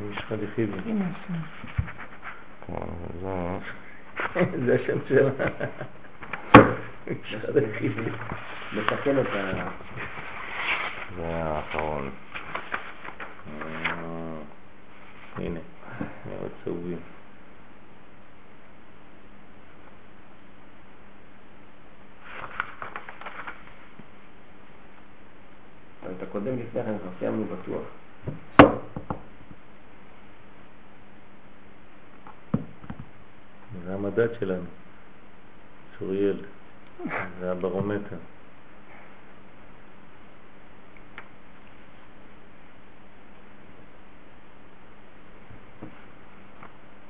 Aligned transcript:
איש 0.00 0.18
חליחיבי. 0.18 0.78
זה 4.66 4.74
השם 4.74 4.98
שלה. 5.08 5.30
איש 7.06 7.36
חליחיבי. 7.42 8.10
לתקן 8.72 9.18
את 9.18 9.26
ה... 9.26 9.68
זה 11.16 11.26
האחרון. 11.26 12.10
אה, 13.46 14.40
הנה, 15.36 15.60
מאוד 16.26 16.50
צהובים. 16.64 16.98
את 26.16 26.22
הקודם 26.22 26.58
לפני 26.58 26.82
כן 26.82 26.98
כבר 26.98 27.10
סיימנו 27.18 27.44
בטוח. 27.44 27.82
זה 33.84 33.94
המדד 34.18 34.40
שלנו, 34.40 34.64
צוריאל, 35.98 36.44
זה 37.40 37.52
הברומטר. 37.52 38.16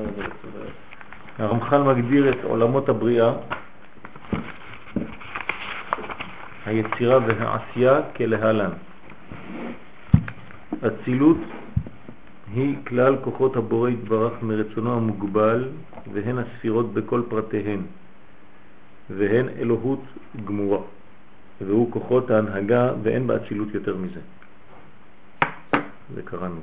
את 0.08 0.14
זה 0.16 0.22
לצורך. 0.22 0.72
הרמח"ל 1.38 1.82
מגדיר 1.82 2.30
את 2.30 2.44
עולמות 2.44 2.88
הבריאה, 2.88 3.32
היצירה 6.66 7.18
והעשייה 7.26 8.00
כלהלן. 8.16 8.70
אצילות 10.86 11.38
היא 12.54 12.76
כלל 12.86 13.16
כוחות 13.24 13.56
הבורא 13.56 13.90
יתברך 13.90 14.32
מרצונו 14.42 14.96
המוגבל, 14.96 15.68
והן 16.12 16.38
הספירות 16.38 16.94
בכל 16.94 17.22
פרטיהן, 17.28 17.80
והן 19.10 19.48
אלוהות 19.58 20.02
גמורה, 20.44 20.78
והוא 21.60 21.92
כוחות 21.92 22.30
ההנהגה, 22.30 22.92
ואין 23.02 23.26
באצילות 23.26 23.74
יותר 23.74 23.96
מזה. 23.96 24.20
זה 26.14 26.22
קראנו, 26.22 26.60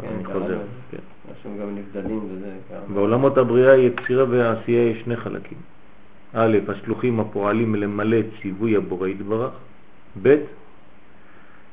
כן, 0.00 0.08
אני 0.08 0.24
חוזר. 0.24 0.58
כן. 0.90 0.98
יש 1.32 1.42
שם 1.42 1.58
גם 1.60 1.74
נבדלים 1.74 2.20
וזה. 2.30 2.52
בעולמות 2.94 3.38
הבריאה, 3.38 3.76
יצירה 3.76 4.24
והעשייה 4.28 4.90
יש 4.90 5.02
שני 5.04 5.16
חלקים. 5.16 5.58
א', 6.34 6.58
השלוחים 6.68 7.20
הפועלים 7.20 7.74
למלא 7.74 8.16
ציווי 8.42 8.76
הבורא 8.76 9.08
יתברך, 9.08 9.52
ב', 10.22 10.36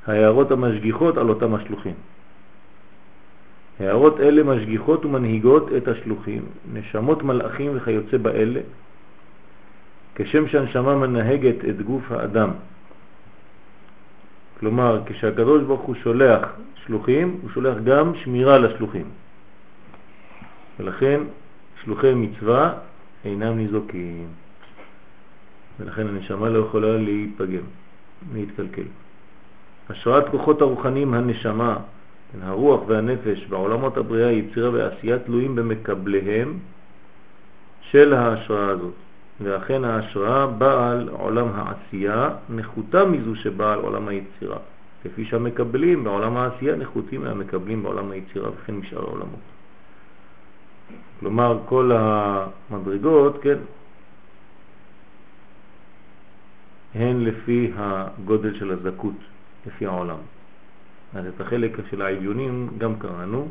ההערות 0.08 0.52
המשגיחות 0.52 1.18
על 1.18 1.30
אותם 1.30 1.56
השלוחים. 1.56 1.94
הערות 3.80 4.20
אלה 4.20 4.44
משגיחות 4.44 5.06
ומנהיגות 5.06 5.70
את 5.78 5.88
השלוחים, 5.88 6.42
נשמות 6.74 7.24
מלאכים 7.24 7.72
וכיוצא 7.76 8.18
באלה, 8.18 8.60
כשם 10.16 10.48
שהנשמה 10.48 10.96
מנהגת 10.96 11.66
את 11.70 11.82
גוף 11.82 12.12
האדם. 12.12 12.50
כלומר, 14.60 15.02
כשהקדוש 15.06 15.64
ברוך 15.64 15.82
הוא 15.82 15.96
שולח 16.04 16.42
שלוחים, 16.86 17.40
הוא 17.42 17.50
שולח 17.50 17.78
גם 17.84 18.12
שמירה 18.16 18.58
לשלוחים. 18.58 19.06
ולכן 20.80 21.22
שלוחי 21.84 22.14
מצווה 22.14 22.74
אינם 23.26 23.58
ניזוקים. 23.58 24.28
ולכן 25.80 26.08
הנשמה 26.08 26.50
לא 26.50 26.60
יכולה 26.60 26.98
להיפגם, 26.98 27.66
להתקלקל. 28.34 28.88
השראת 29.90 30.30
כוחות 30.30 30.62
הרוחניים 30.62 31.14
הנשמה, 31.14 31.78
כן, 32.32 32.42
הרוח 32.42 32.82
והנפש 32.88 33.46
בעולמות 33.46 33.98
הבריאה, 33.98 34.32
יצירה 34.32 34.70
ועשייה 34.70 35.20
תלויים 35.20 35.56
במקבליהם 35.56 36.58
של 37.82 38.14
ההשראה 38.14 38.70
הזאת. 38.70 38.94
ואכן 39.42 39.84
ההשראה 39.84 40.48
באה 40.48 40.92
על 40.92 41.10
עולם 41.10 41.48
העשייה 41.56 42.30
נחותה 42.50 43.06
מזו 43.06 43.36
שבאה 43.36 43.74
על 43.74 43.80
עולם 43.80 44.08
היצירה. 44.08 44.58
כפי 45.04 45.26
שהמקבלים 45.26 46.04
בעולם 46.04 46.38
העשייה 46.38 46.76
נחותים 46.76 47.22
מהמקבלים 47.22 47.84
בעולם 47.84 48.12
היצירה 48.12 48.50
וכן 48.50 48.76
משאר 48.76 49.00
העולמות. 49.00 49.40
כלומר, 51.20 51.60
כל 51.66 51.92
המדרגות, 51.94 53.38
כן, 53.42 53.58
הן 56.96 57.24
לפי 57.24 57.72
הגודל 57.76 58.60
של 58.60 58.72
הזכות, 58.72 59.16
לפי 59.68 59.86
העולם. 59.86 60.18
אז 61.14 61.26
את 61.26 61.42
החלק 61.42 61.72
של 61.90 62.02
העליונים 62.02 62.70
גם 62.78 63.00
קראנו, 63.00 63.48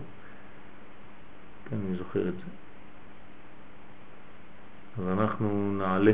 כן, 1.70 1.76
אני 1.86 1.96
זוכר 1.96 2.28
את 2.28 2.34
זה. 2.34 2.65
אז 4.98 5.08
אנחנו 5.18 5.72
נעלה 5.78 6.12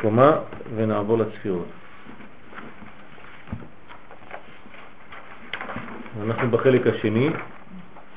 קומה 0.00 0.30
ונעבור 0.76 1.18
לצפירות. 1.18 1.66
אנחנו 6.22 6.50
בחלק 6.50 6.86
השני, 6.86 7.28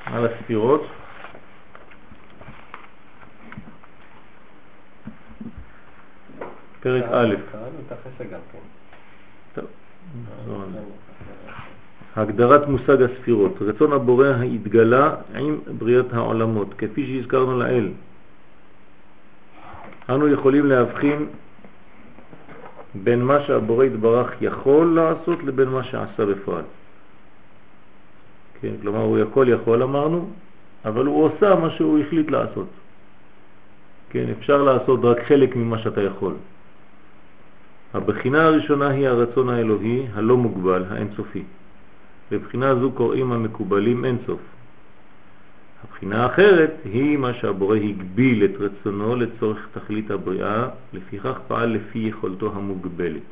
על 0.04 0.26
הספירות. 0.26 0.86
פרק 6.80 7.04
א', 7.12 7.34
כן. 7.52 7.58
הגדרת 12.16 12.68
מושג 12.68 13.02
הספירות, 13.02 13.52
רצון 13.60 13.92
הבורא 13.92 14.28
התגלה 14.54 15.14
עם 15.34 15.58
בריאת 15.78 16.12
העולמות, 16.12 16.74
כפי 16.78 17.06
שהזכרנו 17.06 17.58
לאל. 17.58 17.88
אנו 20.08 20.28
יכולים 20.28 20.66
להבחין 20.66 21.26
בין 22.94 23.22
מה 23.22 23.40
שהבורא 23.46 23.84
יתברך 23.84 24.30
יכול 24.40 24.94
לעשות 24.94 25.44
לבין 25.44 25.68
מה 25.68 25.84
שעשה 25.84 26.26
בפועל. 26.26 26.64
כן, 28.60 28.72
כלומר 28.82 29.00
הוא 29.00 29.18
הכל 29.18 29.46
יכול 29.48 29.82
אמרנו, 29.82 30.30
אבל 30.84 31.06
הוא 31.06 31.24
עושה 31.24 31.54
מה 31.54 31.70
שהוא 31.70 31.98
החליט 31.98 32.30
לעשות. 32.30 32.68
כן, 34.10 34.24
אפשר 34.38 34.62
לעשות 34.62 35.00
רק 35.02 35.18
חלק 35.28 35.56
ממה 35.56 35.78
שאתה 35.78 36.02
יכול. 36.02 36.34
הבחינה 37.94 38.42
הראשונה 38.42 38.88
היא 38.88 39.08
הרצון 39.08 39.48
האלוהי 39.48 40.06
הלא 40.14 40.36
מוגבל, 40.36 40.84
האינסופי. 40.90 41.42
לבחינה 42.30 42.74
זו 42.74 42.90
קוראים 42.92 43.32
המקובלים 43.32 44.04
אינסוף. 44.04 44.40
הבחינה 45.90 46.22
האחרת 46.22 46.70
היא 46.84 47.16
מה 47.16 47.34
שהבורא 47.34 47.76
הגביל 47.76 48.44
את 48.44 48.50
רצונו 48.58 49.16
לצורך 49.16 49.68
תכלית 49.72 50.10
הבריאה, 50.10 50.68
לפיכך 50.92 51.38
פעל 51.48 51.70
לפי 51.70 51.98
יכולתו 51.98 52.52
המוגבלת. 52.54 53.22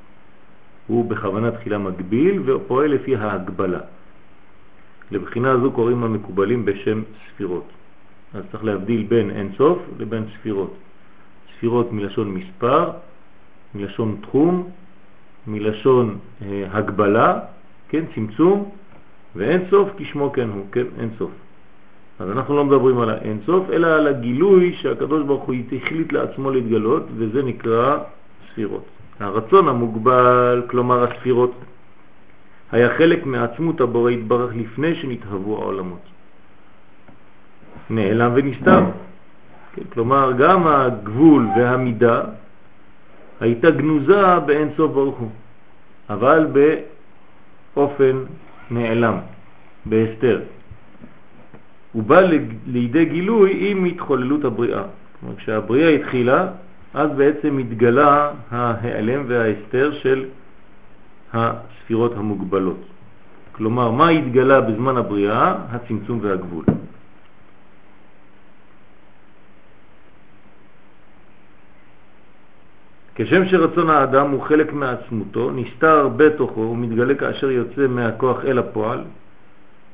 הוא 0.87 1.11
בכוונה 1.11 1.51
תחילה 1.51 1.79
מגביל 1.79 2.43
ופועל 2.45 2.91
לפי 2.91 3.17
ההגבלה. 3.17 3.81
לבחינה 5.11 5.59
זו 5.59 5.73
קוראים 5.73 6.05
המקובלים 6.05 6.65
בשם 6.65 7.03
ספירות. 7.29 7.69
אז 8.35 8.43
צריך 8.51 8.65
להבדיל 8.65 9.03
בין 9.09 9.31
אינסוף 9.31 9.79
לבין 9.99 10.25
ספירות. 10.35 10.75
ספירות 11.57 11.93
מלשון 11.93 12.35
מספר, 12.35 12.91
מלשון 13.75 14.17
תחום, 14.23 14.71
מלשון 15.47 16.19
אה, 16.43 16.65
הגבלה, 16.71 17.41
כן, 17.89 18.05
צמצום, 18.15 18.71
ואין 19.37 19.61
סוף 19.71 19.89
כשמו 19.97 20.33
כן 20.33 20.49
הוא, 20.49 20.65
כן, 20.73 20.85
אין 20.99 21.11
סוף. 21.19 21.31
אז 22.19 22.31
אנחנו 22.31 22.57
לא 22.57 22.65
מדברים 22.65 23.01
על 23.01 23.11
האין 23.11 23.39
סוף, 23.47 23.71
אלא 23.71 23.87
על 23.87 24.07
הגילוי 24.07 24.75
שהקדוש 24.81 25.23
ברוך 25.27 25.45
הוא 25.45 25.55
החליט 25.77 26.13
לעצמו 26.13 26.51
להתגלות, 26.51 27.03
וזה 27.17 27.43
נקרא 27.43 27.99
ספירות. 28.51 28.85
הרצון 29.21 29.69
המוגבל, 29.69 30.63
כלומר 30.71 31.05
הספירות, 31.05 31.53
היה 32.73 32.89
חלק 32.99 33.27
מעצמות 33.27 33.81
הבורא 33.81 34.11
יתברך 34.11 34.51
לפני 34.57 34.95
שנתהוו 34.95 35.57
העולמות. 35.57 36.01
נעלם 37.91 38.33
ונסתר, 38.35 38.81
כן, 39.75 39.83
כלומר, 39.93 40.33
גם 40.39 40.67
הגבול 40.67 41.47
והמידה 41.57 42.23
הייתה 43.41 43.71
גנוזה 43.71 44.39
באין 44.47 44.69
סוף 44.77 44.93
ברוך 44.93 45.19
הוא, 45.19 45.31
אבל 46.11 46.47
באופן 47.75 48.25
נעלם, 48.71 49.19
בהסתר. 49.87 50.41
הוא 51.95 52.03
בא 52.03 52.21
לידי 52.67 53.05
גילוי 53.05 53.71
עם 53.71 53.85
התחוללות 53.85 54.45
הבריאה. 54.45 54.83
כלומר, 55.21 55.37
כשהבריאה 55.37 55.89
התחילה, 55.89 56.49
אז 56.95 57.11
בעצם 57.17 57.59
התגלה 57.59 58.31
ההיעלם 58.51 59.25
וההסתר 59.29 59.93
של 60.03 60.25
הספירות 61.33 62.13
המוגבלות. 62.17 62.81
כלומר, 63.53 63.91
מה 63.91 64.09
התגלה 64.09 64.61
בזמן 64.61 64.97
הבריאה? 64.97 65.55
הצמצום 65.71 66.19
והגבול. 66.23 66.65
כשם 73.15 73.47
שרצון 73.47 73.91
האדם 73.91 74.31
הוא 74.31 74.43
חלק 74.43 74.73
מעצמותו, 74.73 75.51
נסתר 75.51 76.09
בתוכו 76.09 76.61
ומתגלה 76.61 77.15
כאשר 77.15 77.51
יוצא 77.51 77.87
מהכוח 77.87 78.45
אל 78.45 78.59
הפועל, 78.59 79.01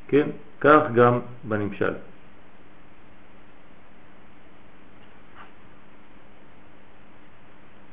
כן? 0.08 0.26
כך 0.60 0.80
גם 0.94 1.20
בנמשל. 1.44 1.94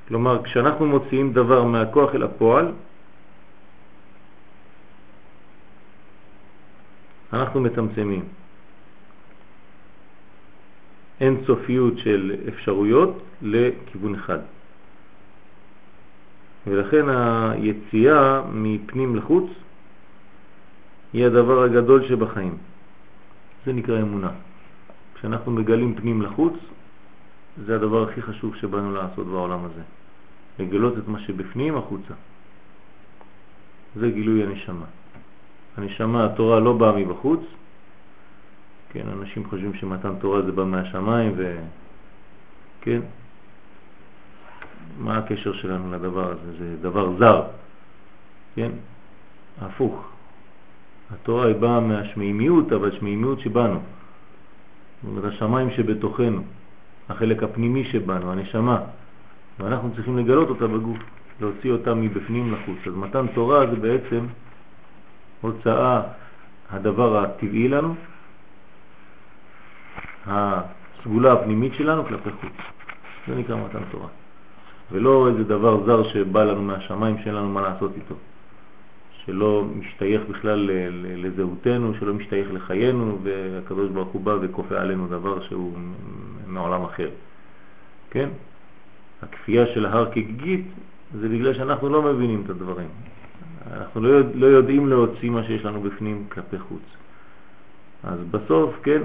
כלומר, 0.08 0.44
כשאנחנו 0.44 0.86
מוציאים 0.86 1.34
דבר 1.34 1.64
מהכוח 1.64 2.16
אל 2.16 2.24
הפועל, 2.24 2.72
אנחנו 7.34 7.62
מצמצמים. 7.62 8.24
אין 11.20 11.44
סופיות 11.46 11.98
של 11.98 12.36
אפשרויות 12.48 13.24
לכיוון 13.42 14.16
אחד. 14.16 14.40
ולכן 16.68 17.06
היציאה 17.10 18.42
מפנים 18.52 19.16
לחוץ 19.16 19.50
היא 21.14 21.26
הדבר 21.26 21.64
הגדול 21.64 22.08
שבחיים. 22.08 22.58
זה 23.66 23.74
נקרא 23.74 24.02
אמונה. 24.02 24.32
כשאנחנו 25.16 25.52
מגלים 25.52 25.96
פנים 25.96 26.22
לחוץ, 26.22 26.54
זה 27.66 27.76
הדבר 27.76 28.10
הכי 28.10 28.22
חשוב 28.22 28.56
שבאנו 28.56 28.94
לעשות 28.94 29.28
בעולם 29.28 29.66
הזה. 29.66 29.82
לגלות 30.60 30.98
את 30.98 31.08
מה 31.08 31.20
שבפנים 31.20 31.78
החוצה. 31.78 32.14
זה 33.96 34.10
גילוי 34.12 34.44
הנשמה. 34.44 34.86
הנשמה, 35.78 36.26
התורה 36.26 36.60
לא 36.60 36.74
באה 36.74 36.92
מבחוץ. 36.92 37.42
כן, 38.90 39.08
אנשים 39.08 39.50
חושבים 39.50 39.74
שמתן 39.74 40.16
תורה 40.20 40.42
זה 40.42 40.52
בא 40.52 40.64
מהשמיים 40.64 41.34
ו... 41.38 41.58
כן? 42.82 43.02
מה 44.98 45.18
הקשר 45.18 45.54
שלנו 45.54 45.92
לדבר 45.92 46.32
הזה? 46.32 46.58
זה 46.58 46.76
דבר 46.82 47.18
זר, 47.18 47.44
כן? 48.56 48.72
הפוך. 49.62 50.17
התורה 51.14 51.46
היא 51.46 51.56
באה 51.56 51.80
מהשמימיות, 51.80 52.74
אבל 52.74 52.92
שמימיות 52.92 53.40
שבנו. 53.40 53.80
זאת 55.04 55.10
אומרת, 55.10 55.34
השמיים 55.34 55.72
שבתוכנו, 55.72 56.42
החלק 57.10 57.44
הפנימי 57.44 57.84
שבנו, 57.84 58.32
הנשמה, 58.32 58.80
ואנחנו 59.60 59.92
צריכים 59.96 60.18
לגלות 60.18 60.50
אותה 60.50 60.68
בגוף, 60.68 60.98
להוציא 61.42 61.72
אותה 61.72 61.94
מבפנים 61.94 62.54
לחוץ. 62.54 62.78
אז 62.88 62.94
מתן 62.96 63.26
תורה 63.28 63.68
זה 63.68 63.76
בעצם 63.76 64.26
הוצאה, 65.42 66.02
הדבר 66.72 67.24
הטבעי 67.24 67.68
לנו, 67.68 67.96
הסגולה 70.26 71.34
הפנימית 71.34 71.74
שלנו 71.74 72.06
כלפי 72.06 72.30
חוץ. 72.42 72.52
זה 73.28 73.36
נקרא 73.36 73.56
מתן 73.56 73.84
תורה. 73.92 74.08
ולא 74.92 75.28
איזה 75.28 75.44
דבר 75.44 75.86
זר 75.86 76.04
שבא 76.04 76.44
לנו 76.44 76.62
מהשמיים 76.62 77.18
שאין 77.24 77.36
לנו 77.36 77.50
מה 77.50 77.62
לעשות 77.62 77.92
איתו. 77.96 78.16
שלא 79.28 79.66
משתייך 79.80 80.22
בכלל 80.30 80.70
לזהותנו, 81.18 81.94
שלא 82.00 82.14
משתייך 82.14 82.48
לחיינו, 82.54 83.18
והקדוש 83.24 83.90
ברוך 83.90 84.10
הוא 84.10 84.22
בא 84.22 84.38
וכופה 84.42 84.76
עלינו 84.76 85.08
דבר 85.08 85.42
שהוא 85.42 85.74
מעולם 86.48 86.84
אחר. 86.84 87.10
כן? 88.10 88.30
הכפייה 89.22 89.66
של 89.68 89.86
ההר 89.86 90.12
כגיגית 90.12 90.66
זה 91.20 91.30
בגלל 91.30 91.54
שאנחנו 91.54 91.90
לא 91.90 92.02
מבינים 92.02 92.42
את 92.46 92.50
הדברים. 92.50 92.88
אנחנו 93.72 94.02
לא, 94.02 94.08
יודע, 94.08 94.30
לא 94.36 94.46
יודעים 94.46 94.88
להוציא 94.88 95.30
מה 95.30 95.44
שיש 95.44 95.66
לנו 95.66 95.82
בפנים 95.82 96.26
כלפי 96.30 96.60
חוץ. 96.60 96.84
אז 98.04 98.20
בסוף, 98.32 98.76
כן, 98.84 99.02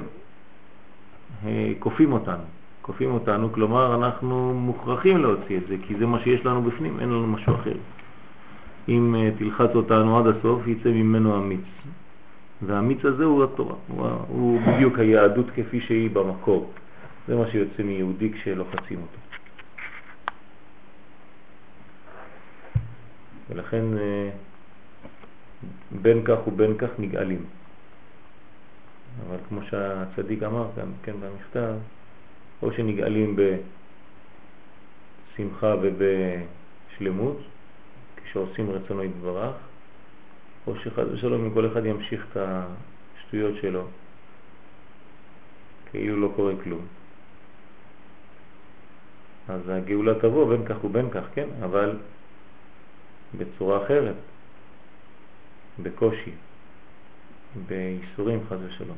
כופים 1.79 2.13
אותנו. 2.13 2.45
כופים 2.83 3.11
אותנו, 3.15 3.53
כלומר 3.53 3.95
אנחנו 3.95 4.55
מוכרחים 4.55 5.23
להוציא 5.23 5.57
את 5.57 5.63
זה, 5.69 5.77
כי 5.87 5.95
זה 5.99 6.07
מה 6.07 6.21
שיש 6.21 6.47
לנו 6.47 6.63
בפנים, 6.63 7.01
אין 7.01 7.09
לנו 7.09 7.27
משהו 7.27 7.55
אחר. 7.55 7.75
אם 8.89 9.15
uh, 9.15 9.39
תלחץ 9.39 9.71
אותנו 9.75 10.19
עד 10.19 10.27
הסוף, 10.27 10.67
יצא 10.67 10.89
ממנו 10.89 11.37
המיץ. 11.37 11.65
והמיץ 12.67 13.05
הזה 13.05 13.25
הוא 13.25 13.45
התורה, 13.45 13.77
הוא, 13.89 14.07
הוא 14.29 14.61
בדיוק 14.61 14.99
היהדות 14.99 15.47
כפי 15.55 15.81
שהיא 15.81 16.11
במקור. 16.11 16.71
זה 17.29 17.37
מה 17.37 17.51
שיוצא 17.51 17.83
מיהודי 17.83 18.33
כשלוחצים 18.33 18.99
אותו. 19.03 19.19
ולכן 23.51 23.85
uh, 23.95 24.33
בין 26.03 26.25
כך 26.25 26.47
ובין 26.47 26.79
כך 26.79 26.89
נגאלים. 26.99 27.45
אבל 29.27 29.37
כמו 29.49 29.61
שהצדיק 29.71 30.43
אמר 30.43 30.67
גם 30.79 30.89
כן 31.03 31.13
במכתב, 31.21 31.75
או 32.63 32.73
שנגאלים 32.73 33.37
בשמחה 35.37 35.75
ובשלמות, 35.83 37.39
כשעושים 38.33 38.71
רצונו 38.71 39.05
יתברך, 39.05 39.55
או 40.67 40.77
שחד 40.77 41.05
ושלום 41.13 41.45
אם 41.45 41.55
כל 41.55 41.67
אחד 41.73 41.87
ימשיך 41.87 42.27
את 42.31 42.37
השטויות 42.37 43.55
שלו, 43.61 43.85
כאילו 45.91 46.17
לא 46.17 46.33
קורה 46.37 46.53
כלום. 46.65 46.87
אז 49.49 49.61
הגאולה 49.69 50.15
תבוא 50.15 50.57
בין 50.57 50.67
כך 50.67 50.85
ובין 50.85 51.11
כך, 51.11 51.25
כן, 51.35 51.49
אבל 51.65 51.97
בצורה 53.39 53.85
אחרת, 53.85 54.15
בקושי, 55.83 56.33
בייסורים 57.67 58.41
חז 58.49 58.59
ושלום. 58.67 58.97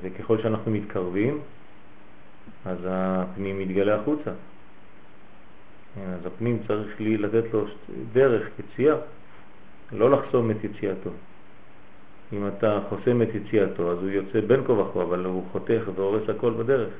וככל 0.00 0.42
שאנחנו 0.42 0.70
מתקרבים, 0.70 1.40
אז 2.64 2.78
הפנים 2.84 3.58
מתגלה 3.58 4.00
החוצה. 4.00 4.30
כן, 5.98 6.10
אז 6.10 6.26
הפנים 6.26 6.58
צריך 6.66 7.00
לי 7.00 7.16
לתת 7.16 7.44
לו 7.52 7.64
דרך, 8.12 8.48
יציאה, 8.58 8.96
לא 9.92 10.10
לחסום 10.10 10.50
את 10.50 10.64
יציאתו. 10.64 11.10
אם 12.32 12.48
אתה 12.48 12.80
חוסם 12.88 13.22
את 13.22 13.28
יציאתו, 13.34 13.92
אז 13.92 13.98
הוא 13.98 14.10
יוצא 14.10 14.40
בין 14.40 14.64
כה 14.66 14.72
וכה, 14.72 15.02
אבל 15.02 15.24
הוא 15.24 15.44
חותך 15.52 15.82
והורס 15.94 16.28
הכל 16.28 16.52
בדרך. 16.52 16.92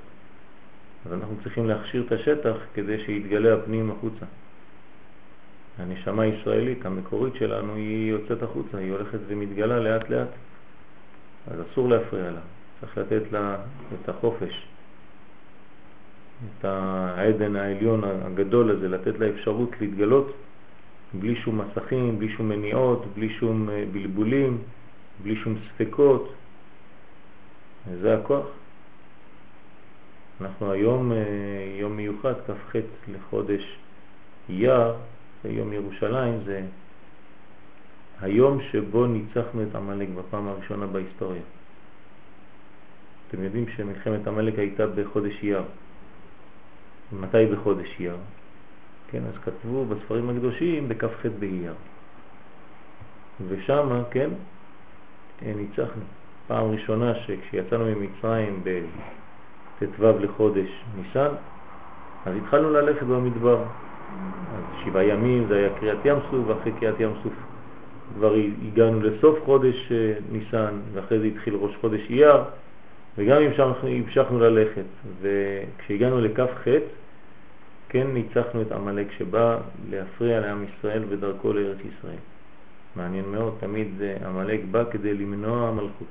אז 1.07 1.13
אנחנו 1.13 1.37
צריכים 1.43 1.69
להכשיר 1.69 2.05
את 2.07 2.13
השטח 2.13 2.57
כדי 2.75 3.05
שיתגלה 3.05 3.55
הפנים 3.55 3.91
החוצה. 3.91 4.27
הנשמה 5.79 6.23
הישראלית, 6.23 6.87
המקורית 6.87 7.35
שלנו, 7.35 7.75
היא 7.75 8.11
יוצאת 8.11 8.43
החוצה, 8.43 8.79
היא 8.79 8.93
הולכת 8.93 9.19
ומתגלה 9.27 9.79
לאט 9.79 10.11
לאט. 10.11 10.29
אז 11.51 11.63
אסור 11.73 11.89
להפריע 11.89 12.31
לה. 12.31 12.41
צריך 12.81 12.99
לתת 12.99 13.33
לה 13.33 13.57
את 13.95 14.09
החופש, 14.09 14.67
את 16.47 16.65
העדן 16.65 17.57
העליון 17.57 18.05
הגדול 18.05 18.71
הזה, 18.71 18.89
לתת 18.89 19.19
לה 19.19 19.29
אפשרות 19.29 19.71
להתגלות 19.81 20.33
בלי 21.15 21.37
שום 21.37 21.61
מסכים, 21.61 22.19
בלי 22.19 22.29
שום 22.37 22.49
מניעות, 22.49 23.07
בלי 23.15 23.29
שום 23.31 23.71
אה, 23.71 23.85
בלבולים, 23.93 24.59
בלי 25.23 25.37
שום 25.37 25.55
ספקות. 25.69 26.33
זה 28.01 28.15
הכוח. 28.15 28.47
אנחנו 30.41 30.73
היום 30.73 31.13
אה, 31.13 31.17
יום 31.81 31.97
מיוחד, 31.97 32.35
כ"ח 32.47 32.77
לחודש 33.09 33.79
אייר, 34.49 34.95
זה 35.43 35.49
יום 35.49 35.73
ירושלים, 35.73 36.41
זה 36.45 36.63
היום 38.21 38.59
שבו 38.71 39.07
ניצחנו 39.07 39.63
את 39.63 39.75
עמלק 39.75 40.09
בפעם 40.09 40.49
הראשונה 40.49 40.87
בהיסטוריה. 40.87 41.43
אתם 43.29 43.43
יודעים 43.43 43.65
שמלחמת 43.77 44.27
המלך 44.27 44.59
הייתה 44.59 44.87
בחודש 44.87 45.33
אייר. 45.43 45.63
מתי 47.13 47.47
בחודש 47.47 47.97
אייר? 48.01 48.17
כן, 49.11 49.23
אז 49.29 49.39
כתבו 49.45 49.85
בספרים 49.85 50.31
הקדושים 50.31 50.89
בכ"ח 50.89 51.27
באייר. 51.39 51.75
ושם, 53.49 54.03
כן, 54.11 54.31
ניצחנו. 55.43 56.03
פעם 56.47 56.71
ראשונה 56.71 57.15
שכשיצאנו 57.15 57.85
ממצרים 57.85 58.63
בט"ו 58.65 60.19
לחודש 60.19 60.85
ניסן, 60.97 61.29
אז 62.27 62.37
התחלנו 62.37 62.71
ללכת 62.71 63.03
במדבר. 63.03 63.63
אז 64.55 64.85
שבעה 64.85 65.05
ימים 65.05 65.47
זה 65.49 65.57
היה 65.57 65.69
קריאת 65.81 65.99
ים 66.05 66.19
סוף, 66.31 66.47
ואחרי 66.47 66.73
קריאת 66.73 67.01
ים 67.01 67.13
סוף 67.23 67.33
כבר 68.15 68.35
הגענו 68.67 69.01
לסוף 69.01 69.39
חודש 69.45 69.93
אה, 69.93 70.15
ניסן, 70.33 70.75
ואחרי 70.93 71.19
זה 71.19 71.27
התחיל 71.27 71.55
ראש 71.55 71.77
חודש 71.81 72.01
אייר, 72.11 72.37
וגם 73.17 73.43
המשכנו, 73.43 73.89
המשכנו 73.89 74.41
ללכת, 74.41 74.85
וכשהגענו 75.21 76.21
לכף 76.21 76.51
ח' 76.65 76.69
כן 77.89 78.07
ניצחנו 78.07 78.63
את 78.63 78.73
עמלק 78.73 79.07
שבא 79.19 79.59
להפריע 79.91 80.41
לעם 80.41 80.65
ישראל 80.65 81.05
בדרכו 81.05 81.53
לארץ 81.53 81.79
ישראל. 81.79 82.19
מעניין 82.97 83.25
מאוד, 83.25 83.55
תמיד 83.61 83.89
עמלק 84.27 84.61
בא 84.71 84.85
כדי 84.91 85.15
למנוע 85.15 85.73
מלכות, 85.73 86.09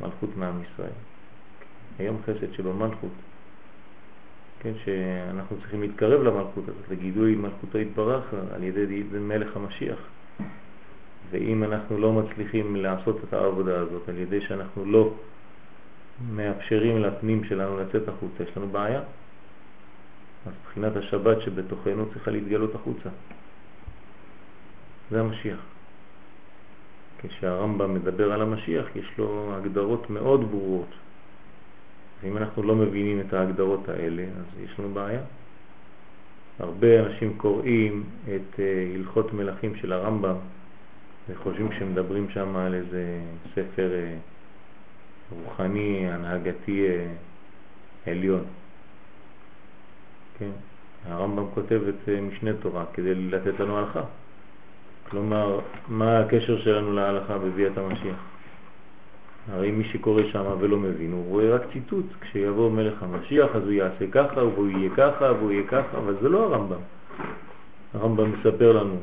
מלכות 0.00 0.30
מעם 0.36 0.62
ישראל. 0.62 0.92
היום 1.98 2.16
חסד 2.22 2.52
שבמלכות, 2.52 3.10
כן, 4.60 4.72
שאנחנו 4.84 5.56
צריכים 5.56 5.82
להתקרב 5.82 6.22
למלכות 6.22 6.64
הזאת, 6.68 6.90
לגידוי 6.90 7.34
מלכותו 7.34 7.78
יתברך 7.78 8.34
על 8.54 8.62
ידי 8.62 9.02
מלך 9.12 9.56
המשיח. 9.56 9.98
ואם 11.30 11.64
אנחנו 11.64 11.98
לא 11.98 12.12
מצליחים 12.12 12.76
לעשות 12.76 13.16
את 13.28 13.32
העבודה 13.32 13.78
הזאת 13.80 14.08
על 14.08 14.18
ידי 14.18 14.40
שאנחנו 14.40 14.84
לא 14.84 15.12
מאפשרים 16.28 17.02
לפנים 17.02 17.44
שלנו 17.44 17.78
לצאת 17.78 18.08
החוצה, 18.08 18.42
יש 18.42 18.56
לנו 18.56 18.68
בעיה. 18.68 19.00
אז 20.46 20.52
בחינת 20.64 20.96
השבת 20.96 21.40
שבתוכנו 21.40 22.06
צריכה 22.12 22.30
להתגלות 22.30 22.74
החוצה. 22.74 23.08
זה 25.10 25.20
המשיח. 25.20 25.58
כשהרמב"ם 27.18 27.94
מדבר 27.94 28.32
על 28.32 28.42
המשיח 28.42 28.86
יש 28.96 29.18
לו 29.18 29.54
הגדרות 29.56 30.10
מאוד 30.10 30.50
ברורות. 30.50 30.94
ואם 32.22 32.36
אנחנו 32.36 32.62
לא 32.62 32.74
מבינים 32.74 33.20
את 33.20 33.34
ההגדרות 33.34 33.88
האלה, 33.88 34.22
אז 34.22 34.64
יש 34.64 34.78
לנו 34.78 34.94
בעיה. 34.94 35.20
הרבה 36.58 37.06
אנשים 37.06 37.34
קוראים 37.36 38.04
את 38.24 38.54
uh, 38.54 38.60
הלכות 38.94 39.32
מלכים 39.32 39.76
של 39.76 39.92
הרמב"ם 39.92 40.36
וחושבים 41.28 41.68
שמדברים 41.78 42.30
שם 42.30 42.56
על 42.56 42.74
איזה 42.74 43.20
ספר 43.54 43.90
uh, 43.90 44.39
רוחני, 45.30 46.10
הנהגתי 46.10 46.86
uh, 46.86 48.10
עליון. 48.10 48.44
כן? 50.38 50.50
הרמב"ם 51.08 51.44
כותב 51.54 51.80
את 51.88 52.08
משנה 52.22 52.50
תורה 52.52 52.84
כדי 52.94 53.14
לתת 53.14 53.60
לנו 53.60 53.78
הלכה. 53.78 54.02
כלומר, 55.10 55.60
מה 55.88 56.18
הקשר 56.18 56.60
שלנו 56.60 56.92
להלכה 56.92 57.38
בביאת 57.38 57.78
המשיח? 57.78 58.16
הרי 59.52 59.70
מי 59.70 59.84
שקורא 59.84 60.22
שם 60.32 60.44
ולא 60.60 60.76
מבין, 60.76 61.12
הוא 61.12 61.24
רואה 61.28 61.54
רק 61.54 61.62
ציטוט. 61.72 62.06
כשיבוא 62.20 62.70
מלך 62.70 63.02
המשיח 63.02 63.56
אז 63.56 63.62
הוא 63.62 63.72
יעשה 63.72 64.06
ככה, 64.12 64.44
והוא 64.44 64.68
יהיה 64.68 64.90
ככה, 64.96 65.32
והוא 65.32 65.52
יהיה 65.52 65.66
ככה, 65.66 65.98
אבל 65.98 66.16
זה 66.22 66.28
לא 66.28 66.44
הרמב"ם. 66.44 66.80
הרמב"ם 67.94 68.32
מספר 68.32 68.72
לנו 68.72 68.96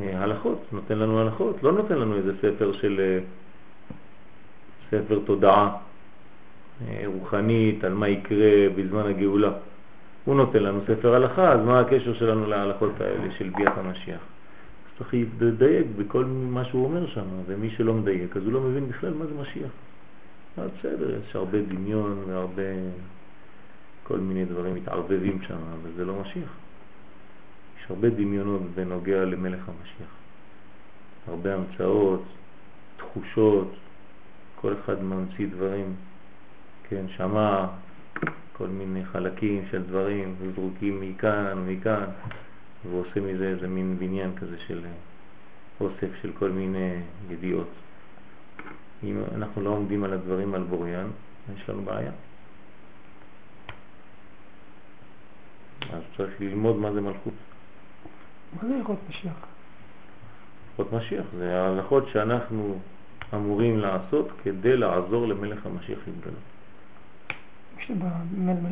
אה, 0.00 0.22
הלכות, 0.22 0.58
נותן 0.72 0.98
לנו 0.98 1.20
הלכות, 1.20 1.62
לא 1.62 1.72
נותן 1.72 1.98
לנו 1.98 2.16
איזה 2.16 2.32
ספר 2.38 2.72
של 2.72 3.00
אה, 3.00 3.18
ספר 4.92 5.18
תודעה 5.24 5.76
אה, 6.88 7.02
רוחנית 7.06 7.84
על 7.84 7.94
מה 7.94 8.08
יקרה 8.08 8.68
בזמן 8.76 9.06
הגאולה. 9.06 9.52
הוא 10.24 10.34
נותן 10.34 10.62
לנו 10.62 10.80
ספר 10.86 11.14
הלכה, 11.14 11.52
אז 11.52 11.60
מה 11.60 11.80
הקשר 11.80 12.14
שלנו 12.14 12.46
להלכות 12.46 13.00
האלה 13.00 13.32
של 13.38 13.50
ביאת 13.56 13.72
המשיח? 13.76 14.20
צריך 14.98 15.14
לדייק 15.40 15.86
בכל 15.98 16.24
מה 16.24 16.64
שהוא 16.64 16.84
אומר 16.84 17.06
שם, 17.06 17.24
ומי 17.46 17.70
שלא 17.70 17.94
מדייק, 17.94 18.36
אז 18.36 18.44
הוא 18.44 18.52
לא 18.52 18.60
מבין 18.60 18.88
בכלל 18.88 19.14
מה 19.14 19.26
זה 19.26 19.34
משיח. 19.42 19.70
אז 20.56 20.70
בסדר, 20.78 21.18
יש 21.28 21.36
הרבה 21.36 21.58
דמיון 21.62 22.24
והרבה, 22.26 22.62
כל 24.02 24.18
מיני 24.18 24.44
דברים 24.44 24.74
מתערבבים 24.74 25.42
שם, 25.42 25.54
אבל 25.54 25.90
זה 25.96 26.04
לא 26.04 26.14
משיח. 26.20 26.50
יש 27.80 27.90
הרבה 27.90 28.10
דמיונות 28.10 28.62
בנוגע 28.74 29.24
למלך 29.24 29.68
המשיח. 29.68 30.12
הרבה 31.28 31.54
המצאות, 31.54 32.22
תחושות, 32.96 33.72
כל 34.62 34.74
אחד 34.84 35.02
ממציא 35.02 35.46
דברים, 35.46 35.94
כן, 36.88 37.04
שמע 37.16 37.66
כל 38.52 38.66
מיני 38.66 39.04
חלקים 39.04 39.64
של 39.70 39.82
דברים, 39.82 40.34
זרוקים 40.54 41.00
מכאן 41.00 41.58
ומכאן. 41.58 42.04
והוא 42.84 43.00
עושה 43.00 43.20
מזה 43.20 43.48
איזה 43.48 43.68
מין 43.68 43.98
בניין 43.98 44.36
כזה 44.36 44.56
של 44.66 44.80
אה, 44.84 44.90
אוסף 45.80 46.08
של 46.22 46.32
כל 46.38 46.50
מיני 46.50 46.94
ידיעות. 47.30 47.68
אם 49.04 49.22
אנחנו 49.34 49.62
לא 49.62 49.70
עומדים 49.70 50.04
על 50.04 50.12
הדברים 50.12 50.54
על 50.54 50.62
בוריין, 50.62 51.10
יש 51.56 51.68
לנו 51.68 51.82
בעיה. 51.82 52.12
אז 55.92 56.02
צריך 56.16 56.40
ללמוד 56.40 56.76
מה 56.76 56.92
זה 56.92 57.00
מלכות. 57.00 57.34
מה 58.52 58.68
זה 58.68 58.74
הלכות 58.74 58.98
משיח? 59.08 59.46
הלכות 60.70 60.92
משיח 60.92 61.24
זה 61.38 61.60
ההלכות 61.60 62.04
שאנחנו 62.12 62.78
אמורים 63.34 63.78
לעשות 63.78 64.28
כדי 64.42 64.76
לעזור 64.76 65.26
למלך 65.26 65.66
המשיח 65.66 65.98
להתגלות. 66.06 66.38
יש 67.78 67.90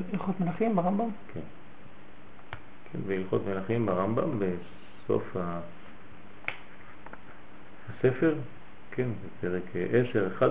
בהלכות 0.09 0.41
מלכים 0.41 0.77
ברמב"ם? 0.77 1.09
כן. 1.35 1.41
כן, 2.93 2.99
בהלכות 3.07 3.47
מלכים 3.47 3.87
ברמב"ם 3.87 4.39
בסוף 4.39 5.37
הספר, 7.89 8.35
כן, 8.91 9.09
בפרק 9.39 9.63
10-11, 10.41 10.43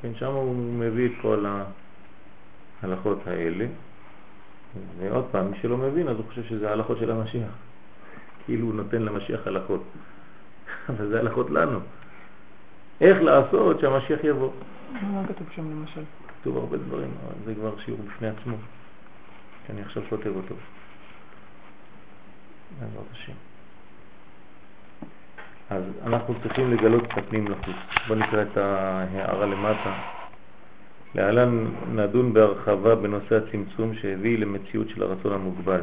כן, 0.00 0.14
שם 0.14 0.26
הוא 0.32 0.56
מביא 0.56 1.06
את 1.06 1.12
כל 1.22 1.46
ההלכות 2.82 3.26
האלה, 3.26 3.66
ועוד 4.98 5.24
פעם, 5.30 5.50
מי 5.50 5.56
שלא 5.62 5.76
מבין 5.76 6.08
אז 6.08 6.16
הוא 6.16 6.24
חושב 6.28 6.44
שזה 6.44 6.68
ההלכות 6.68 6.98
של 6.98 7.10
המשיח, 7.10 7.50
כאילו 8.44 8.66
הוא 8.66 8.74
נותן 8.74 9.02
למשיח 9.02 9.46
הלכות, 9.46 9.82
אבל 10.88 11.08
זה 11.08 11.20
הלכות 11.20 11.50
לנו. 11.50 11.80
איך 13.04 13.22
לעשות 13.22 13.80
שהמשיח 13.80 14.24
יבוא. 14.24 14.50
מה 15.02 15.26
כתוב 15.28 15.46
שם 15.54 15.70
למשל? 15.70 16.02
כתוב 16.40 16.56
הרבה 16.56 16.76
דברים, 16.76 17.10
אבל 17.26 17.34
זה 17.44 17.54
כבר 17.54 17.78
שיעור 17.78 18.00
בפני 18.06 18.28
עצמו, 18.28 18.56
שאני 19.66 19.82
עכשיו 19.82 20.02
כותב 20.10 20.32
אותו. 20.36 20.54
בעזרת 22.80 23.06
השם. 23.12 23.32
אז 25.70 25.82
אנחנו 26.06 26.34
צריכים 26.42 26.70
לגלות 26.70 27.04
את 27.04 27.18
הפנים 27.18 27.48
לחוץ. 27.48 27.76
בואו 28.08 28.18
נקרא 28.18 28.42
את 28.42 28.56
ההערה 28.56 29.46
למטה. 29.46 29.94
להלן 31.14 31.66
נדון 31.94 32.32
בהרחבה 32.32 32.94
בנושא 32.94 33.36
הצמצום 33.36 33.94
שהביא 33.94 34.38
למציאות 34.38 34.88
של 34.88 35.02
הרצון 35.02 35.32
המוגבל. 35.32 35.80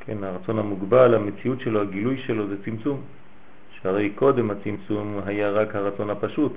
כן, 0.00 0.24
הרצון 0.24 0.58
המוגבל, 0.58 1.14
המציאות 1.14 1.60
שלו, 1.60 1.82
הגילוי 1.82 2.18
שלו 2.26 2.48
זה 2.48 2.64
צמצום. 2.64 3.02
שהרי 3.82 4.10
קודם 4.10 4.50
הצמצום 4.50 5.20
היה 5.26 5.50
רק 5.50 5.74
הרצון 5.74 6.10
הפשוט, 6.10 6.52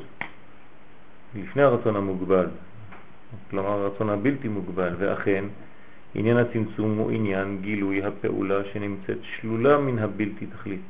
לפני 1.35 1.61
הרצון 1.63 1.95
המוגבל, 1.95 2.47
כלומר 3.49 3.69
הרצון 3.69 4.09
הבלתי 4.09 4.47
מוגבל, 4.47 4.93
ואכן 4.97 5.45
עניין 6.15 6.37
הצמצום 6.37 6.97
הוא 6.97 7.11
עניין 7.11 7.57
גילוי 7.61 8.03
הפעולה 8.03 8.63
שנמצאת 8.73 9.17
שלולה 9.23 9.77
מן 9.77 9.99
הבלתי 9.99 10.45
תכלית. 10.45 10.81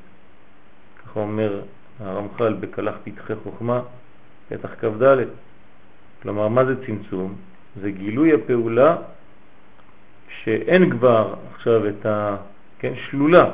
ככה 1.03 1.19
אומר 1.19 1.61
הרמח"ל 1.99 2.53
בקלח 2.53 2.95
פתחי 3.03 3.35
חוכמה, 3.35 3.81
פתח 4.49 4.69
כ"ד. 4.81 5.17
כלומר, 6.21 6.47
מה 6.47 6.65
זה 6.65 6.85
צמצום? 6.85 7.35
זה 7.81 7.91
גילוי 7.91 8.33
הפעולה 8.33 8.97
שאין 10.43 10.89
כבר 10.89 11.35
עכשיו 11.53 11.87
את 11.87 12.05
ה... 12.05 12.37
כן, 12.79 12.93
שלולה, 12.95 13.51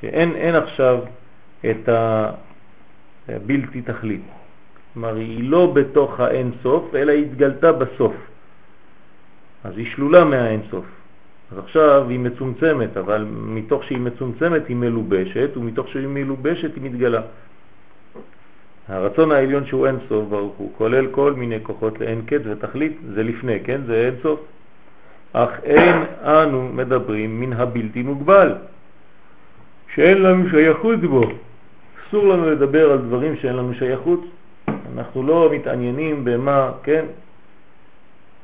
שאין 0.00 0.34
אין 0.36 0.54
עכשיו 0.54 0.98
את 1.64 1.88
הבלתי 3.28 3.82
תכלית. 3.82 4.22
כלומר, 4.94 5.14
היא 5.14 5.50
לא 5.50 5.72
בתוך 5.74 6.20
האין 6.20 6.50
סוף, 6.62 6.94
אלא 6.94 7.12
היא 7.12 7.24
התגלתה 7.24 7.72
בסוף. 7.72 8.14
אז 9.64 9.78
היא 9.78 9.86
שלולה 9.86 10.24
מהאינסוף. 10.24 10.84
אז 11.52 11.58
עכשיו 11.58 12.06
היא 12.08 12.18
מצומצמת, 12.18 12.96
אבל 12.96 13.26
מתוך 13.30 13.84
שהיא 13.84 13.98
מצומצמת 13.98 14.68
היא 14.68 14.76
מלובשת, 14.76 15.56
ומתוך 15.56 15.88
שהיא 15.88 16.06
מלובשת 16.06 16.74
היא 16.74 16.82
מתגלה. 16.82 17.20
הרצון 18.88 19.32
העליון 19.32 19.66
שהוא 19.66 19.86
אינסוף 19.86 20.28
ברוך 20.28 20.54
הוא, 20.56 20.72
כולל 20.76 21.06
כל 21.10 21.32
מיני 21.32 21.58
כוחות 21.62 22.00
לאין 22.00 22.22
קץ 22.26 22.40
ותכלית, 22.44 22.96
זה 23.14 23.22
לפני, 23.22 23.60
כן? 23.64 23.80
זה 23.86 24.06
אינסוף. 24.06 24.40
אך 25.32 25.50
אין 25.64 25.96
אנו 26.22 26.68
מדברים 26.72 27.40
מן 27.40 27.52
הבלתי 27.52 28.02
מוגבל, 28.02 28.54
שאין 29.94 30.22
לנו 30.22 30.50
שייכות 30.50 31.00
בו. 31.00 31.22
אסור 32.08 32.28
לנו 32.28 32.50
לדבר 32.50 32.92
על 32.92 32.98
דברים 32.98 33.36
שאין 33.36 33.56
לנו 33.56 33.74
שייכות. 33.74 34.20
אנחנו 34.68 35.22
לא 35.22 35.50
מתעניינים 35.52 36.24
במה, 36.24 36.72
כן? 36.82 37.04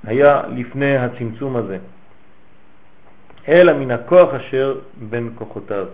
היה 0.05 0.43
לפני 0.49 0.97
הצמצום 0.97 1.57
הזה, 1.57 1.79
אלא 3.49 3.73
מן 3.73 3.91
הכוח 3.91 4.35
אשר 4.35 4.79
בין 5.09 5.31
כוחותיו. 5.35 5.87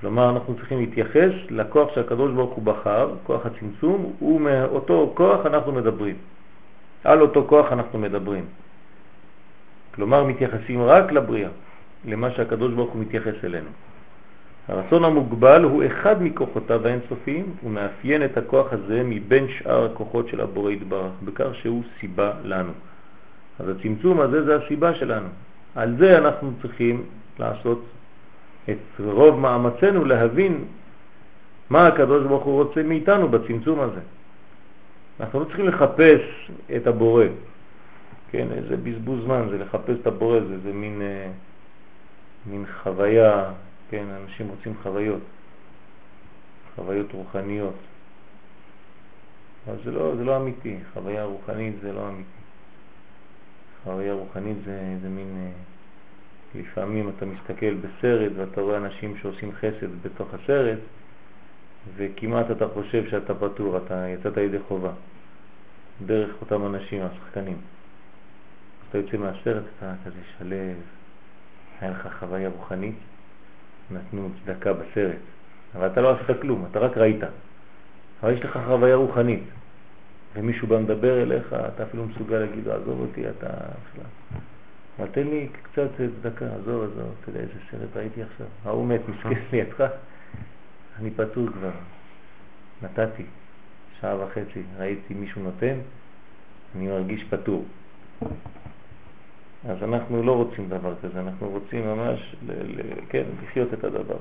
כלומר, 0.00 0.30
אנחנו 0.30 0.54
צריכים 0.54 0.78
להתייחס 0.78 1.32
לכוח 1.50 1.94
שהקדוש 1.94 2.32
ברוך 2.32 2.52
הוא 2.54 2.64
בחר, 2.64 3.14
כוח 3.24 3.46
הצמצום, 3.46 4.12
ומאותו 4.22 5.12
כוח 5.14 5.46
אנחנו 5.46 5.72
מדברים. 5.72 6.16
על 7.04 7.20
אותו 7.20 7.44
כוח 7.48 7.72
אנחנו 7.72 7.98
מדברים. 7.98 8.44
כלומר, 9.94 10.24
מתייחסים 10.24 10.82
רק 10.82 11.12
לבריאה, 11.12 11.50
למה 12.04 12.30
שהקדוש 12.30 12.72
ברוך 12.72 12.90
הוא 12.92 13.02
מתייחס 13.02 13.44
אלינו. 13.44 13.70
הרצון 14.68 15.04
המוגבל 15.04 15.64
הוא 15.64 15.82
אחד 15.86 16.22
מכוחותיו 16.22 16.86
האינסופיים 16.86 17.54
ומאפיין 17.64 18.24
את 18.24 18.36
הכוח 18.36 18.72
הזה 18.72 19.02
מבין 19.04 19.46
שאר 19.48 19.84
הכוחות 19.84 20.28
של 20.28 20.40
הבורא 20.40 20.70
יתברך, 20.70 21.12
בכך 21.24 21.54
שהוא 21.54 21.82
סיבה 22.00 22.32
לנו. 22.44 22.72
אז 23.58 23.68
הצמצום 23.68 24.20
הזה 24.20 24.44
זה 24.44 24.56
הסיבה 24.56 24.94
שלנו. 24.94 25.28
על 25.74 25.96
זה 25.98 26.18
אנחנו 26.18 26.52
צריכים 26.62 27.04
לעשות 27.38 27.84
את 28.70 28.78
רוב 28.98 29.40
מאמצינו 29.40 30.04
להבין 30.04 30.64
מה 31.70 31.86
הקדוש 31.86 32.26
ברוך 32.26 32.44
הוא 32.44 32.62
רוצה 32.62 32.82
מאיתנו 32.82 33.28
בצמצום 33.28 33.80
הזה. 33.80 34.00
אנחנו 35.20 35.40
לא 35.40 35.44
צריכים 35.44 35.68
לחפש 35.68 36.20
את 36.76 36.86
הבורא. 36.86 37.24
כן, 38.30 38.46
איזה 38.52 38.76
בזבוז 38.76 39.24
זמן 39.24 39.46
זה 39.50 39.58
לחפש 39.58 39.96
את 40.00 40.06
הבורא, 40.06 40.40
זה, 40.40 40.58
זה 40.58 40.72
מין, 40.72 41.02
אה, 41.02 41.30
מין 42.46 42.64
חוויה, 42.82 43.44
כן, 43.92 44.06
אנשים 44.22 44.48
רוצים 44.48 44.74
חוויות, 44.82 45.20
חוויות 46.74 47.12
רוחניות. 47.12 47.74
אבל 49.66 49.76
זה 49.84 49.90
לא, 49.90 50.16
זה 50.16 50.24
לא 50.24 50.36
אמיתי, 50.36 50.76
חוויה 50.92 51.24
רוחנית 51.24 51.74
זה 51.82 51.92
לא 51.92 52.08
אמיתי. 52.08 52.40
חוויה 53.84 54.14
רוחנית 54.14 54.56
זה, 54.64 54.96
זה 55.02 55.08
מין, 55.08 55.26
אה, 55.36 56.60
לפעמים 56.60 57.08
אתה 57.16 57.26
מסתכל 57.26 57.74
בסרט 57.74 58.32
ואתה 58.36 58.60
רואה 58.60 58.76
אנשים 58.76 59.16
שעושים 59.16 59.52
חסד 59.52 60.02
בתוך 60.02 60.34
הסרט, 60.34 60.78
וכמעט 61.96 62.50
אתה 62.50 62.68
חושב 62.68 63.10
שאתה 63.10 63.34
פטור, 63.34 63.76
אתה 63.76 64.08
יצאת 64.08 64.36
ידי 64.36 64.58
חובה, 64.68 64.92
דרך 66.06 66.30
אותם 66.40 66.66
אנשים, 66.66 67.02
השחקנים. 67.02 67.56
אתה 68.88 68.98
יוצא 68.98 69.16
מהסרט, 69.16 69.64
אתה 69.78 69.94
כזה 70.04 70.20
שלב, 70.38 70.76
היה 71.80 71.90
לך 71.90 72.08
חוויה 72.18 72.48
רוחנית, 72.48 72.96
נתנו 73.90 74.28
צדקה 74.44 74.72
בסרט, 74.72 75.16
אבל 75.74 75.86
אתה 75.86 76.00
לא 76.00 76.14
עשית 76.14 76.40
כלום, 76.40 76.66
אתה 76.70 76.78
רק 76.78 76.96
ראית. 76.96 77.20
אבל 78.22 78.32
יש 78.32 78.40
לך 78.40 78.58
חוויה 78.66 78.96
רוחנית, 78.96 79.42
ומישהו 80.34 80.68
בא 80.68 80.78
מדבר 80.78 81.22
אליך, 81.22 81.56
אתה 81.74 81.82
אפילו 81.82 82.06
מסוגל 82.06 82.38
להגיד 82.38 82.66
לו, 82.66 82.72
עזוב 82.72 83.00
אותי, 83.00 83.30
אתה... 83.30 83.48
אבל 84.98 85.08
תן 85.12 85.26
לי 85.26 85.48
קצת 85.62 85.88
צדקה, 86.22 86.46
עזוב, 86.46 86.82
עזוב, 86.82 87.14
אתה 87.20 87.30
יודע 87.30 87.40
איזה 87.40 87.52
סרט 87.70 87.96
ראיתי 87.96 88.22
עכשיו, 88.22 88.46
ההוא 88.64 88.86
מת, 88.86 89.00
מסכן 89.08 89.40
לידך. 89.52 89.86
אני 90.98 91.10
פטור 91.10 91.48
כבר. 91.52 91.70
נתתי 92.82 93.24
שעה 94.00 94.24
וחצי, 94.24 94.62
ראיתי 94.78 95.14
מישהו 95.14 95.42
נותן, 95.42 95.78
אני 96.76 96.86
מרגיש 96.86 97.24
פטור. 97.24 97.64
אז 99.68 99.76
אנחנו 99.82 100.22
לא 100.22 100.32
רוצים 100.32 100.68
דבר 100.68 100.94
כזה, 101.02 101.20
אנחנו 101.20 101.48
רוצים 101.48 101.86
ממש 101.86 102.36
ל- 102.48 102.52
ל- 102.52 103.00
כן, 103.08 103.22
לחיות 103.42 103.74
את 103.74 103.84
הדבר. 103.84 104.16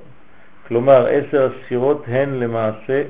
כלומר, 0.67 1.07
עשר 1.07 1.49
הספירות 1.51 2.03
הן 2.07 2.29
למעשה 2.29 3.03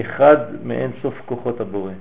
אחד 0.00 0.36
מאין 0.64 0.90
סוף 1.02 1.14
כוחות 1.26 1.60
הבורא. 1.60 1.92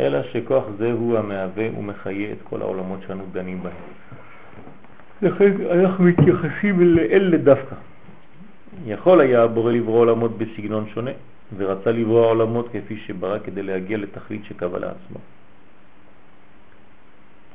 אלא 0.00 0.22
שכוח 0.22 0.64
זה 0.78 0.92
הוא 0.92 1.18
המהווה 1.18 1.78
ומחיה 1.78 2.32
את 2.32 2.38
כל 2.44 2.62
העולמות 2.62 2.98
שאנו 3.06 3.24
דנים 3.32 3.62
בהם. 3.62 3.72
לכן 5.22 5.52
אנחנו 5.70 6.04
מתייחסים 6.04 6.80
לאלה 6.80 7.36
דווקא. 7.36 7.74
יכול 8.86 9.20
היה 9.20 9.42
הבורא 9.42 9.72
לברוא 9.72 9.98
עולמות 9.98 10.38
בסגנון 10.38 10.88
שונה, 10.94 11.10
ורצה 11.56 11.90
לברוא 11.92 12.26
עולמות 12.26 12.68
כפי 12.72 12.96
שברא 12.96 13.38
כדי 13.44 13.62
להגיע 13.62 13.98
לתכלית 13.98 14.44
שקבע 14.44 14.78
לעצמו. 14.78 15.18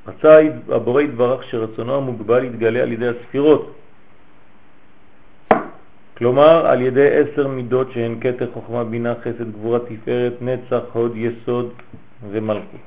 רצה 0.07 0.39
הבורא 0.69 1.01
יתברך 1.01 1.43
שרצונו 1.43 1.95
המוגבל 1.95 2.43
יתגלה 2.43 2.81
על 2.81 2.91
ידי 2.91 3.07
הספירות, 3.07 3.73
כלומר 6.17 6.67
על 6.67 6.81
ידי 6.81 7.07
עשר 7.09 7.47
מידות 7.47 7.91
שהן 7.91 8.15
כתר 8.21 8.51
חוכמה 8.53 8.83
בינה 8.83 9.13
חסד 9.21 9.51
גבורה 9.51 9.79
תפארת 9.79 10.33
נצח 10.41 10.81
הוד 10.93 11.11
יסוד 11.15 11.73
ומלכות. 12.29 12.85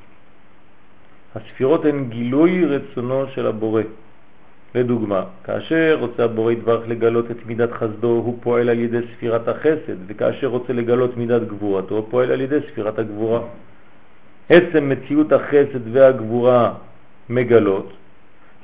הספירות 1.35 1.85
הן 1.85 2.09
גילוי 2.09 2.65
רצונו 2.65 3.25
של 3.35 3.47
הבורא. 3.47 3.83
לדוגמה, 4.75 5.25
כאשר 5.45 5.97
רוצה 6.01 6.25
הבורא 6.25 6.53
יתברך 6.53 6.89
לגלות 6.89 7.31
את 7.31 7.47
מידת 7.47 7.73
חסדו, 7.73 8.09
הוא 8.09 8.39
פועל 8.43 8.69
על 8.69 8.79
ידי 8.79 8.99
ספירת 9.15 9.49
החסד, 9.49 9.97
וכאשר 10.07 10.47
רוצה 10.47 10.73
לגלות 10.73 11.17
מידת 11.17 11.43
גבורתו, 11.43 11.95
הוא 11.95 12.07
פועל 12.11 12.31
על 12.31 12.41
ידי 12.41 12.59
ספירת 12.71 12.99
הגבורה. 12.99 13.41
עצם 14.49 14.89
מציאות 14.89 15.33
החסד 15.33 15.85
והגבורה 15.93 16.75
מגלות 17.31 17.93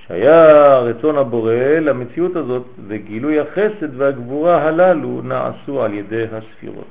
שהיה 0.06 0.78
רצון 0.78 1.18
הבורא 1.18 1.52
למציאות 1.80 2.36
הזאת, 2.36 2.62
וגילוי 2.88 3.40
החסד 3.40 4.00
והגבורה 4.00 4.62
הללו 4.62 5.20
נעשו 5.24 5.82
על 5.82 5.94
ידי 5.94 6.24
הספירות. 6.32 6.86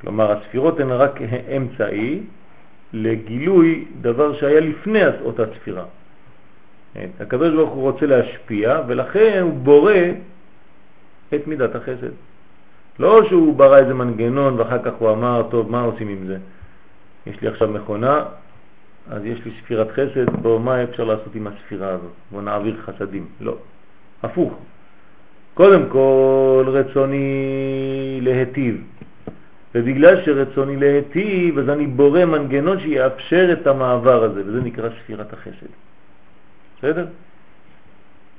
כלומר, 0.00 0.32
הספירות 0.32 0.80
הן 0.80 0.90
רק 0.90 1.20
אמצעי 1.56 2.20
לגילוי 2.92 3.84
דבר 4.00 4.34
שהיה 4.34 4.60
לפני 4.60 5.00
אותה 5.24 5.42
ספירה. 5.54 5.84
הקדוש 7.20 7.54
ברוך 7.54 7.70
הוא 7.70 7.82
רוצה 7.82 8.06
להשפיע, 8.06 8.80
ולכן 8.86 9.38
הוא 9.42 9.52
בורא 9.52 9.94
את 11.34 11.46
מידת 11.46 11.74
החסד. 11.74 12.12
לא 12.98 13.24
שהוא 13.28 13.56
ברא 13.56 13.76
איזה 13.76 13.94
מנגנון 13.94 14.58
ואחר 14.58 14.82
כך 14.82 14.92
הוא 14.98 15.10
אמר, 15.10 15.42
טוב, 15.50 15.70
מה 15.70 15.82
עושים 15.82 16.08
עם 16.08 16.26
זה? 16.26 16.36
יש 17.26 17.40
לי 17.40 17.48
עכשיו 17.48 17.68
מכונה, 17.68 18.24
אז 19.10 19.24
יש 19.24 19.44
לי 19.44 19.52
ספירת 19.64 19.90
חסד, 19.90 20.30
בוא, 20.42 20.60
מה 20.60 20.82
אפשר 20.82 21.04
לעשות 21.04 21.34
עם 21.34 21.46
הספירה 21.46 21.88
הזאת? 21.88 22.12
בוא 22.30 22.42
נעביר 22.42 22.76
חסדים. 22.82 23.26
לא, 23.40 23.56
הפוך. 24.22 24.58
קודם 25.54 25.88
כל 25.88 26.64
רצוני 26.66 28.18
להטיב, 28.22 28.84
ובגלל 29.74 30.24
שרצוני 30.24 30.76
להטיב, 30.76 31.58
אז 31.58 31.68
אני 31.68 31.86
בורא 31.86 32.24
מנגנון 32.24 32.80
שיאפשר 32.80 33.52
את 33.52 33.66
המעבר 33.66 34.24
הזה, 34.24 34.42
וזה 34.46 34.60
נקרא 34.60 34.88
ספירת 35.02 35.32
החסד. 35.32 35.72
בסדר? 36.78 37.06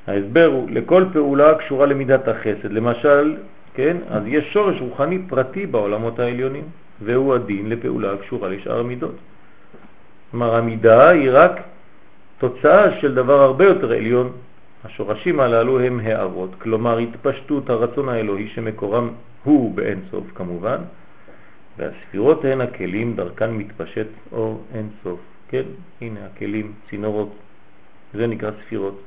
ההסבר 0.08 0.46
הוא, 0.46 0.70
לכל 0.72 1.06
פעולה 1.14 1.56
קשורה 1.56 1.86
למידת 1.86 2.28
החסד. 2.28 2.72
למשל, 2.72 3.38
כן, 3.74 3.98
אז 4.10 4.24
יש 4.26 4.54
שורש 4.54 4.82
רוחני 4.82 5.20
פרטי 5.30 5.66
בעולמות 5.66 6.20
העליונים, 6.20 6.64
והוא 7.04 7.36
הדין 7.36 7.70
לפעולה 7.70 8.14
הקשורה 8.14 8.50
לשאר 8.50 8.80
המידות. 8.80 9.16
כלומר, 10.32 10.56
המידה 10.56 11.10
היא 11.10 11.30
רק 11.32 11.52
תוצאה 12.38 13.00
של 13.02 13.16
דבר 13.16 13.42
הרבה 13.42 13.66
יותר 13.66 13.92
עליון. 13.92 14.32
השורשים 14.84 15.40
הללו 15.40 15.80
הם 15.80 16.00
הערות, 16.00 16.50
כלומר 16.58 16.98
התפשטות 16.98 17.70
הרצון 17.70 18.10
האלוהי 18.10 18.50
שמקורם 18.50 19.10
הוא 19.44 19.76
באין 19.76 20.00
סוף 20.12 20.24
כמובן, 20.36 20.78
והספירות 21.78 22.46
הן 22.46 22.62
הכלים 22.62 23.16
דרכן 23.16 23.52
מתפשט 23.52 24.08
אור 24.32 24.64
אין 24.76 24.90
סוף. 25.04 25.20
כן, 25.50 25.64
הנה 26.02 26.20
הכלים, 26.26 26.74
צינורות, 26.90 27.36
זה 28.14 28.28
נקרא 28.28 28.52
ספירות. 28.66 29.02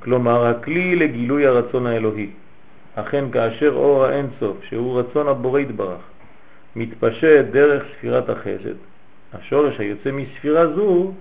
כלומר, 0.00 0.46
הכלי 0.46 0.96
לגילוי 0.96 1.46
הרצון 1.46 1.86
האלוהי. 1.86 2.30
אכן 2.94 3.30
כאשר 3.30 3.72
אור 3.74 4.04
האין 4.04 4.26
סוף, 4.40 4.56
שהוא 4.64 5.00
רצון 5.00 5.28
הבורא 5.28 5.60
יתברך, 5.60 6.00
מתפשט 6.76 7.44
דרך 7.50 7.82
ספירת 7.98 8.28
החסד, 8.28 8.76
השורש 9.34 9.80
היוצא 9.80 10.10
מספירה 10.12 10.66
זו 10.74 11.12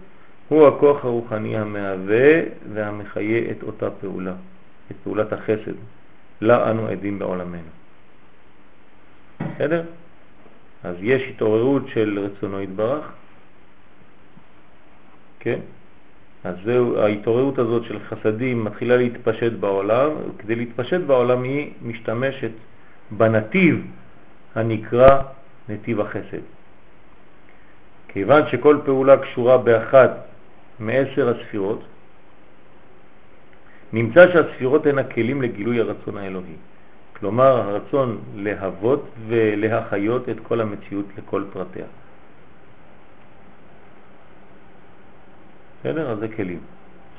הוא 0.47 0.67
הכוח 0.67 1.06
הרוחני 1.06 1.58
המהווה 1.58 2.41
והמחיה 2.74 3.52
את 3.52 3.63
אותה 3.63 3.89
פעולה, 3.89 4.34
את 4.91 4.95
פעולת 5.04 5.34
החסד, 5.34 5.74
לה 6.41 6.71
אנו 6.71 6.88
עדים 6.88 7.19
בעולמנו. 7.19 7.71
בסדר? 9.39 9.84
אז 10.84 10.95
יש 11.02 11.21
התעוררות 11.21 11.84
של 11.88 12.19
רצונו 12.19 12.62
יתברך, 12.62 13.12
כן? 15.39 15.60
אז 16.43 16.56
זהו, 16.65 17.00
ההתעוררות 17.00 17.60
הזאת 17.60 17.84
של 17.84 18.00
חסדים 18.00 18.63
מתחילה 18.63 18.97
להתפשט 18.97 19.52
בעולם, 19.52 20.10
כדי 20.38 20.56
להתפשט 20.56 21.02
בעולם 21.08 21.43
היא 21.43 21.71
משתמשת 21.82 22.52
בנתיב 23.12 23.86
הנקרא 24.56 25.21
נתיב 25.69 26.02
החסד. 26.02 26.43
כיוון 28.13 28.41
שכל 28.47 28.78
פעולה 28.86 29.17
קשורה 29.17 29.58
באחת 29.58 30.12
מעשר 30.80 31.30
הספירות, 31.30 31.84
נמצא 33.93 34.32
שהספירות 34.32 34.86
הן 34.86 35.00
הכלים 35.00 35.41
לגילוי 35.41 35.80
הרצון 35.80 36.17
האלוהי. 36.17 36.56
כלומר, 37.19 37.58
הרצון 37.58 38.17
להוות 38.36 39.06
ולהחיות 39.28 40.30
את 40.30 40.38
כל 40.43 40.62
המציאות 40.62 41.06
לכל 41.17 41.43
פרטיה. 41.54 41.86
בסדר? 45.80 46.12
אז 46.12 46.19
זה 46.19 46.28
כלים. 46.28 46.60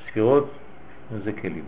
ספירות 0.07 0.51
זה 1.25 1.33
כלים. 1.33 1.65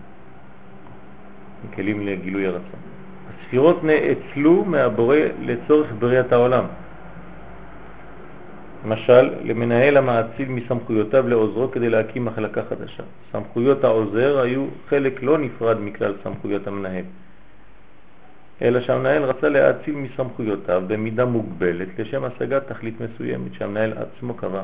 כלים 1.74 2.06
לגילוי 2.06 2.46
הרצון. 2.46 2.80
הספירות 3.28 3.84
נאצלו 3.84 4.64
מהבורא 4.64 5.16
לצורך 5.40 5.92
בריאת 5.98 6.32
העולם. 6.32 6.64
למשל, 8.84 9.30
למנהל 9.42 9.96
המאציל 9.96 10.48
מסמכויותיו 10.48 11.28
לעוזרו 11.28 11.70
כדי 11.70 11.90
להקים 11.90 12.24
מחלקה 12.24 12.62
חדשה. 12.68 13.02
סמכויות 13.32 13.84
העוזר 13.84 14.40
היו 14.40 14.66
חלק 14.88 15.22
לא 15.22 15.38
נפרד 15.38 15.80
מכלל 15.80 16.14
סמכויות 16.22 16.66
המנהל, 16.66 17.04
אלא 18.62 18.80
שהמנהל 18.80 19.22
רצה 19.22 19.48
להאציל 19.48 19.94
מסמכויותיו 19.94 20.82
במידה 20.86 21.24
מוגבלת 21.24 21.88
לשם 21.98 22.24
השגת 22.24 22.68
תכלית 22.68 22.94
מסוימת 23.00 23.54
שהמנהל 23.54 23.92
עצמו 23.92 24.34
קבע. 24.34 24.62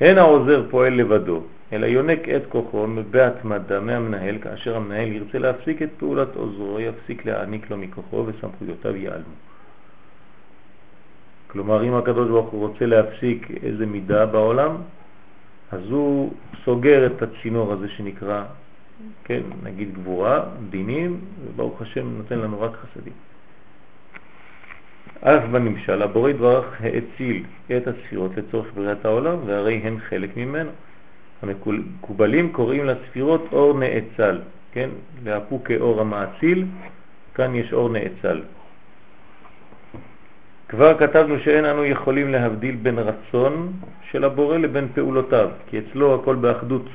אין 0.00 0.18
העוזר 0.18 0.62
פועל 0.70 0.94
לבדו, 0.94 1.42
אלא 1.72 1.86
יונק 1.86 2.28
את 2.28 2.42
כוחו 2.48 2.86
בהתמדה 3.10 3.80
מהמנהל, 3.80 4.38
כאשר 4.38 4.76
המנהל 4.76 5.12
ירצה 5.12 5.38
להפסיק 5.38 5.82
את 5.82 5.88
פעולת 5.98 6.36
עוזרו, 6.36 6.80
יפסיק 6.80 7.26
להעניק 7.26 7.70
לו 7.70 7.76
מכוחו 7.76 8.26
וסמכויותיו 8.26 8.96
ייעלמו. 8.96 9.34
כלומר, 11.46 11.84
אם 11.84 11.94
הקדוש 11.94 12.28
ברוך 12.28 12.50
הוא 12.50 12.68
רוצה 12.68 12.86
להפסיק 12.86 13.50
איזה 13.62 13.86
מידה 13.86 14.26
בעולם, 14.26 14.76
אז 15.72 15.80
הוא 15.90 16.32
סוגר 16.64 17.06
את 17.06 17.22
הצינור 17.22 17.72
הזה 17.72 17.88
שנקרא, 17.88 18.44
כן, 19.24 19.40
נגיד 19.62 19.94
גבורה, 19.94 20.44
דינים, 20.70 21.20
וברוך 21.44 21.82
השם 21.82 22.06
נותן 22.16 22.38
לנו 22.38 22.60
רק 22.60 22.72
חסדים. 22.76 23.12
אף 25.20 25.44
בנמשל, 25.50 26.02
הבורא 26.02 26.30
יתברך 26.30 26.80
האציל 26.80 27.44
את 27.76 27.88
הספירות 27.88 28.36
לצורך 28.36 28.66
בריאת 28.74 29.04
העולם, 29.04 29.36
והרי 29.46 29.74
הן 29.74 29.98
חלק 29.98 30.36
ממנו. 30.36 30.70
המקובלים 31.42 32.52
קוראים 32.52 32.84
לספירות 32.84 33.44
אור 33.52 33.78
נאצל, 33.78 34.40
כן? 34.72 34.90
להפו 35.24 35.64
כאור 35.64 36.00
המאציל, 36.00 36.64
כאן 37.34 37.54
יש 37.54 37.72
אור 37.72 37.88
נאצל. 37.88 38.42
כבר 40.68 40.98
כתבנו 40.98 41.38
שאין 41.38 41.64
אנו 41.64 41.84
יכולים 41.84 42.32
להבדיל 42.32 42.76
בין 42.82 42.98
רצון 42.98 43.72
של 44.10 44.24
הבורא 44.24 44.56
לבין 44.56 44.88
פעולותיו, 44.94 45.48
כי 45.66 45.78
אצלו 45.78 46.14
הכל 46.14 46.34
באחדות 46.34 46.86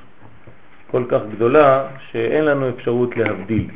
כל 0.91 1.03
כך 1.09 1.21
גדולה 1.31 1.87
שאין 2.11 2.45
לנו 2.45 2.69
אפשרות 2.69 3.17
להבדיל. 3.17 3.67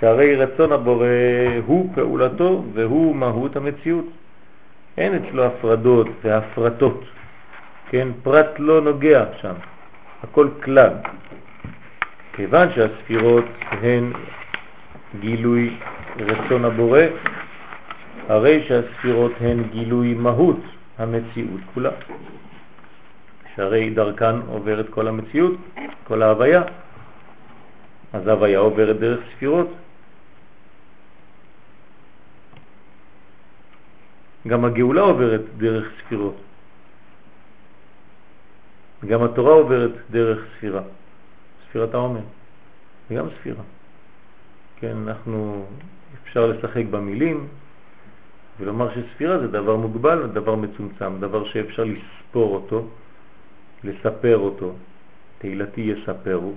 שהרי 0.00 0.36
רצון 0.36 0.72
הבורא 0.72 1.06
הוא 1.66 1.90
פעולתו 1.94 2.64
והוא 2.72 3.16
מהות 3.16 3.56
המציאות. 3.56 4.06
אין 4.98 5.14
אצלו 5.14 5.44
הפרדות 5.44 6.08
והפרטות, 6.24 7.04
כן? 7.90 8.08
פרט 8.22 8.46
לא 8.58 8.80
נוגע 8.80 9.24
שם, 9.40 9.54
הכל 10.22 10.48
כלל. 10.64 10.92
כיוון 12.32 12.68
שהספירות 12.74 13.44
הן 13.70 14.12
גילוי 15.20 15.76
רצון 16.18 16.64
הבורא, 16.64 17.02
הרי 18.28 18.64
שהספירות 18.68 19.32
הן 19.40 19.62
גילוי 19.70 20.14
מהות 20.14 20.60
המציאות 20.98 21.60
כולה. 21.74 21.90
שהרי 23.54 23.90
דרכן 23.90 24.40
עוברת 24.46 24.86
כל 24.90 25.08
המציאות, 25.08 25.56
כל 26.04 26.22
ההוויה. 26.22 26.62
אז 28.12 28.26
ההוויה 28.26 28.58
עוברת 28.58 28.96
דרך 28.96 29.20
ספירות. 29.36 29.68
גם 34.48 34.64
הגאולה 34.64 35.00
עוברת 35.00 35.42
דרך 35.58 35.86
ספירות. 35.98 36.36
גם 39.06 39.22
התורה 39.22 39.52
עוברת 39.52 39.90
דרך 40.10 40.38
ספירה, 40.56 40.82
ספירת 41.68 41.94
העומר, 41.94 42.20
זה 43.08 43.14
גם 43.14 43.26
ספירה. 43.40 43.62
כן, 44.76 44.96
אנחנו, 45.06 45.64
אפשר 46.22 46.46
לשחק 46.46 46.84
במילים 46.90 47.48
ולומר 48.60 48.88
שספירה 48.94 49.38
זה 49.38 49.48
דבר 49.48 49.76
מוגבל, 49.76 50.26
דבר 50.32 50.54
מצומצם, 50.54 51.20
דבר 51.20 51.44
שאפשר 51.44 51.84
לספור 51.84 52.54
אותו, 52.54 52.86
לספר 53.84 54.38
אותו, 54.38 54.72
תהילתי 55.38 55.80
יספרו, 55.80 56.52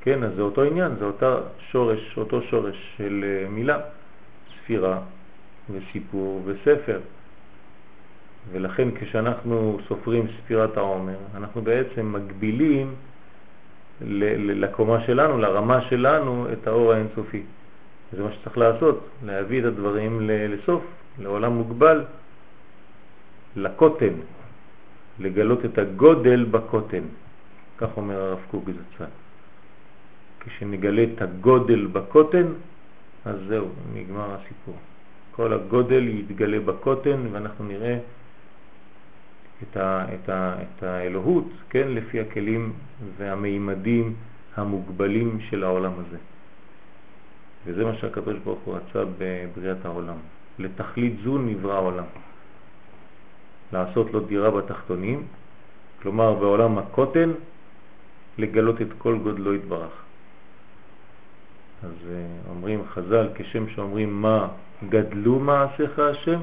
כן, 0.00 0.22
אז 0.22 0.34
זה 0.36 0.42
אותו 0.42 0.62
עניין, 0.62 0.92
זה 0.98 1.04
אותה 1.04 1.36
שורש, 1.70 2.18
אותו 2.18 2.42
שורש 2.42 2.94
של 2.96 3.24
אה, 3.24 3.48
מילה, 3.48 3.78
ספירה 4.58 4.98
וסיפור 5.70 6.42
וספר. 6.44 7.00
ולכן 8.52 8.88
כשאנחנו 8.94 9.78
סופרים 9.88 10.26
ספירת 10.38 10.76
העומר, 10.76 11.16
אנחנו 11.34 11.62
בעצם 11.62 12.12
מגבילים 12.12 12.94
לקומה 14.00 15.00
שלנו, 15.06 15.38
לרמה 15.38 15.80
שלנו, 15.80 16.46
את 16.52 16.66
האור 16.66 16.92
האינסופי. 16.92 17.42
זה 18.12 18.22
מה 18.22 18.32
שצריך 18.32 18.58
לעשות, 18.58 19.08
להביא 19.24 19.60
את 19.60 19.64
הדברים 19.64 20.20
לסוף, 20.24 20.82
לעולם 21.20 21.52
מוגבל, 21.52 22.04
לקוטן, 23.56 24.14
לגלות 25.18 25.64
את 25.64 25.78
הגודל 25.78 26.44
בקוטן. 26.44 27.04
כך 27.78 27.96
אומר 27.96 28.20
הרב 28.20 28.38
קוק 28.50 28.64
זצ"ל. 28.70 29.04
כשנגלה 30.40 31.02
את 31.02 31.22
הגודל 31.22 31.86
בקוטן, 31.86 32.46
אז 33.24 33.36
זהו, 33.48 33.68
נגמר 33.94 34.34
הסיפור. 34.34 34.76
כל 35.32 35.52
הגודל 35.52 36.08
יתגלה 36.08 36.60
בקוטן 36.60 37.26
ואנחנו 37.32 37.64
נראה 37.64 37.98
את, 39.62 39.76
ה, 39.76 40.04
את, 40.14 40.28
ה, 40.28 40.54
את 40.62 40.82
האלוהות, 40.82 41.48
כן, 41.70 41.88
לפי 41.88 42.20
הכלים 42.20 42.72
והמימדים 43.16 44.14
המוגבלים 44.56 45.38
של 45.50 45.64
העולם 45.64 45.92
הזה. 45.98 46.16
וזה 47.66 47.84
מה 47.84 47.94
שהקדוש 47.94 48.36
הוא 48.44 48.76
רצה 48.76 49.04
בבריאת 49.18 49.84
העולם. 49.84 50.16
לתכלית 50.58 51.14
זו 51.24 51.38
נברא 51.38 51.74
העולם. 51.74 52.04
לעשות 53.72 54.12
לו 54.12 54.20
דירה 54.20 54.50
בתחתונים, 54.50 55.26
כלומר 56.02 56.34
בעולם 56.34 56.78
הקוטן, 56.78 57.32
לגלות 58.38 58.82
את 58.82 58.88
כל 58.98 59.18
גודלו 59.18 59.54
יתברך. 59.54 59.92
אז 61.82 61.90
אה, 62.10 62.26
אומרים 62.50 62.84
חז"ל, 62.94 63.28
כשם 63.34 63.68
שאומרים 63.68 64.22
מה 64.22 64.48
גדלו 64.88 65.38
מעשיך 65.38 65.98
השם, 65.98 66.40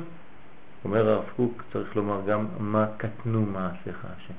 אומר 0.86 1.10
הרב 1.10 1.23
קוק, 1.36 1.63
צריך 1.73 1.95
לומר 1.95 2.21
גם 2.28 2.45
מה 2.60 2.86
קטנו 2.97 3.45
מעשיך 3.45 4.06
השם. 4.06 4.34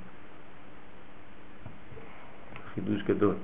חידוש 2.75 3.03
גדול. 3.03 3.35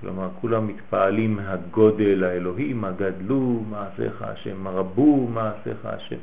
כלומר, 0.00 0.28
כולם 0.40 0.66
מתפעלים 0.66 1.36
מהגודל 1.36 2.24
האלוהי, 2.24 2.72
מה 2.72 2.90
גדלו 2.90 3.62
מעשיך 3.70 4.22
השם, 4.22 4.56
מה 4.64 4.70
רבו 4.70 5.28
מעשיך 5.28 5.76
השם. 5.84 6.16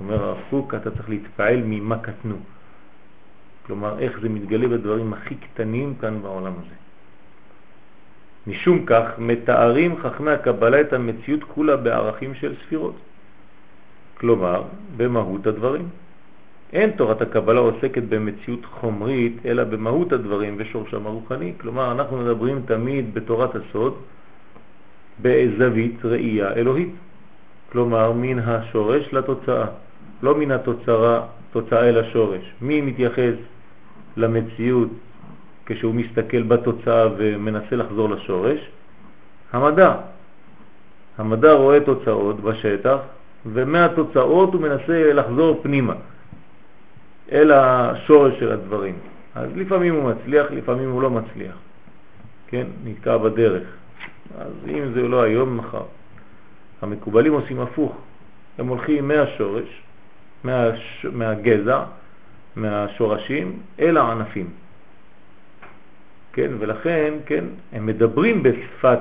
אומר 0.00 0.24
הרב 0.24 0.38
קוק, 0.50 0.74
אתה 0.74 0.90
צריך 0.90 1.08
להתפעל 1.08 1.62
ממה 1.64 1.98
קטנו. 1.98 2.36
כלומר, 3.66 3.98
איך 3.98 4.20
זה 4.20 4.28
מתגלה 4.28 4.68
בדברים 4.68 5.12
הכי 5.12 5.34
קטנים 5.34 5.94
כאן 6.00 6.22
בעולם 6.22 6.52
הזה. 6.52 6.74
משום 8.46 8.86
כך 8.86 9.04
מתארים 9.18 9.98
חכמי 10.02 10.30
הקבלה 10.30 10.80
את 10.80 10.92
המציאות 10.92 11.44
כולה 11.44 11.76
בערכים 11.76 12.34
של 12.34 12.54
ספירות. 12.66 12.96
כלומר, 14.18 14.62
במהות 14.96 15.46
הדברים. 15.46 15.88
אין 16.72 16.90
תורת 16.90 17.22
הקבלה 17.22 17.60
עוסקת 17.60 18.02
במציאות 18.02 18.64
חומרית, 18.64 19.36
אלא 19.44 19.64
במהות 19.64 20.12
הדברים 20.12 20.54
ושורשם 20.58 21.06
הרוחני. 21.06 21.52
כלומר, 21.60 21.92
אנחנו 21.92 22.16
מדברים 22.16 22.62
תמיד 22.66 23.14
בתורת 23.14 23.50
הסוד 23.54 23.94
בזווית 25.22 26.04
ראייה 26.04 26.52
אלוהית. 26.52 26.94
כלומר, 27.72 28.12
מן 28.12 28.38
השורש 28.38 29.14
לתוצאה, 29.14 29.66
לא 30.22 30.34
מן 30.34 30.50
התוצאה, 30.50 31.20
תוצאה 31.52 31.88
אל 31.88 31.98
השורש. 31.98 32.52
מי 32.60 32.80
מתייחס 32.80 33.34
למציאות 34.16 34.88
כשהוא 35.66 35.94
מסתכל 35.94 36.42
בתוצאה 36.42 37.08
ומנסה 37.16 37.76
לחזור 37.76 38.10
לשורש? 38.10 38.58
המדע. 39.52 39.94
המדע 41.18 41.52
רואה 41.52 41.80
תוצאות 41.80 42.40
בשטח, 42.40 42.98
ומהתוצאות 43.46 44.52
הוא 44.54 44.62
מנסה 44.62 45.12
לחזור 45.12 45.60
פנימה. 45.62 45.94
אל 47.32 47.52
השורש 47.52 48.38
של 48.38 48.52
הדברים. 48.52 48.94
אז 49.34 49.48
לפעמים 49.56 49.94
הוא 49.94 50.10
מצליח, 50.10 50.46
לפעמים 50.50 50.90
הוא 50.90 51.02
לא 51.02 51.10
מצליח. 51.10 51.54
כן, 52.46 52.66
נתקע 52.84 53.16
בדרך. 53.16 53.68
אז 54.38 54.52
אם 54.68 54.92
זה 54.94 55.02
לא 55.02 55.22
היום, 55.22 55.56
מחר. 55.56 55.84
המקובלים 56.82 57.32
עושים 57.32 57.60
הפוך. 57.60 57.96
הם 58.58 58.66
הולכים 58.66 59.08
מהשורש, 59.08 59.82
מהש... 60.44 61.06
מהגזע, 61.12 61.84
מהשורשים, 62.56 63.58
אל 63.80 63.96
הענפים. 63.96 64.50
כן, 66.32 66.50
ולכן, 66.58 67.14
כן, 67.26 67.44
הם 67.72 67.86
מדברים 67.86 68.42
בשפת 68.42 68.98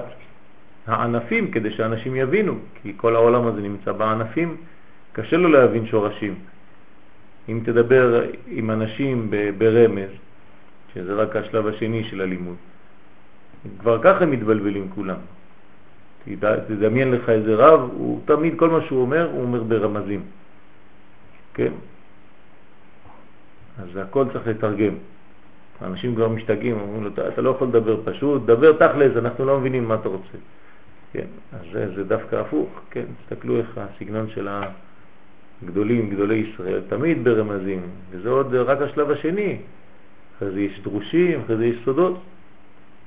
הענפים 0.87 1.51
כדי 1.51 1.71
שאנשים 1.71 2.15
יבינו, 2.15 2.53
כי 2.81 2.93
כל 2.97 3.15
העולם 3.15 3.47
הזה 3.47 3.61
נמצא 3.61 3.91
בענפים, 3.91 4.57
קשה 5.13 5.37
לו 5.37 5.49
להבין 5.49 5.85
שורשים. 5.87 6.35
אם 7.49 7.59
תדבר 7.65 8.23
עם 8.47 8.71
אנשים 8.71 9.31
ברמז, 9.57 10.09
שזה 10.93 11.13
רק 11.13 11.35
השלב 11.35 11.67
השני 11.67 12.03
של 12.03 12.21
הלימוד, 12.21 12.55
כבר 13.79 13.99
ככה 14.03 14.25
מתבלבלים 14.25 14.89
כולם. 14.95 15.19
תדמיין 16.67 17.11
לך 17.11 17.29
איזה 17.29 17.55
רב, 17.55 17.79
הוא 17.93 18.21
תמיד, 18.25 18.53
כל 18.57 18.69
מה 18.69 18.81
שהוא 18.81 19.01
אומר, 19.01 19.29
הוא 19.31 19.41
אומר 19.41 19.63
ברמזים. 19.63 20.21
כן? 21.53 21.71
אז 23.79 23.97
הכל 23.97 24.25
צריך 24.33 24.47
לתרגם. 24.47 24.93
אנשים 25.81 26.15
כבר 26.15 26.27
משתגעים, 26.27 26.79
אומרים 26.79 27.03
לו, 27.03 27.09
אתה 27.27 27.41
לא 27.41 27.49
יכול 27.49 27.67
לדבר 27.67 27.99
פשוט, 28.05 28.45
דבר 28.45 28.73
תכלס, 28.73 29.17
אנחנו 29.17 29.45
לא 29.45 29.59
מבינים 29.59 29.87
מה 29.87 29.95
אתה 29.95 30.09
רוצה. 30.09 30.37
כן, 31.13 31.25
אז 31.53 31.65
זה, 31.71 31.95
זה 31.95 32.03
דווקא 32.03 32.35
הפוך, 32.35 32.69
כן, 32.91 33.05
תסתכלו 33.23 33.57
איך 33.57 33.77
הסגנון 33.77 34.29
של 34.29 34.47
הגדולים, 35.63 36.09
גדולי 36.09 36.35
ישראל, 36.35 36.81
תמיד 36.89 37.23
ברמזים, 37.23 37.81
וזה 38.11 38.29
עוד 38.29 38.55
רק 38.55 38.81
השלב 38.81 39.11
השני, 39.11 39.57
אחרי 40.37 40.51
זה 40.51 40.61
יש 40.61 40.79
דרושים, 40.79 41.41
אחרי 41.41 41.57
זה 41.57 41.65
יש 41.65 41.77
סודות. 41.85 42.19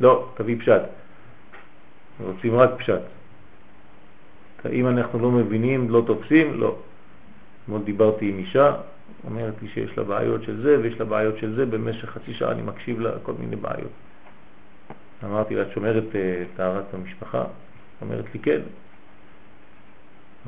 לא, 0.01 0.29
תביא 0.35 0.57
פשט. 0.59 0.83
רוצים 2.21 2.57
רק 2.57 2.71
פשט. 2.79 3.03
אם 4.73 4.89
אנחנו 4.89 5.19
לא 5.19 5.31
מבינים, 5.31 5.91
לא 5.91 6.03
תופסים, 6.07 6.61
לא. 6.61 6.77
אתמול 7.65 7.83
דיברתי 7.83 8.29
עם 8.29 8.39
אישה, 8.39 8.77
אומרת 9.25 9.55
לי 9.63 9.69
שיש 9.69 9.99
לה 9.99 10.05
בעיות 10.05 10.43
של 10.43 10.63
זה 10.63 10.81
ויש 10.83 10.99
לה 10.99 11.05
בעיות 11.05 11.39
של 11.39 11.55
זה, 11.55 11.67
במשך 11.67 12.11
חצי 12.11 12.35
שעה 12.35 12.53
אני 12.53 12.63
מקשיב 12.63 13.01
לה 13.01 13.11
כל 13.23 13.33
מיני 13.39 13.57
בעיות. 13.57 13.91
אמרתי 15.25 15.55
לה, 15.55 15.63
את 15.63 15.73
שומרת 15.75 16.05
אה, 16.15 16.45
טהרת 16.57 16.95
המשפחה? 16.95 17.45
אומרת 18.01 18.25
לי, 18.35 18.41
כן. 18.41 18.61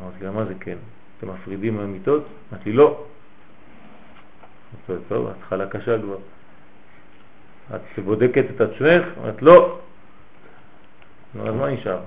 אמרתי 0.00 0.24
לה, 0.24 0.30
מה 0.30 0.44
זה 0.44 0.54
כן? 0.60 0.76
אתם 1.24 1.32
מפרידים 1.32 1.76
מהמיטות? 1.76 2.24
אמרתי 2.52 2.72
לא. 2.72 3.04
אמרתי 4.88 5.04
טוב, 5.08 5.28
התחלה 5.28 5.66
קשה 5.66 5.98
כבר. 5.98 6.16
את 7.74 7.98
בודקת 8.04 8.44
את 8.54 8.60
עצמך? 8.60 9.06
אמרת, 9.18 9.42
לא. 9.42 9.78
אז 11.40 11.54
מה 11.54 11.70
נשאר? 11.70 12.00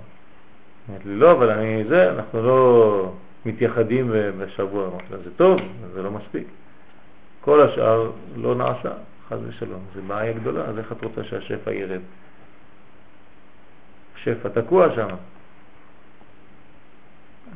אמרת 0.89 1.05
לי, 1.05 1.15
לא, 1.15 1.31
אבל 1.31 1.49
אני 1.49 1.83
זה, 1.89 2.11
אנחנו 2.11 2.41
לא 2.41 3.11
מתייחדים 3.45 4.11
בשבוע. 4.39 4.87
אמרתי 4.87 5.05
לה, 5.11 5.17
זה 5.17 5.29
טוב, 5.35 5.59
זה 5.93 6.03
לא 6.03 6.11
מספיק. 6.11 6.47
כל 7.41 7.61
השאר 7.61 8.11
לא 8.35 8.55
נעשה, 8.55 8.91
חז 9.29 9.39
ושלום. 9.47 9.81
זה 9.95 10.01
בעיה 10.01 10.33
גדולה, 10.33 10.61
אז 10.61 10.77
איך 10.77 10.91
את 10.91 11.03
רוצה 11.03 11.23
שהשפע 11.23 11.71
ירד? 11.71 12.01
שפע 14.15 14.49
תקוע 14.49 14.95
שם. 14.95 15.07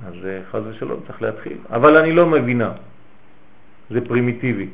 אז 0.07 0.13
חז 0.51 0.61
ושלום, 0.67 0.99
צריך 1.07 1.21
להתחיל. 1.21 1.57
אבל 1.69 1.97
אני 1.97 2.11
לא 2.11 2.25
מבינה, 2.25 2.71
זה 3.89 4.07
פרימיטיבי. 4.07 4.69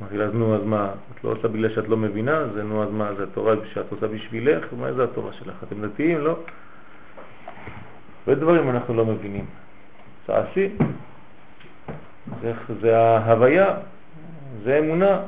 אמרתי 0.00 0.16
לה, 0.16 0.26
נו, 0.26 0.54
אז 0.56 0.62
מה, 0.64 0.90
את 1.14 1.24
לא 1.24 1.30
עושה 1.30 1.48
בגלל 1.48 1.74
שאת 1.74 1.88
לא 1.88 1.96
מבינה? 1.96 2.48
זה 2.54 2.62
נו, 2.62 2.82
אז 2.82 2.90
מה, 2.90 3.14
זה 3.14 3.22
התורה 3.22 3.54
שאת 3.74 3.90
עושה 3.90 4.06
בשבילך? 4.06 4.64
מה 4.78 4.92
זה 4.92 5.04
התורה 5.04 5.32
שלך? 5.32 5.54
אתם 5.62 5.86
דתיים, 5.86 6.20
לא? 6.20 6.38
ודברים 8.26 8.70
אנחנו 8.70 8.94
לא 8.94 9.04
מבינים. 9.06 9.44
צעשי, 10.26 10.68
זה, 12.42 12.52
זה 12.80 12.98
ההוויה, 12.98 13.76
זה 14.62 14.78
אמונה, 14.78 15.20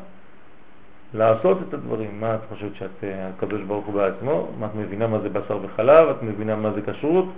לעשות 1.15 1.59
את 1.69 1.75
הדברים. 1.75 2.21
מה 2.21 2.35
את 2.35 2.41
חושבת 2.49 2.75
שאת 2.75 3.05
אה, 3.05 3.29
הקדוש 3.29 3.63
ברוך 3.63 3.87
הוא 3.87 3.95
בעצמו? 3.95 4.49
מה 4.59 4.67
את 4.67 4.75
מבינה 4.75 5.07
מה 5.07 5.19
זה 5.21 5.29
בשר 5.29 5.59
וחלב? 5.63 6.09
את 6.09 6.23
מבינה 6.23 6.57
מה 6.57 6.73
זה 6.73 6.81
כשרות? 6.83 7.29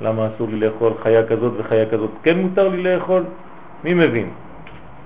למה 0.00 0.28
אסור 0.34 0.48
לי 0.48 0.56
לאכול 0.56 0.92
חיה 1.02 1.26
כזאת 1.26 1.52
וחיה 1.56 1.90
כזאת? 1.90 2.10
כן 2.22 2.38
מותר 2.38 2.68
לי 2.68 2.82
לאכול? 2.82 3.24
מי 3.84 3.94
מבין? 3.94 4.30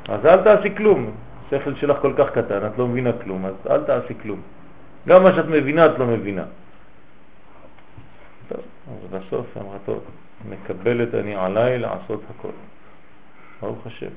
אז 0.08 0.26
אל 0.26 0.42
תעשי 0.42 0.76
כלום. 0.76 1.10
השכל 1.46 1.74
שלך 1.74 1.96
כל 2.00 2.12
כך 2.18 2.30
קטן, 2.30 2.66
את 2.66 2.78
לא 2.78 2.86
מבינה 2.86 3.10
כלום, 3.24 3.46
אז 3.46 3.54
אל 3.70 3.84
תעשי 3.84 4.14
כלום. 4.22 4.40
גם 5.08 5.22
מה 5.22 5.32
שאת 5.32 5.44
מבינה 5.44 5.86
את 5.86 5.98
לא 5.98 6.06
מבינה. 6.06 6.44
טוב, 8.48 8.60
אז 8.90 9.10
בסוף 9.10 9.46
אמרה, 9.56 9.76
טוב, 9.84 10.00
מקבלת 10.48 11.14
אני 11.14 11.36
עליי 11.36 11.78
לעשות 11.78 12.22
הכל. 12.30 12.54
ברוך 13.60 13.86
השם. 13.86 14.12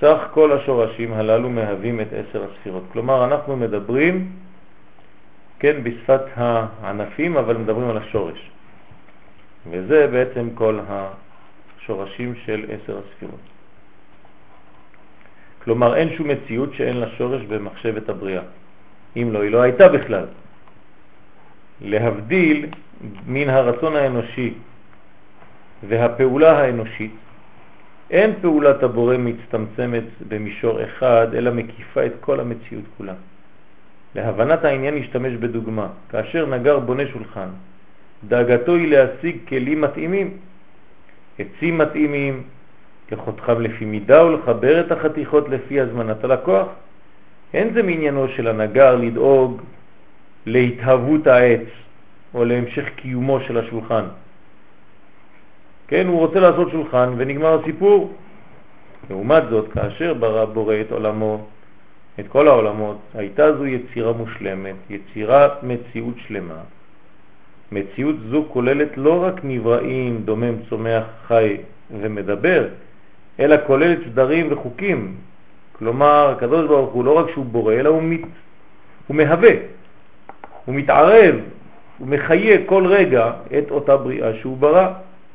סך 0.00 0.18
כל 0.30 0.52
השורשים 0.52 1.12
הללו 1.12 1.50
מהווים 1.50 2.00
את 2.00 2.08
עשר 2.12 2.44
הספירות. 2.44 2.82
כלומר, 2.92 3.24
אנחנו 3.24 3.56
מדברים, 3.56 4.32
כן, 5.58 5.82
בשפת 5.82 6.20
הענפים, 6.36 7.36
אבל 7.36 7.56
מדברים 7.56 7.90
על 7.90 7.96
השורש. 7.96 8.50
וזה 9.70 10.06
בעצם 10.06 10.48
כל 10.54 10.80
השורשים 10.88 12.34
של 12.34 12.64
עשר 12.68 12.98
הספירות. 12.98 13.40
כלומר, 15.64 15.96
אין 15.96 16.16
שום 16.16 16.28
מציאות 16.28 16.74
שאין 16.74 16.96
לה 16.96 17.08
שורש 17.18 17.42
במחשבת 17.42 18.08
הבריאה. 18.08 18.42
אם 19.16 19.32
לא, 19.32 19.42
היא 19.42 19.50
לא 19.50 19.62
הייתה 19.62 19.88
בכלל. 19.88 20.26
להבדיל 21.80 22.66
מן 23.26 23.48
הרצון 23.48 23.96
האנושי 23.96 24.54
והפעולה 25.88 26.58
האנושית, 26.58 27.14
אין 28.10 28.32
פעולת 28.40 28.82
הבורא 28.82 29.16
מצטמצמת 29.16 30.04
במישור 30.28 30.84
אחד, 30.84 31.34
אלא 31.34 31.50
מקיפה 31.50 32.06
את 32.06 32.12
כל 32.20 32.40
המציאות 32.40 32.84
כולה. 32.96 33.14
להבנת 34.14 34.64
העניין 34.64 34.94
נשתמש 34.94 35.32
בדוגמה. 35.32 35.86
כאשר 36.08 36.46
נגר 36.46 36.78
בונה 36.78 37.02
שולחן, 37.12 37.48
דאגתו 38.28 38.74
היא 38.74 38.88
להשיג 38.88 39.36
כלים 39.48 39.80
מתאימים, 39.80 40.36
עצים 41.38 41.78
מתאימים, 41.78 42.42
כחותכם 43.08 43.60
לפי 43.60 43.84
מידה 43.84 44.24
ולחבר 44.24 44.80
את 44.80 44.92
החתיכות 44.92 45.48
לפי 45.48 45.80
הזמנת 45.80 46.24
הלקוח. 46.24 46.68
אין 47.54 47.74
זה 47.74 47.82
מעניינו 47.82 48.28
של 48.28 48.48
הנגר 48.48 48.96
לדאוג 48.96 49.62
להתהוות 50.46 51.26
העץ 51.26 51.68
או 52.34 52.44
להמשך 52.44 52.84
קיומו 52.96 53.40
של 53.40 53.58
השולחן. 53.58 54.04
כן, 55.88 56.06
הוא 56.06 56.18
רוצה 56.18 56.40
לעשות 56.40 56.70
שולחן 56.70 57.14
ונגמר 57.16 57.60
הסיפור. 57.60 58.12
לעומת 59.10 59.42
זאת, 59.50 59.72
כאשר 59.72 60.14
ברא 60.14 60.44
בורא 60.44 60.74
את 60.80 60.92
עולמו, 60.92 61.46
את 62.20 62.28
כל 62.28 62.48
העולמות, 62.48 62.98
הייתה 63.14 63.56
זו 63.56 63.66
יצירה 63.66 64.12
מושלמת, 64.12 64.74
יצירת 64.90 65.62
מציאות 65.62 66.14
שלמה. 66.26 66.60
מציאות 67.72 68.16
זו 68.30 68.44
כוללת 68.48 68.96
לא 68.96 69.22
רק 69.24 69.40
נבראים, 69.44 70.22
דומם, 70.24 70.54
צומח, 70.68 71.04
חי 71.26 71.56
ומדבר, 72.00 72.68
אלא 73.40 73.56
כוללת 73.66 73.98
סדרים 74.10 74.46
וחוקים. 74.50 75.14
כלומר, 75.72 76.34
הקדוש 76.36 76.66
ברוך 76.66 76.92
הוא 76.92 77.04
לא 77.04 77.18
רק 77.18 77.30
שהוא 77.30 77.44
בורא, 77.44 77.72
אלא 77.74 77.88
הוא, 77.88 78.02
מת, 78.02 78.20
הוא 79.06 79.16
מהווה, 79.16 79.50
הוא 80.64 80.74
מתערב, 80.74 81.34
הוא 81.98 82.08
מחיה 82.08 82.66
כל 82.66 82.86
רגע 82.86 83.32
את 83.58 83.70
אותה 83.70 83.96
בריאה 83.96 84.34
שהוא 84.34 84.56
ברא. 84.56 84.88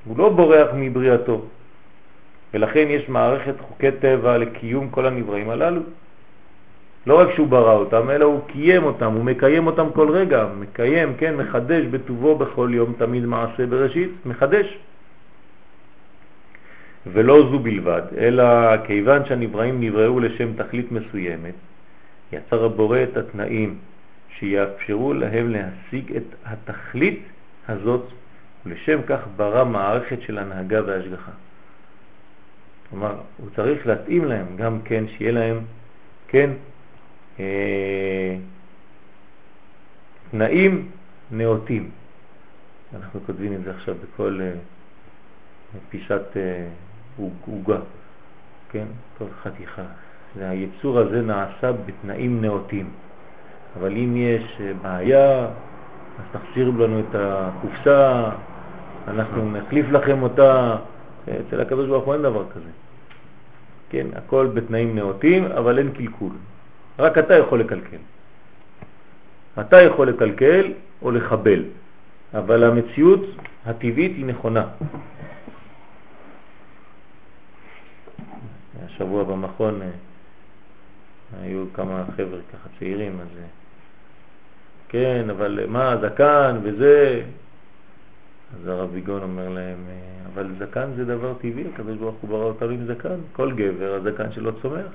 הוא 0.06 0.18
לא 0.18 0.30
בורח 0.30 0.68
מבריאתו. 0.76 1.42
ולכן 2.54 2.86
יש 2.90 3.10
מערכת 3.10 3.54
חוקי 3.62 3.92
טבע 3.92 4.38
לקיום 4.38 4.90
כל 4.90 5.06
הנבראים 5.06 5.50
הללו. 5.50 5.82
לא 7.08 7.20
רק 7.20 7.36
שהוא 7.36 7.48
ברא 7.48 7.74
אותם, 7.74 8.10
אלא 8.10 8.26
הוא 8.26 8.42
קיים 8.48 8.84
אותם, 8.84 9.14
הוא 9.14 9.24
מקיים 9.24 9.68
אותם 9.68 9.88
כל 9.94 10.10
רגע, 10.10 10.48
מקיים, 10.60 11.14
כן, 11.18 11.36
מחדש 11.36 11.86
בטובו 11.86 12.36
בכל 12.38 12.70
יום, 12.74 12.94
תמיד 12.98 13.26
מעשה 13.26 13.66
בראשית, 13.66 14.12
מחדש. 14.26 14.78
ולא 17.08 17.50
זו 17.52 17.60
בלבד, 17.60 18.02
אלא 18.18 18.44
כיוון 18.88 19.26
שהנבראים 19.26 19.82
נבראו 19.82 20.20
לשם 20.20 20.54
תכלית 20.54 20.92
מסוימת, 20.92 21.54
יצר 22.34 22.66
הבורא 22.66 23.04
את 23.04 23.18
התנאים 23.18 23.78
שיאפשרו 24.38 25.14
להם 25.14 25.50
להשיג 25.50 26.16
את 26.16 26.24
התכלית 26.46 27.24
הזאת, 27.68 28.04
ולשם 28.66 29.00
כך 29.08 29.20
ברא 29.36 29.66
מערכת 29.66 30.22
של 30.22 30.38
הנהגה 30.38 30.82
והשגחה. 30.86 31.32
כלומר, 32.90 33.16
הוא 33.38 33.50
צריך 33.56 33.88
להתאים 33.88 34.26
להם 34.26 34.46
גם 34.56 34.82
כן, 34.86 35.04
שיהיה 35.08 35.32
להם, 35.32 35.60
כן, 36.28 36.50
אה, 37.40 38.36
תנאים 40.32 40.90
נאותים. 41.32 41.90
אנחנו 42.96 43.20
כותבים 43.26 43.54
את 43.54 43.64
זה 43.64 43.72
עכשיו 43.72 43.96
בכל 44.04 44.40
אה, 44.42 44.52
פיסת 45.90 46.38
אה, 46.38 46.68
עוגה, 47.48 47.80
כן? 48.72 48.86
כל 49.18 49.26
חתיכה. 49.44 49.84
היצור 50.40 51.00
הזה 51.00 51.22
נעשה 51.22 51.72
בתנאים 51.72 52.42
נאותים. 52.42 52.90
אבל 53.80 53.92
אם 53.98 54.18
יש 54.18 54.58
אה, 54.62 54.74
בעיה, 54.82 55.46
אז 56.20 56.26
תחזירו 56.32 56.72
לנו 56.72 57.00
את 57.00 57.16
הקופסה, 57.16 58.30
אנחנו 59.08 59.52
נחליף 59.52 59.86
לכם 59.92 60.24
אותה. 60.24 60.76
אצל 61.24 61.62
הקדוש 61.62 61.88
ברוך 61.88 62.06
הוא 62.06 62.14
אין 62.14 62.22
דבר 62.22 62.46
כזה. 62.50 62.70
כן, 63.90 64.08
הכל 64.16 64.48
בתנאים 64.54 64.96
נאותים, 64.96 65.46
אבל 65.46 65.80
אין 65.80 65.92
קלקול. 65.92 66.32
רק 67.00 67.18
אתה 67.18 67.34
יכול 67.34 67.60
לקלקל. 67.60 67.98
אתה 69.60 69.82
יכול 69.82 70.10
לקלקל 70.10 70.74
או 71.02 71.12
לחבל, 71.12 71.64
אבל 72.34 72.64
המציאות 72.64 73.22
הטבעית 73.66 74.12
היא 74.18 74.26
נכונה. 74.26 74.66
השבוע 78.86 79.24
במכון 79.24 79.82
אה, 79.82 79.88
היו 81.42 81.66
כמה 81.74 82.04
חבר'ה 82.18 82.40
ככה 82.54 82.70
צעירים, 82.80 83.20
אז 83.22 83.28
אה, 83.38 83.48
כן, 84.90 85.30
אבל 85.30 85.66
מה, 85.68 85.96
זקן 86.02 86.60
וזה, 86.64 87.22
אז 88.54 88.68
הרב 88.68 88.92
ביגון 88.92 89.22
אומר 89.22 89.50
להם, 89.50 89.78
אה, 89.90 90.28
אבל 90.34 90.52
זקן 90.60 90.90
זה 90.96 91.06
דבר 91.06 91.34
טבעי, 91.34 91.64
הקדוש 91.74 91.98
ברוך 91.98 92.16
הוא 92.22 92.30
ברא 92.30 92.44
אותנו 92.44 92.70
עם 92.70 92.86
זקן. 92.86 93.20
כל 93.34 93.52
גבר, 93.52 93.94
הזקן 93.94 94.32
שלו 94.32 94.62
צומח. 94.62 94.86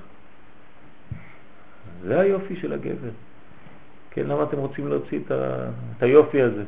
זה 2.02 2.20
היופי 2.20 2.56
של 2.56 2.72
הגבר. 2.72 3.10
כן, 4.10 4.26
למה 4.26 4.42
אתם 4.42 4.58
רוצים 4.58 4.88
להוציא 4.88 5.18
את, 5.26 5.30
ה... 5.30 5.68
את 5.96 6.02
היופי 6.02 6.42
הזה? 6.42 6.64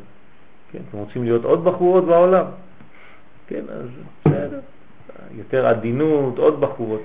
כן, 0.72 0.78
אתם 0.88 0.98
רוצים 0.98 1.24
להיות 1.24 1.44
עוד 1.44 1.64
בחורות 1.64 2.04
בעולם? 2.04 2.44
כן, 3.46 3.64
אז 3.68 3.88
בסדר. 4.24 4.60
יותר 5.36 5.66
עדינות, 5.66 6.38
עוד 6.38 6.60
בחורות. 6.60 7.02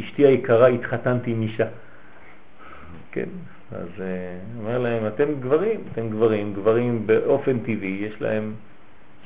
אשתי 0.00 0.26
היקרה, 0.26 0.66
התחתנתי 0.66 1.30
עם 1.30 1.42
אישה. 1.42 1.66
כן, 3.12 3.28
אז 3.72 3.88
uh, 3.96 4.58
אומר 4.58 4.78
להם, 4.78 5.06
אתם 5.06 5.24
גברים, 5.40 5.80
אתם 5.92 6.10
גברים, 6.10 6.54
גברים 6.54 7.06
באופן 7.06 7.58
טבעי, 7.58 7.98
יש 8.00 8.22
להם 8.22 8.54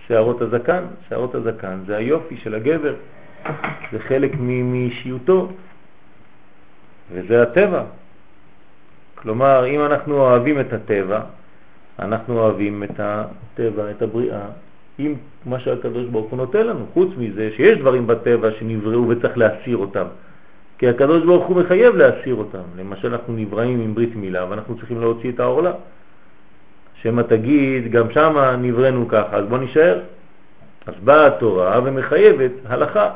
שערות 0.07 0.43
הזקן, 0.43 0.85
שערות 1.09 1.35
הזקן 1.35 1.79
זה 1.87 1.97
היופי 1.97 2.37
של 2.37 2.55
הגבר, 2.55 2.95
זה 3.93 3.99
חלק 3.99 4.31
מאישיותו, 4.41 5.53
וזה 7.13 7.43
הטבע. 7.43 7.83
כלומר, 9.15 9.67
אם 9.67 9.81
אנחנו 9.81 10.15
אוהבים 10.15 10.61
את 10.61 10.73
הטבע, 10.73 11.21
אנחנו 11.99 12.39
אוהבים 12.39 12.83
את 12.83 13.01
הטבע, 13.01 13.91
את 13.91 14.03
הבריאה, 14.03 14.47
עם 14.99 15.15
מה 15.47 15.61
שהקדוש 15.61 16.07
ברוך 16.07 16.31
הוא 16.31 16.37
נותן 16.37 16.67
לנו, 16.67 16.87
חוץ 16.93 17.09
מזה 17.19 17.51
שיש 17.57 17.79
דברים 17.79 18.07
בטבע 18.07 18.49
שנבראו 18.59 19.09
וצריך 19.09 19.39
להסיר 19.39 19.77
אותם. 19.77 20.07
כי 20.79 20.89
הקדוש 20.89 21.25
ברוך 21.25 21.47
הוא 21.47 21.57
מחייב 21.57 21.97
להסיר 21.97 22.35
אותם. 22.35 22.63
למשל 22.77 23.15
אנחנו 23.15 23.37
נבראים 23.37 23.81
עם 23.81 23.95
ברית 23.95 24.17
מילה 24.17 24.51
ואנחנו 24.51 24.77
צריכים 24.77 25.01
להוציא 25.01 25.31
את 25.33 25.41
העורלה. 25.41 25.73
שמא 26.95 27.23
תגיד, 27.23 27.91
גם 27.91 28.11
שם 28.11 28.57
נבראנו 28.59 29.09
ככה, 29.09 29.37
אז 29.37 29.45
בוא 29.49 29.59
נשאר. 29.59 30.01
אז 30.87 30.95
באה 31.05 31.27
התורה 31.27 31.81
ומחייבת 31.85 32.51
הלכה 32.67 33.11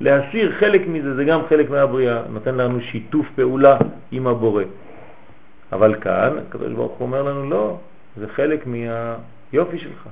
להסיר 0.00 0.52
חלק 0.60 0.82
מזה, 0.88 1.14
זה 1.14 1.24
גם 1.24 1.40
חלק 1.48 1.70
מהבריאה, 1.70 2.22
נותן 2.30 2.54
לנו 2.54 2.80
שיתוף 2.80 3.26
פעולה 3.34 3.78
עם 4.10 4.26
הבורא. 4.26 4.64
אבל 5.72 5.94
כאן 6.00 6.38
הקדוש 6.48 6.72
ברוך 6.72 6.92
הוא 6.92 7.06
אומר 7.06 7.22
לנו 7.22 7.50
לא, 7.50 7.78
זה 8.16 8.28
חלק 8.28 8.66
מהיופי 8.66 9.78
שלך, 9.78 10.08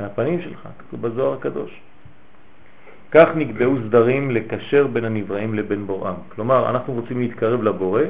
מהפנים 0.00 0.42
שלך, 0.42 0.68
כתוב 0.78 1.02
בזוהר 1.02 1.32
הקדוש. 1.32 1.80
כך 3.10 3.28
נקבעו 3.36 3.76
סדרים 3.86 4.30
לקשר 4.30 4.86
בין 4.86 5.04
הנבראים 5.04 5.54
לבין 5.54 5.86
בוראם. 5.86 6.14
כלומר, 6.28 6.70
אנחנו 6.70 6.92
רוצים 6.94 7.20
להתקרב 7.20 7.62
לבורא, 7.62 8.02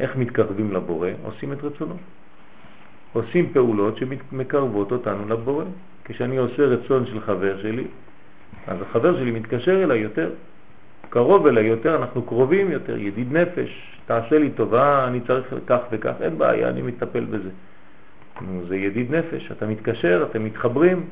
איך 0.00 0.16
מתקרבים 0.16 0.72
לבורא? 0.72 1.10
עושים 1.24 1.52
את 1.52 1.64
רצונו. 1.64 1.96
עושים 3.12 3.52
פעולות 3.52 3.96
שמקרבות 3.96 4.92
אותנו 4.92 5.28
לבורא. 5.28 5.64
כשאני 6.04 6.36
עושה 6.36 6.62
רצון 6.62 7.06
של 7.06 7.20
חבר 7.20 7.62
שלי, 7.62 7.84
אז 8.66 8.82
החבר 8.82 9.16
שלי 9.16 9.30
מתקשר 9.30 9.82
אליי 9.82 9.98
יותר, 9.98 10.30
קרוב 11.10 11.46
אליי 11.46 11.64
יותר, 11.66 11.96
אנחנו 11.96 12.22
קרובים 12.22 12.70
יותר, 12.70 12.98
ידיד 12.98 13.32
נפש, 13.32 13.98
תעשה 14.06 14.38
לי 14.38 14.50
טובה, 14.50 15.08
אני 15.08 15.20
צריך 15.20 15.54
כך 15.66 15.80
וכך, 15.90 16.12
אין 16.20 16.38
בעיה, 16.38 16.68
אני 16.68 16.82
מטפל 16.82 17.24
בזה. 17.24 17.50
זה 18.68 18.76
ידיד 18.76 19.14
נפש, 19.14 19.52
אתה 19.52 19.66
מתקשר, 19.66 20.26
אתם 20.30 20.44
מתחברים, 20.44 21.06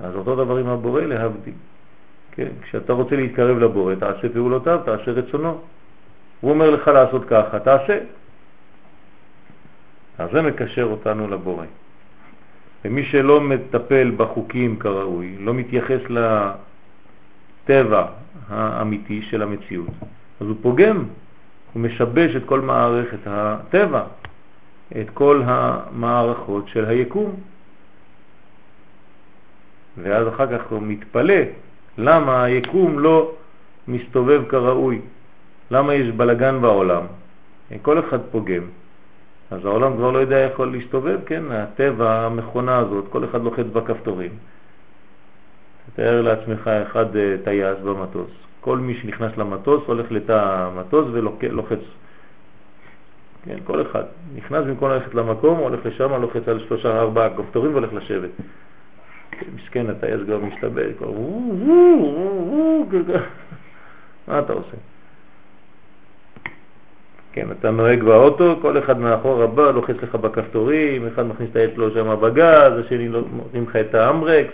אז 0.00 0.14
אותו 0.14 0.36
דבר 0.44 0.56
עם 0.56 0.68
הבורא 0.68 1.02
להבדיל. 1.02 1.54
כן? 2.32 2.48
כשאתה 2.62 2.92
רוצה 2.92 3.16
להתקרב 3.16 3.58
לבורא, 3.58 3.94
תעשה 3.94 4.28
פעולותיו, 4.28 4.80
תעשה 4.84 5.10
רצונו. 5.10 5.60
הוא 6.40 6.50
אומר 6.50 6.70
לך 6.70 6.88
לעשות 6.88 7.24
ככה, 7.24 7.58
תעשה. 7.58 7.98
אז 10.18 10.30
זה 10.32 10.42
מקשר 10.42 10.84
אותנו 10.84 11.28
לבורא. 11.28 11.66
ומי 12.84 13.04
שלא 13.04 13.40
מטפל 13.40 14.12
בחוקים 14.16 14.78
כראוי, 14.78 15.36
לא 15.40 15.54
מתייחס 15.54 16.00
לטבע 17.68 18.06
האמיתי 18.48 19.22
של 19.22 19.42
המציאות, 19.42 19.88
אז 20.40 20.46
הוא 20.46 20.56
פוגם, 20.62 21.04
הוא 21.72 21.82
משבש 21.82 22.36
את 22.36 22.42
כל 22.46 22.60
מערכת 22.60 23.18
הטבע, 23.26 24.02
את 25.00 25.10
כל 25.14 25.42
המערכות 25.44 26.68
של 26.68 26.84
היקום. 26.84 27.34
ואז 30.02 30.28
אחר 30.28 30.58
כך 30.58 30.66
הוא 30.70 30.82
מתפלא 30.82 31.40
למה 31.98 32.44
היקום 32.44 32.98
לא 32.98 33.32
מסתובב 33.88 34.42
כראוי, 34.48 35.00
למה 35.70 35.94
יש 35.94 36.10
בלגן 36.10 36.60
בעולם, 36.60 37.02
כל 37.82 37.98
אחד 37.98 38.18
פוגם. 38.30 38.62
אז 39.54 39.64
העולם 39.64 39.96
כבר 39.96 40.10
לא 40.10 40.18
יודע 40.18 40.38
יכול 40.38 40.72
להסתובב, 40.72 41.18
כן, 41.26 41.42
הטבע, 41.50 42.26
המכונה 42.26 42.78
הזאת, 42.78 43.04
כל 43.08 43.24
אחד 43.24 43.42
לוחץ 43.42 43.66
בכפתורים. 43.72 44.30
תאר 45.96 46.22
לעצמך 46.22 46.68
אחד 46.68 47.16
אה, 47.16 47.36
טייס 47.44 47.78
במטוס, 47.84 48.30
כל 48.60 48.78
מי 48.78 48.94
שנכנס 48.94 49.36
למטוס 49.36 49.82
הולך 49.86 50.12
לתא 50.12 50.32
המטוס 50.32 51.06
ולוחץ, 51.12 51.78
כן, 53.44 53.56
כל 53.64 53.82
אחד 53.82 54.02
נכנס 54.34 54.64
במקום 54.64 54.90
ללכת 54.90 55.14
למקום, 55.14 55.58
הולך 55.58 55.86
לשם, 55.86 56.20
לוחץ 56.20 56.48
על 56.48 56.60
שלושה 56.68 57.00
ארבעה 57.00 57.28
כפתורים 57.36 57.72
והולך 57.72 57.92
לשבת. 57.92 58.30
מסכן, 59.54 59.90
הטייס 59.90 60.20
כבר 60.26 60.38
משתבש, 60.38 60.92
כבר 60.98 61.10
מה 64.28 64.38
אתה 64.38 64.52
עושה? 64.52 64.76
כן, 67.34 67.46
אתה 67.50 67.70
נוהג 67.70 68.02
באוטו, 68.02 68.56
כל 68.62 68.78
אחד 68.78 68.98
מאחור 68.98 69.42
הבא 69.42 69.70
לוחץ 69.70 69.96
לך 70.02 70.14
בכפתורים, 70.14 71.06
אחד 71.06 71.26
מכניס 71.26 71.50
את 71.50 71.56
היד 71.56 71.70
שלו 71.74 71.90
שם 71.90 72.16
בגז, 72.20 72.72
השני 72.78 73.08
לא 73.08 73.20
נותנים 73.36 73.64
לך 73.68 73.76
את 73.76 73.94
האמברק. 73.94 74.46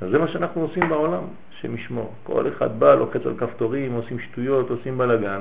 אז 0.00 0.10
זה 0.10 0.18
מה 0.18 0.28
שאנחנו 0.28 0.62
עושים 0.62 0.88
בעולם, 0.88 1.22
שמשמור. 1.60 2.12
כל 2.22 2.48
אחד 2.48 2.80
בא, 2.80 2.94
לוחץ 2.94 3.26
על 3.26 3.34
כפתורים, 3.38 3.92
עושים 3.92 4.18
שטויות, 4.18 4.70
עושים 4.70 4.98
בלגן. 4.98 5.40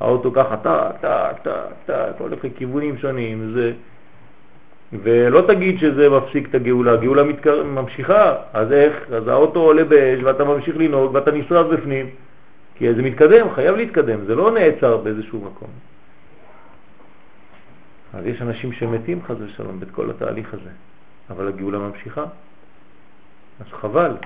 האוטו 0.00 0.32
ככה, 0.32 0.56
טק, 0.56 1.00
טק, 1.00 1.38
טק, 1.42 1.52
טק, 1.86 2.12
הולך 2.18 2.44
לכיוונים 2.44 2.98
שונים. 2.98 3.52
זה... 3.54 3.72
ולא 5.02 5.40
תגיד 5.40 5.78
שזה 5.78 6.10
מפסיק 6.10 6.48
את 6.48 6.54
הגאולה, 6.54 6.92
הגאולה 6.92 7.22
מתקר... 7.22 7.62
ממשיכה, 7.64 8.34
אז 8.52 8.72
איך? 8.72 9.06
אז 9.12 9.28
האוטו 9.28 9.60
עולה 9.60 9.84
באש 9.84 10.20
ואתה 10.22 10.44
ממשיך 10.44 10.76
לנהוג 10.76 11.14
ואתה 11.14 11.30
נשרף 11.30 11.66
בפנים, 11.66 12.06
כי 12.82 12.94
זה 12.94 13.02
מתקדם, 13.02 13.54
חייב 13.54 13.76
להתקדם, 13.76 14.24
זה 14.24 14.34
לא 14.34 14.50
נעצר 14.50 14.96
באיזשהו 14.96 15.40
מקום. 15.40 15.68
אז 18.14 18.26
יש 18.26 18.42
אנשים 18.42 18.72
שמתים 18.72 19.22
חז 19.22 19.36
ושלום 19.42 19.80
בית 19.80 19.90
כל 19.90 20.10
התהליך 20.10 20.54
הזה, 20.54 20.70
אבל 21.30 21.48
הגאולה 21.48 21.78
ממשיכה, 21.78 22.24
אז 23.60 23.66
חבל. 23.70 24.16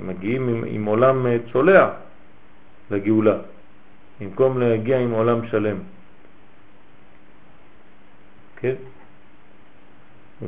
מגיעים 0.00 0.48
עם, 0.48 0.64
עם 0.66 0.84
עולם 0.84 1.26
צולע 1.52 1.90
לגאולה, 2.90 3.38
במקום 4.20 4.60
להגיע 4.60 4.98
עם 4.98 5.10
עולם 5.10 5.46
שלם. 5.48 5.76
כן? 8.56 8.74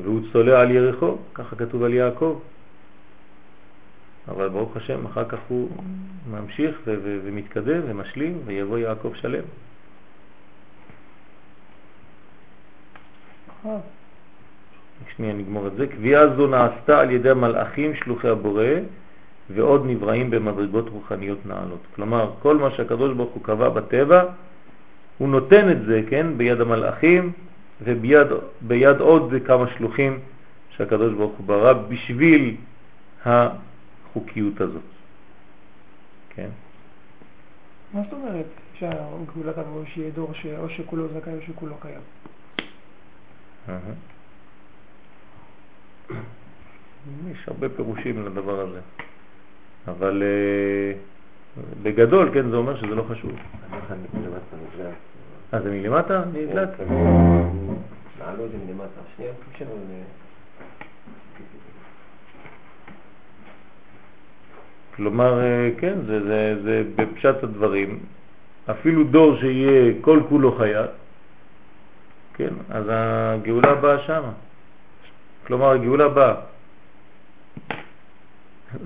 והוא 0.03 0.21
צולע 0.33 0.61
על 0.61 0.71
ירחו, 0.71 1.17
ככה 1.35 1.57
כתוב 1.57 1.83
על 1.83 1.95
יעקב. 1.95 2.41
אבל 4.29 4.49
ברוך 4.49 4.77
השם, 4.77 5.07
אחר 5.07 5.25
כך 5.29 5.39
הוא 5.49 5.69
ממשיך 6.31 6.77
ו- 6.87 6.97
ו- 7.03 7.19
ומתקדם 7.25 7.81
ומשלים, 7.87 8.39
ויבוא 8.45 8.79
יעקב 8.79 9.13
שלם. 9.15 9.45
שנייה 15.17 15.33
נגמור 15.33 15.67
את 15.67 15.77
זה. 15.77 15.87
קביעה 15.87 16.37
זו 16.37 16.47
נעשתה 16.47 17.01
על 17.01 17.11
ידי 17.11 17.31
המלאכים 17.31 17.95
שלוחי 17.95 18.29
הבורא 18.29 18.65
ועוד 19.51 19.87
נבראים 19.87 20.31
במדרגות 20.31 20.89
רוחניות 20.89 21.47
נעלות. 21.47 21.81
כלומר, 21.95 22.31
כל 22.43 22.57
מה 22.57 22.71
שהקדוש 22.71 23.15
ברוך 23.17 23.33
הוא 23.35 23.43
קבע 23.43 23.69
בטבע, 23.69 24.25
הוא 25.19 25.29
נותן 25.29 25.71
את 25.71 25.85
זה, 25.87 26.03
כן, 26.09 26.27
ביד 26.37 26.61
המלאכים 26.61 27.33
וביד 27.83 29.01
עוד 29.01 29.35
כמה 29.47 29.65
שלוחים 29.77 30.19
שהקדוש 30.77 31.13
ברוך 31.13 31.33
הוא 31.39 31.47
ברא 31.47 31.73
בשביל 31.73 32.57
החוקיות 34.17 34.61
הזאת. 34.61 34.83
כן? 36.31 36.49
מה 37.93 38.03
זאת 38.03 38.13
אומרת 38.13 38.47
שהגאולה 38.75 39.53
תבוא 39.53 39.85
שיהיה 39.95 40.11
דור 40.11 40.33
שאו 40.33 40.69
שכולו 40.69 41.09
זכאי 41.09 41.33
או 41.33 41.43
שכולו 41.47 41.75
קיים? 41.81 42.01
יש 47.31 47.49
הרבה 47.49 47.69
פירושים 47.69 48.27
לדבר 48.27 48.61
הזה, 48.61 48.81
אבל 49.89 50.23
אה, 50.23 50.93
בגדול, 51.83 52.31
כן, 52.35 52.51
זה 52.51 52.57
אומר 52.57 52.77
שזה 52.77 52.95
לא 52.95 53.03
חשוב. 53.03 53.33
אה, 55.55 55.61
זה 55.61 55.71
מלמטה? 55.71 56.25
נדלק? 56.33 56.69
נעלו 58.19 58.47
את 58.47 58.51
זה 58.51 58.59
מלמטה. 58.67 59.01
שנייה, 59.17 59.33
תמשכו. 59.59 59.75
כלומר, 64.97 65.41
אה, 65.41 65.71
כן, 65.79 65.95
זה, 66.07 66.25
זה, 66.25 66.63
זה 66.63 66.83
בפשט 66.97 67.43
הדברים. 67.43 67.99
אפילו 68.71 69.05
דור 69.05 69.37
שיהיה 69.37 69.93
כל 70.01 70.21
כולו 70.29 70.53
חיה, 70.59 70.87
כן, 72.35 72.55
אז 72.71 72.85
הגאולה 72.89 73.75
באה 73.75 73.99
שמה. 73.99 74.33
כלומר, 75.47 75.71
הגאולה 75.71 76.09
באה. 76.09 76.35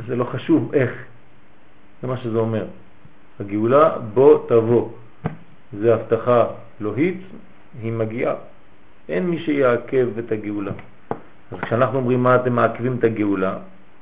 זה 0.07 0.17
לא 0.17 0.25
חשוב 0.25 0.75
איך, 0.75 0.91
זה 2.03 2.09
מה 2.09 2.17
שזה 2.17 2.39
אומר. 2.39 2.67
הגאולה 3.41 3.99
בוא 4.15 4.49
תבוא. 4.49 4.89
זה 5.73 5.95
הבטחה 5.95 6.47
אלוהית, 6.81 7.21
היא 7.83 7.93
מגיעה. 7.93 8.35
אין 9.09 9.31
מי 9.31 9.39
שיעכב 9.39 10.09
את 10.19 10.33
הגאולה. 10.33 10.73
אז 11.53 11.59
כשאנחנו 11.63 11.99
אומרים 11.99 12.23
מה 12.23 12.37
אתם 12.37 12.53
מעכבים 12.53 12.97
את 12.99 13.05
הגאולה, 13.05 13.59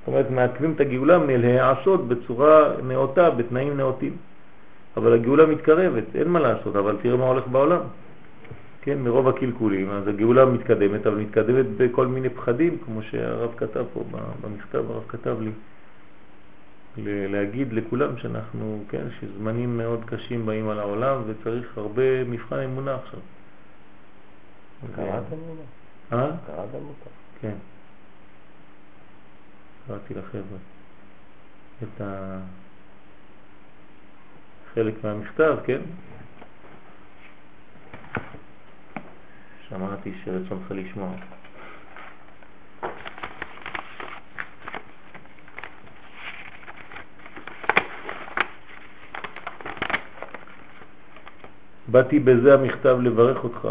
זאת 0.06 0.14
אומרת 0.14 0.30
מעכבים 0.30 0.72
את 0.72 0.80
הגאולה 0.80 1.18
מלהעשות 1.18 2.08
בצורה 2.08 2.72
נאותה, 2.82 3.30
בתנאים 3.30 3.76
נאותים. 3.76 4.16
אבל 4.96 5.12
הגאולה 5.12 5.46
מתקרבת, 5.46 6.04
אין 6.14 6.28
מה 6.28 6.40
לעשות, 6.40 6.76
אבל 6.76 6.96
תראה 7.02 7.16
מה 7.16 7.24
הולך 7.24 7.46
בעולם. 7.46 7.80
כן, 8.82 8.98
מרוב 8.98 9.28
הקלקולים, 9.28 9.90
אז 9.90 10.08
הגאולה 10.08 10.44
מתקדמת, 10.44 11.06
אבל 11.06 11.16
מתקדמת 11.16 11.66
בכל 11.76 12.06
מיני 12.06 12.28
פחדים, 12.28 12.78
כמו 12.84 13.02
שהרב 13.02 13.54
כתב 13.56 13.84
פה 13.92 14.04
במכתב, 14.40 14.90
הרב 14.90 15.02
כתב 15.08 15.36
לי, 15.40 15.50
להגיד 17.28 17.72
לכולם 17.72 18.18
שאנחנו, 18.18 18.84
כן, 18.88 19.06
שזמנים 19.20 19.76
מאוד 19.76 20.00
קשים 20.06 20.46
באים 20.46 20.68
על 20.68 20.78
העולם 20.78 21.22
וצריך 21.26 21.78
הרבה 21.78 22.24
מבחן 22.24 22.58
אמונה 22.58 22.94
עכשיו. 22.94 23.20
קראתם 24.96 25.36
אותה? 25.48 26.16
אה? 26.16 26.30
קראתם 26.46 26.84
אותה? 26.88 27.10
כן. 27.40 27.54
קראתי 29.86 30.14
לחבר'ה 30.14 30.58
את 31.82 32.00
ה... 32.00 32.38
חלק 34.74 34.94
מהמכתב, 35.04 35.56
כן? 35.66 35.80
שמעתי 39.68 40.12
שרצונך 40.24 40.70
לשמוע. 40.70 41.10
באתי 51.88 52.18
בזה 52.18 52.54
המכתב 52.54 52.96
לברך 53.02 53.44
אותך. 53.44 53.68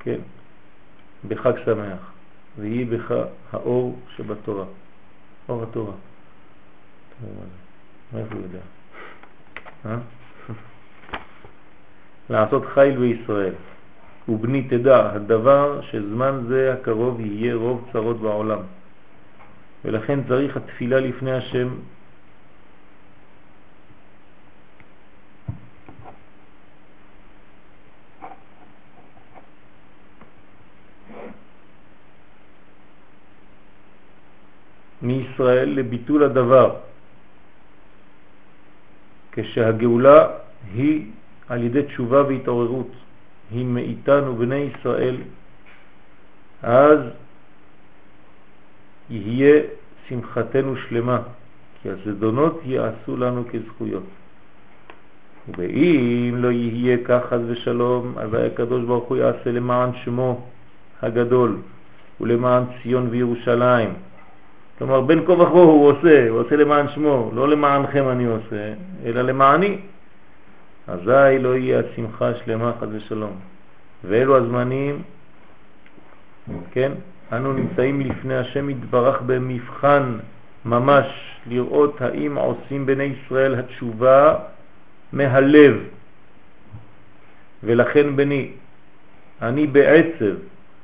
כן, 0.00 0.18
בחג 1.28 1.52
שמח, 1.64 2.12
ויהי 2.58 2.84
בך 2.84 3.14
האור 3.52 3.98
שבתורה, 4.16 4.64
אור 5.48 5.62
התורה. 5.62 5.92
מאיפה 8.12 8.34
הוא 8.34 8.42
יודע? 8.42 8.58
אה? 9.86 9.98
לעשות 12.30 12.62
חיל 12.74 12.98
בישראל. 12.98 13.54
ובני 14.28 14.62
תדע, 14.62 15.10
הדבר 15.12 15.80
שזמן 15.80 16.44
זה 16.48 16.72
הקרוב 16.72 17.20
יהיה 17.20 17.54
רוב 17.54 17.88
צרות 17.92 18.20
בעולם. 18.20 18.58
ולכן 19.84 20.20
צריך 20.28 20.56
התפילה 20.56 21.00
לפני 21.00 21.32
השם 21.32 21.68
מישראל 35.02 35.68
לביטול 35.68 36.22
הדבר, 36.22 36.74
כשהגאולה 39.32 40.26
היא 40.74 41.06
על 41.48 41.62
ידי 41.62 41.82
תשובה 41.82 42.22
והתעוררות, 42.22 42.90
היא 43.50 43.64
מאיתנו 43.64 44.36
בני 44.36 44.56
ישראל, 44.56 45.16
אז 46.62 47.00
יהיה 49.10 49.62
שמחתנו 50.08 50.76
שלמה, 50.76 51.18
כי 51.82 51.88
הזדונות 51.88 52.60
יעשו 52.64 53.16
לנו 53.16 53.44
כזכויות. 53.52 54.02
ואם 55.56 56.34
לא 56.38 56.48
יהיה 56.48 56.96
כך 57.04 57.22
חס 57.28 57.40
ושלום, 57.46 58.18
אז 58.18 58.30
הקדוש 58.34 58.84
ברוך 58.84 59.04
הוא 59.08 59.16
יעשה 59.16 59.52
למען 59.52 59.90
שמו 60.04 60.46
הגדול 61.02 61.56
ולמען 62.20 62.62
ציון 62.82 63.08
וירושלים. 63.10 64.07
כלומר, 64.78 65.00
בין 65.00 65.26
כה 65.26 65.32
וכה 65.32 65.58
הוא 65.58 65.92
עושה, 65.92 66.28
הוא 66.28 66.38
עושה 66.38 66.56
למען 66.56 66.88
שמו, 66.88 67.30
לא 67.34 67.48
למענכם 67.48 68.08
אני 68.08 68.26
עושה, 68.26 68.72
אלא 69.04 69.22
למעני. 69.22 69.78
אזי 70.88 71.38
לא 71.38 71.56
יהיה 71.56 71.80
השמחה 71.80 72.34
שלמה 72.34 72.72
חד 72.80 72.86
ושלום. 72.90 73.32
ואלו 74.04 74.36
הזמנים, 74.36 75.02
כן, 76.70 76.92
אנו 77.32 77.52
נמצאים 77.52 78.00
לפני 78.00 78.36
השם 78.36 78.70
יתברך 78.70 79.22
במבחן 79.26 80.18
ממש 80.64 81.06
לראות 81.46 82.02
האם 82.02 82.38
עושים 82.38 82.86
בני 82.86 83.04
ישראל 83.04 83.54
התשובה 83.54 84.34
מהלב. 85.12 85.76
ולכן 87.64 88.16
בני, 88.16 88.50
אני 89.42 89.66
בעצב 89.66 90.34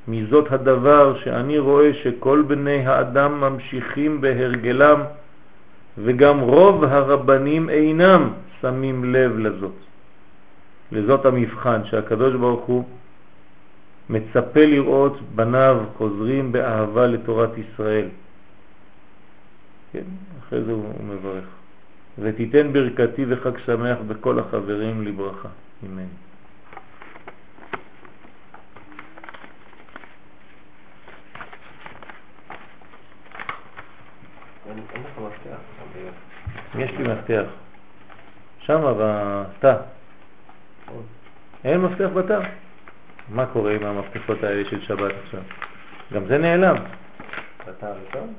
מזאת 0.08 0.52
הדבר 0.52 1.18
שאני 1.24 1.58
רואה 1.58 1.94
שכל 1.94 2.42
בני 2.46 2.86
האדם 2.86 3.40
ממשיכים 3.40 4.20
בהרגלם 4.20 5.00
וגם 5.98 6.40
רוב 6.40 6.84
הרבנים 6.84 7.70
אינם 7.70 8.32
שמים 8.60 9.04
לב 9.04 9.38
לזאת. 9.38 9.78
לזאת 10.92 11.26
המבחן 11.26 11.80
שהקדוש 11.84 12.34
ברוך 12.34 12.64
הוא 12.64 12.84
מצפה 14.10 14.64
לראות 14.64 15.16
בניו 15.34 15.84
חוזרים 15.96 16.52
באהבה 16.52 17.06
לתורת 17.06 17.50
ישראל. 17.58 18.08
כן, 19.92 20.04
אחרי 20.40 20.62
זה 20.64 20.72
הוא 20.72 20.94
מברך. 21.08 21.44
ותיתן 22.18 22.72
ברכתי 22.72 23.24
וחג 23.28 23.58
שמח 23.66 23.98
בכל 24.06 24.38
החברים 24.38 25.02
לברכה. 25.02 25.48
אמן. 25.86 26.23
יש 36.78 36.90
לי 36.98 37.12
מפתח. 37.12 37.44
שם 38.58 38.94
בתא. 38.98 39.74
אין 41.64 41.80
מפתח 41.80 42.08
בתא. 42.14 42.40
מה 43.28 43.46
קורה 43.46 43.72
עם 43.74 43.84
המפתחות 43.84 44.44
האלה 44.44 44.64
של 44.70 44.80
שבת 44.80 45.12
עכשיו? 45.24 45.40
גם 46.12 46.26
זה 46.26 46.38
נעלם. 46.38 46.76
בתא 47.68 47.86
הראשון? 47.86 48.34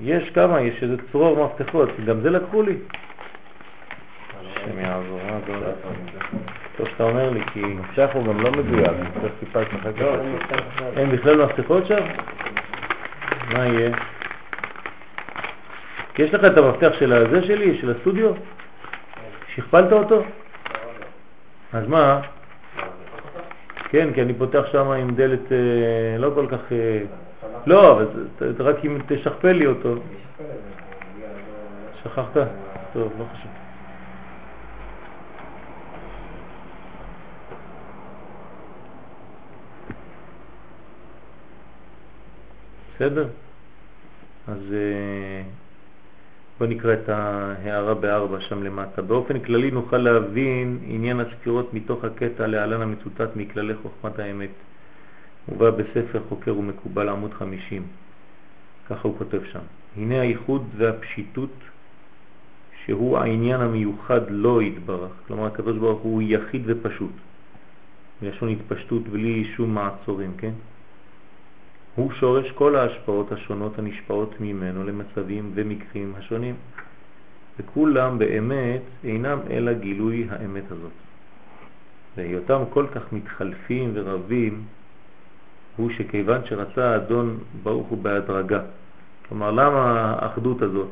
יש 0.00 0.30
כמה, 0.30 0.60
יש 0.60 0.82
איזה 0.82 0.96
צרור 1.12 1.46
מפתחות, 1.46 1.88
גם 2.06 2.20
זה 2.20 2.30
לקחו 2.30 2.62
לי. 2.62 2.76
השם 4.40 4.78
יעזור, 4.78 5.20
מה 5.30 5.38
זה 5.46 5.54
הולך? 5.54 5.76
טוב 6.76 6.88
שאתה 6.88 7.04
אומר 7.04 7.30
לי, 7.30 7.40
כי... 7.52 7.62
המפתח 7.62 8.08
הוא 8.12 8.26
גם 8.26 8.40
לא 8.40 8.50
מדויק, 8.50 8.90
צריך 9.20 9.32
טיפה 9.40 9.60
לשחק 9.60 9.98
לא. 9.98 10.16
אין 10.96 11.10
בכלל 11.10 11.44
מפתחות 11.44 11.86
שם? 11.86 12.04
מה 13.52 13.66
יהיה? 13.66 13.90
כי 16.20 16.24
יש 16.24 16.34
לך 16.34 16.44
את 16.44 16.58
המפתח 16.58 16.92
של 16.98 17.12
הזה 17.12 17.42
שלי, 17.42 17.78
של 17.80 17.90
הסטודיו? 17.96 18.32
שכפלת 19.54 19.92
אותו? 19.92 20.22
אז 21.72 21.88
מה? 21.88 22.20
כן, 23.88 24.12
כי 24.14 24.22
אני 24.22 24.34
פותח 24.34 24.62
שם 24.72 24.90
עם 24.90 25.14
דלת 25.14 25.52
אה, 25.52 26.18
לא 26.18 26.30
כל 26.34 26.46
כך... 26.50 26.72
אה, 26.72 27.02
לא, 27.66 27.92
אבל 27.92 28.06
רק 28.58 28.84
אם 28.84 28.98
תשכפל 29.06 29.52
לי 29.52 29.66
אותו. 29.66 29.94
שכחת? 32.02 32.36
טוב, 32.92 33.12
לא 33.18 33.24
חשוב. 33.32 33.50
בסדר? 42.94 43.26
אז 44.48 44.74
בוא 46.60 46.66
נקרא 46.66 46.94
את 46.94 47.08
ההערה 47.08 47.94
בארבע 47.94 48.40
שם 48.40 48.62
למטה. 48.62 49.02
באופן 49.02 49.40
כללי 49.40 49.70
נוכל 49.70 49.96
להבין 49.98 50.78
עניין 50.86 51.20
הספירות 51.20 51.74
מתוך 51.74 52.04
הקטע 52.04 52.46
להלן 52.46 52.82
המצוטט 52.82 53.36
מכללי 53.36 53.74
חוכמת 53.82 54.18
האמת. 54.18 54.50
מובא 55.48 55.70
בספר 55.70 56.20
חוקר 56.28 56.58
ומקובל 56.58 57.08
עמוד 57.08 57.34
50. 57.34 57.82
ככה 58.90 59.08
הוא 59.08 59.18
כותב 59.18 59.40
שם. 59.52 59.60
הנה 59.96 60.20
הייחוד 60.20 60.66
והפשיטות 60.76 61.54
שהוא 62.84 63.18
העניין 63.18 63.60
המיוחד 63.60 64.20
לא 64.28 64.62
יתברך. 64.62 65.12
כלומר 65.26 65.46
הקדוש 65.46 65.76
הוא 66.02 66.22
יחיד 66.22 66.62
ופשוט. 66.66 67.14
מלשון 68.22 68.48
התפשטות 68.48 69.08
בלי 69.08 69.44
שום 69.56 69.74
מעצורים, 69.74 70.32
כן? 70.38 70.52
הוא 71.94 72.12
שורש 72.12 72.50
כל 72.50 72.76
ההשפעות 72.76 73.32
השונות 73.32 73.78
הנשפעות 73.78 74.40
ממנו 74.40 74.84
למצבים 74.84 75.50
ומקרים 75.54 76.14
השונים, 76.18 76.54
וכולם 77.58 78.18
באמת 78.18 78.80
אינם 79.04 79.38
אלא 79.50 79.72
גילוי 79.72 80.26
האמת 80.30 80.64
הזאת. 80.70 80.92
והיותם 82.16 82.62
כל 82.70 82.86
כך 82.94 83.12
מתחלפים 83.12 83.90
ורבים, 83.94 84.62
הוא 85.76 85.90
שכיוון 85.90 86.40
שרצה 86.44 86.90
האדון 86.90 87.38
ברוך 87.62 87.88
הוא 87.88 87.98
בהדרגה. 87.98 88.60
כלומר, 89.28 89.50
למה 89.50 90.14
האחדות 90.18 90.62
הזאת, 90.62 90.88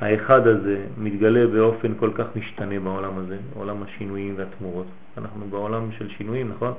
האחד 0.00 0.46
הזה, 0.46 0.84
מתגלה 0.98 1.46
באופן 1.46 1.94
כל 1.98 2.10
כך 2.14 2.26
משתנה 2.36 2.80
בעולם 2.80 3.18
הזה, 3.18 3.38
עולם 3.54 3.82
השינויים 3.82 4.34
והתמורות? 4.36 4.86
אנחנו 5.18 5.46
בעולם 5.50 5.92
של 5.98 6.08
שינויים, 6.08 6.48
נכון? 6.48 6.72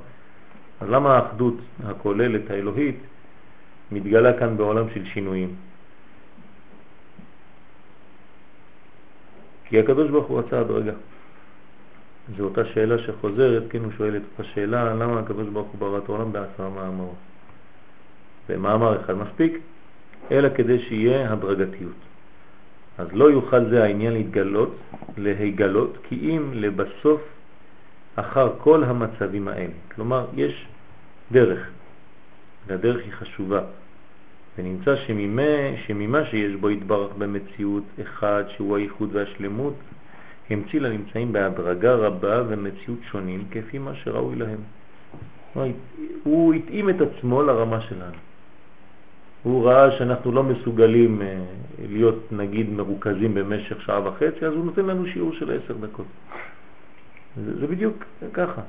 אז 0.82 0.90
למה 0.90 1.18
האחדות 1.18 1.56
הכוללת 1.86 2.52
האלוהית 2.52 3.00
מתגלה 3.92 4.40
כאן 4.40 4.58
בעולם 4.58 4.86
של 4.94 5.06
שינויים? 5.06 5.56
כי 9.66 9.80
הקדוש 9.80 10.10
ברוך 10.10 10.28
הוא 10.28 10.40
רצה 10.40 10.60
הדרגה. 10.60 10.94
זו 12.38 12.44
אותה 12.44 12.66
שאלה 12.66 12.98
שחוזרת, 12.98 13.64
כן, 13.70 13.84
הוא 13.84 13.92
שואל 13.98 14.16
את 14.18 14.22
אותה 14.32 14.50
שאלה, 14.54 14.94
למה 14.94 15.20
הקדוש 15.20 15.48
ברוך 15.48 15.68
הוא 15.68 15.80
ברא 15.80 15.98
את 15.98 16.10
העולם 16.10 16.32
בעשרה 16.32 16.70
מאמרות? 16.70 17.16
במאמר 18.50 19.02
אחד 19.02 19.14
מספיק, 19.14 19.60
אלא 20.32 20.50
כדי 20.56 20.80
שיהיה 20.80 21.34
הדרגתיות. 21.34 22.00
אז 22.98 23.08
לא 23.14 23.32
יוכל 23.32 23.70
זה 23.70 23.84
העניין 23.84 24.14
להתגלות, 24.14 24.76
להיגלות, 25.18 25.98
כי 26.04 26.16
אם 26.16 26.52
לבסוף 26.54 27.22
אחר 28.16 28.50
כל 28.58 28.84
המצבים 28.84 29.48
האלה. 29.48 29.74
כלומר, 29.96 30.26
יש 30.36 30.66
דרך, 31.32 31.70
והדרך 32.68 33.02
היא 33.06 33.14
חשובה. 33.14 33.62
ונמצא 34.58 34.96
שממה, 34.96 35.78
שממה 35.88 36.26
שיש 36.26 36.56
בו 36.56 36.70
התברך 36.70 37.12
במציאות 37.18 37.84
אחד 38.02 38.44
שהוא 38.48 38.78
הייחוד 38.78 39.16
והשלמות, 39.16 39.74
המציא 40.50 40.80
לנמצאים 40.80 41.34
בהדרגה 41.34 41.96
רבה 41.96 42.44
ומציאות 42.48 43.00
שונים 43.12 43.44
כפי 43.52 43.78
מה 43.78 43.96
שראוי 43.96 44.36
להם. 44.36 44.60
הוא 46.24 46.54
התאים 46.54 46.90
את 46.90 46.96
עצמו 47.02 47.44
לרמה 47.44 47.82
שלנו. 47.82 48.18
הוא 49.44 49.66
ראה 49.66 49.98
שאנחנו 49.98 50.32
לא 50.32 50.44
מסוגלים 50.44 51.22
אה, 51.22 51.38
להיות 51.90 52.32
נגיד 52.32 52.70
מרוכזים 52.70 53.34
במשך 53.34 53.82
שעה 53.82 54.08
וחצי, 54.08 54.46
אז 54.46 54.54
הוא 54.54 54.66
נותן 54.66 54.86
לנו 54.86 55.08
שיעור 55.08 55.34
של 55.34 55.52
עשר 55.52 55.74
דקות. 55.74 56.06
זה, 57.36 57.60
זה 57.60 57.68
בדיוק 57.68 58.04
ככה. 58.34 58.62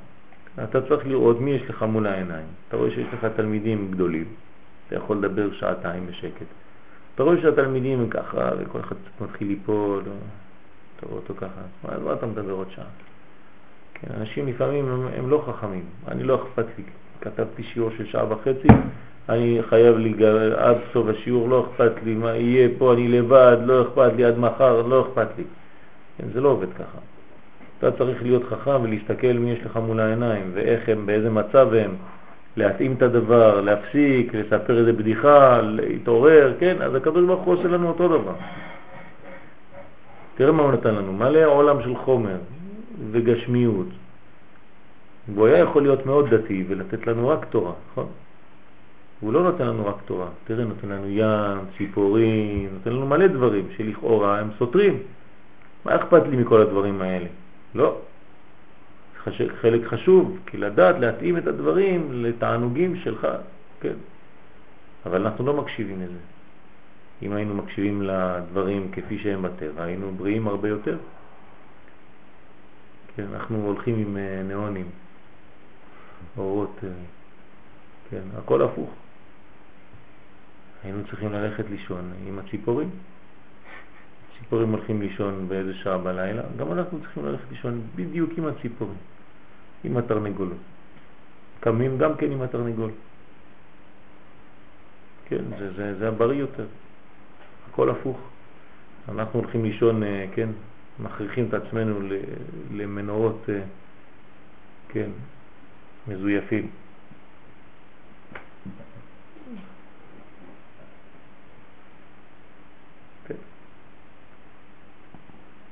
אתה 0.64 0.88
צריך 0.88 1.06
לראות 1.06 1.40
מי 1.40 1.50
יש 1.50 1.70
לך 1.70 1.82
מול 1.82 2.06
העיניים. 2.06 2.46
אתה 2.68 2.76
רואה 2.76 2.90
שיש 2.90 3.06
לך 3.14 3.24
תלמידים 3.36 3.90
גדולים, 3.90 4.24
אתה 4.86 4.96
יכול 4.96 5.16
לדבר 5.16 5.52
שעתיים 5.52 6.06
בשקט. 6.06 6.46
אתה 7.14 7.22
רואה 7.22 7.40
שהתלמידים 7.42 8.00
הם 8.00 8.08
ככה, 8.08 8.50
וכל 8.58 8.80
אחד 8.80 8.96
מתחיל 9.20 9.48
ליפול, 9.48 10.02
אתה 10.96 11.06
רואה 11.06 11.20
אותו 11.20 11.34
ככה, 11.34 11.60
מה, 11.84 11.98
מה 11.98 12.12
אתה 12.12 12.26
מדבר 12.26 12.52
עוד 12.52 12.70
שעה? 12.70 12.84
כן, 13.94 14.08
אנשים 14.20 14.48
לפעמים 14.48 14.88
הם, 14.88 15.06
הם 15.16 15.30
לא 15.30 15.44
חכמים, 15.46 15.84
אני 16.08 16.22
לא 16.22 16.34
אכפת 16.34 16.66
לי, 16.78 16.84
כתבתי 17.20 17.62
שיעור 17.62 17.90
של 17.96 18.06
שעה 18.06 18.32
וחצי, 18.32 18.68
אני 19.28 19.60
חייב 19.68 19.96
לי 19.96 20.14
עד 20.56 20.76
סוף 20.92 21.06
השיעור, 21.08 21.48
לא 21.48 21.66
אכפת 21.66 21.92
לי 22.04 22.14
מה 22.14 22.36
יהיה 22.36 22.68
פה, 22.78 22.94
אני 22.94 23.08
לבד, 23.08 23.56
לא 23.64 23.82
אכפת 23.82 24.12
לי 24.16 24.24
עד 24.24 24.38
מחר, 24.38 24.82
לא 24.82 25.06
אכפת 25.08 25.28
לי. 25.38 25.44
כן, 26.18 26.24
זה 26.32 26.40
לא 26.40 26.48
עובד 26.48 26.72
ככה. 26.72 26.98
אתה 27.80 27.92
צריך 27.92 28.22
להיות 28.22 28.42
חכם 28.44 28.82
ולהסתכל 28.82 29.32
מי 29.32 29.50
יש 29.50 29.64
לך 29.64 29.76
מול 29.76 30.00
העיניים 30.00 30.50
ואיך 30.54 30.88
הם, 30.88 31.06
באיזה 31.06 31.30
מצב 31.30 31.74
הם, 31.74 31.94
להתאים 32.56 32.92
את 32.92 33.02
הדבר, 33.02 33.60
להפסיק, 33.60 34.34
לספר 34.34 34.78
איזה 34.78 34.92
בדיחה, 34.92 35.60
להתעורר, 35.60 36.54
כן? 36.60 36.76
אז 36.82 36.94
הקדוש 36.94 37.26
ברוך 37.26 37.42
הוא 37.42 37.54
עושה 37.54 37.68
לנו 37.68 37.88
אותו 37.88 38.08
דבר. 38.08 38.32
תראה 40.34 40.52
מה 40.52 40.62
הוא 40.62 40.72
נתן 40.72 40.94
לנו, 40.94 41.12
מלא 41.12 41.44
עולם 41.44 41.82
של 41.82 41.96
חומר 41.96 42.36
וגשמיות. 43.10 43.86
והוא 45.34 45.46
היה 45.46 45.58
יכול 45.58 45.82
להיות 45.82 46.06
מאוד 46.06 46.34
דתי 46.34 46.64
ולתת 46.68 47.06
לנו 47.06 47.28
רק 47.28 47.44
תורה, 47.50 47.72
נכון? 47.90 48.06
הוא 49.20 49.32
לא 49.32 49.42
נותן 49.42 49.66
לנו 49.66 49.86
רק 49.86 49.96
תורה, 50.04 50.26
תראה, 50.44 50.64
נותן 50.64 50.88
לנו 50.88 51.08
ים, 51.08 51.58
ציפורים, 51.78 52.68
נותן 52.72 52.90
לנו 52.90 53.06
מלא 53.06 53.26
דברים 53.26 53.68
שלכאורה 53.76 54.38
הם 54.38 54.48
סותרים. 54.58 54.98
מה 55.84 55.96
אכפת 55.96 56.22
לי 56.30 56.36
מכל 56.36 56.60
הדברים 56.60 57.02
האלה? 57.02 57.26
לא. 57.74 57.98
חלק 59.60 59.86
חשוב, 59.86 60.38
כי 60.46 60.56
לדעת 60.56 60.96
להתאים 60.98 61.36
את 61.38 61.46
הדברים 61.46 62.24
לתענוגים 62.24 62.96
שלך, 62.96 63.26
כן. 63.80 63.94
אבל 65.06 65.26
אנחנו 65.26 65.46
לא 65.46 65.54
מקשיבים 65.54 66.02
לזה. 66.02 66.18
אם 67.22 67.32
היינו 67.32 67.54
מקשיבים 67.54 68.02
לדברים 68.02 68.90
כפי 68.92 69.18
שהם 69.18 69.42
בטבע, 69.42 69.84
היינו 69.84 70.12
בריאים 70.12 70.48
הרבה 70.48 70.68
יותר. 70.68 70.98
כן, 73.16 73.26
אנחנו 73.34 73.66
הולכים 73.66 73.98
עם 73.98 74.16
אה, 74.16 74.42
נאונים, 74.42 74.86
אורות, 76.38 76.76
אה, 76.84 76.88
כן, 78.10 78.22
הכל 78.38 78.62
הפוך. 78.62 78.90
היינו 80.84 81.02
צריכים 81.10 81.32
ללכת 81.32 81.64
לישון 81.70 82.12
עם 82.26 82.38
הציפורים. 82.38 82.90
ציפורים 84.40 84.70
הולכים 84.70 85.02
לישון 85.02 85.48
באיזה 85.48 85.74
שעה 85.74 85.98
בלילה, 85.98 86.42
גם 86.56 86.72
אנחנו 86.72 87.00
צריכים 87.00 87.26
ללכת 87.26 87.44
לישון 87.50 87.80
בדיוק 87.96 88.30
עם 88.36 88.46
הציפורים, 88.46 88.96
עם 89.84 89.96
התרנגולות. 89.96 90.58
קמים 91.60 91.98
גם 91.98 92.16
כן 92.16 92.32
עם 92.32 92.42
התרנגול. 92.42 92.90
כן, 95.28 95.44
זה, 95.58 95.72
זה, 95.72 95.98
זה 95.98 96.08
הבריא 96.08 96.40
יותר. 96.40 96.66
הכל 97.70 97.90
הפוך. 97.90 98.18
אנחנו 99.08 99.40
הולכים 99.40 99.64
לישון, 99.64 100.02
אה, 100.02 100.26
כן, 100.34 100.48
מכריחים 101.00 101.48
את 101.48 101.54
עצמנו 101.54 102.00
למנורות, 102.72 103.44
אה, 103.48 103.60
כן, 104.88 105.10
מזויפים. 106.08 106.70
כן. 113.26 113.34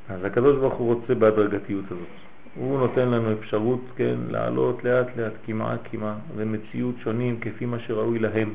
אז 0.08 0.24
הקדוש 0.24 0.56
ברוך 0.56 0.74
הוא 0.74 0.94
רוצה 0.94 1.14
בהדרגתיות 1.14 1.84
הזאת. 1.84 2.08
הוא 2.54 2.78
נותן 2.78 3.08
לנו 3.08 3.32
אפשרות, 3.32 3.80
כן, 3.96 4.16
לעלות 4.28 4.84
לאט 4.84 5.16
לאט, 5.16 5.32
כמעט 5.46 5.80
כמעט, 5.84 6.16
ומציאות 6.36 6.94
שונים 6.98 7.40
כפי 7.40 7.66
מה 7.66 7.78
שראוי 7.78 8.18
להם. 8.18 8.54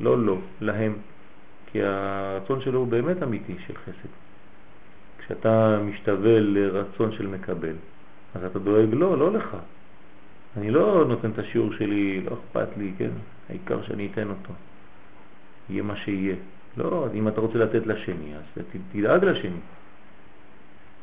לא 0.00 0.18
לא, 0.18 0.38
להם. 0.60 0.96
כי 1.66 1.82
הרצון 1.82 2.60
שלו 2.60 2.78
הוא 2.78 2.88
באמת 2.88 3.22
אמיתי 3.22 3.54
של 3.66 3.74
חסד. 3.76 4.08
כשאתה 5.18 5.80
משתווה 5.84 6.40
לרצון 6.40 7.12
של 7.12 7.26
מקבל, 7.26 7.74
אז 8.34 8.44
אתה 8.44 8.58
דואג 8.58 8.88
לא, 8.92 9.18
לא 9.18 9.32
לך. 9.32 9.56
אני 10.56 10.70
לא 10.70 11.04
נותן 11.08 11.30
את 11.30 11.38
השיעור 11.38 11.72
שלי, 11.72 12.20
לא 12.20 12.30
אכפת 12.30 12.68
לי, 12.76 12.92
כן? 12.98 13.10
העיקר 13.48 13.82
שאני 13.82 14.08
אתן 14.12 14.28
אותו. 14.28 14.52
יהיה 15.70 15.82
מה 15.82 15.96
שיהיה. 15.96 16.36
לא, 16.76 17.06
אם 17.14 17.28
אתה 17.28 17.40
רוצה 17.40 17.58
לתת 17.58 17.86
לשני, 17.86 18.36
אז 18.36 18.62
תדאג 18.92 19.24
לשני. 19.24 19.60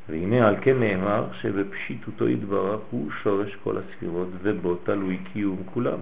והנה 0.10 0.48
על 0.48 0.56
כן 0.62 0.80
נאמר 0.80 1.28
שבפשיטותו 1.42 2.30
יתברך 2.30 2.80
הוא 2.92 3.12
שורש 3.24 3.56
כל 3.64 3.78
הספירות 3.78 4.28
ובו 4.42 4.76
תלוי 4.76 5.18
קיום 5.34 5.64
כולם. 5.74 6.00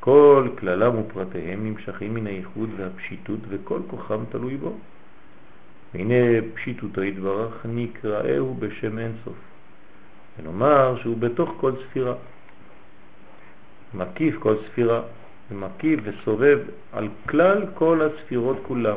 כל 0.00 0.48
כללם 0.58 0.98
ופרטיהם 0.98 1.66
נמשכים 1.66 2.14
מן 2.14 2.26
הייחוד 2.26 2.70
והפשיטות 2.76 3.40
וכל 3.48 3.80
כוחם 3.86 4.24
תלוי 4.30 4.56
בו. 4.56 4.76
והנה 5.94 6.14
פשיטותו 6.54 7.02
יתברך 7.02 7.66
נקראהו 7.68 8.54
בשם 8.54 8.98
אינסוף. 8.98 9.36
ונאמר 10.38 10.96
שהוא 11.02 11.16
בתוך 11.16 11.54
כל 11.60 11.72
ספירה. 11.82 12.14
מקיף 13.94 14.38
כל 14.38 14.54
ספירה, 14.66 15.02
ומקיף 15.50 16.00
וסובב 16.02 16.58
על 16.92 17.08
כלל 17.28 17.66
כל 17.74 18.00
הספירות 18.02 18.56
כולם. 18.62 18.96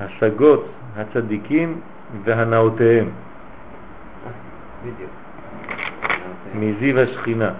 השגות 0.00 0.68
הצדיקים 0.96 1.80
והנאותיהם. 2.24 3.08
מזיו 6.54 7.00
השכינה. 7.00 7.50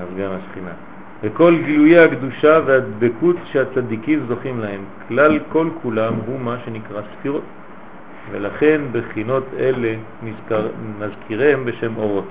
אז 0.00 0.08
גם 0.18 0.30
השכינה. 0.30 0.70
וכל 1.22 1.56
גילויי 1.64 1.98
הקדושה 1.98 2.60
והדבקות 2.66 3.36
שהצדיקים 3.44 4.26
זוכים 4.28 4.60
להם, 4.60 4.84
כלל 5.08 5.38
כל 5.48 5.68
כולם 5.82 6.14
הוא 6.26 6.40
מה 6.40 6.56
שנקרא 6.64 7.02
ספירות. 7.12 7.44
ולכן 8.30 8.80
בחינות 8.92 9.44
אלה 9.58 9.94
נזכר, 10.22 10.68
נזכירם 10.98 11.64
בשם 11.64 11.96
אורות, 11.96 12.28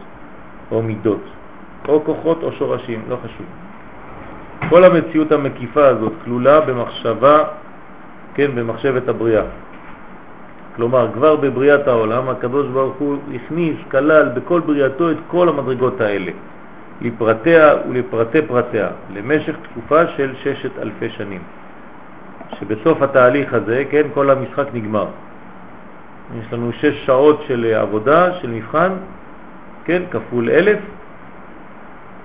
או 0.71 0.81
מידות, 0.81 1.23
או 1.87 2.03
כוחות 2.05 2.43
או 2.43 2.51
שורשים, 2.51 3.01
לא 3.09 3.17
חשוב. 3.23 3.45
כל 4.69 4.83
המציאות 4.83 5.31
המקיפה 5.31 5.87
הזאת 5.87 6.13
כלולה 6.25 6.61
במחשבה, 6.61 7.43
כן, 8.33 8.55
במחשבת 8.55 9.07
הבריאה. 9.07 9.43
כלומר, 10.75 11.07
כבר 11.13 11.35
בבריאת 11.35 11.87
העולם 11.87 12.29
הקדוש 12.29 12.67
ברוך 12.67 12.95
הוא 12.97 13.17
הכניס, 13.35 13.77
כלל 13.91 14.29
בכל 14.29 14.59
בריאתו 14.59 15.11
את 15.11 15.17
כל 15.27 15.49
המדרגות 15.49 16.01
האלה, 16.01 16.31
לפרטיה 17.01 17.73
ולפרטי 17.89 18.41
פרטיה, 18.41 18.87
למשך 19.13 19.55
תקופה 19.63 20.07
של 20.07 20.33
ששת 20.43 20.79
אלפי 20.79 21.09
שנים. 21.09 21.41
שבסוף 22.59 23.01
התהליך 23.01 23.53
הזה, 23.53 23.83
כן, 23.89 24.07
כל 24.13 24.29
המשחק 24.29 24.65
נגמר. 24.73 25.07
יש 26.39 26.53
לנו 26.53 26.71
שש 26.71 27.05
שעות 27.05 27.43
של 27.47 27.73
עבודה, 27.73 28.33
של 28.33 28.49
מבחן, 28.49 28.91
כן, 29.85 30.01
כפול 30.11 30.49
אלף, 30.49 30.79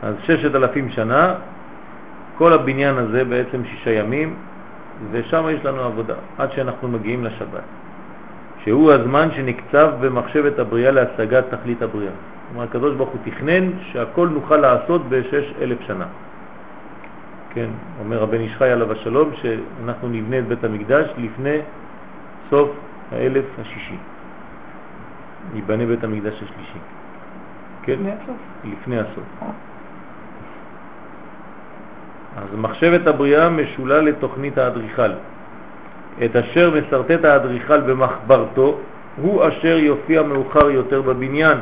אז 0.03 0.15
ששת 0.23 0.55
אלפים 0.55 0.91
שנה, 0.91 1.35
כל 2.39 2.53
הבניין 2.53 2.99
הזה 2.99 3.25
בעצם 3.25 3.65
שישה 3.65 3.91
ימים, 3.91 4.35
ושם 5.11 5.45
יש 5.51 5.65
לנו 5.65 5.83
עבודה, 5.83 6.15
עד 6.39 6.53
שאנחנו 6.53 6.89
מגיעים 6.89 7.25
לשבת, 7.25 7.65
שהוא 8.65 8.93
הזמן 8.93 9.29
שנקצב 9.37 9.91
במחשבת 10.01 10.59
הבריאה 10.59 10.91
להשגת 10.91 11.45
תכלית 11.51 11.83
הבריאה. 11.83 12.13
כלומר, 12.49 12.65
הקדוש 12.65 12.95
ברוך 12.95 13.11
הוא 13.11 13.21
תכנן 13.25 13.71
שהכל 13.93 14.29
נוכל 14.29 14.57
לעשות 14.57 15.09
בשש 15.09 15.53
אלף 15.61 15.81
שנה. 15.81 16.07
כן, 17.51 17.69
אומר 18.01 18.23
הבן 18.23 18.41
איש 18.41 18.57
חי 18.57 18.71
עליו 18.71 18.93
השלום, 18.93 19.31
שאנחנו 19.35 20.09
נבנה 20.09 20.39
את 20.39 20.47
בית 20.49 20.65
המקדש 20.65 21.07
לפני 21.19 21.59
סוף 22.51 22.71
האלף 23.13 23.45
השישי. 23.61 23.97
ייבנה 25.55 25.87
בית 25.87 26.05
המקדש 26.05 26.35
השלישי. 26.35 26.79
כן? 27.83 27.93
לפני 27.93 28.11
הסוף. 28.13 28.37
לפני 28.65 28.99
הסוף. 28.99 29.25
אז 32.37 32.59
מחשבת 32.59 33.07
הבריאה 33.07 33.49
משולה 33.49 34.01
לתוכנית 34.01 34.59
האדריכל. 34.59 35.11
את 36.25 36.37
אשר 36.37 36.71
מסרטט 36.71 37.25
האדריכל 37.25 37.81
במחברתו 37.81 38.79
הוא 39.17 39.49
אשר 39.49 39.79
יופיע 39.79 40.23
מאוחר 40.23 40.71
יותר 40.71 41.03
בבניין, 41.03 41.59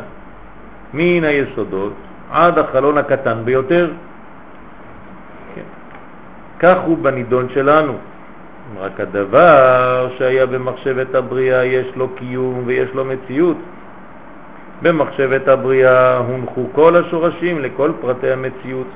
מן 0.95 1.25
היסודות 1.25 1.93
עד 2.31 2.59
החלון 2.59 2.99
הקטן 2.99 3.39
ביותר. 3.45 3.91
כן. 5.55 5.69
כך 6.59 6.77
הוא 6.87 6.99
בנידון 6.99 7.49
שלנו. 7.55 7.93
רק 8.81 9.01
הדבר 9.01 10.09
שהיה 10.19 10.47
במחשבת 10.47 11.15
הבריאה 11.15 11.65
יש 11.65 11.87
לו 11.97 12.09
קיום 12.09 12.63
ויש 12.67 12.89
לו 12.95 13.05
מציאות. 13.05 13.57
במחשבת 14.83 15.49
הבריאה 15.49 16.17
הונחו 16.17 16.67
כל 16.73 16.97
השורשים 16.97 17.61
לכל 17.61 17.93
פרטי 18.01 18.31
המציאות. 18.31 18.87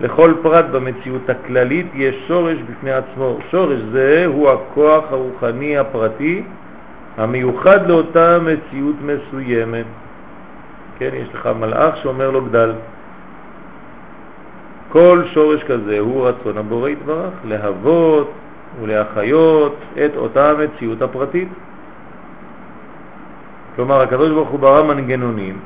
לכל 0.00 0.32
פרט 0.42 0.64
במציאות 0.64 1.30
הכללית 1.30 1.86
יש 1.94 2.14
שורש 2.28 2.58
בפני 2.70 2.92
עצמו. 2.92 3.38
שורש 3.50 3.78
זה 3.92 4.24
הוא 4.26 4.50
הכוח 4.50 5.04
הרוחני 5.10 5.78
הפרטי 5.78 6.42
המיוחד 7.16 7.88
לאותה 7.88 8.38
מציאות 8.38 8.96
מסוימת. 9.02 9.86
כן, 10.98 11.10
יש 11.12 11.28
לך 11.34 11.48
מלאך 11.60 11.96
שאומר 11.96 12.30
לו 12.30 12.44
גדל. 12.44 12.72
כל 14.88 15.22
שורש 15.32 15.62
כזה 15.62 15.98
הוא 15.98 16.28
רצון 16.28 16.58
הבורא 16.58 16.88
יתברך, 16.88 17.32
להוות 17.44 18.32
ולהחיות 18.82 19.76
את 20.04 20.16
אותה 20.16 20.50
המציאות 20.50 21.02
הפרטית. 21.02 21.48
כלומר, 23.76 24.00
הקדוש 24.00 24.30
הוא 24.30 24.58
ברא 24.58 24.82
מנגנונים 24.82 25.58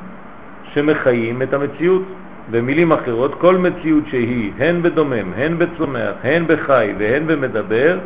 שמחיים 0.73 1.41
את 1.41 1.53
המציאות. 1.53 2.03
במילים 2.49 2.91
אחרות, 2.91 3.35
כל 3.35 3.57
מציאות 3.57 4.03
שהיא, 4.07 4.51
הן 4.59 4.81
בדומם, 4.81 5.33
הן 5.35 5.57
בצומח, 5.57 6.13
הן 6.23 6.47
בחי 6.47 6.93
והן 6.97 7.27
במדבר, 7.27 7.99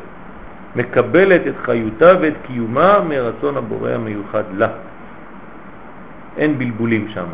מקבלת 0.75 1.41
את 1.47 1.53
חיותה 1.65 2.13
ואת 2.21 2.33
קיומה 2.47 2.99
מרצון 3.09 3.57
הבורא 3.57 3.89
המיוחד 3.89 4.43
לה. 4.53 4.67
אין 6.37 6.57
בלבולים 6.57 7.07
שם. 7.13 7.25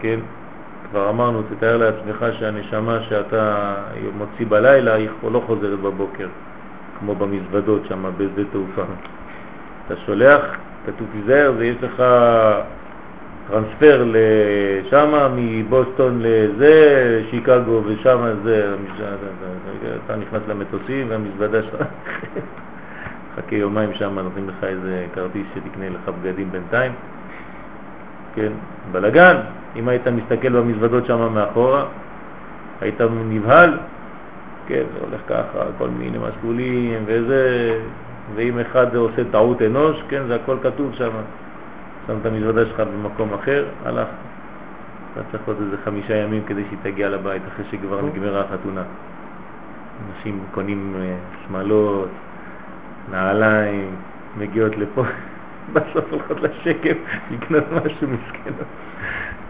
כן? 0.00 0.20
כבר 0.90 1.10
אמרנו, 1.10 1.42
תתאר 1.42 1.76
לעצמך 1.76 2.26
שהנשמה 2.38 2.98
שאתה 3.08 3.74
מוציא 4.18 4.46
בלילה 4.48 4.94
היא 4.94 5.08
לא 5.32 5.42
חוזרת 5.46 5.78
בבוקר, 5.80 6.28
כמו 6.98 7.14
במזוודות 7.14 7.82
שם 7.88 8.04
בשדה 8.16 8.42
תעופה. 8.52 8.82
אתה 9.86 9.96
שולח, 10.06 10.40
כתוב 10.86 11.08
תיזהר, 11.12 11.52
ויש 11.56 11.76
לך 11.82 12.02
טרנספר 13.50 14.04
לשם, 14.06 15.12
מבוסטון 15.36 16.18
לזה, 16.22 17.22
שיקגו 17.30 17.82
ושם 17.84 18.34
זה, 18.44 18.74
אתה 20.06 20.16
נכנס 20.16 20.42
למטוסים 20.48 21.06
והמזוודה 21.10 21.62
שלך, 21.62 21.82
חכה 23.36 23.56
יומיים 23.56 23.94
שם, 23.94 24.18
נותנים 24.18 24.48
לך 24.48 24.64
איזה 24.64 25.06
כרטיס 25.14 25.46
שתקנה 25.54 25.88
לך 25.88 26.10
בגדים 26.22 26.52
בינתיים. 26.52 26.92
כן, 28.34 28.52
בלגן, 28.92 29.36
אם 29.76 29.88
היית 29.88 30.08
מסתכל 30.08 30.48
במזוודות 30.48 31.06
שם 31.06 31.34
מאחורה, 31.34 31.84
היית 32.80 33.00
נבהל, 33.30 33.78
כן, 34.66 34.82
זה 34.94 35.06
הולך 35.06 35.20
ככה, 35.28 35.64
כל 35.78 35.88
מיני 35.88 36.18
מסלולים 36.18 37.02
וזה, 37.06 37.74
ואם 38.34 38.58
אחד 38.58 38.96
עושה 38.96 39.22
טעות 39.30 39.62
אנוש, 39.62 40.02
כן, 40.08 40.22
זה 40.28 40.34
הכל 40.34 40.56
כתוב 40.62 40.94
שם. 40.94 41.10
שם 42.08 42.18
את 42.20 42.26
המזוודה 42.26 42.66
שלך 42.66 42.80
במקום 42.80 43.34
אחר, 43.34 43.66
הלך. 43.84 44.08
אתה 45.12 45.20
צריך 45.30 45.42
עוד 45.46 45.56
איזה 45.60 45.76
חמישה 45.84 46.16
ימים 46.16 46.44
כדי 46.46 46.62
שהיא 46.68 46.78
תגיע 46.82 47.08
לבית 47.08 47.42
אחרי 47.48 47.64
שכבר 47.70 48.02
נגמרה 48.02 48.40
החתונה. 48.40 48.82
אנשים 50.08 50.40
קונים 50.50 50.94
אה, 51.00 51.16
שמלות, 51.46 52.08
נעליים, 53.10 53.96
מגיעות 54.38 54.76
לפה, 54.76 55.02
בסוף 55.72 56.04
הולכות 56.10 56.40
לשקם 56.40 56.96
לקנות 57.30 57.64
משהו 57.72 58.08
מסכן. 58.08 58.52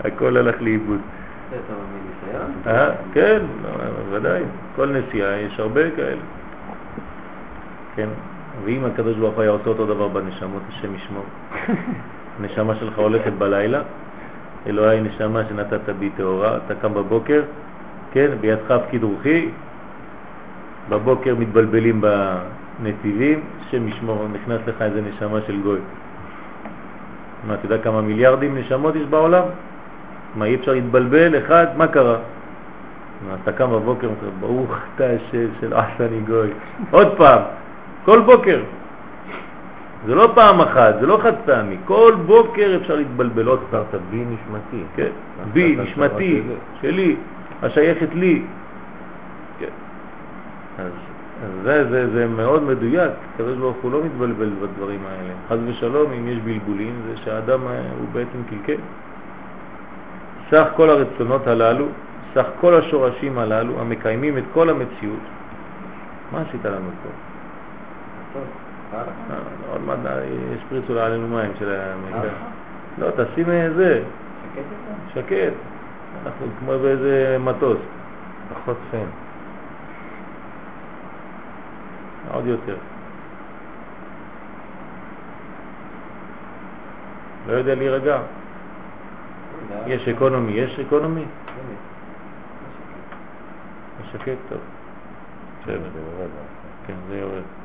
הכל 0.04 0.36
הלך 0.36 0.62
לאיבוד. 0.62 1.00
אה, 2.66 2.90
כן, 3.12 3.42
ודאי. 4.10 4.42
כל 4.76 4.86
נסיעה 4.86 5.36
יש 5.36 5.60
הרבה 5.60 5.90
כאלה. 5.90 6.22
כן, 7.96 8.08
ואם 8.64 8.84
הקדוש 8.84 9.16
ברוך 9.16 9.34
הוא 9.34 9.42
היה 9.42 9.50
עושה 9.50 9.68
אותו 9.68 9.86
דבר 9.86 10.08
בנשמות, 10.08 10.62
השם 10.68 10.94
ישמור. 10.94 11.24
הנשמה 12.40 12.74
שלך 12.74 12.98
הולכת 12.98 13.32
בלילה, 13.32 13.80
אלוהי 14.66 15.00
נשמה 15.00 15.42
שנתת 15.48 15.88
בי 15.98 16.10
תאורה, 16.16 16.56
אתה 16.56 16.74
קם 16.74 16.94
בבוקר, 16.94 17.42
כן, 18.12 18.30
בידך 18.40 18.74
פקיד 18.86 19.02
רוחי, 19.02 19.48
בבוקר 20.88 21.34
מתבלבלים 21.38 22.00
בנתיבים, 22.00 23.40
שם 23.70 23.88
ישמור, 23.88 24.26
נכנס 24.32 24.60
לך 24.66 24.82
איזה 24.82 25.00
נשמה 25.00 25.38
של 25.46 25.60
גוי. 25.62 25.80
מה, 27.46 27.54
אתה 27.54 27.66
יודע 27.66 27.78
כמה 27.78 28.00
מיליארדים 28.00 28.58
נשמות 28.58 28.96
יש 28.96 29.02
בעולם? 29.02 29.42
מה, 30.34 30.44
אי 30.44 30.54
אפשר 30.54 30.72
להתבלבל? 30.72 31.38
אחד, 31.38 31.66
מה 31.76 31.86
קרה? 31.86 32.16
מה, 33.28 33.36
אתה 33.42 33.52
קם 33.52 33.70
בבוקר, 33.70 34.08
ברוך 34.40 34.70
אתה 34.94 35.04
השם 35.04 35.48
של 35.60 35.72
עשני 35.72 36.20
גוי. 36.26 36.50
עוד 36.90 37.16
פעם, 37.16 37.42
כל 38.04 38.20
בוקר. 38.20 38.60
זה 40.06 40.14
לא 40.14 40.32
פעם 40.34 40.60
אחת, 40.60 40.94
זה 41.00 41.06
לא 41.06 41.18
חד 41.22 41.32
פעמי, 41.44 41.76
כל 41.84 42.14
בוקר 42.26 42.78
אפשר 42.82 42.96
להתבלבל 42.96 43.46
עוד 43.46 43.60
פעם. 43.70 43.82
בי 44.10 44.24
נשמתי. 44.24 44.82
כן, 44.96 45.10
בי, 45.52 45.76
נשמתי, 45.76 46.42
שלי, 46.80 47.16
השייכת 47.62 48.14
לי. 48.14 48.42
כן. 49.58 49.74
אז, 50.78 50.92
זה, 51.62 51.88
זה, 51.90 52.10
זה 52.10 52.26
מאוד 52.26 52.62
מדויק, 52.62 53.10
הקדוש 53.34 53.56
ברוך 53.58 53.76
הוא 53.82 53.92
לא 53.92 54.04
מתבלבל 54.04 54.50
בדברים 54.62 55.00
האלה. 55.06 55.32
חז 55.48 55.58
ושלום, 55.66 56.12
אם 56.12 56.28
יש 56.28 56.38
בלבולים, 56.38 56.94
זה 57.06 57.16
שהאדם 57.16 57.66
אה, 57.66 57.82
הוא 57.98 58.08
בעצם 58.12 58.42
קלקל. 58.50 58.80
סך 60.50 60.66
כל 60.76 60.90
הרצונות 60.90 61.46
הללו, 61.46 61.86
סך 62.34 62.46
כל 62.60 62.74
השורשים 62.74 63.38
הללו, 63.38 63.80
המקיימים 63.80 64.38
את 64.38 64.44
כל 64.52 64.70
המציאות. 64.70 65.24
מה 66.32 66.40
עשית 66.48 66.64
לנו 66.64 66.90
פה? 67.02 67.08
הלאה. 68.92 69.04
אה, 69.30 69.36
עוד 69.72 69.80
מעט 69.80 69.98
ישפריצו 70.56 71.00
עלינו 71.00 71.28
מים 71.28 71.52
של 71.58 71.80
המידע. 71.80 72.32
לא, 72.98 73.10
תשים 73.10 73.46
זה, 73.76 74.02
שקט? 74.54 74.64
שקט. 75.14 75.52
אנחנו 76.26 76.46
כמו 76.58 76.72
באיזה 76.78 77.36
מטוס. 77.40 77.78
פחות 78.54 78.76
פן. 78.90 79.06
עוד 82.32 82.46
יותר. 82.46 82.76
לא 87.46 87.52
יודע 87.52 87.74
להירגע. 87.74 88.20
יש 89.86 90.08
אקונומי, 90.08 90.52
יש 90.52 90.80
אקונומי? 90.80 91.24
יש 94.00 94.12
שקט 94.12 94.38
טוב. 94.48 94.58
כן, 96.86 96.94
זה 97.08 97.18
יורד. 97.18 97.57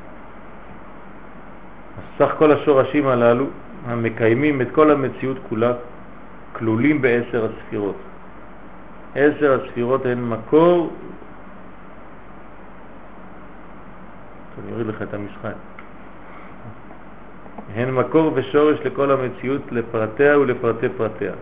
סך 2.18 2.30
כל 2.38 2.52
השורשים 2.52 3.06
הללו, 3.06 3.46
המקיימים 3.86 4.60
את 4.60 4.68
כל 4.72 4.90
המציאות 4.90 5.36
כולה, 5.48 5.72
כלולים 6.52 7.02
בעשר 7.02 7.46
הספירות. 7.46 7.96
עשר 9.14 9.60
הספירות 9.60 10.06
הן 10.06 10.24
מקור, 10.28 10.92
אני 14.62 14.72
אוריד 14.72 14.86
לך 14.86 15.02
את 15.02 15.14
המשחק, 15.14 15.54
הן 17.74 17.90
מקור 17.90 18.32
ושורש 18.34 18.78
לכל 18.84 19.10
המציאות 19.10 19.62
לפרטיה 19.72 20.38
ולפרטי 20.38 20.88
פרטיה. 20.88 21.32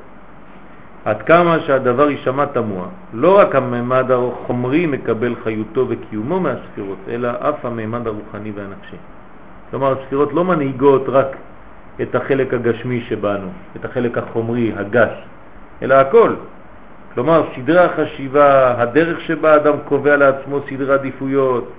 עד 1.05 1.23
כמה 1.23 1.61
שהדבר 1.61 2.11
יישמע 2.11 2.45
תמוה, 2.47 2.87
לא 3.13 3.39
רק 3.39 3.55
הממד 3.55 4.11
החומרי 4.11 4.87
מקבל 4.87 5.35
חיותו 5.45 5.87
וקיומו 5.89 6.41
מהספירות, 6.41 6.99
אלא 7.09 7.29
אף 7.29 7.65
הממד 7.65 8.07
הרוחני 8.07 8.51
והנפשי. 8.51 8.97
כלומר, 9.73 9.95
הספירות 10.01 10.33
לא 10.33 10.45
מנהיגות 10.45 11.05
רק 11.09 11.37
את 12.03 12.15
החלק 12.15 12.55
הגשמי 12.55 13.01
שבנו, 13.09 13.49
את 13.77 13.85
החלק 13.85 14.19
החומרי, 14.19 14.73
הגש, 14.77 15.13
אלא 15.83 15.95
הכל. 15.95 16.35
כלומר, 17.15 17.43
סדרי 17.57 17.79
החשיבה, 17.79 18.75
הדרך 18.79 19.21
שבה 19.21 19.53
האדם 19.53 19.75
קובע 19.85 20.17
לעצמו 20.17 20.61
סדרי 20.71 20.95
עדיפויות, 20.95 21.73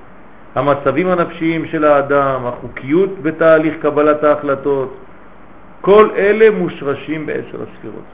המצבים 0.56 1.08
הנפשיים 1.08 1.66
של 1.66 1.86
האדם, 1.86 2.46
החוקיות 2.46 3.10
בתהליך 3.22 3.74
קבלת 3.82 4.24
ההחלטות, 4.24 4.98
כל 5.82 6.10
אלה 6.16 6.52
מושרשים 6.52 7.26
בעשר 7.26 7.58
הספירות. 7.62 8.10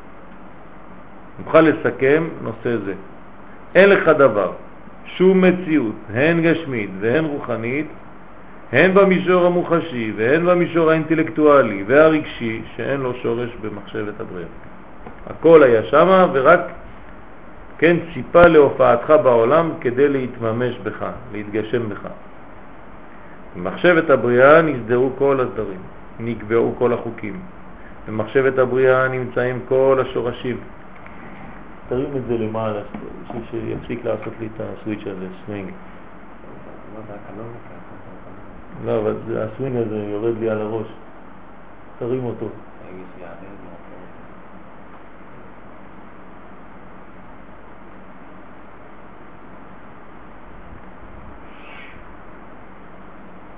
נוכל 1.45 1.61
לסכם 1.61 2.27
נושא 2.41 2.77
זה. 2.85 2.93
אין 3.75 3.89
לך 3.89 4.07
דבר, 4.07 4.51
שום 5.05 5.41
מציאות, 5.41 5.95
הן 6.13 6.41
גשמית 6.41 6.89
והן 6.99 7.25
רוחנית, 7.25 7.87
הן 8.71 8.93
במישור 8.93 9.45
המוחשי 9.45 10.13
והן 10.17 10.45
במישור 10.45 10.89
האינטלקטואלי 10.89 11.83
והרגשי, 11.87 12.61
שאין 12.75 13.01
לו 13.01 13.13
שורש 13.13 13.49
במחשבת 13.61 14.19
הבריאה. 14.19 14.47
הכל 15.27 15.63
היה 15.63 15.83
שמה 15.83 16.27
ורק 16.33 16.59
כן 17.77 17.97
ציפה 18.13 18.47
להופעתך 18.47 19.13
בעולם 19.23 19.71
כדי 19.81 20.09
להתממש 20.09 20.77
בך, 20.83 21.05
להתגשם 21.31 21.89
בך. 21.89 22.07
במחשבת 23.55 24.09
הבריאה 24.09 24.61
נסדרו 24.61 25.11
כל 25.17 25.39
הסדרים, 25.39 25.81
נקבעו 26.19 26.75
כל 26.77 26.93
החוקים. 26.93 27.39
במחשבת 28.07 28.57
הבריאה 28.57 29.07
נמצאים 29.07 29.59
כל 29.67 29.99
השורשים. 30.01 30.57
תרים 31.89 32.17
את 32.17 32.21
זה 32.27 32.37
למעלה, 32.37 32.81
שיפסיק 33.51 34.05
לעשות 34.05 34.33
לי 34.39 34.49
את 34.55 34.61
ה 34.61 34.68
switch 34.68 35.07
הזה, 35.07 35.27
סווינג. 35.45 35.69
לא, 38.85 38.99
אבל 38.99 39.15
הסווינג 39.37 39.75
הזה 39.75 39.97
יורד 39.97 40.37
לי 40.39 40.49
על 40.49 40.61
הראש. 40.61 40.87
תרים 41.99 42.25
אותו. 42.25 42.45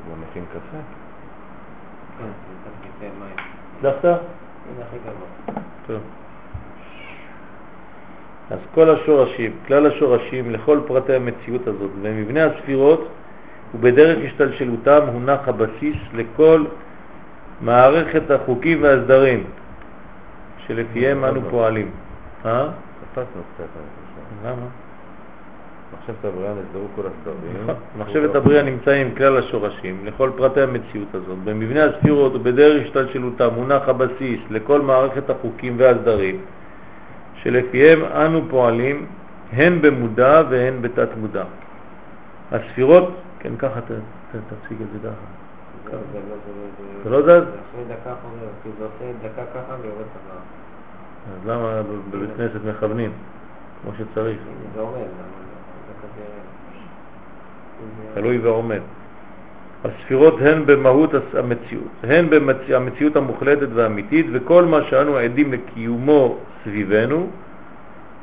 בוא 0.07 0.15
נכין 0.29 0.45
קפה. 0.45 0.77
הצלחת? 3.79 4.05
הנה 4.05 4.85
הכי 4.87 4.97
גבוה. 4.97 5.61
טוב. 5.87 6.01
אז 8.51 8.59
כל 8.73 8.89
השורשים, 8.89 9.51
כלל 9.67 9.87
השורשים 9.87 10.51
לכל 10.51 10.79
פרטי 10.87 11.13
המציאות 11.13 11.67
הזאת 11.67 11.91
ומבנה 12.01 12.45
הספירות 12.45 13.07
ובדרך 13.75 14.17
השתלשלותם 14.25 14.99
הונח 15.13 15.47
הבסיס 15.47 15.97
לכל 16.13 16.63
מערכת 17.61 18.31
החוקים 18.31 18.83
והסדרים 18.83 19.43
שלפיהם 20.67 21.25
אנו 21.25 21.41
פועלים. 21.49 21.91
אה? 22.45 22.67
קפצנו 23.13 23.41
קצת. 23.55 23.65
למה? 24.45 24.65
מחשבת 25.93 26.25
הבריאה 26.25 26.51
נסדרו 26.53 26.87
כל 26.95 27.01
הסדרים. 27.01 27.77
מחשבת 27.97 28.35
הבריאה 28.35 28.63
נמצא 28.63 28.91
עם 28.91 29.11
כלל 29.17 29.37
השורשים 29.37 30.05
לכל 30.05 30.31
פרטי 30.37 30.61
המציאות 30.61 31.15
הזאת. 31.15 31.37
במבנה 31.43 31.83
הספירות 31.83 32.35
ובדרך 32.35 32.83
השתלשלותם 32.85 33.49
מונח 33.55 33.89
הבסיס 33.89 34.39
לכל 34.49 34.81
מערכת 34.81 35.29
החוקים 35.29 35.75
והסדרים 35.77 36.39
שלפיהם 37.35 38.03
אנו 38.05 38.41
פועלים 38.49 39.05
הן 39.53 39.81
במודע 39.81 40.43
והן 40.49 40.81
בתת 40.81 41.09
מודע. 41.17 41.43
הספירות, 42.51 43.11
כן 43.41 43.55
ככה, 43.57 43.79
תציג 43.81 44.77
את 44.81 44.87
זה 44.93 45.09
ככה. 45.09 45.11
זה 45.85 45.97
לא- 45.97 45.99
זה 47.03 47.09
לא- 47.09 47.19
לא 47.19 47.41
זז? 47.41 47.47
אחרי 47.47 47.83
דקה 47.87 48.13
חוזר, 48.21 48.47
כי 48.63 48.69
זה 48.79 48.85
עושה 48.85 49.17
דקה 49.23 49.41
ככה 49.53 49.75
ויורד 49.81 50.05
חזרה. 50.13 50.41
אז 51.33 51.47
למה 51.47 51.81
בבית 52.11 52.29
כנסת 52.37 52.59
מכוונים? 52.69 53.11
כמו 53.81 53.91
שצריך. 53.97 54.37
זה 54.75 54.81
עומד, 54.81 55.07
תלוי 58.13 58.37
ועומד. 58.37 58.79
הספירות 59.85 60.35
הן 60.41 60.65
במהות 60.65 61.09
המציאות, 61.39 61.87
הן 62.03 62.29
במציאות 62.29 63.15
המוחלטת 63.15 63.67
והאמיתית, 63.73 64.25
וכל 64.31 64.65
מה 64.65 64.83
שאנו 64.89 65.17
עדים 65.17 65.53
לקיומו 65.53 66.37
סביבנו 66.63 67.29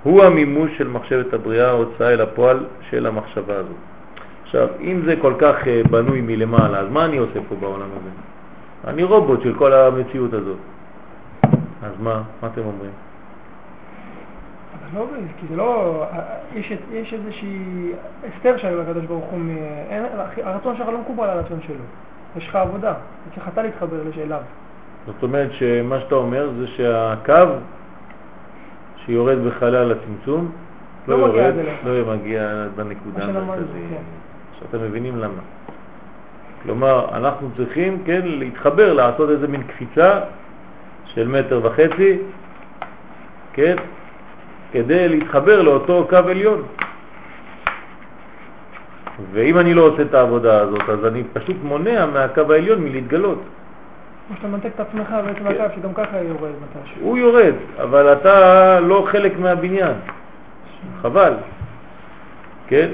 הוא 0.03 0.23
המימוש 0.25 0.79
של 0.79 0.89
מחשבת 0.89 1.35
הבריאה, 1.35 1.69
ההוצאה 1.69 2.13
אל 2.13 2.21
הפועל 2.21 2.65
של 2.91 3.07
המחשבה 3.07 3.55
הזאת. 3.55 3.77
עכשיו, 4.49 4.69
אם 4.81 5.03
זה 5.07 5.15
כל 5.21 5.35
כך 5.39 5.55
אה, 5.67 5.81
בנוי 5.91 6.21
מלמעלה, 6.21 6.79
אז 6.79 6.87
מה 6.91 7.05
אני 7.05 7.17
עושה 7.17 7.41
פה 7.49 7.55
בעולם 7.55 7.89
הזה? 8.01 8.11
אני 8.87 9.03
רובוט 9.03 9.43
של 9.43 9.55
כל 9.59 9.73
המציאות 9.73 10.33
הזאת. 10.33 10.57
אז 11.83 11.93
מה? 12.01 12.23
מה 12.43 12.49
אתם 12.49 12.61
אומרים? 12.61 12.91
לא, 14.95 15.07
כי 15.41 15.47
זה 15.51 15.57
לא, 15.57 16.05
יש, 16.55 16.73
יש 16.93 17.15
איזושהי 17.15 17.93
הסתר 18.29 18.57
שהיו 18.57 18.81
לקדוש 18.83 19.05
ברוך 19.05 19.25
הוא, 19.25 19.39
מ- 19.39 19.59
אין, 19.91 20.05
הרצון 20.43 20.77
שלך 20.77 20.89
לא 20.89 20.99
מקובל 20.99 21.25
על 21.25 21.39
הרצון 21.39 21.59
שלו. 21.67 21.85
יש 22.37 22.49
לך 22.49 22.57
עבודה, 22.57 22.95
צריך 23.35 23.49
אתה 23.49 23.63
להתחבר 23.63 23.97
אליו. 24.23 24.41
זאת 25.07 25.23
אומרת 25.23 25.53
שמה 25.53 26.01
שאתה 26.01 26.15
אומר 26.15 26.51
זה 26.59 26.67
שהקו 26.67 27.33
שיורד 28.97 29.39
בחלל 29.39 29.93
הצמצום 29.93 30.51
לא, 31.09 31.19
לא 31.19 31.27
יורד. 31.27 31.55
לא 31.85 32.15
מגיע 32.17 32.67
בנקודה 32.77 33.25
המרכזית. 33.25 33.99
כן. 34.61 34.65
עכשיו 34.65 34.81
אתם 34.81 34.89
מבינים 34.89 35.19
למה. 35.19 35.43
כלומר, 36.63 37.09
אנחנו 37.17 37.51
צריכים, 37.57 38.03
כן, 38.05 38.21
להתחבר, 38.25 38.93
לעשות 38.93 39.31
איזה 39.31 39.49
מין 39.49 39.63
קפיצה 39.63 40.21
של 41.05 41.29
מטר 41.29 41.61
וחצי, 41.63 42.19
כן, 43.53 43.77
כדי 44.73 45.09
להתחבר 45.09 45.63
לאותו 45.63 46.07
קו 46.11 46.17
עליון. 46.17 46.63
ואם 49.33 49.59
אני 49.59 49.75
לא 49.75 49.83
עושה 49.83 50.03
את 50.03 50.15
העבודה 50.15 50.61
הזאת, 50.61 50.89
אז 50.89 51.05
אני 51.07 51.23
פשוט 51.33 51.57
מונע 51.63 52.07
מהקו 52.07 52.53
העליון 52.53 52.85
מלהתגלות. 52.85 53.43
כמו 54.29 54.37
שאתה 54.37 54.49
מנתק 54.49 54.71
את 54.75 54.81
עצמך 54.81 55.15
בעצם 55.27 55.49
כן. 55.49 55.67
שגם 55.77 55.95
ככה 55.95 56.23
יורד 56.23 56.51
מתישהו. 56.63 57.01
הוא 57.01 57.19
יורד, 57.19 57.55
אבל 57.83 58.13
אתה 58.13 58.81
לא 58.81 59.07
חלק 59.11 59.39
מהבניין. 59.39 59.95
חבל. 61.03 61.35
כן? 62.67 62.89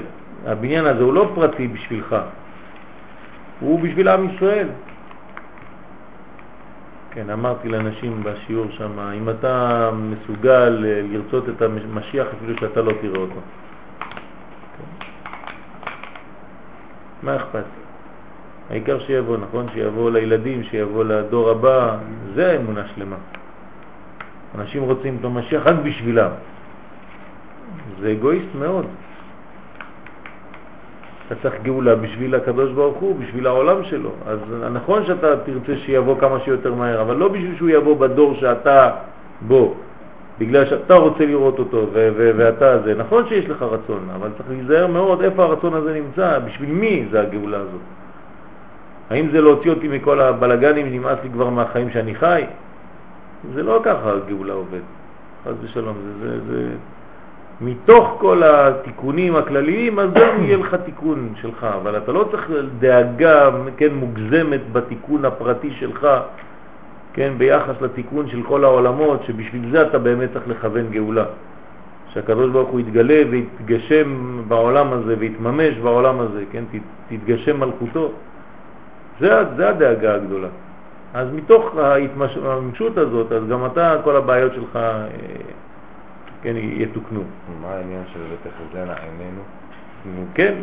הבניין 0.45 0.85
הזה 0.85 1.03
הוא 1.03 1.13
לא 1.13 1.31
פרטי 1.35 1.67
בשבילך, 1.67 2.15
הוא 3.59 3.79
בשביל 3.79 4.07
עם 4.07 4.29
ישראל. 4.29 4.67
כן, 7.11 7.29
אמרתי 7.29 7.69
לאנשים 7.69 8.23
בשיעור 8.23 8.65
שם, 8.71 8.99
אם 8.99 9.29
אתה 9.29 9.89
מסוגל 9.93 10.85
אה, 10.85 11.01
לרצות 11.11 11.49
את 11.49 11.61
המשיח 11.61 12.27
אפילו 12.37 12.57
שאתה 12.59 12.81
לא 12.81 12.91
תראה 13.01 13.19
אותו. 13.19 13.39
מה 17.23 17.35
אכפת? 17.35 17.63
העיקר 18.69 18.99
שיבוא, 18.99 19.37
נכון? 19.37 19.65
שיבוא 19.73 20.11
לילדים, 20.11 20.63
שיבוא 20.63 21.03
לדור 21.03 21.49
הבא, 21.49 21.97
זה 22.35 22.51
האמונה 22.51 22.87
שלמה. 22.95 23.15
אנשים 24.55 24.83
רוצים 24.83 25.17
את 25.19 25.25
המשיח 25.25 25.67
רק 25.67 25.75
בשבילם. 25.83 26.31
זה 27.99 28.11
אגואיסט 28.11 28.55
מאוד. 28.59 28.85
אתה 31.27 31.35
צריך 31.41 31.55
גאולה 31.63 31.95
בשביל 31.95 32.35
הקדוש 32.35 32.71
ברוך 32.71 32.97
הוא, 32.97 33.15
בשביל 33.19 33.47
העולם 33.47 33.83
שלו. 33.83 34.09
אז 34.27 34.39
נכון 34.73 35.05
שאתה 35.05 35.27
תרצה 35.37 35.77
שיבוא 35.77 36.19
כמה 36.19 36.39
שיותר 36.39 36.73
מהר, 36.73 37.01
אבל 37.01 37.15
לא 37.15 37.27
בשביל 37.27 37.55
שהוא 37.57 37.69
יבוא 37.69 37.97
בדור 37.97 38.35
שאתה 38.35 38.91
בו, 39.41 39.73
בגלל 40.39 40.65
שאתה 40.65 40.95
רוצה 40.95 41.25
לראות 41.25 41.59
אותו 41.59 41.87
ואתה 42.13 42.79
זה. 42.79 42.95
נכון 42.95 43.27
שיש 43.27 43.49
לך 43.49 43.61
רצון, 43.61 44.07
אבל 44.15 44.29
צריך 44.37 44.49
להיזהר 44.49 44.87
מאוד 44.87 45.21
איפה 45.21 45.43
הרצון 45.43 45.73
הזה 45.73 45.93
נמצא, 45.93 46.39
בשביל 46.39 46.69
מי 46.69 47.05
זה 47.11 47.21
הגאולה 47.21 47.57
הזאת. 47.57 47.81
האם 49.09 49.29
זה 49.31 49.41
להוציא 49.41 49.71
אותי 49.71 49.87
מכל 49.87 50.21
הבלגנים, 50.21 50.91
נמאס 50.91 51.17
לי 51.23 51.29
כבר 51.29 51.49
מהחיים 51.49 51.89
שאני 51.89 52.15
חי? 52.15 52.43
זה 53.53 53.63
לא 53.63 53.79
ככה 53.83 54.11
הגאולה 54.11 54.53
עובד. 54.53 54.79
חס 55.45 55.53
ושלום, 55.61 55.95
זה, 56.21 56.29
זה, 56.29 56.39
זה 56.51 56.69
מתוך 57.61 58.15
כל 58.19 58.43
התיקונים 58.43 59.35
הכלליים, 59.35 59.99
אז 59.99 60.09
גם 60.13 60.43
יהיה 60.43 60.57
לך 60.57 60.75
תיקון 60.85 61.33
שלך, 61.41 61.63
אבל 61.63 61.97
אתה 61.97 62.11
לא 62.11 62.27
צריך 62.31 62.51
דאגה, 62.79 63.49
כן, 63.77 63.93
מוגזמת 63.93 64.61
בתיקון 64.71 65.25
הפרטי 65.25 65.71
שלך, 65.71 66.07
כן, 67.13 67.33
ביחס 67.37 67.81
לתיקון 67.81 68.27
של 68.29 68.43
כל 68.43 68.63
העולמות, 68.63 69.23
שבשביל 69.23 69.71
זה 69.71 69.81
אתה 69.81 69.99
באמת 69.99 70.29
צריך 70.33 70.47
לכוון 70.47 70.89
גאולה. 70.91 71.25
שהקדוש 72.13 72.51
ברוך 72.51 72.69
הוא 72.69 72.79
יתגלה 72.79 73.23
ויתגשם 73.29 74.41
בעולם 74.47 74.93
הזה 74.93 75.15
ויתממש 75.19 75.77
בעולם 75.77 76.19
הזה, 76.19 76.43
כן, 76.51 76.63
תתגשם 77.09 77.59
מלכותו. 77.59 78.11
זה, 79.19 79.43
זה 79.57 79.69
הדאגה 79.69 80.15
הגדולה. 80.15 80.47
אז 81.13 81.27
מתוך 81.33 81.77
ההתממשות 81.77 82.97
הזאת, 82.97 83.31
אז 83.31 83.47
גם 83.49 83.65
אתה, 83.65 83.95
כל 84.03 84.15
הבעיות 84.15 84.53
שלך, 84.53 84.75
אה, 84.75 85.07
כן, 86.45 86.55
יתוקנו. 86.57 87.23
מה 87.61 87.67
העניין 87.67 88.03
של 88.13 88.19
ותחזינה 88.19 88.93
עינינו? 88.93 89.41
נו, 90.05 90.25
כן, 90.33 90.53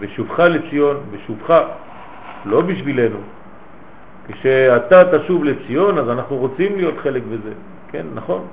בשובך 0.00 0.40
לציון, 0.40 0.96
בשובך, 1.10 1.62
לא 2.44 2.60
בשבילנו. 2.60 3.18
כשאתה 4.28 5.18
תשוב 5.18 5.44
לציון, 5.44 5.98
אז 5.98 6.08
אנחנו 6.08 6.36
רוצים 6.36 6.76
להיות 6.76 6.94
חלק 6.98 7.22
בזה, 7.22 7.52
כן, 7.90 8.06
נכון, 8.14 8.46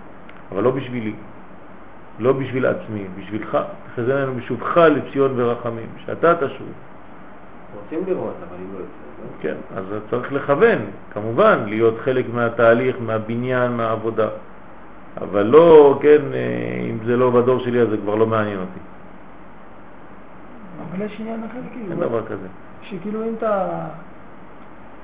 אבל 0.52 0.64
לא 0.64 0.72
בשבילי, 0.72 1.14
לא 2.20 2.34
בשביל 2.34 2.66
עצמי, 2.66 3.04
בשבילך. 3.20 3.58
תחזינה 3.96 4.20
עינינו 4.20 4.34
בשובך 4.40 4.78
לציון 4.78 5.34
ורחמים, 5.36 5.88
שאתה 6.06 6.36
תשוב. 6.36 6.68
רוצים 7.84 8.00
לראות, 8.08 8.36
אבל 8.50 8.58
אם 8.60 8.74
לא 8.74 8.80
יוצא, 8.80 8.92
לא? 9.24 9.42
כן, 9.42 9.78
אז 9.78 9.86
צריך 10.10 10.34
לכוון, 10.34 10.80
כמובן, 11.14 11.60
להיות 11.66 11.96
חלק 12.04 12.26
מהתהליך, 12.34 12.96
מהבניין, 13.00 13.72
מהעבודה. 13.72 14.28
אבל 15.22 15.44
לא, 15.44 16.00
כן, 16.02 16.22
אה, 16.34 16.88
אם 16.90 16.98
זה 17.06 17.18
לא 17.18 17.30
בדור 17.30 17.60
שלי 17.60 17.82
אז 17.82 17.90
זה 17.90 17.98
כבר 17.98 18.16
לא 18.16 18.28
מעניין 18.28 18.60
אותי. 18.60 18.80
אבל 20.82 21.06
יש 21.06 21.20
עניין 21.20 21.44
אחר 21.44 21.60
כאילו, 21.72 21.92
אין 21.92 22.00
דבר 22.00 22.26
כזה. 22.26 22.48
שכאילו 22.82 23.24
אם 23.24 23.34
אתה, 23.38 23.80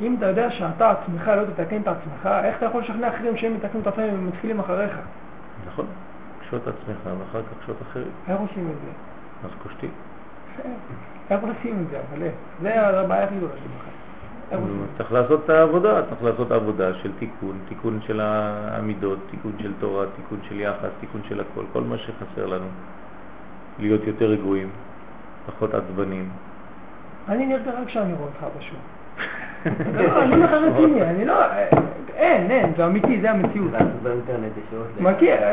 אם 0.02 0.16
אתה 0.18 0.26
יודע 0.26 0.52
שאתה 0.52 0.92
עצמך 0.92 1.28
לא 1.28 1.44
תתקן 1.46 1.82
את 1.82 1.88
עצמך, 1.88 2.30
איך 2.44 2.58
אתה 2.58 2.66
יכול 2.66 2.82
לשכנע 2.82 3.08
אחרים 3.08 3.38
שהם 3.38 3.56
יתקנו 3.56 3.80
את 3.82 3.88
עצמם 3.88 4.04
והם 4.04 4.28
מתחילים 4.28 4.60
אחריך? 4.60 4.92
נכון, 5.68 5.86
קשוט 6.42 6.62
עצמך 6.68 6.98
ואחר 7.06 7.42
כך 7.42 7.64
קשוט 7.64 7.82
אחרים, 7.82 8.08
איך 8.28 8.40
עושים 8.40 8.68
את 8.72 8.76
זה? 8.86 8.92
אז 9.48 9.52
קושטים. 9.64 9.92
איך 11.30 11.40
עושים 11.42 11.84
את 11.86 11.90
זה? 11.90 12.00
אבל 12.10 12.24
איך? 12.24 12.34
זה 12.62 13.00
הבעיה 13.00 13.24
הכי 13.24 13.36
גדולה 13.36 13.54
שלי 13.54 13.94
בכלל. 14.48 14.60
צריך 14.98 15.12
לעשות 15.12 15.42
את 15.46 15.50
העבודה, 15.50 16.02
צריך 16.10 16.24
לעשות 16.24 16.52
עבודה 16.52 16.94
של 16.94 17.12
תיקון, 17.20 17.60
תיקון 17.70 18.00
של 18.08 18.20
העמידות, 18.22 19.20
תיקון 19.32 19.52
של 19.60 19.72
תורה, 19.80 20.06
תיקון 20.16 20.40
של 20.50 20.60
יחס, 20.60 20.90
תיקון 21.00 21.22
של 21.30 21.40
הכל, 21.40 21.64
כל 21.74 21.82
מה 21.82 21.98
שחסר 21.98 22.46
לנו. 22.46 22.66
להיות 23.80 24.08
יותר 24.08 24.26
רגועים, 24.26 24.70
פחות 25.46 25.74
עצבנים. 25.74 26.30
אני 27.30 27.46
נרגע 27.46 27.72
רק 27.72 27.88
כשאני 27.88 28.14
רואה 28.14 28.26
אותך 28.26 28.58
בשיעור. 28.58 28.82
לא, 30.08 30.24
אני 30.24 30.36
לך 30.36 30.52
רציני, 30.52 31.02
אני 31.02 31.26
לא... 31.26 31.36
אין, 32.16 32.52
אין, 32.52 32.74
זה 32.78 32.86
אמיתי, 32.86 33.22
זה 33.22 33.32
המציאות. 33.32 33.72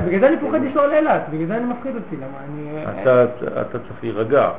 בגלל 0.06 0.20
זה 0.20 0.28
אני 0.28 0.36
פוחד 0.40 0.60
לנסוע 0.60 0.86
לאילת, 0.86 1.22
בגלל 1.30 1.46
זה 1.46 1.56
אני 1.56 1.64
מפחיד 1.64 1.94
אותי, 1.94 2.16
למה 2.16 2.38
אני... 2.44 2.84
אתה, 3.02 3.24
אתה 3.60 3.78
צריך 3.78 4.02
להירגע, 4.02 4.50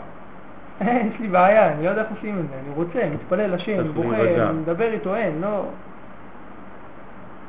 יש 0.82 1.19
לי 1.19 1.28
בעיה, 1.28 1.74
אני 1.74 1.86
לא 1.86 1.89
יודע 1.89 2.01
איך 2.01 2.11
עושים 2.11 2.39
את 2.39 2.49
זה, 2.49 2.55
אני 2.65 2.74
רוצה, 2.76 3.09
מתפלל 3.13 3.55
לשם, 3.55 3.78
צריך 3.78 3.91
בוכה, 3.95 4.09
להירגע. 4.09 4.51
מדבר 4.51 4.91
איתו, 4.93 5.15
אין, 5.15 5.41
לא... 5.41 5.65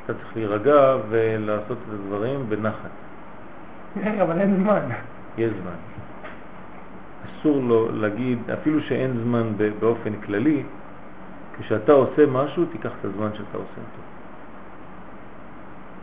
אתה 0.05 0.13
צריך 0.13 0.35
להירגע 0.35 0.95
ולעשות 1.09 1.77
את 1.87 1.93
הדברים 1.93 2.49
בנחת. 2.49 2.89
רגע, 4.03 4.23
אבל 4.23 4.39
אין 4.39 4.55
זמן. 4.55 4.79
יש 5.37 5.51
זמן. 5.61 5.75
אסור 7.25 7.61
לו 7.63 7.91
להגיד, 7.91 8.39
אפילו 8.53 8.81
שאין 8.81 9.19
זמן 9.23 9.51
באופן 9.79 10.13
כללי, 10.25 10.63
כשאתה 11.59 11.91
עושה 11.91 12.25
משהו, 12.25 12.65
תיקח 12.65 12.91
את 12.99 13.05
הזמן 13.05 13.29
שאתה 13.33 13.57
עושה 13.57 13.77
אותו. 13.77 14.01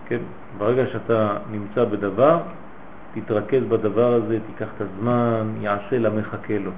כן? 0.06 0.20
ברגע 0.58 0.86
שאתה 0.86 1.36
נמצא 1.50 1.84
בדבר, 1.84 2.38
תתרכז 3.14 3.62
בדבר 3.68 4.12
הזה, 4.12 4.38
תיקח 4.46 4.68
את 4.76 4.80
הזמן, 4.80 5.46
יעשה 5.60 5.98
למחכה 5.98 6.58
לו. 6.58 6.70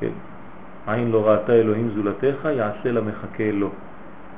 כן? 0.00 0.12
עין 0.86 1.10
לא 1.10 1.28
ראתה 1.28 1.52
אלוהים 1.52 1.90
זולתך, 1.94 2.48
יעשה 2.56 2.92
למחכה 2.92 3.50
לו. 3.52 3.70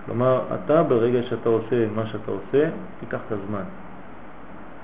כלומר, 0.07 0.43
אתה 0.55 0.83
ברגע 0.83 1.23
שאתה 1.23 1.49
עושה 1.49 1.87
מה 1.95 2.07
שאתה 2.07 2.31
עושה, 2.31 2.71
תיקח 3.01 3.19
את 3.27 3.33
הזמן. 3.33 3.65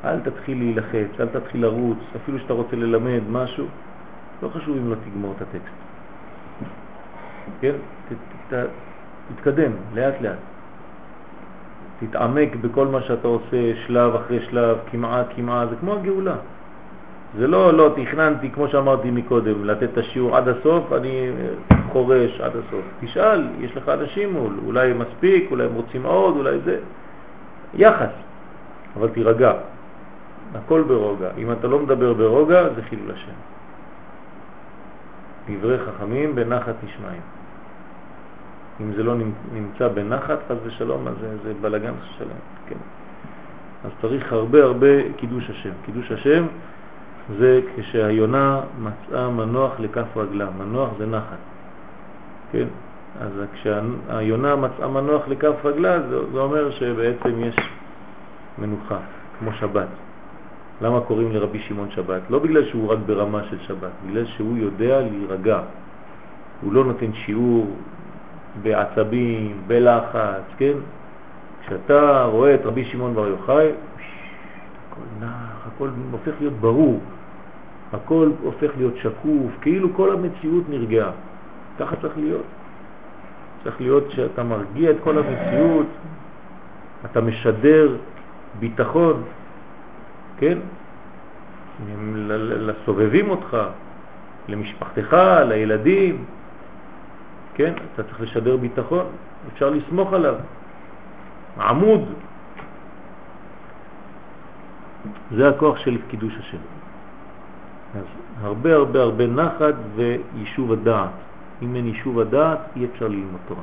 אל 0.05 0.21
תתחיל 0.21 0.59
להילחץ, 0.59 1.21
אל 1.21 1.27
תתחיל 1.27 1.63
לרוץ, 1.63 1.99
אפילו 2.17 2.39
שאתה 2.39 2.53
רוצה 2.53 2.77
ללמד 2.77 3.21
משהו, 3.31 3.67
לא 4.43 4.49
חשוב 4.49 4.77
אם 4.77 4.91
לא 4.91 4.95
תגמור 5.05 5.35
את 5.37 5.43
הטקסט. 5.43 5.75
כן? 7.61 7.75
ת, 8.09 8.13
ת, 8.55 8.67
תתקדם, 9.29 9.73
לאט 9.95 10.15
לאט. 10.21 10.39
תתעמק 12.01 12.57
בכל 12.57 12.87
מה 12.87 13.03
שאתה 13.03 13.29
עושה, 13.29 13.73
שלב 13.87 14.15
אחרי 14.15 14.41
שלב, 14.51 14.79
כמעה 14.91 15.23
כמעה, 15.37 15.67
זה 15.67 15.77
כמו 15.81 15.95
הגאולה. 15.95 16.37
זה 17.39 17.47
לא, 17.47 17.73
לא, 17.73 17.95
תכננתי, 17.97 18.51
כמו 18.51 18.69
שאמרתי 18.69 19.11
מקודם, 19.11 19.65
לתת 19.65 19.89
את 19.93 19.99
השיעור 19.99 20.37
עד 20.37 20.49
הסוף, 20.49 20.93
אני 20.93 21.31
חורש 21.93 22.41
עד 22.41 22.53
הסוף. 22.57 22.85
תשאל, 23.01 23.47
יש 23.61 23.77
לך 23.77 23.89
אנשים 23.89 24.33
מול, 24.33 24.53
אולי 24.67 24.93
מספיק, 24.93 25.51
אולי 25.51 25.65
הם 25.65 25.75
רוצים 25.75 26.07
עוד, 26.07 26.37
אולי 26.37 26.59
זה. 26.65 26.79
יחס, 27.75 28.15
אבל 28.97 29.09
תירגע. 29.09 29.53
הכל 30.55 30.83
ברוגע. 30.83 31.31
אם 31.39 31.53
אתה 31.53 31.67
לא 31.67 31.79
מדבר 31.79 32.13
ברוגע, 32.13 32.69
זה 32.77 32.83
חילול 32.83 33.11
השם. 33.11 33.33
דברי 35.49 35.79
חכמים 35.79 36.35
בנחת 36.35 36.75
נשמעים. 36.85 37.21
אם 38.81 38.93
זה 38.93 39.03
לא 39.03 39.15
נמצא 39.53 39.89
בנחת, 39.89 40.39
חס 40.49 40.57
ושלום, 40.65 41.09
אז 41.09 41.15
זה, 41.21 41.37
זה 41.43 41.53
בלגן 41.61 41.93
שלם. 42.19 42.29
כן. 42.69 42.77
אז 43.85 43.91
צריך 44.03 44.33
הרבה 44.33 44.65
הרבה 44.65 45.13
קידוש 45.17 45.51
השם. 45.51 45.71
קידוש 45.85 46.13
השם 46.13 46.47
זה 47.39 47.61
כשהיונה 47.77 48.61
מצאה 48.79 49.29
מנוח 49.31 49.81
לכף 49.81 50.17
רגלה. 50.17 50.49
מנוח 50.59 50.91
זה 50.99 51.07
נחת. 51.07 51.39
כן? 52.53 52.67
אז 53.21 53.33
כשהיונה 53.55 54.57
מצאה 54.57 54.89
מנוח 54.89 55.29
לכף 55.29 55.65
רגלה, 55.65 56.01
זה, 56.09 56.33
זה 56.33 56.39
אומר 56.39 56.71
שבעצם 56.71 57.41
יש 57.41 57.57
מנוחה, 58.59 58.99
כמו 59.39 59.53
שבת. 59.53 59.89
למה 60.83 61.01
קוראים 61.01 61.33
לרבי 61.33 61.59
שמעון 61.59 61.91
שבת? 61.91 62.23
לא 62.31 62.39
בגלל 62.39 62.65
שהוא 62.65 62.93
רק 62.93 62.99
ברמה 63.07 63.45
של 63.51 63.59
שבת, 63.61 63.91
בגלל 64.07 64.27
שהוא 64.27 64.57
יודע 64.57 65.01
להירגע. 65.01 65.61
הוא 66.63 66.73
לא 66.73 66.85
נותן 66.85 67.13
שיעור 67.13 67.77
בעצבים, 68.63 69.63
בלחץ, 69.67 70.43
כן? 70.57 70.73
כשאתה 71.67 72.25
רואה 72.25 72.55
את 72.55 72.61
רבי 72.65 72.85
שמעון 72.85 73.15
בר 73.15 73.27
יוחאי, 73.27 73.71
הכל 74.91 75.01
נח, 75.21 75.67
הכל 75.67 75.89
הופך 76.11 76.33
להיות 76.41 76.55
ברור, 76.55 77.01
הכל 77.93 78.31
הופך 78.43 78.71
להיות 78.77 78.97
שקוף, 78.97 79.53
כאילו 79.61 79.95
כל 79.95 80.13
המציאות 80.13 80.65
נרגעה. 80.69 81.11
ככה 81.79 81.97
צריך 81.97 82.17
להיות. 82.17 82.47
צריך 83.65 83.81
להיות 83.81 84.11
שאתה 84.11 84.43
מרגיע 84.43 84.91
את 84.91 84.97
כל 85.05 85.19
המציאות, 85.19 85.87
אתה 87.05 87.21
משדר 87.21 87.97
ביטחון, 88.59 89.23
כן? 90.39 90.59
לסובבים 92.39 93.31
אותך, 93.31 93.57
למשפחתך, 94.49 95.17
לילדים, 95.49 96.25
כן? 97.55 97.73
אתה 97.95 98.03
צריך 98.03 98.21
לשדר 98.21 98.57
ביטחון, 98.57 99.07
אפשר 99.53 99.71
לסמוך 99.71 100.13
עליו. 100.13 100.35
עמוד. 101.61 102.05
זה 105.37 105.49
הכוח 105.49 105.79
של 105.79 105.99
קידוש 106.09 106.35
השם. 106.39 106.74
הרבה 108.43 108.75
הרבה 108.75 109.03
הרבה 109.03 109.27
נחת 109.27 109.75
ויישוב 109.95 110.73
הדעת. 110.73 111.11
אם 111.63 111.77
אין 111.77 111.87
יישוב 111.87 112.21
הדעת, 112.21 112.59
אי 112.77 112.85
אפשר 112.85 113.09
ללמוד 113.09 113.41
תורה. 113.49 113.63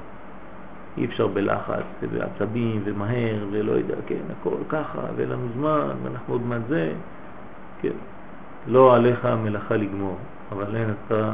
אי 0.98 1.06
אפשר 1.06 1.28
בלחץ 1.28 1.84
ובעצבים 2.02 2.82
ומהר 2.84 3.46
ולא 3.52 3.72
יודע, 3.72 3.96
כן, 4.08 4.22
הכל 4.40 4.56
ככה 4.70 5.00
ואין 5.16 5.30
לנו 5.30 5.48
זמן 5.56 5.90
ואנחנו 6.04 6.34
עוד 6.34 6.42
מעט 6.42 6.62
זה, 6.68 6.94
כן. 7.82 7.98
לא 8.68 8.96
עליך 8.96 9.26
המלאכה 9.26 9.76
לגמור, 9.76 10.18
אבל 10.52 10.76
אין 10.76 10.94
אתה, 11.06 11.34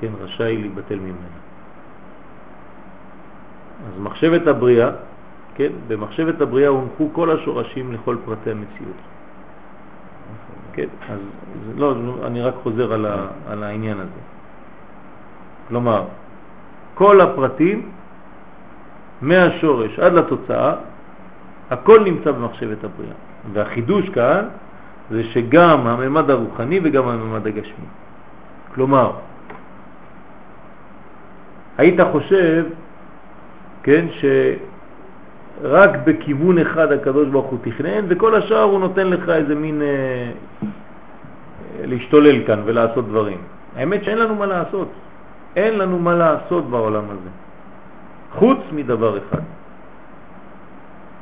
כן, 0.00 0.08
רשאי 0.20 0.56
להיבטל 0.56 0.98
ממנה. 0.98 1.38
אז 3.86 4.00
מחשבת 4.00 4.46
הבריאה, 4.46 4.90
כן, 5.54 5.72
במחשבת 5.88 6.40
הבריאה 6.40 6.68
הונחו 6.68 7.08
כל 7.12 7.30
השורשים 7.30 7.92
לכל 7.92 8.16
פרטי 8.24 8.50
המציאות. 8.50 8.96
כן, 10.78 11.12
אז 11.12 11.18
לא, 11.76 11.94
אני 12.26 12.42
רק 12.42 12.54
חוזר 12.62 12.92
על, 12.92 13.06
ה, 13.06 13.26
על 13.48 13.62
העניין 13.62 14.00
הזה. 14.00 14.20
כלומר, 15.68 16.04
כל 16.94 17.20
הפרטים 17.20 17.90
מהשורש 19.22 19.98
עד 19.98 20.12
לתוצאה, 20.12 20.74
הכל 21.70 22.04
נמצא 22.04 22.30
במחשבת 22.32 22.84
הבריאה. 22.84 23.12
והחידוש 23.52 24.08
כאן 24.08 24.44
זה 25.10 25.24
שגם 25.24 25.86
הממד 25.86 26.30
הרוחני 26.30 26.80
וגם 26.82 27.08
הממד 27.08 27.46
הגשמי. 27.46 27.88
כלומר, 28.74 29.12
היית 31.78 32.00
חושב, 32.12 32.64
כן, 33.82 34.06
שרק 35.62 35.90
בכיוון 36.04 36.58
אחד 36.58 36.92
הקדוש 36.92 37.28
ברוך 37.28 37.46
הוא 37.46 37.58
תכנן, 37.62 38.04
וכל 38.08 38.34
השאר 38.34 38.62
הוא 38.62 38.80
נותן 38.80 39.06
לך 39.06 39.28
איזה 39.28 39.54
מין 39.54 39.82
אה, 39.82 40.30
להשתולל 41.84 42.46
כאן 42.46 42.62
ולעשות 42.64 43.08
דברים. 43.08 43.38
האמת 43.76 44.04
שאין 44.04 44.18
לנו 44.18 44.34
מה 44.34 44.46
לעשות. 44.46 44.88
אין 45.56 45.78
לנו 45.78 45.98
מה 45.98 46.14
לעשות 46.14 46.70
בעולם 46.70 47.04
הזה. 47.04 47.30
חוץ 48.32 48.58
מדבר 48.72 49.18
אחד, 49.18 49.42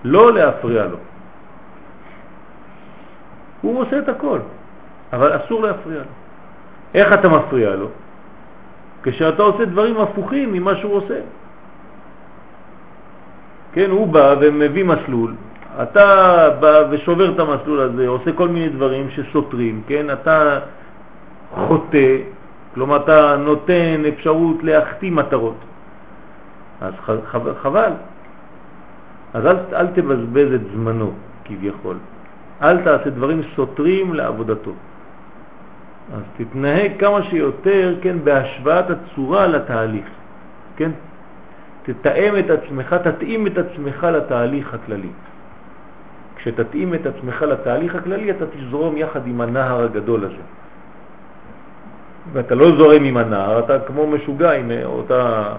לא 0.04 0.32
להפריע 0.32 0.86
לו. 0.86 0.96
הוא 3.60 3.80
עושה 3.80 3.98
את 3.98 4.08
הכל, 4.08 4.38
אבל 5.12 5.36
אסור 5.36 5.62
להפריע 5.62 5.98
לו. 5.98 6.12
איך 6.94 7.12
אתה 7.12 7.28
מפריע 7.28 7.76
לו? 7.76 7.88
כשאתה 9.02 9.42
עושה 9.42 9.64
דברים 9.64 10.00
הפוכים 10.00 10.52
ממה 10.52 10.76
שהוא 10.76 10.94
עושה. 10.94 11.20
כן, 13.76 13.90
הוא 13.90 14.06
בא 14.08 14.34
ומביא 14.40 14.84
מסלול, 14.84 15.34
אתה 15.82 16.50
בא 16.60 16.82
ושובר 16.90 17.34
את 17.34 17.38
המסלול 17.38 17.80
הזה, 17.80 18.08
עושה 18.08 18.32
כל 18.32 18.48
מיני 18.48 18.68
דברים 18.68 19.10
שסותרים, 19.10 19.82
כן? 19.86 20.06
אתה 20.12 20.58
חוטא, 21.54 22.16
כלומר 22.74 22.96
אתה 22.96 23.36
נותן 23.36 24.02
אפשרות 24.08 24.62
להחטיא 24.62 25.10
מטרות. 25.10 25.56
אז 26.80 26.92
חבל. 27.62 27.92
אז 29.34 29.46
אל, 29.46 29.56
אל 29.72 29.86
תבזבז 29.86 30.52
את 30.54 30.60
זמנו 30.72 31.12
כביכול. 31.44 31.96
אל 32.62 32.82
תעשה 32.82 33.10
דברים 33.10 33.42
סותרים 33.56 34.14
לעבודתו. 34.14 34.72
אז 36.14 36.22
תתנהג 36.36 36.92
כמה 36.98 37.22
שיותר, 37.22 37.94
כן, 38.02 38.16
בהשוואת 38.24 38.84
הצורה 38.90 39.46
לתהליך, 39.46 40.06
כן? 40.76 40.90
תתאם 41.86 42.38
את 42.38 42.50
עצמך, 42.50 42.94
תתאים 43.04 43.46
את 43.46 43.58
עצמך 43.58 44.04
לתהליך 44.04 44.74
הכללי. 44.74 45.08
כשתתאים 46.36 46.94
את 46.94 47.06
עצמך 47.06 47.42
לתהליך 47.42 47.94
הכללי, 47.94 48.30
אתה 48.30 48.44
תזרום 48.46 48.96
יחד 48.96 49.26
עם 49.26 49.40
הנהר 49.40 49.84
הגדול 49.84 50.24
הזה. 50.24 50.44
ואתה 52.32 52.54
לא 52.54 52.76
זורם 52.76 53.04
עם 53.04 53.16
הנהר, 53.16 53.58
אתה 53.58 53.78
כמו 53.86 54.06
משוגע 54.06 54.52
עם 54.52 54.70
אותה, 54.84 55.52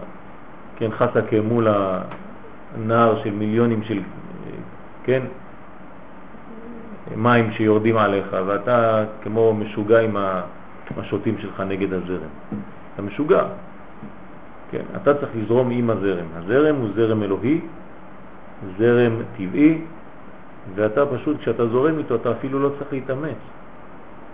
כן, 0.76 0.92
חסקה 0.92 1.42
מול 1.44 1.68
הנהר 1.68 3.24
של 3.24 3.32
מיליונים 3.32 3.84
של, 3.84 4.00
כן, 5.04 5.22
מים 7.16 7.52
שיורדים 7.52 7.98
עליך, 7.98 8.36
ואתה 8.46 9.04
כמו 9.24 9.54
משוגע 9.54 10.00
עם 10.00 10.18
השוטים 10.98 11.36
שלך 11.40 11.60
נגד 11.60 11.94
הזרם. 11.94 12.32
אתה 12.94 13.02
משוגע. 13.02 13.44
כן, 14.72 14.84
אתה 15.02 15.14
צריך 15.14 15.32
לזרום 15.36 15.70
עם 15.72 15.90
הזרם. 15.90 16.26
הזרם 16.36 16.76
הוא 16.76 16.90
זרם 16.96 17.24
אלוהי, 17.24 17.62
זרם 18.78 19.22
טבעי, 19.38 19.82
ואתה 20.76 21.06
פשוט, 21.06 21.40
כשאתה 21.40 21.68
זורם 21.68 21.98
איתו, 21.98 22.16
אתה 22.16 22.32
אפילו 22.32 22.60
לא 22.60 22.70
צריך 22.78 22.94
להתאמץ, 22.94 23.38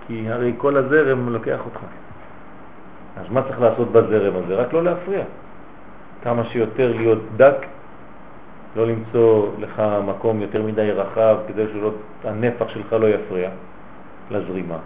כי 0.07 0.29
הרי 0.29 0.53
כל 0.57 0.77
הזרם 0.77 1.29
לוקח 1.29 1.59
אותך. 1.65 1.79
אז 3.17 3.25
מה 3.29 3.41
צריך 3.41 3.61
לעשות 3.61 3.91
בזרם 3.91 4.33
הזה? 4.43 4.55
רק 4.55 4.73
לא 4.73 4.83
להפריע. 4.83 5.23
כמה 6.23 6.43
שיותר 6.43 6.93
להיות 6.95 7.19
דק, 7.37 7.65
לא 8.75 8.87
למצוא 8.87 9.47
לך 9.59 9.81
מקום 10.05 10.41
יותר 10.41 10.63
מדי 10.63 10.91
רחב 10.91 11.37
כדי 11.47 11.65
שהנפח 12.23 12.69
שלך 12.69 12.93
לא 12.93 13.07
יפריע 13.07 13.49
לזרימה. 14.31 14.77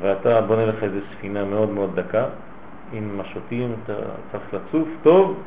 ואתה 0.00 0.40
בונה 0.40 0.66
לך 0.66 0.82
איזו 0.82 0.98
ספינה 1.12 1.44
מאוד 1.44 1.70
מאוד 1.70 1.90
דקה, 2.00 2.24
עם 2.92 3.20
משוטים, 3.20 3.74
אתה 3.84 3.94
צריך 4.32 4.54
לצוף 4.54 4.88
טוב 5.02 5.42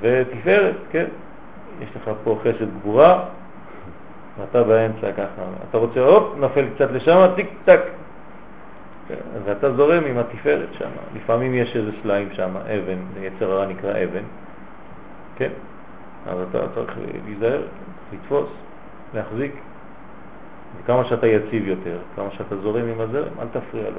ותפארת, 0.00 0.76
כן. 0.90 1.06
יש 1.80 1.88
לך 1.96 2.10
פה 2.24 2.38
חסד 2.42 2.78
גבורה, 2.80 3.24
ואתה 4.38 4.62
באמצע 4.62 5.12
ככה, 5.12 5.42
אתה 5.70 5.78
רוצה, 5.78 6.00
הופ, 6.00 6.36
נופל 6.36 6.64
קצת 6.74 6.90
לשם, 6.90 7.26
טיק 7.36 7.48
טק, 7.64 7.80
ואתה 9.44 9.72
זורם 9.72 10.04
עם 10.04 10.18
התפארת 10.18 10.68
שם. 10.72 10.88
לפעמים 11.14 11.54
יש 11.54 11.76
איזה 11.76 11.90
סלעים 12.02 12.28
שם, 12.32 12.56
אבן, 12.56 12.98
יצר 13.20 13.52
הרע 13.52 13.66
נקרא 13.66 13.90
אבן, 13.90 14.22
כן? 15.36 15.50
אז 16.26 16.38
אתה 16.50 16.58
צריך 16.74 16.98
להיזהר, 17.26 17.62
לתפוס, 18.12 18.48
להחזיק. 19.14 19.52
וכמה 20.78 21.04
שאתה 21.04 21.26
יציב 21.26 21.68
יותר, 21.68 21.98
כמה 22.16 22.30
שאתה 22.30 22.56
זורם 22.56 22.88
עם 22.88 23.00
הזרם, 23.00 23.28
אל 23.40 23.46
תפריע 23.52 23.90
לו. 23.90 23.98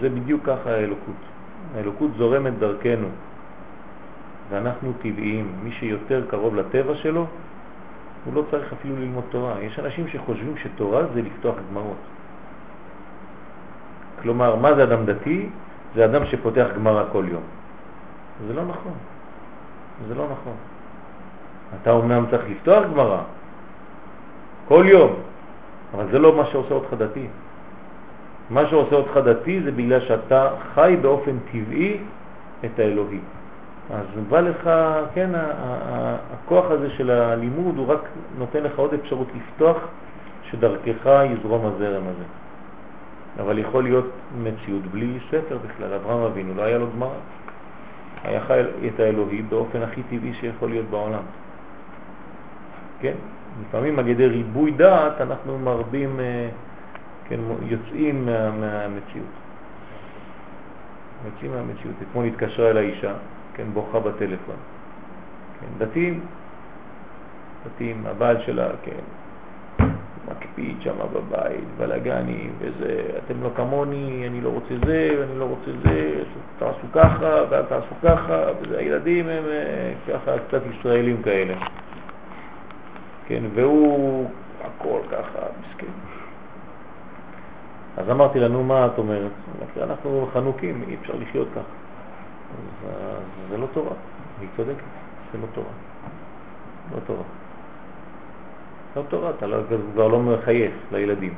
זה 0.00 0.08
בדיוק 0.08 0.40
ככה 0.44 0.70
האלוקות. 0.70 1.20
האלוקות 1.74 2.10
זורמת 2.16 2.58
דרכנו, 2.58 3.08
ואנחנו 4.50 4.92
טבעיים. 5.02 5.52
מי 5.62 5.72
שיותר 5.72 6.24
קרוב 6.30 6.54
לטבע 6.54 6.94
שלו, 6.94 7.26
הוא 8.24 8.34
לא 8.34 8.44
צריך 8.50 8.72
אפילו 8.72 8.96
ללמוד 8.96 9.24
תורה. 9.30 9.60
יש 9.60 9.78
אנשים 9.78 10.08
שחושבים 10.08 10.54
שתורה 10.56 11.02
זה 11.14 11.22
לפתוח 11.22 11.54
גמרות. 11.70 11.96
כלומר, 14.22 14.56
מה 14.56 14.74
זה 14.74 14.84
אדם 14.84 15.04
דתי? 15.04 15.48
זה 15.94 16.04
אדם 16.04 16.26
שפותח 16.26 16.66
גמרא 16.76 17.04
כל 17.12 17.24
יום. 17.28 17.42
זה 18.46 18.52
לא 18.52 18.64
נכון. 18.64 18.92
זה 20.08 20.14
לא 20.14 20.24
נכון. 20.32 20.56
אתה 21.82 21.90
אומנם 21.90 22.24
צריך 22.30 22.42
לפתוח 22.50 22.84
גמרא 22.92 23.20
כל 24.68 24.84
יום, 24.88 25.12
אבל 25.94 26.06
זה 26.10 26.18
לא 26.18 26.36
מה 26.36 26.46
שעושה 26.46 26.74
אותך 26.74 26.94
דתי. 26.98 27.26
מה 28.50 28.66
שעושה 28.66 28.96
אותך 28.96 29.16
דתי 29.16 29.60
זה 29.64 29.72
בגלל 29.72 30.00
שאתה 30.00 30.50
חי 30.74 30.96
באופן 31.02 31.36
טבעי 31.52 31.98
את 32.64 32.78
האלוהי. 32.78 33.18
אז 33.90 34.06
בא 34.28 34.40
לך, 34.40 34.70
כן, 35.14 35.30
הכוח 36.32 36.70
הזה 36.70 36.90
של 36.90 37.10
הלימוד 37.10 37.78
הוא 37.78 37.86
רק 37.86 38.00
נותן 38.38 38.62
לך 38.62 38.78
עוד 38.78 38.94
אפשרות 38.94 39.28
לפתוח 39.36 39.76
שדרכך 40.50 41.24
יזרום 41.30 41.66
הזרם 41.66 42.02
הזה. 42.02 42.24
אבל 43.40 43.58
יכול 43.58 43.82
להיות 43.82 44.10
מציאות 44.38 44.82
בלי 44.82 45.18
ספר 45.28 45.58
בכלל. 45.68 45.92
אברהם 45.92 46.22
אבינו 46.22 46.54
לא 46.54 46.62
היה 46.62 46.78
לו 46.78 46.86
גמרא. 46.96 47.08
היה 48.24 48.40
חי 48.40 48.60
את 48.86 49.00
האלוהי 49.00 49.42
באופן 49.42 49.82
הכי 49.82 50.02
טבעי 50.02 50.32
שיכול 50.40 50.68
להיות 50.68 50.86
בעולם. 50.90 51.22
כן? 53.00 53.14
לפעמים 53.62 53.98
על 53.98 54.08
ידי 54.08 54.26
ריבוי 54.26 54.70
דעת 54.70 55.20
אנחנו 55.20 55.58
מרבים, 55.58 56.20
אה, 56.20 56.48
כן, 57.28 57.40
יוצאים 57.62 58.26
מה, 58.26 58.50
מהמציאות. 58.50 59.26
יוצאים 61.24 61.50
מהמציאות. 61.50 61.96
אתמול 62.02 62.24
התקשרה 62.24 62.70
אל 62.70 62.76
האישה, 62.76 63.14
כן, 63.54 63.64
בוכה 63.72 64.00
בטלפון. 64.00 64.56
כן, 65.60 65.84
דתיים, 65.86 66.20
דתיים, 67.66 68.06
הבעל 68.06 68.42
שלה, 68.46 68.68
כן, 68.82 69.00
מקפיד 70.28 70.76
שם 70.80 70.96
בבית, 71.12 71.64
בלגני 71.78 72.48
וזה, 72.58 73.02
אתם 73.24 73.42
לא 73.42 73.50
כמוני, 73.56 74.24
אני 74.26 74.40
לא 74.40 74.48
רוצה 74.48 74.74
זה, 74.86 75.10
ואני 75.18 75.38
לא 75.38 75.44
רוצה 75.44 75.70
זה, 75.84 76.22
תעשו 76.58 76.86
ככה, 76.92 77.42
ואל 77.50 77.62
תעשו 77.62 77.94
ככה, 78.02 78.44
וזה, 78.60 78.78
הילדים 78.78 79.28
הם 79.28 79.44
אה, 79.46 79.92
ככה 80.08 80.32
קצת 80.48 80.60
ישראלים 80.70 81.22
כאלה. 81.22 81.54
כן, 83.26 83.42
והוא 83.54 84.30
הכל 84.64 85.00
ככה, 85.10 85.38
מסכן. 85.60 86.13
אז 87.96 88.10
אמרתי 88.10 88.40
לה, 88.40 88.48
נו, 88.48 88.64
מה 88.64 88.86
את 88.86 88.98
אומרת? 88.98 89.30
אנחנו 89.82 90.28
חנוקים, 90.32 90.84
אי 90.88 90.96
אפשר 91.00 91.14
לחיות 91.20 91.48
ככה. 91.52 91.60
אז 91.60 92.90
זה 93.50 93.56
לא 93.56 93.66
תורה, 93.72 93.94
היא 94.40 94.48
צודקת, 94.56 94.84
זה 95.32 95.38
לא 95.38 95.46
תורה. 95.54 95.72
לא 96.94 97.00
תורה. 97.06 97.22
לא 98.96 99.02
תורה, 99.08 99.30
אתה 99.30 99.46
לא, 99.46 99.56
כבר 99.92 100.08
לא 100.08 100.20
מחייך 100.20 100.72
לילדים, 100.92 101.34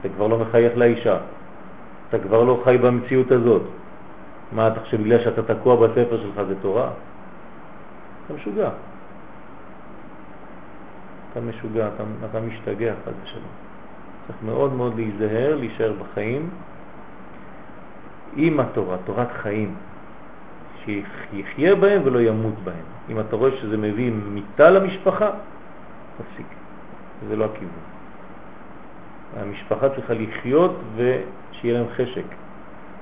אתה 0.00 0.08
כבר 0.08 0.26
לא 0.26 0.38
מחייך 0.38 0.76
לאישה, 0.76 1.18
אתה 2.08 2.18
כבר 2.18 2.44
לא 2.44 2.60
חי 2.64 2.78
במציאות 2.78 3.30
הזאת. 3.30 3.62
מה 4.52 4.68
אתה 4.68 4.80
חושב, 4.80 5.00
בגלל 5.00 5.24
שאתה 5.24 5.54
תקוע 5.54 5.76
בספר 5.76 6.20
שלך 6.22 6.42
זה 6.48 6.54
תורה? 6.62 6.90
אתה 8.26 8.34
משוגע. 8.34 8.70
אתה 11.32 11.40
משוגע, 11.40 11.88
אתה, 11.94 12.02
אתה 12.30 12.40
משתגע 12.40 12.92
חד 13.04 13.12
ושלום. 13.22 13.61
צריך 14.26 14.38
מאוד 14.44 14.72
מאוד 14.72 14.96
להיזהר, 14.96 15.56
להישאר 15.56 15.92
בחיים 15.92 16.50
עם 18.36 18.60
התורה, 18.60 18.96
תורת 19.04 19.32
חיים, 19.32 19.74
שיחיה 20.84 21.74
בהם 21.74 22.02
ולא 22.04 22.20
ימות 22.20 22.54
בהם. 22.64 22.84
אם 23.10 23.20
אתה 23.20 23.36
רואה 23.36 23.50
שזה 23.60 23.76
מביא 23.76 24.12
מיטה 24.12 24.70
למשפחה, 24.70 25.30
תפסיק. 26.18 26.46
זה 27.28 27.36
לא 27.36 27.44
הכיוון. 27.44 27.82
המשפחה 29.40 29.88
צריכה 29.88 30.14
לחיות 30.14 30.80
ושיהיה 30.96 31.74
להם 31.74 31.86
חשק, 31.96 32.24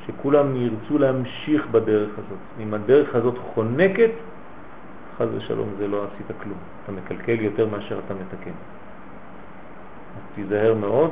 שכולם 0.07 0.57
ירצו 0.57 0.99
להמשיך 0.99 1.67
בדרך 1.67 2.11
הזאת. 2.13 2.39
אם 2.63 2.75
הדרך 2.75 3.15
הזאת 3.15 3.39
חונקת, 3.55 4.11
חז 5.19 5.29
ושלום 5.35 5.69
זה 5.79 5.89
לא 5.89 6.05
עשית 6.05 6.27
כלום. 6.43 6.59
אתה 6.85 6.93
מקלקל 6.93 7.41
יותר 7.41 7.67
מאשר 7.67 8.01
אתה 8.07 8.15
מתקן. 8.15 8.57
תיזהר 10.35 10.75
מאוד, 10.75 11.11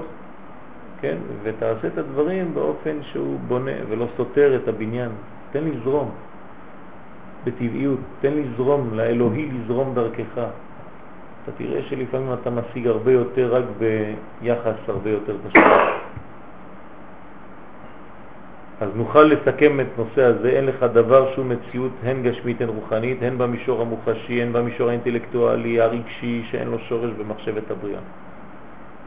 כן, 1.01 1.17
ותעשה 1.43 1.87
את 1.87 1.99
הדברים 1.99 2.55
באופן 2.55 2.97
שהוא 3.03 3.39
בונה 3.49 3.73
ולא 3.89 4.07
סותר 4.17 4.57
את 4.57 4.69
הבניין. 4.69 5.11
תן 5.53 5.65
לזרום 5.65 6.11
בטבעיות, 7.45 8.01
תן 8.21 8.33
לזרום, 8.33 8.91
לאלוהי 8.95 9.51
לזרום 9.51 9.95
דרכך. 9.95 10.35
אתה 10.37 11.53
תראה 11.59 11.83
שלפעמים 11.83 12.33
אתה 12.33 12.51
משיג 12.51 12.87
הרבה 12.87 13.13
יותר 13.13 13.55
רק 13.55 13.65
ביחס 13.79 14.75
הרבה 14.89 15.11
יותר 15.11 15.37
פשוט. 15.49 15.65
אז 18.81 18.89
נוכל 18.95 19.23
לסכם 19.23 19.81
את 19.81 19.87
נושא 19.99 20.23
הזה, 20.23 20.49
אין 20.49 20.67
לך 20.67 20.83
דבר 20.83 21.35
שום 21.35 21.49
מציאות, 21.49 21.93
הן 22.05 22.23
גשמית, 22.23 22.61
הן 22.61 22.69
רוחנית, 22.69 23.19
הן 23.23 23.39
במישור 23.39 23.81
המוחשי, 23.81 24.43
הן 24.43 24.53
במישור 24.53 24.89
האינטלקטואלי, 24.89 25.81
הרגשי, 25.81 26.43
שאין 26.51 26.69
לו 26.69 26.79
שורש 26.79 27.11
במחשבת 27.19 27.71
הבריאה. 27.71 28.01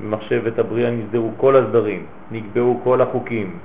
במחשבת 0.04 0.60
הבריאה 0.60 0.91
נסדרו 0.91 1.32
כל 1.38 1.56
הסדרים, 1.56 2.06
נקבעו 2.32 2.80
כל 2.84 3.02
החוקים, 3.02 3.58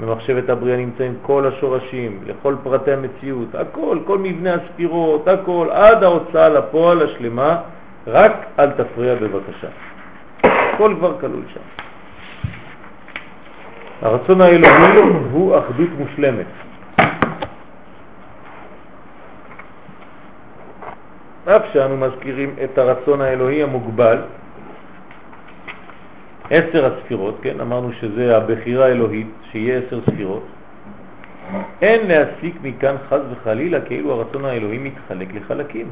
במחשבת 0.00 0.50
הבריאה 0.50 0.76
נמצאים 0.76 1.14
כל 1.22 1.46
השורשים, 1.46 2.18
לכל 2.26 2.54
פרטי 2.62 2.92
המציאות, 2.92 3.54
הכל, 3.54 3.98
כל 4.06 4.18
מבנה 4.18 4.54
הספירות, 4.54 5.28
הכל, 5.28 5.68
עד 5.70 6.02
ההוצאה 6.02 6.48
לפועל 6.48 7.02
השלמה, 7.02 7.60
רק 8.06 8.32
אל 8.58 8.70
תפריע 8.70 9.14
בבקשה. 9.14 9.68
הכל 10.42 10.94
כבר 10.98 11.18
כלול 11.20 11.42
שם. 11.54 11.60
הרצון 14.02 14.40
האלוהי 14.40 14.96
הוא 15.32 15.58
אחדות 15.58 15.88
מושלמת. 15.98 16.46
אף 21.46 21.62
שאנו 21.72 21.96
מזכירים 21.96 22.54
את 22.64 22.78
הרצון 22.78 23.20
האלוהי 23.20 23.62
המוגבל, 23.62 24.18
עשר 26.50 26.94
הספירות, 26.94 27.34
כן, 27.42 27.60
אמרנו 27.60 27.92
שזה 27.92 28.36
הבחירה 28.36 28.86
האלוהית, 28.86 29.26
שיהיה 29.50 29.80
עשר 29.86 30.00
ספירות, 30.10 30.42
אין 31.82 32.08
להסיק 32.08 32.54
מכאן 32.62 32.96
חז 33.08 33.20
וחלילה 33.30 33.80
כאילו 33.80 34.12
הרצון 34.12 34.44
האלוהי 34.44 34.78
מתחלק 34.78 35.34
לחלקים. 35.34 35.86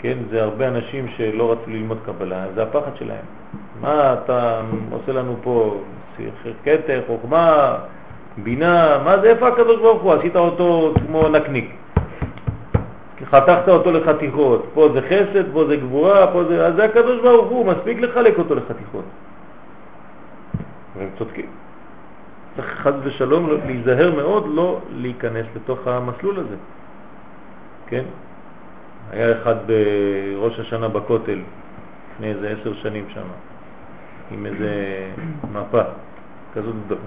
כן, 0.00 0.18
זה 0.30 0.42
הרבה 0.42 0.68
אנשים 0.68 1.08
שלא 1.16 1.52
רצו 1.52 1.70
ללמוד 1.70 1.98
קבלה, 2.06 2.44
זה 2.54 2.62
הפחד 2.62 2.96
שלהם. 2.98 3.24
מה 3.80 4.14
אתה 4.24 4.60
עושה 4.90 5.12
לנו 5.12 5.36
פה 5.42 5.80
קטר, 6.64 7.02
חוכמה, 7.06 7.76
בינה, 8.38 8.98
מה 9.04 9.18
זה, 9.20 9.30
איפה 9.30 9.48
הקדוש 9.48 9.80
ברוך 9.80 10.02
הוא? 10.02 10.12
עשית 10.12 10.36
אותו 10.36 10.94
כמו 11.06 11.28
נקניק. 11.28 11.70
חתכת 13.24 13.68
אותו 13.68 13.92
לחתיכות, 13.92 14.66
פה 14.74 14.88
זה 14.94 15.00
חסד, 15.02 15.52
פה 15.52 15.64
זה 15.66 15.76
גבורה, 15.76 16.26
פה 16.32 16.44
זה... 16.44 16.66
אז 16.66 16.74
זה 16.74 16.84
הקדוש 16.84 17.20
ברוך 17.20 17.50
הוא, 17.50 17.66
מספיק 17.66 17.98
לחלק 17.98 18.38
אותו 18.38 18.54
לחתיכות. 18.54 19.04
והם 20.96 21.08
צודקים. 21.18 21.46
צריך 22.56 22.66
חד 22.66 22.92
ושלום 23.02 23.48
להיזהר 23.66 24.14
מאוד 24.14 24.46
לא 24.54 24.80
להיכנס 24.90 25.46
לתוך 25.56 25.86
המסלול 25.86 26.38
הזה. 26.38 26.56
כן? 27.86 28.04
היה 29.10 29.42
אחד 29.42 29.54
בראש 29.66 30.60
השנה 30.60 30.88
בכותל, 30.88 31.38
לפני 32.14 32.30
איזה 32.30 32.50
עשר 32.50 32.74
שנים 32.74 33.04
שם, 33.14 33.26
עם 34.30 34.46
איזה 34.46 34.70
מפה 35.54 35.80
כזאת 36.54 36.74
גדולה, 36.86 37.00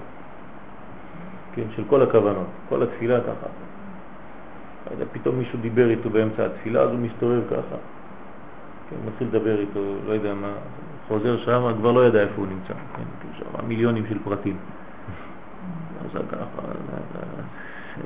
כן, 1.54 1.64
של 1.76 1.82
כל 1.90 2.02
הכוונות, 2.02 2.46
כל 2.68 2.82
התפילה 2.82 3.20
ככה. 3.20 3.46
פתאום 5.12 5.38
מישהו 5.38 5.58
דיבר 5.58 5.90
איתו 5.90 6.10
באמצע 6.10 6.46
התפילה, 6.46 6.80
אז 6.82 6.90
הוא 6.90 6.98
מסתובב 6.98 7.40
ככה. 7.50 7.76
כן, 8.90 8.96
מתחיל 9.06 9.28
לדבר 9.28 9.60
איתו, 9.60 9.80
לא 10.06 10.12
יודע 10.12 10.34
מה, 10.34 10.52
חוזר 11.08 11.38
שם, 11.38 11.72
כבר 11.78 11.92
לא 11.92 12.00
יודע 12.00 12.20
איפה 12.20 12.34
הוא 12.36 12.46
נמצא. 12.46 12.74
כן, 12.96 13.02
שם 13.38 13.68
מיליונים 13.68 14.06
של 14.08 14.18
פרטים. 14.24 14.56
אז 16.04 16.10
ככה, 16.32 16.44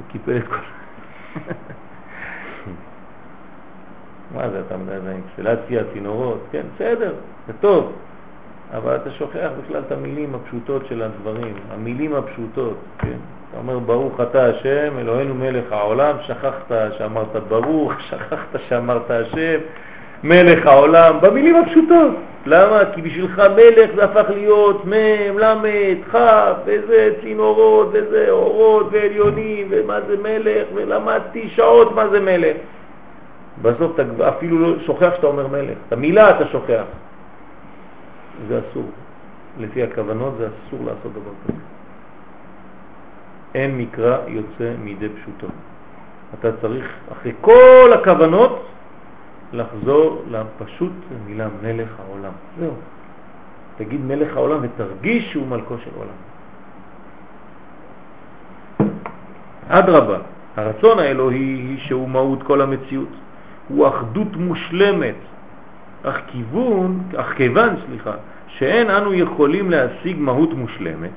קיפל 0.08 0.36
את 0.36 0.48
כל... 0.48 0.56
מה 4.34 4.50
זה, 4.50 4.60
אתה 4.66 4.76
מדבר 4.76 4.94
עם 4.94 5.06
אינסטלציה, 5.06 5.82
צינורות, 5.92 6.40
כן, 6.50 6.62
בסדר, 6.74 7.14
זה 7.46 7.52
טוב, 7.60 7.92
אבל 8.72 8.96
אתה 8.96 9.10
שוכח 9.10 9.50
בכלל 9.62 9.82
את 9.86 9.92
המילים 9.92 10.34
הפשוטות 10.34 10.86
של 10.86 11.02
הדברים, 11.02 11.54
המילים 11.70 12.14
הפשוטות, 12.14 12.76
כן? 12.98 13.18
אתה 13.52 13.60
אומר 13.60 13.78
ברוך 13.78 14.20
אתה 14.20 14.46
השם, 14.46 14.98
אלוהינו 14.98 15.34
מלך 15.34 15.72
העולם, 15.72 16.16
שכחת 16.22 16.72
שאמרת 16.98 17.36
ברוך, 17.48 17.92
שכחת 18.10 18.60
שאמרת 18.68 19.10
השם, 19.10 19.58
מלך 20.24 20.66
העולם, 20.66 21.18
במילים 21.20 21.56
הפשוטות. 21.56 22.12
למה? 22.46 22.80
כי 22.94 23.02
בשבילך 23.02 23.42
מלך 23.56 23.90
זה 23.96 24.04
הפך 24.04 24.30
להיות 24.30 24.86
מ', 24.86 25.38
למ', 25.38 25.64
כ', 26.12 26.16
וזה 26.64 27.14
צינורות, 27.20 27.88
וזה 27.92 28.26
אורות 28.30 28.86
ועליונים, 28.92 29.66
ומה 29.70 29.98
זה 30.06 30.16
מלך, 30.22 30.66
ולמדתי 30.74 31.48
שעות 31.48 31.94
מה 31.94 32.08
זה 32.08 32.20
מלך. 32.20 32.56
בסוף 33.62 34.00
אתה 34.00 34.28
אפילו 34.28 34.58
לא 34.58 34.78
שוכח 34.78 35.10
שאתה 35.16 35.26
אומר 35.26 35.46
מלך, 35.46 35.78
את 35.88 35.92
המילה 35.92 36.30
אתה 36.30 36.46
שוכח. 36.48 36.84
זה 38.48 38.60
אסור. 38.70 38.90
לפי 39.60 39.82
הכוונות 39.82 40.34
זה 40.38 40.46
אסור 40.46 40.80
לעשות 40.86 41.12
דבר 41.12 41.30
כזה. 41.44 41.71
אין 43.54 43.78
מקרא 43.78 44.18
יוצא 44.28 44.72
מידי 44.84 45.08
פשוטו. 45.08 45.46
אתה 46.40 46.48
צריך 46.60 46.86
אחרי 47.12 47.32
כל 47.40 47.90
הכוונות 47.94 48.66
לחזור 49.52 50.22
לפשוט 50.30 50.92
מילה 51.26 51.48
מלך 51.62 51.88
העולם. 52.00 52.32
זהו. 52.58 52.72
תגיד 53.76 54.00
מלך 54.00 54.36
העולם 54.36 54.58
ותרגיש 54.62 55.32
שהוא 55.32 55.46
מלכו 55.46 55.74
של 55.78 55.90
עולם. 55.96 56.18
אדרבה, 59.68 60.18
הרצון 60.56 60.98
האלוהי 60.98 61.38
היא 61.38 61.78
שהוא 61.78 62.08
מהות 62.08 62.42
כל 62.42 62.60
המציאות. 62.60 63.08
הוא 63.68 63.88
אחדות 63.88 64.36
מושלמת, 64.36 65.14
אך 66.02 66.20
כיוון, 66.26 67.00
אך 67.16 67.32
כיוון, 67.36 67.70
סליחה, 67.86 68.12
שאין 68.46 68.90
אנו 68.90 69.14
יכולים 69.14 69.70
להשיג 69.70 70.16
מהות 70.18 70.52
מושלמת, 70.52 71.10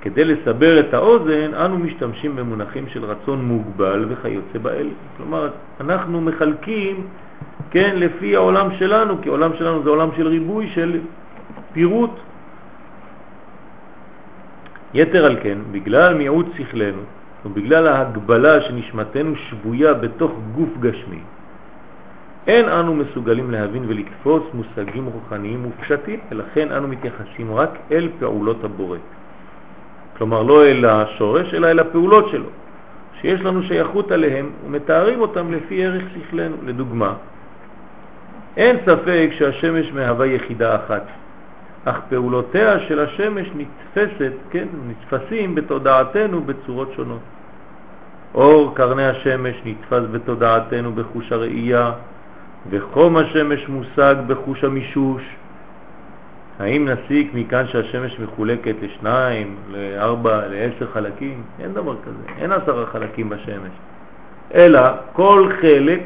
כדי 0.00 0.24
לסבר 0.24 0.80
את 0.80 0.94
האוזן, 0.94 1.54
אנו 1.54 1.78
משתמשים 1.78 2.36
במונחים 2.36 2.88
של 2.88 3.04
רצון 3.04 3.44
מוגבל 3.44 4.04
וכיוצא 4.08 4.58
באל. 4.58 4.88
כלומר, 5.16 5.50
אנחנו 5.80 6.20
מחלקים, 6.20 7.06
כן, 7.70 7.92
לפי 7.96 8.36
העולם 8.36 8.68
שלנו, 8.78 9.22
כי 9.22 9.28
העולם 9.28 9.50
שלנו 9.58 9.82
זה 9.82 9.90
עולם 9.90 10.08
של 10.16 10.26
ריבוי, 10.26 10.68
של 10.74 11.00
פירוט. 11.72 12.10
יתר 14.94 15.24
על 15.24 15.36
כן, 15.42 15.58
בגלל 15.72 16.14
מיעוט 16.14 16.46
שכלנו, 16.56 17.02
ובגלל 17.44 17.86
ההגבלה 17.86 18.60
שנשמתנו 18.60 19.36
שבויה 19.36 19.94
בתוך 19.94 20.32
גוף 20.54 20.70
גשמי, 20.80 21.20
אין 22.46 22.68
אנו 22.68 22.94
מסוגלים 22.94 23.50
להבין 23.50 23.84
ולתפוס 23.88 24.42
מושגים 24.54 25.06
רוחניים 25.06 25.66
ופשטים, 25.66 26.20
ולכן 26.30 26.72
אנו 26.72 26.88
מתייחסים 26.88 27.54
רק 27.54 27.78
אל 27.92 28.08
פעולות 28.18 28.64
הבורא. 28.64 28.98
כלומר, 30.20 30.42
לא 30.42 30.66
אל 30.66 30.84
השורש, 30.84 31.54
אלא 31.54 31.66
אל 31.66 31.78
הפעולות 31.78 32.28
שלו, 32.28 32.46
שיש 33.20 33.40
לנו 33.40 33.62
שייכות 33.62 34.12
עליהם 34.12 34.50
ומתארים 34.66 35.20
אותם 35.20 35.52
לפי 35.52 35.84
ערך 35.86 36.02
שכלנו. 36.14 36.56
לדוגמה, 36.66 37.14
אין 38.56 38.76
ספק 38.86 39.30
שהשמש 39.38 39.92
מהווה 39.92 40.26
יחידה 40.26 40.76
אחת, 40.76 41.02
אך 41.84 42.00
פעולותיה 42.08 42.80
של 42.80 43.00
השמש 43.00 43.48
נתפסת, 43.56 44.32
כן, 44.50 44.66
נתפסים 44.88 45.54
בתודעתנו 45.54 46.40
בצורות 46.40 46.92
שונות. 46.96 47.22
אור 48.34 48.74
קרני 48.74 49.06
השמש 49.06 49.56
נתפס 49.64 50.02
בתודעתנו 50.12 50.92
בחוש 50.92 51.32
הראייה, 51.32 51.92
וחום 52.70 53.16
השמש 53.16 53.68
מושג 53.68 54.14
בחוש 54.26 54.64
המישוש. 54.64 55.22
האם 56.60 56.88
נסיק 56.88 57.30
מכאן 57.34 57.66
שהשמש 57.66 58.20
מחולקת 58.20 58.74
לשניים, 58.82 59.56
לארבע, 59.70 60.46
לעשר 60.46 60.86
חלקים? 60.92 61.42
אין 61.60 61.74
דבר 61.74 61.96
כזה, 62.04 62.40
אין 62.42 62.52
עשרה 62.52 62.86
חלקים 62.86 63.28
בשמש. 63.28 63.72
אלא 64.54 64.80
כל 65.12 65.50
חלק 65.60 66.00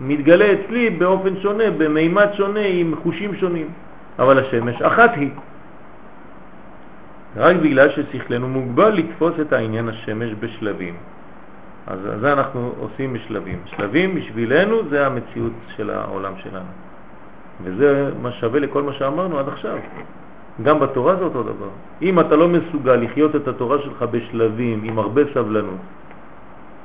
מתגלה 0.00 0.52
אצלי 0.52 0.90
באופן 0.90 1.40
שונה, 1.40 1.70
במימד 1.70 2.28
שונה, 2.36 2.60
עם 2.60 2.94
חושים 3.02 3.36
שונים. 3.36 3.68
אבל 4.18 4.38
השמש 4.38 4.82
אחת 4.82 5.10
היא. 5.16 5.30
רק 7.36 7.56
בגלל 7.56 7.90
ששכלנו 7.90 8.48
מוגבל 8.48 8.90
לתפוס 8.90 9.34
את 9.40 9.52
העניין 9.52 9.88
השמש 9.88 10.30
בשלבים. 10.40 10.94
אז 11.86 11.98
זה 12.20 12.32
אנחנו 12.32 12.72
עושים 12.78 13.12
בשלבים. 13.12 13.58
שלבים 13.66 14.14
בשבילנו 14.14 14.88
זה 14.88 15.06
המציאות 15.06 15.52
של 15.76 15.90
העולם 15.90 16.32
שלנו. 16.42 16.72
וזה 17.62 18.10
מה 18.22 18.32
שווה 18.32 18.60
לכל 18.60 18.82
מה 18.82 18.92
שאמרנו 18.92 19.38
עד 19.38 19.48
עכשיו. 19.48 19.78
גם 20.62 20.80
בתורה 20.80 21.16
זה 21.16 21.24
אותו 21.24 21.42
דבר. 21.42 21.68
אם 22.02 22.20
אתה 22.20 22.36
לא 22.36 22.48
מסוגל 22.48 22.96
לחיות 22.96 23.36
את 23.36 23.48
התורה 23.48 23.78
שלך 23.78 24.02
בשלבים, 24.02 24.80
עם 24.84 24.98
הרבה 24.98 25.22
סבלנות, 25.34 25.80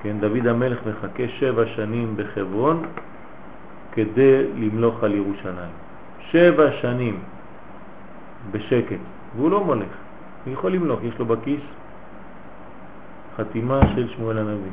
כן, 0.02 0.16
דוד 0.20 0.48
המלך 0.48 0.80
מחכה 0.88 1.24
שבע 1.28 1.66
שנים 1.66 2.14
בחברון 2.16 2.84
כדי 3.92 4.44
למלוך 4.56 5.04
על 5.04 5.14
ירושלים. 5.14 5.74
שבע 6.32 6.72
שנים 6.82 7.20
בשקט, 8.52 9.00
והוא 9.36 9.52
לא 9.52 9.64
מולך, 9.64 9.94
הוא 10.46 10.54
יכול 10.54 10.72
למלוך, 10.72 11.00
יש 11.04 11.20
לו 11.20 11.26
בכיס 11.26 11.62
חתימה 13.38 13.80
של 13.96 14.08
שמואל 14.08 14.38
הנביא. 14.38 14.72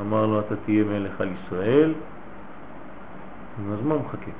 אמר 0.00 0.26
לו, 0.26 0.40
אתה 0.40 0.54
תהיה 0.56 0.84
מלך 0.84 1.20
על 1.20 1.28
ישראל, 1.28 1.92
אז 3.72 3.86
מה 3.86 3.94
מחכה? 3.94 4.30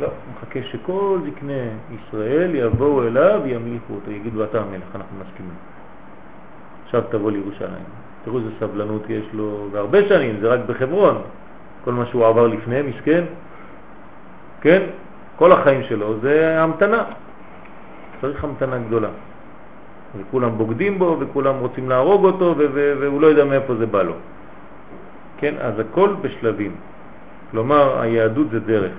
לא, 0.00 0.06
הוא 0.06 0.14
מחכה 0.36 0.60
שכל 0.62 1.18
זקני 1.26 1.68
ישראל 1.94 2.54
יבואו 2.54 3.06
אליו 3.06 3.40
וימליכו 3.44 3.94
אותו, 3.94 4.10
יגידו 4.10 4.44
אתה 4.44 4.60
המלך, 4.60 4.94
אנחנו 4.94 5.16
מסכימים. 5.20 5.54
עכשיו 6.84 7.02
תבוא 7.10 7.30
לירושלים. 7.30 7.84
תראו 8.24 8.38
איזה 8.38 8.50
סבלנות 8.60 9.10
יש 9.10 9.24
לו, 9.32 9.68
והרבה 9.72 10.08
שנים, 10.08 10.36
זה 10.40 10.48
רק 10.48 10.60
בחברון, 10.66 11.22
כל 11.84 11.92
מה 11.92 12.06
שהוא 12.06 12.26
עבר 12.26 12.46
לפני, 12.46 12.82
מסכן, 12.82 13.24
כן? 14.60 14.82
כל 15.36 15.52
החיים 15.52 15.82
שלו 15.88 16.20
זה 16.20 16.62
המתנה, 16.62 17.04
צריך 18.20 18.44
המתנה 18.44 18.78
גדולה. 18.78 19.08
וכולם 20.18 20.50
בוגדים 20.58 20.98
בו 20.98 21.16
וכולם 21.20 21.54
רוצים 21.58 21.88
להרוג 21.88 22.24
אותו 22.24 22.54
והוא 23.00 23.20
לא 23.20 23.26
יודע 23.26 23.44
מאיפה 23.44 23.74
זה 23.74 23.86
בא 23.86 24.02
לו. 24.02 24.14
כן, 25.38 25.54
אז 25.60 25.78
הכל 25.78 26.14
בשלבים. 26.20 26.72
כלומר, 27.50 28.00
היהדות 28.00 28.50
זה 28.50 28.60
דרך, 28.60 28.92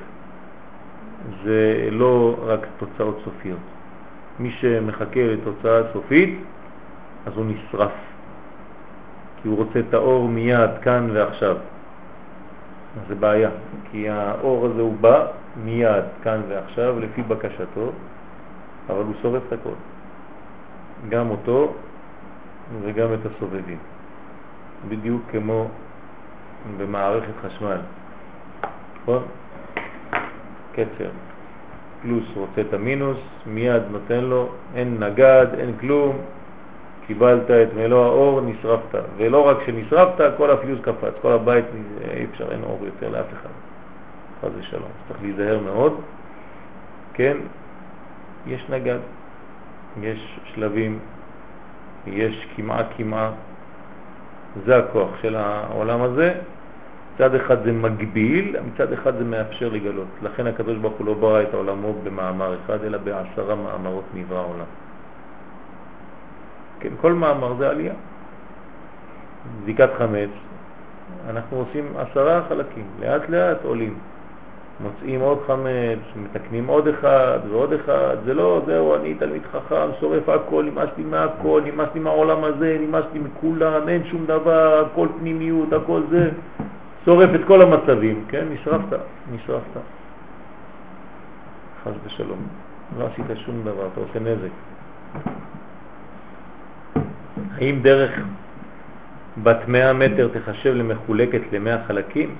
זה 1.44 1.90
לא 1.92 2.36
רק 2.46 2.60
תוצאות 2.78 3.22
סופיות. 3.24 3.60
מי 4.40 4.52
שמחכה 4.52 5.20
לתוצאה 5.24 5.82
סופית, 5.94 6.40
אז 7.26 7.34
הוא 7.36 7.46
נשרף, 7.46 7.92
כי 9.42 9.48
הוא 9.48 9.58
רוצה 9.58 9.80
את 9.80 9.94
האור 9.94 10.28
מיד, 10.28 10.70
כאן 10.82 11.10
ועכשיו. 11.14 11.56
אז 12.96 13.08
זה 13.08 13.16
בעיה, 13.16 13.50
כי 13.92 14.10
האור 14.10 14.66
הזה 14.66 14.82
הוא 14.82 14.96
בא 15.02 15.28
מיד, 15.64 16.04
כאן 16.24 16.42
ועכשיו, 16.50 17.00
לפי 17.00 17.22
בקשתו, 17.22 17.92
אבל 18.90 19.04
הוא 19.04 19.14
שורף 19.22 19.44
את 19.48 19.54
הכל. 19.54 19.76
גם 21.10 21.30
אותו 21.30 21.74
וגם 22.82 23.14
את 23.14 23.20
הסובבים. 23.26 23.78
בדיוק 24.90 25.22
כמו 25.32 25.68
במערכת 26.78 27.34
חשמל. 27.42 27.78
נכון? 29.02 29.24
קצר. 30.74 31.10
פלוס 32.02 32.24
רוצה 32.36 32.62
את 32.62 32.74
המינוס, 32.74 33.18
מיד 33.46 33.82
נותן 33.92 34.20
לו, 34.24 34.50
אין 34.76 35.04
נגד, 35.04 35.48
אין 35.58 35.74
כלום, 35.80 36.18
קיבלת 37.08 37.52
את 37.52 37.74
מלוא 37.76 38.06
האור, 38.06 38.42
נשרפת. 38.42 39.04
ולא 39.18 39.48
רק 39.48 39.58
שנשרפת, 39.66 40.32
כל 40.38 40.52
הפיוס 40.52 40.80
קפץ, 40.82 41.14
כל 41.22 41.32
הבית, 41.32 41.66
אי 42.14 42.26
אפשר, 42.32 42.52
אין 42.52 42.64
אור 42.64 42.80
יותר 42.86 43.10
לאף 43.10 43.26
אחד. 43.34 43.50
חס 44.42 44.50
ושלום. 44.60 44.90
צריך 45.08 45.22
להיזהר 45.22 45.60
מאוד. 45.60 46.02
כן, 47.14 47.38
יש 48.48 48.66
נגד, 48.70 49.00
יש 50.02 50.40
שלבים, 50.54 51.00
יש 52.08 52.48
כמעה 52.56 52.84
כמעה, 52.98 53.32
זה 54.66 54.78
הכוח 54.78 55.10
של 55.22 55.36
העולם 55.36 56.02
הזה. 56.02 56.34
מצד 57.16 57.36
אחד 57.36 57.64
זה 57.64 57.72
מגביל, 57.72 58.56
מצד 58.74 58.94
אחד 58.94 59.18
זה 59.18 59.24
מאפשר 59.24 59.70
לגלות. 59.70 60.08
לכן 60.24 60.48
הקדוש 60.48 60.78
ברוך 60.78 60.94
הוא 60.98 61.08
לא 61.08 61.14
ברא 61.14 61.42
את 61.42 61.54
העולמו 61.54 61.94
במאמר 62.04 62.56
אחד, 62.66 62.84
אלא 62.84 62.98
בעשרה 62.98 63.56
מאמרות 63.56 64.04
נברא 64.14 64.38
העולם. 64.38 64.66
כן, 66.80 66.90
כל 67.02 67.14
מאמר 67.14 67.54
זה 67.58 67.70
עלייה. 67.70 67.94
בדיקת 69.64 69.90
חמץ, 69.98 70.30
אנחנו 71.30 71.58
עושים 71.58 71.86
עשרה 71.98 72.42
חלקים, 72.50 72.86
לאט 73.02 73.30
לאט 73.30 73.64
עולים. 73.64 73.94
מוצאים 74.84 75.22
עוד 75.22 75.38
חמץ, 75.48 76.00
מתקנים 76.16 76.68
עוד 76.68 76.88
אחד 76.88 77.40
ועוד 77.50 77.74
אחד, 77.74 78.18
זה 78.26 78.34
לא, 78.34 78.62
זהו, 78.66 78.96
אני 78.96 79.14
תלמיד 79.14 79.42
חכם, 79.52 79.90
שורף 80.00 80.30
הכל, 80.30 80.64
נמאס 80.64 80.90
לי 80.98 81.04
מהכל, 81.04 81.62
נמאס 81.66 81.90
לי 81.94 82.00
מהעולם 82.00 82.44
הזה, 82.44 82.78
נמאס 82.80 83.06
לי 83.14 83.20
מכולם, 83.20 83.90
אין 83.90 84.04
שום 84.06 84.26
דבר, 84.26 84.86
הכל 84.86 85.08
פנימיות, 85.20 85.74
הכל 85.74 86.02
זה, 86.10 86.30
שורף 87.06 87.30
את 87.36 87.42
כל 87.48 87.62
המצבים, 87.62 88.24
כן? 88.28 88.46
נשרפת, 88.52 89.00
נשרפת. 89.32 89.80
חס 91.84 91.92
ושלום, 92.06 92.48
לא 93.00 93.06
עשית 93.06 93.26
שום 93.46 93.62
דבר, 93.64 93.88
אתה 93.94 94.00
עושה 94.00 94.20
נזק. 94.20 94.54
האם 97.58 97.80
דרך 97.82 98.12
בת 99.44 99.68
100 99.68 99.94
מטר 99.94 100.30
תחשב 100.34 100.74
למחולקת 100.74 101.42
ל-100 101.52 101.88
חלקים? 101.88 102.36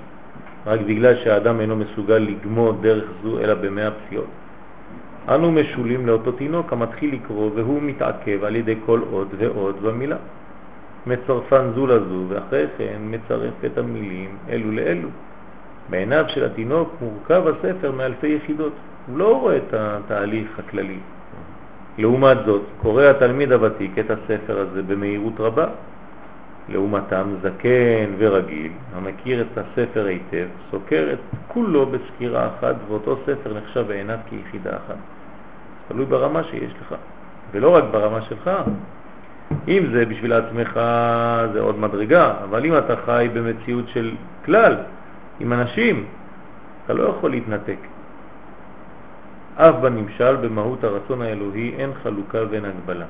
רק 0.66 0.80
בגלל 0.80 1.16
שהאדם 1.16 1.60
אינו 1.60 1.76
מסוגל 1.76 2.18
לגמוד 2.18 2.82
דרך 2.82 3.06
זו 3.24 3.40
אלא 3.40 3.54
במאה 3.54 3.90
פסיעות. 3.92 4.30
אנו 5.30 5.52
משולים 5.52 6.08
לאותו 6.08 6.32
תינוק 6.32 6.74
המתחיל 6.74 7.16
לקרוא 7.16 7.52
והוא 7.56 7.82
מתעכב 7.82 8.44
על 8.44 8.56
ידי 8.56 8.76
כל 8.86 9.02
עוד 9.12 9.28
ועוד 9.38 9.76
במילה. 9.82 10.18
מצרפן 11.08 11.72
זו 11.76 11.88
לזו 11.88 12.26
ואחרי 12.28 12.66
כן 12.78 12.98
מצרף 13.02 13.54
את 13.66 13.78
המילים 13.78 14.38
אלו 14.50 14.72
לאלו. 14.72 15.10
בעיניו 15.90 16.26
של 16.28 16.46
התינוק 16.46 16.94
מורכב 17.02 17.44
הספר 17.48 17.92
מאלפי 17.92 18.28
יחידות. 18.28 18.74
הוא 19.08 19.18
לא 19.18 19.40
רואה 19.40 19.58
את 19.58 19.74
התהליך 19.74 20.60
הכללי. 20.60 21.00
לעומת 21.98 22.38
זאת, 22.46 22.62
קורא 22.82 23.04
התלמיד 23.04 23.52
הוותיק 23.52 24.00
את 24.00 24.12
הספר 24.12 24.60
הזה 24.60 24.82
במהירות 24.82 25.40
רבה, 25.40 25.68
לעומתם 26.70 27.34
זקן 27.42 28.14
ורגיל, 28.18 28.72
המכיר 28.96 29.42
את 29.42 29.58
הספר 29.58 30.06
היטב, 30.06 30.48
סוקר 30.72 31.10
את 31.14 31.20
כולו 31.48 31.86
בסקירה 31.86 32.48
אחת, 32.48 32.76
ואותו 32.88 33.18
ספר 33.26 33.54
נחשב 33.54 33.88
בעיניו 33.88 34.18
כיחידה 34.30 34.70
אחת. 34.70 34.96
תלוי 35.88 36.06
ברמה 36.06 36.44
שיש 36.44 36.74
לך, 36.82 36.96
ולא 37.52 37.76
רק 37.76 37.84
ברמה 37.92 38.22
שלך. 38.22 38.52
אם 39.68 39.84
זה 39.94 40.06
בשביל 40.06 40.34
עצמך 40.34 40.80
זה 41.54 41.60
עוד 41.60 41.80
מדרגה, 41.80 42.34
אבל 42.44 42.66
אם 42.66 42.78
אתה 42.78 42.96
חי 43.06 43.30
במציאות 43.34 43.88
של 43.88 44.12
כלל, 44.46 44.76
עם 45.40 45.54
אנשים, 45.54 46.06
אתה 46.86 46.94
לא 46.94 47.04
יכול 47.04 47.32
להתנתק. 47.32 47.78
אף 49.56 49.76
בנמשל 49.76 50.36
במהות 50.36 50.84
הרצון 50.84 51.22
האלוהי 51.22 51.74
אין 51.78 51.92
חלוקה 52.04 52.40
ואין 52.50 52.66
הגבלה. 52.66 53.06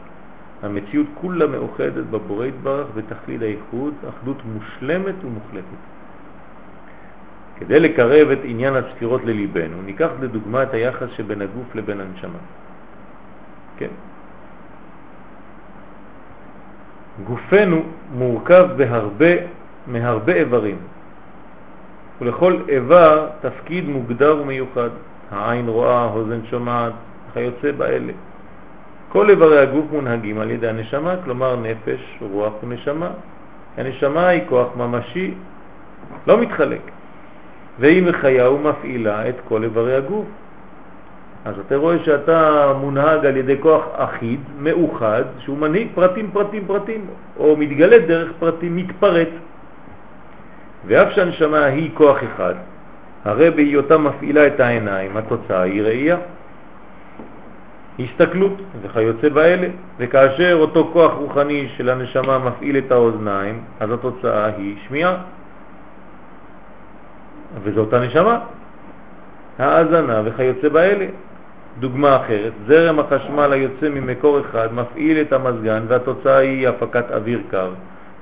המציאות 0.63 1.07
כולה 1.21 1.47
מאוחדת 1.47 2.05
בבורא 2.11 2.45
יתברך 2.45 2.87
בתכלית 2.95 3.41
האיחוד, 3.41 3.93
אחדות 4.09 4.37
מושלמת 4.45 5.15
ומוחלטת. 5.23 5.81
כדי 7.59 7.79
לקרב 7.79 8.29
את 8.29 8.39
עניין 8.43 8.75
הספירות 8.75 9.23
לליבנו, 9.23 9.81
ניקח 9.81 10.09
לדוגמה 10.21 10.63
את 10.63 10.73
היחס 10.73 11.07
שבין 11.17 11.41
הגוף 11.41 11.75
לבין 11.75 12.01
הנשמה. 12.01 12.39
כן. 13.77 13.93
גופנו 17.23 17.81
מורכב 18.13 18.67
בהרבה, 18.77 19.35
מהרבה 19.87 20.33
איברים, 20.33 20.77
ולכל 22.21 22.57
איבר 22.69 23.27
תפקיד 23.41 23.89
מוגדר 23.89 24.37
ומיוחד. 24.41 24.89
העין 25.31 25.67
רואה, 25.67 25.99
האוזן 25.99 26.39
שומעת, 26.49 26.93
כיוצא 27.33 27.71
באלה. 27.71 28.13
כל 29.09 29.29
איברי 29.29 29.59
הגוף 29.59 29.85
מונהגים 29.91 30.39
על 30.39 30.51
ידי 30.51 30.67
הנשמה, 30.67 31.15
כלומר 31.23 31.55
נפש, 31.55 32.17
רוח 32.21 32.53
ונשמה. 32.63 33.09
הנשמה 33.77 34.27
היא 34.27 34.41
כוח 34.49 34.67
ממשי, 34.77 35.33
לא 36.27 36.41
מתחלק, 36.41 36.81
והיא 37.79 38.03
מחיה 38.03 38.49
ומפעילה 38.49 39.29
את 39.29 39.35
כל 39.47 39.63
איברי 39.63 39.95
הגוף. 39.95 40.25
אז 41.45 41.59
אתה 41.59 41.75
רואה 41.75 41.95
שאתה 42.03 42.73
מונהג 42.79 43.25
על 43.25 43.37
ידי 43.37 43.55
כוח 43.59 43.85
אחיד, 43.93 44.39
מאוחד, 44.59 45.23
שהוא 45.39 45.57
מנהיג 45.57 45.87
פרטים, 45.95 46.31
פרטים, 46.33 46.63
פרטים, 46.67 47.05
או 47.37 47.57
מתגלה 47.57 47.99
דרך 47.99 48.31
פרטים, 48.39 48.75
מתפרט. 48.75 49.29
ואף 50.85 51.11
שהנשמה 51.11 51.65
היא 51.65 51.89
כוח 51.93 52.17
אחד, 52.23 52.53
הרי 53.25 53.51
בהיותה 53.51 53.97
מפעילה 53.97 54.47
את 54.47 54.59
העיניים, 54.59 55.17
התוצאה 55.17 55.61
היא 55.61 55.81
ראייה. 55.81 56.17
הסתכלות 57.99 58.61
וכיוצא 58.81 59.29
באלה, 59.29 59.67
וכאשר 59.97 60.57
אותו 60.59 60.89
כוח 60.93 61.13
רוחני 61.13 61.67
של 61.77 61.89
הנשמה 61.89 62.39
מפעיל 62.39 62.77
את 62.77 62.91
האוזניים, 62.91 63.61
אז 63.79 63.91
התוצאה 63.91 64.45
היא 64.45 64.75
שמיעה. 64.87 65.15
וזאת 67.63 67.77
אותה 67.77 67.99
נשמה, 67.99 68.39
האזנה 69.59 70.21
וכיוצא 70.25 70.69
באלה. 70.69 71.05
דוגמה 71.79 72.15
אחרת, 72.15 72.51
זרם 72.67 72.99
החשמל 72.99 73.53
היוצא 73.53 73.89
ממקור 73.89 74.39
אחד 74.39 74.73
מפעיל 74.73 75.21
את 75.21 75.33
המזגן 75.33 75.83
והתוצאה 75.87 76.37
היא 76.37 76.67
הפקת 76.67 77.11
אוויר 77.11 77.41
קר. 77.51 77.69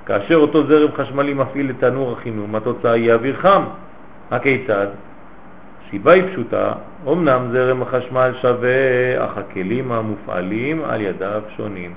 כאשר 0.05 0.35
אותו 0.35 0.67
זרם 0.67 0.91
חשמלי 0.95 1.33
מפעיל 1.33 1.69
את 1.69 1.75
תנור 1.79 2.11
החינום, 2.11 2.55
התוצאה 2.55 2.91
היא 2.91 3.13
אוויר 3.13 3.35
חם. 3.35 3.63
הכיצד? 4.31 4.87
הסיבה 5.87 6.11
היא 6.11 6.23
פשוטה, 6.31 6.71
אמנם 7.07 7.49
זרם 7.51 7.81
החשמל 7.81 8.31
שווה, 8.41 9.25
אך 9.25 9.37
הכלים 9.37 9.91
המופעלים 9.91 10.81
על 10.85 11.01
ידיו 11.01 11.41
שונים. 11.57 11.93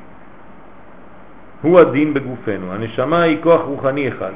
הוא 1.62 1.80
הדין 1.80 2.14
בגופנו, 2.14 2.72
הנשמה 2.72 3.22
היא 3.22 3.38
כוח 3.42 3.60
רוחני 3.60 4.08
אחד. 4.08 4.32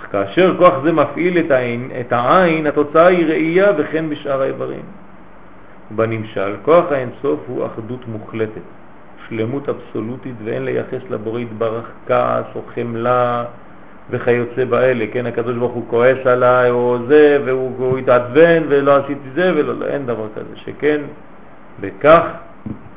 אך 0.00 0.06
כאשר 0.12 0.54
כוח 0.58 0.74
זה 0.82 0.92
מפעיל 0.92 1.38
את 1.38 1.50
העין, 1.50 1.90
את 2.00 2.12
העין 2.12 2.66
התוצאה 2.66 3.06
היא 3.06 3.26
ראייה 3.26 3.72
וכן 3.76 4.10
בשאר 4.10 4.42
האיברים. 4.42 4.82
בנמשל, 5.90 6.56
כוח 6.62 6.92
האינסוף 6.92 7.40
הוא 7.46 7.66
אחדות 7.66 8.08
מוחלטת, 8.08 8.60
שלמות 9.28 9.68
אבסולוטית 9.68 10.34
ואין 10.44 10.64
לייחס 10.64 11.10
לבורא 11.10 11.40
יתברך 11.40 11.84
כעס 12.06 12.46
או 12.54 12.62
חמלה 12.74 13.44
וכיוצא 14.10 14.64
באלה, 14.64 15.04
כן, 15.12 15.26
הקדוש 15.26 15.56
ברוך 15.56 15.72
הוא 15.72 15.84
כועס 15.88 16.26
עליי 16.26 16.70
או 16.70 16.98
זה, 17.08 17.42
והוא, 17.44 17.98
התעצבן 17.98 18.62
ולא 18.68 18.96
עשיתי 18.96 19.30
זה, 19.34 19.52
ולא, 19.56 19.74
לא, 19.74 19.86
אין 19.86 20.06
דבר 20.06 20.26
כזה, 20.34 20.56
שכן 20.56 21.00
בכך 21.80 22.22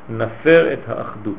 נפר 0.08 0.72
את 0.72 0.88
האחדות. 0.88 1.34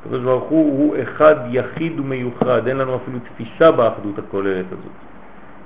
הקדוש 0.00 0.20
ברוך 0.20 0.44
הוא 0.44 0.78
הוא 0.78 0.96
אחד 1.02 1.34
יחיד 1.50 2.00
ומיוחד, 2.00 2.66
אין 2.66 2.76
לנו 2.76 2.96
אפילו 2.96 3.18
תפיסה 3.18 3.72
באחדות 3.72 4.18
הכוללת 4.18 4.66
הזאת. 4.66 5.09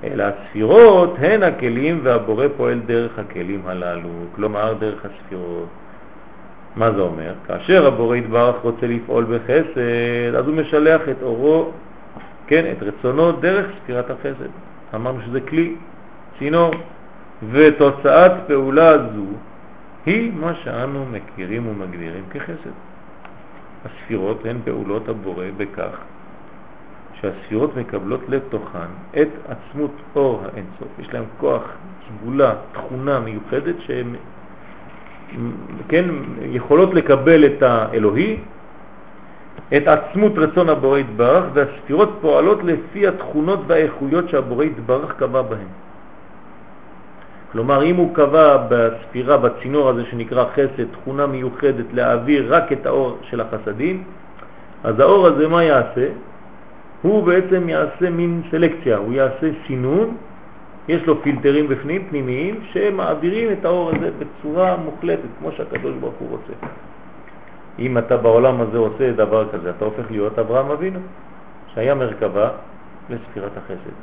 אלא 0.05 0.25
הספירות 0.25 1.15
הן 1.19 1.43
הכלים 1.43 2.01
והבורא 2.03 2.47
פועל 2.57 2.81
דרך 2.87 3.19
הכלים 3.19 3.62
הללו, 3.66 4.09
כלומר 4.35 4.75
דרך 4.75 5.05
הספירות. 5.05 5.69
מה 6.77 6.93
זה 6.93 7.01
אומר? 7.01 7.33
כאשר 7.47 7.87
הבורא 7.87 8.16
יתברך 8.16 8.57
רוצה 8.62 8.87
לפעול 8.87 9.25
בחסד, 9.25 10.35
אז 10.39 10.47
הוא 10.47 10.57
משלח 10.57 11.01
את 11.11 11.23
אורו, 11.23 11.71
כן, 12.47 12.73
את 12.73 12.83
רצונו 12.83 13.33
דרך 13.33 13.66
ספירת 13.83 14.11
החסד. 14.11 14.51
אמרנו 14.95 15.21
שזה 15.27 15.41
כלי, 15.41 15.75
צינור, 16.39 16.75
ותוצאת 17.51 18.33
פעולה 18.47 18.99
זו 18.99 19.25
היא 20.07 20.33
מה 20.35 20.55
שאנו 20.55 21.07
מכירים 21.12 21.69
ומגדירים 21.69 22.25
כחסד. 22.31 22.75
הספירות 23.85 24.45
הן 24.45 24.57
פעולות 24.65 25.09
הבורא 25.09 25.47
בכך 25.57 25.97
שהספירות 27.20 27.77
מקבלות 27.77 28.20
לתוכן 28.28 28.91
את 29.23 29.28
עצמות 29.49 29.91
אור 30.16 30.43
האינסוף. 30.45 30.89
יש 30.99 31.15
להם 31.15 31.24
כוח, 31.39 31.62
סגולה, 32.09 32.55
תכונה 32.73 33.20
מיוחדת 33.20 33.74
שהן 33.78 34.15
כן, 35.89 36.05
יכולות 36.43 36.95
לקבל 36.95 37.47
את 37.47 37.62
האלוהי, 37.62 38.36
את 39.77 39.89
עצמות 39.89 40.32
רצון 40.36 40.69
הבורא 40.69 40.99
יתברך, 40.99 41.45
והספירות 41.53 42.19
פועלות 42.20 42.65
לפי 42.65 43.07
התכונות 43.07 43.61
והאיכויות 43.66 44.28
שהבורא 44.28 44.65
יתברך 44.65 45.16
קבע 45.16 45.43
בהן. 45.43 45.66
כלומר, 47.53 47.82
אם 47.82 47.97
הוא 47.97 48.15
קבע 48.15 48.66
בספירה, 48.69 49.36
בצינור 49.36 49.89
הזה 49.89 50.03
שנקרא 50.11 50.45
חסד, 50.53 50.85
תכונה 50.93 51.27
מיוחדת 51.27 51.86
להעביר 51.93 52.55
רק 52.55 52.73
את 52.73 52.86
האור 52.86 53.19
של 53.31 53.41
החסדים, 53.41 54.03
אז 54.85 55.01
האור 55.01 55.27
הזה 55.27 55.49
מה 55.49 55.65
יעשה? 55.65 56.07
הוא 57.05 57.24
בעצם 57.24 57.68
יעשה 57.68 58.10
מין 58.10 58.43
סלקציה, 58.51 58.97
הוא 58.97 59.12
יעשה 59.12 59.47
סינון, 59.66 60.16
יש 60.89 61.02
לו 61.06 61.22
פילטרים 61.22 61.68
בפנים, 61.68 62.06
פנימיים, 62.10 62.60
שמעבירים 62.72 63.52
את 63.52 63.64
האור 63.64 63.90
הזה 63.90 64.10
בצורה 64.18 64.76
מוחלטת, 64.76 65.28
כמו 65.39 65.52
שהקדוש 65.52 65.94
ברוך 66.01 66.14
הוא 66.18 66.28
רוצה. 66.31 66.52
אם 67.78 67.98
אתה 67.98 68.16
בעולם 68.16 68.60
הזה 68.60 68.78
עושה 68.78 69.12
דבר 69.12 69.48
כזה, 69.52 69.70
אתה 69.70 69.85
הופך 69.85 70.10
להיות 70.10 70.39
אברהם 70.39 70.70
אבינו, 70.70 71.01
שהיה 71.74 71.94
מרכבה 71.94 72.48
לספירת 73.10 73.56
החסד. 73.56 73.97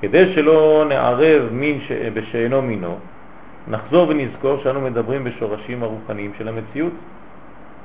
כדי 0.00 0.32
שלא 0.34 0.84
נערב 0.88 1.42
מין 1.52 1.80
ש... 1.80 1.92
בשאינו 1.92 2.62
מינו, 2.62 2.96
נחזור 3.68 4.08
ונזכור 4.08 4.56
שאנו 4.62 4.80
מדברים 4.80 5.24
בשורשים 5.24 5.82
הרוחניים 5.82 6.32
של 6.38 6.48
המציאות. 6.48 6.92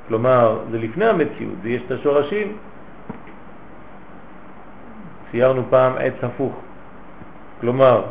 כלומר, 0.08 0.58
זה 0.70 0.78
לפני 0.78 1.06
המציאות, 1.06 1.54
זה 1.62 1.68
יש 1.68 1.82
את 1.86 1.90
השורשים. 1.90 2.56
ציירנו 5.30 5.62
פעם 5.70 5.92
עץ 5.98 6.14
הפוך. 6.22 6.60
כלומר, 7.60 8.04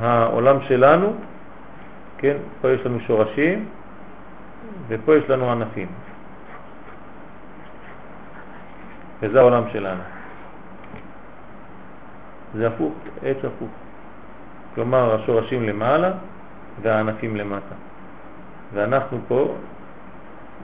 העולם 0.00 0.56
שלנו, 0.62 1.12
כן, 2.18 2.36
פה 2.60 2.70
יש 2.70 2.80
לנו 2.86 3.00
שורשים 3.00 3.68
ופה 4.88 5.16
יש 5.16 5.30
לנו 5.30 5.50
ענפים. 5.52 5.88
וזה 9.22 9.40
העולם 9.40 9.62
שלנו. 9.72 10.02
זה 12.54 12.66
הפוך, 12.66 12.92
עץ 13.22 13.36
הפוך. 13.38 13.70
כלומר, 14.74 15.14
השורשים 15.14 15.68
למעלה 15.68 16.12
והענפים 16.82 17.36
למטה. 17.36 17.74
ואנחנו 18.74 19.18
פה 19.28 19.54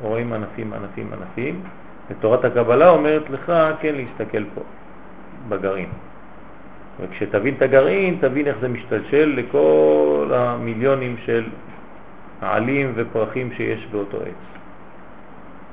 רואים 0.03 0.33
ענפים, 0.33 0.73
ענפים, 0.73 1.12
ענפים, 1.12 1.62
ותורת 2.11 2.45
הקבלה 2.45 2.89
אומרת 2.89 3.31
לך 3.31 3.53
כן 3.81 3.95
להסתכל 3.95 4.45
פה, 4.55 4.61
בגרעין. 5.48 5.89
וכשתבין 7.01 7.55
את 7.55 7.62
הגרעין, 7.62 8.16
תבין 8.20 8.47
איך 8.47 8.56
זה 8.60 8.69
משתלשל 8.69 9.35
לכל 9.36 10.31
המיליונים 10.35 11.16
של 11.24 11.44
העלים 12.43 12.93
ופרחים 12.94 13.52
שיש 13.56 13.86
באותו 13.90 14.16
עץ. 14.16 14.43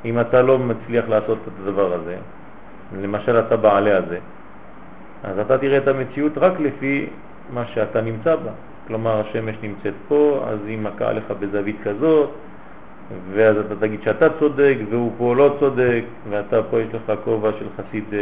אם 0.05 0.19
אתה 0.19 0.41
לא 0.41 0.59
מצליח 0.59 1.09
לעשות 1.09 1.37
את 1.43 1.51
הדבר 1.61 1.93
הזה, 1.93 2.15
למשל 3.01 3.39
אתה 3.39 3.57
בעלה 3.57 3.97
הזה, 3.97 4.19
אז 5.23 5.39
אתה 5.39 5.57
תראה 5.57 5.77
את 5.77 5.87
המציאות 5.87 6.37
רק 6.37 6.59
לפי 6.59 7.07
מה 7.53 7.65
שאתה 7.65 8.01
נמצא 8.01 8.35
בה. 8.35 8.51
כלומר, 8.87 9.19
השמש 9.19 9.55
נמצאת 9.63 9.93
פה, 10.07 10.45
אז 10.47 10.59
היא 10.65 10.77
מכה 10.77 11.07
עליך 11.07 11.23
בזווית 11.39 11.75
כזאת, 11.83 12.29
ואז 13.33 13.57
אתה 13.57 13.75
תגיד 13.75 13.99
שאתה 14.03 14.27
צודק 14.39 14.75
והוא 14.89 15.11
פה 15.17 15.35
לא 15.35 15.55
צודק, 15.59 16.03
ואתה 16.29 16.63
פה 16.63 16.81
יש 16.81 16.87
לך 16.93 17.13
כובע 17.23 17.51
של 17.59 17.65
חסיד 17.77 18.03
אה, 18.13 18.19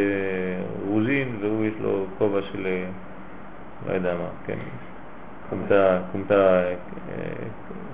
רוזין, 0.87 1.37
והוא 1.41 1.65
יש 1.65 1.73
לו 1.81 2.05
כובע 2.17 2.41
של, 2.41 2.65
אה, 2.65 2.85
לא 3.87 3.93
יודע 3.93 4.13
מה, 4.13 4.27
כן, 4.45 4.57
קומתה, 5.49 5.99
קומתה 6.11 6.63
אה, 6.63 6.73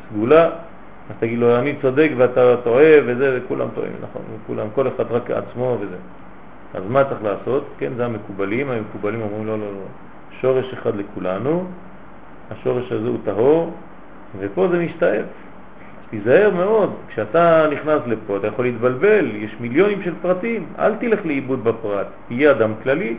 סגולה, 0.10 0.46
אז 1.10 1.16
תגיד 1.20 1.40
לו, 1.40 1.56
אני 1.60 1.76
צודק 1.82 2.12
ואתה 2.18 2.56
טועה 2.64 2.94
וזה, 3.06 3.40
וכולם 3.42 3.68
טועים, 3.76 3.94
נכון, 4.02 4.22
וכולם, 4.44 4.68
כל 4.76 4.88
אחד 4.88 5.12
רק 5.12 5.32
עצמו 5.32 5.78
וזה. 5.82 5.98
אז 6.74 6.84
מה 6.90 7.04
צריך 7.04 7.24
לעשות? 7.24 7.66
כן, 7.78 7.94
זה 7.98 8.06
המקובלים, 8.06 8.70
המקובלים 8.70 9.22
אומרים 9.22 9.48
לא, 9.48 9.60
לא, 9.60 9.66
לא, 9.66 9.86
שורש 10.42 10.74
אחד 10.74 10.96
לכולנו, 10.96 11.66
השורש 12.52 12.92
הזה 12.92 13.08
הוא 13.08 13.18
טהור, 13.26 13.74
ופה 14.40 14.68
זה 14.72 14.80
משתאב. 14.80 15.26
תיזהר 16.14 16.50
מאוד, 16.56 16.94
כשאתה 17.08 17.68
נכנס 17.72 18.02
לפה 18.06 18.38
אתה 18.38 18.48
יכול 18.48 18.66
להתבלבל, 18.66 19.36
יש 19.36 19.56
מיליונים 19.60 20.04
של 20.04 20.14
פרטים, 20.22 20.66
אל 20.80 20.96
תלך 20.96 21.26
לאיבוד 21.26 21.64
בפרט, 21.64 22.08
תהיה 22.28 22.52
אדם 22.52 22.72
כללי. 22.84 23.18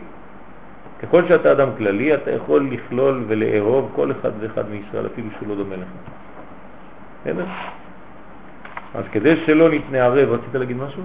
ככל 1.01 1.27
שאתה 1.27 1.51
אדם 1.51 1.69
כללי 1.77 2.13
אתה 2.13 2.31
יכול 2.31 2.69
לכלול 2.71 3.23
ולאהוב 3.27 3.91
כל 3.95 4.11
אחד 4.11 4.31
ואחד 4.39 4.69
מישראל 4.69 5.05
אפילו 5.05 5.27
שהוא 5.37 5.49
לא 5.49 5.55
דומה 5.55 5.75
לך. 5.75 5.87
בסדר? 7.21 7.45
אז 8.95 9.03
כדי 9.11 9.35
שלא 9.45 9.69
נתנערב, 9.69 10.29
רצית 10.29 10.55
להגיד 10.55 10.77
משהו? 10.77 11.03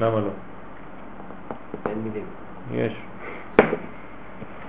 למה 0.00 0.20
לא? 0.20 0.30
אין 1.86 1.98
מילים. 2.04 2.24
יש. 2.72 2.92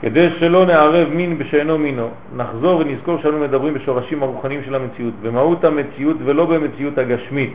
כדי 0.02 0.30
שלא 0.40 0.66
נערב 0.66 1.08
מין 1.10 1.38
בשאינו 1.38 1.78
מינו, 1.78 2.10
נחזור 2.36 2.80
ונזכור 2.80 3.22
שאנו 3.22 3.40
מדברים 3.40 3.74
בשורשים 3.74 4.24
הרוחניים 4.24 4.64
של 4.64 4.76
המציאות, 4.76 5.14
במהות 5.22 5.64
המציאות 5.64 6.18
ולא 6.24 6.46
במציאות 6.46 6.98
הגשמית. 6.98 7.54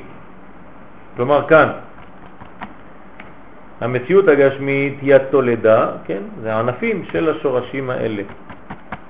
כלומר 1.16 1.46
כאן, 1.48 1.68
המציאות 3.80 4.28
הגשמית 4.28 4.98
היא 5.02 5.14
התולדה, 5.14 5.90
כן? 6.04 6.22
זה 6.42 6.54
הענפים 6.54 7.04
של 7.12 7.30
השורשים 7.30 7.90
האלה. 7.90 8.22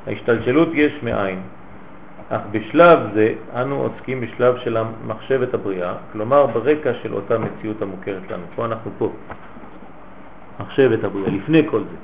ההשתלשלות 0.06 0.68
יש 0.72 0.92
מאין. 1.02 1.40
אך 2.28 2.40
בשלב 2.50 2.98
זה 3.14 3.34
אנו 3.56 3.82
עוסקים 3.82 4.20
בשלב 4.20 4.56
של 4.64 4.76
המחשבת 4.76 5.54
הבריאה, 5.54 5.94
כלומר 6.12 6.46
ברקע 6.46 6.90
של 7.02 7.14
אותה 7.14 7.38
מציאות 7.38 7.82
המוכרת 7.82 8.30
לנו. 8.30 8.44
פה 8.54 8.64
אנחנו 8.64 8.90
פה. 8.98 9.12
מחשבת 10.60 11.04
הבריאה, 11.04 11.30
לפני 11.30 11.62
כל 11.70 11.80
זה. 11.80 11.96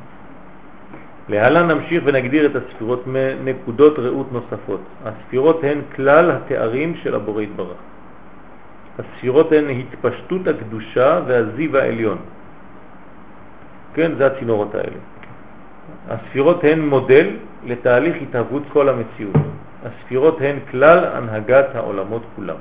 להלן 1.29 1.71
נמשיך 1.71 2.03
ונגדיר 2.07 2.47
את 2.47 2.57
הספירות 2.57 3.03
מנקודות 3.07 3.99
ראות 3.99 4.33
נוספות. 4.33 4.81
הספירות 5.05 5.65
הן 5.65 5.79
כלל 5.97 6.31
התארים 6.31 6.95
של 7.03 7.15
הבורא 7.15 7.43
יתברך. 7.43 7.77
הספירות 8.99 9.53
הן 9.53 9.65
התפשטות 9.71 10.47
הקדושה 10.47 11.21
והזיו 11.27 11.77
העליון. 11.77 12.19
כן, 13.95 14.13
זה 14.19 14.27
הצינורות 14.27 14.75
האלה. 14.75 14.99
הספירות 16.09 16.65
הן 16.65 16.81
מודל 16.81 17.27
לתהליך 17.65 18.17
התהוות 18.23 18.63
כל 18.73 18.89
המציאות. 18.89 19.37
הספירות 19.85 20.41
הן 20.41 20.57
כלל 20.71 21.05
הנהגת 21.05 21.75
העולמות 21.75 22.23
כולם. 22.37 22.57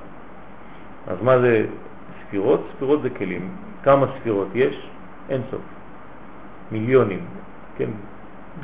אז 1.08 1.18
מה 1.22 1.40
זה 1.40 1.66
ספירות? 2.22 2.68
ספירות 2.76 3.02
זה 3.02 3.10
כלים. 3.10 3.50
כמה 3.84 4.06
ספירות 4.20 4.48
יש? 4.56 4.90
אין 5.30 5.42
סוף. 5.52 5.62
מיליונים. 6.72 7.20
כן, 7.78 7.90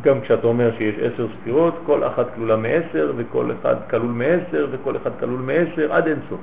גם 0.03 0.22
כשאתה 0.22 0.48
אומר 0.48 0.72
שיש 0.78 0.95
עשר 0.99 1.28
ספירות, 1.41 1.74
כל 1.86 2.03
אחת 2.03 2.36
כלולה 2.36 2.56
מעשר 2.56 3.14
וכל 3.18 3.52
אחד 3.52 3.76
כלול 3.90 4.11
מעשר 4.11 4.68
וכל 4.72 4.98
אחד 4.98 5.11
כלול 5.19 5.40
מעשר 5.40 5.94
עד 5.94 6.07
אין 6.07 6.19
סוף. 6.30 6.40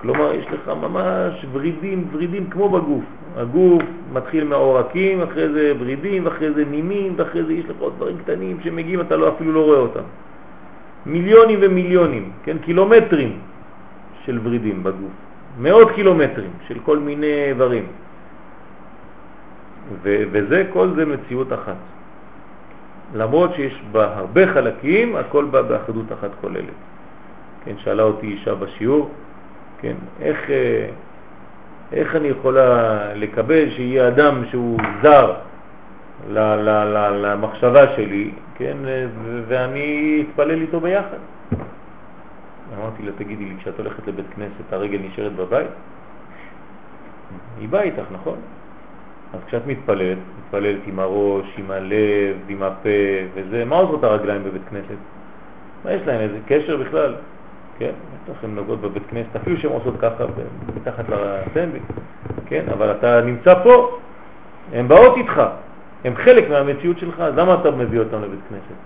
כלומר, 0.00 0.34
יש 0.34 0.46
לך 0.52 0.68
ממש 0.68 1.46
ורידים, 1.52 2.08
ורידים 2.12 2.50
כמו 2.50 2.68
בגוף. 2.68 3.04
הגוף 3.36 3.82
מתחיל 4.12 4.44
מהעורקים, 4.44 5.22
אחרי 5.22 5.48
זה 5.48 5.72
ורידים, 5.78 6.26
ואחרי 6.26 6.52
זה 6.52 6.64
נימים, 6.64 7.14
ואחרי 7.16 7.44
זה 7.44 7.52
יש 7.52 7.64
לך 7.64 7.76
עוד 7.78 7.92
דברים 7.96 8.18
קטנים 8.18 8.56
שמגיעים, 8.64 9.00
אתה 9.00 9.16
לא, 9.16 9.28
אפילו 9.28 9.52
לא 9.52 9.64
רואה 9.64 9.78
אותם. 9.78 10.06
מיליונים 11.06 11.58
ומיליונים, 11.62 12.30
כן, 12.44 12.58
קילומטרים 12.58 13.38
של 14.24 14.38
ורידים 14.42 14.82
בגוף. 14.82 15.12
מאות 15.58 15.90
קילומטרים 15.90 16.50
של 16.68 16.78
כל 16.84 16.98
מיני 16.98 17.44
איברים. 17.48 17.84
ו- 20.02 20.22
וזה, 20.32 20.64
כל 20.72 20.88
זה 20.96 21.06
מציאות 21.06 21.52
אחת. 21.52 21.76
למרות 23.14 23.54
שיש 23.54 23.82
בה 23.92 24.16
הרבה 24.16 24.52
חלקים, 24.52 25.16
הכל 25.16 25.44
בא 25.44 25.62
באחדות 25.62 26.12
אחת 26.12 26.30
כוללת. 26.40 26.78
כן, 27.64 27.74
שאלה 27.78 28.02
אותי 28.02 28.26
אישה 28.26 28.54
בשיעור, 28.54 29.10
כן, 29.80 29.94
איך, 30.20 30.50
אה, 30.50 30.86
איך 31.92 32.16
אני 32.16 32.28
יכולה 32.28 33.14
לקבל 33.14 33.70
שיהיה 33.70 34.08
אדם 34.08 34.44
שהוא 34.50 34.80
זר 35.02 35.34
למחשבה 36.30 37.96
שלי, 37.96 38.30
כן, 38.54 38.76
ו- 38.84 39.42
ואני 39.48 40.24
אתפלל 40.28 40.60
איתו 40.60 40.80
ביחד. 40.80 41.18
אמרתי 42.78 43.02
לה, 43.02 43.12
תגידי 43.12 43.44
לי, 43.44 43.54
כשאת 43.60 43.78
הולכת 43.78 44.06
לבית 44.06 44.26
כנסת 44.36 44.72
הרגל 44.72 44.98
נשארת 44.98 45.32
בבית? 45.32 45.70
היא 47.60 47.68
באה 47.68 47.82
איתך, 47.82 48.02
נכון? 48.12 48.36
אז 49.34 49.40
כשאת 49.46 49.66
מתפללת, 49.66 50.18
מתפללת 50.38 50.80
עם 50.86 50.98
הראש, 50.98 51.54
עם 51.58 51.70
הלב, 51.70 52.36
עם 52.48 52.62
הפה, 52.62 52.88
וזה, 53.34 53.64
מה 53.64 53.76
עוזרות 53.76 54.04
הרגליים 54.04 54.44
בבית 54.44 54.62
כנסת? 54.70 55.00
מה 55.84 55.92
יש 55.92 56.02
להם, 56.06 56.20
איזה 56.20 56.38
קשר 56.46 56.76
בכלל? 56.76 57.14
כן, 57.78 57.90
בטח 58.24 58.44
הן 58.44 58.54
נוגעות 58.54 58.80
בבית 58.80 59.02
כנסת, 59.10 59.36
אפילו 59.36 59.56
שהן 59.56 59.72
עושות 59.72 59.94
ככה 60.00 60.24
מתחת 60.76 61.04
לסנדוויץ', 61.08 61.82
כן, 62.46 62.64
אבל 62.72 62.90
אתה 62.90 63.20
נמצא 63.20 63.54
פה, 63.62 63.98
הן 64.72 64.88
באות 64.88 65.16
איתך, 65.16 65.42
הן 66.04 66.14
חלק 66.14 66.50
מהמציאות 66.50 66.98
שלך, 66.98 67.20
אז 67.20 67.36
למה 67.36 67.54
אתה 67.60 67.70
מביא 67.70 67.98
אותם 67.98 68.22
לבית 68.22 68.40
כנסת? 68.48 68.78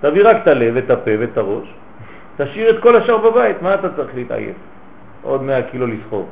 תביא 0.00 0.22
רק 0.28 0.36
את 0.42 0.48
הלב, 0.48 0.76
את 0.76 0.90
הפה 0.90 1.10
ואת 1.18 1.38
הראש, 1.38 1.74
תשאיר 2.36 2.70
את 2.70 2.82
כל 2.82 2.96
השאר 2.96 3.30
בבית, 3.30 3.62
מה 3.62 3.74
אתה 3.74 3.88
צריך 3.96 4.14
להתעייף? 4.14 4.56
עוד 5.22 5.42
100 5.42 5.62
קילו 5.62 5.86
לסחוב. 5.86 6.28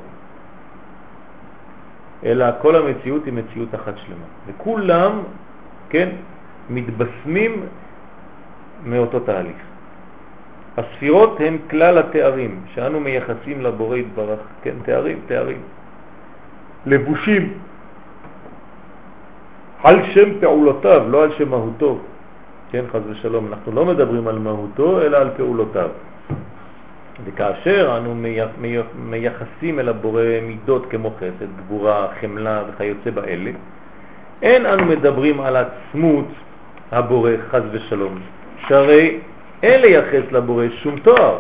אלא 2.25 2.47
כל 2.61 2.77
המציאות 2.77 3.25
היא 3.25 3.33
מציאות 3.33 3.75
אחת 3.75 3.95
שלמה. 3.97 4.27
וכולם, 4.47 5.13
כן, 5.89 6.09
מתבשמים 6.71 7.53
מאותו 8.85 9.21
תהליך. 9.21 9.57
הספירות 10.77 11.41
הן 11.41 11.57
כלל 11.71 11.99
התארים 11.99 12.61
שאנו 12.75 13.01
מייחסים 13.01 13.63
לבורא 13.63 13.97
יתברך, 13.97 14.41
כן, 14.63 14.75
תארים, 14.85 15.19
תארים. 15.27 15.61
לבושים 16.87 17.53
על 19.83 19.97
שם 20.15 20.41
פעולותיו, 20.41 21.03
לא 21.09 21.23
על 21.23 21.31
שם 21.39 21.49
מהותו. 21.49 21.99
כן, 22.71 22.85
חז 22.93 23.03
ושלום, 23.09 23.47
אנחנו 23.47 23.73
לא 23.73 23.85
מדברים 23.85 24.29
על 24.29 24.39
מהותו, 24.39 25.03
אלא 25.03 25.17
על 25.17 25.31
פעולותיו. 25.37 25.91
וכאשר 27.25 27.95
אנו 27.97 28.15
מייחסים 28.95 29.81
אל 29.81 29.89
הבורא 29.89 30.23
מידות 30.43 30.87
כמו 30.91 31.11
חסד, 31.11 31.57
גבורה, 31.57 32.09
חמלה 32.21 32.63
וכיוצא 32.69 33.11
באלה, 33.11 33.51
אין 34.43 34.67
אנו 34.67 34.85
מדברים 34.85 35.41
על 35.41 35.57
עצמות 35.57 36.29
הבורא 36.93 37.31
חז 37.51 37.63
ושלום, 37.73 38.19
שהרי 38.69 39.19
אין 39.63 39.81
לייחס 39.81 40.33
לבורא 40.33 40.65
שום 40.83 40.99
תואר. 40.99 41.39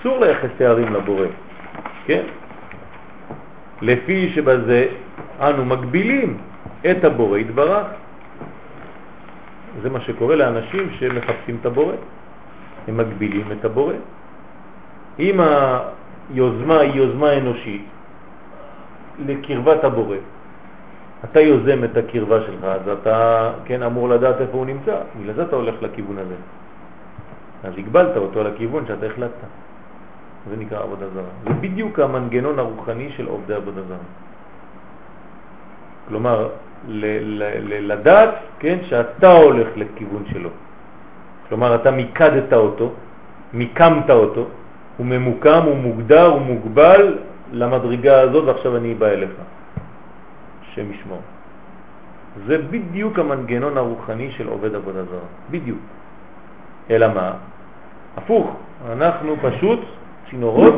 אסור 0.00 0.20
לייחס 0.20 0.48
תארים 0.58 0.92
לבורא, 0.92 1.26
כן? 2.06 2.22
לפי 3.82 4.32
שבזה 4.34 4.86
אנו 5.40 5.64
מגבילים 5.64 6.38
את 6.90 7.04
הבורא 7.04 7.38
יתברך. 7.38 7.86
זה 9.82 9.90
מה 9.90 10.00
שקורה 10.00 10.36
לאנשים 10.36 10.90
שמחפשים 10.98 11.56
את 11.60 11.66
הבורא. 11.66 11.94
הם 12.88 12.96
מגבילים 12.96 13.52
את 13.52 13.64
הבורא. 13.64 13.94
אם 15.18 15.40
היוזמה 15.40 16.78
היא 16.80 16.92
יוזמה 16.94 17.32
אנושית 17.36 17.84
לקרבת 19.26 19.84
הבורא, 19.84 20.16
אתה 21.24 21.40
יוזם 21.40 21.84
את 21.84 21.96
הקרבה 21.96 22.40
שלך, 22.40 22.64
אז 22.64 22.88
אתה 22.88 23.52
כן 23.64 23.82
אמור 23.82 24.08
לדעת 24.08 24.40
איפה 24.40 24.56
הוא 24.56 24.66
נמצא, 24.66 24.96
בגלל 25.20 25.34
זה 25.34 25.42
אתה 25.42 25.56
הולך 25.56 25.82
לכיוון 25.82 26.18
הזה. 26.18 26.34
אז 27.64 27.72
הגבלת 27.78 28.16
אותו 28.16 28.44
לכיוון 28.44 28.86
שאתה 28.86 29.06
החלטת. 29.06 29.48
זה 30.50 30.56
נקרא 30.56 30.82
עבודה 30.82 31.06
זרה. 31.14 31.32
זה 31.44 31.50
בדיוק 31.60 31.98
המנגנון 31.98 32.58
הרוחני 32.58 33.10
של 33.16 33.26
עובדי 33.26 33.54
עבודה 33.54 33.82
זרה. 33.82 34.06
כלומר, 36.08 36.48
לדעת 37.68 38.34
כן, 38.58 38.78
שאתה 38.82 39.32
הולך 39.32 39.68
לכיוון 39.76 40.24
שלו. 40.32 40.50
כלומר, 41.48 41.74
אתה 41.74 41.90
מיקדת 41.90 42.52
אותו, 42.52 42.92
מיקמת 43.52 44.10
אותו, 44.10 44.44
הוא 44.96 45.06
ממוקם, 45.06 45.62
הוא 45.64 45.76
מוגדר, 45.76 46.26
הוא 46.26 46.40
מוגבל 46.40 47.18
למדרגה 47.52 48.20
הזאת, 48.20 48.44
ועכשיו 48.44 48.76
אני 48.76 48.94
בא 48.94 49.06
אליך. 49.06 49.30
השם 50.62 50.92
ישמור. 50.92 51.20
זה 52.46 52.58
בדיוק 52.58 53.18
המנגנון 53.18 53.76
הרוחני 53.76 54.30
של 54.30 54.48
עובד 54.48 54.74
עבודה 54.74 55.04
זרה, 55.04 55.28
בדיוק. 55.50 55.78
אלא 56.90 57.14
מה? 57.14 57.32
הפוך, 58.16 58.56
אנחנו 58.92 59.36
פשוט 59.42 59.80
צינורות 60.30 60.74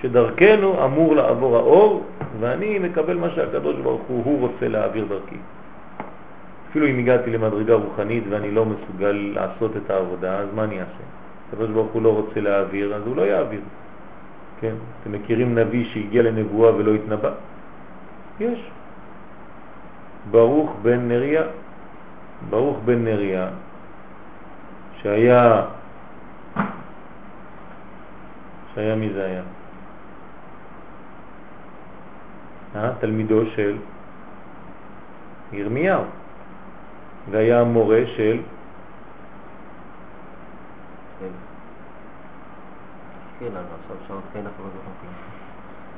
שדרכנו 0.00 0.84
אמור 0.84 1.16
לעבור 1.16 1.56
האור, 1.56 2.04
ואני 2.40 2.78
מקבל 2.78 3.16
מה 3.16 3.30
שהקדוש 3.30 3.76
ברוך 3.76 4.02
הוא, 4.08 4.24
הוא 4.24 4.40
רוצה 4.40 4.68
להעביר 4.68 5.04
דרכי. 5.08 5.36
אפילו 6.76 6.88
אם 6.92 6.98
הגעתי 6.98 7.30
למדרגה 7.30 7.74
רוחנית 7.74 8.24
ואני 8.28 8.50
לא 8.50 8.64
מסוגל 8.64 9.32
לעשות 9.34 9.76
את 9.76 9.90
העבודה, 9.90 10.38
אז 10.38 10.48
מה 10.54 10.64
אני 10.64 10.80
אעשה? 10.80 11.04
הקדוש 11.48 11.70
ברוך 11.70 11.92
הוא 11.92 12.02
לא 12.02 12.12
רוצה 12.14 12.40
להעביר, 12.40 12.94
אז 12.94 13.02
הוא 13.06 13.16
לא 13.16 13.22
יעביר. 13.22 13.60
כן? 14.60 14.74
אתם 15.00 15.12
מכירים 15.12 15.58
נביא 15.58 15.84
שהגיע 15.92 16.22
לנבואה 16.22 16.74
ולא 16.76 16.94
התנבא? 16.94 17.30
יש. 18.40 18.60
ברוך 20.30 20.76
בן 20.82 21.08
נריה, 21.08 21.42
ברוך 22.50 22.78
בן 22.84 23.04
נריה, 23.04 23.48
שהיה, 25.00 25.64
שהיה 28.74 28.96
מי 28.96 29.08
זה 29.12 29.24
היה? 29.24 29.42
אה? 32.76 32.90
תלמידו 33.00 33.46
של 33.56 33.76
ירמיהו, 35.52 36.04
והיה 37.30 37.60
המורה 37.60 38.00
של 38.16 38.40
כן, 41.20 41.26
כן 43.40 43.56
אנחנו 43.56 44.64
לא. 44.64 44.70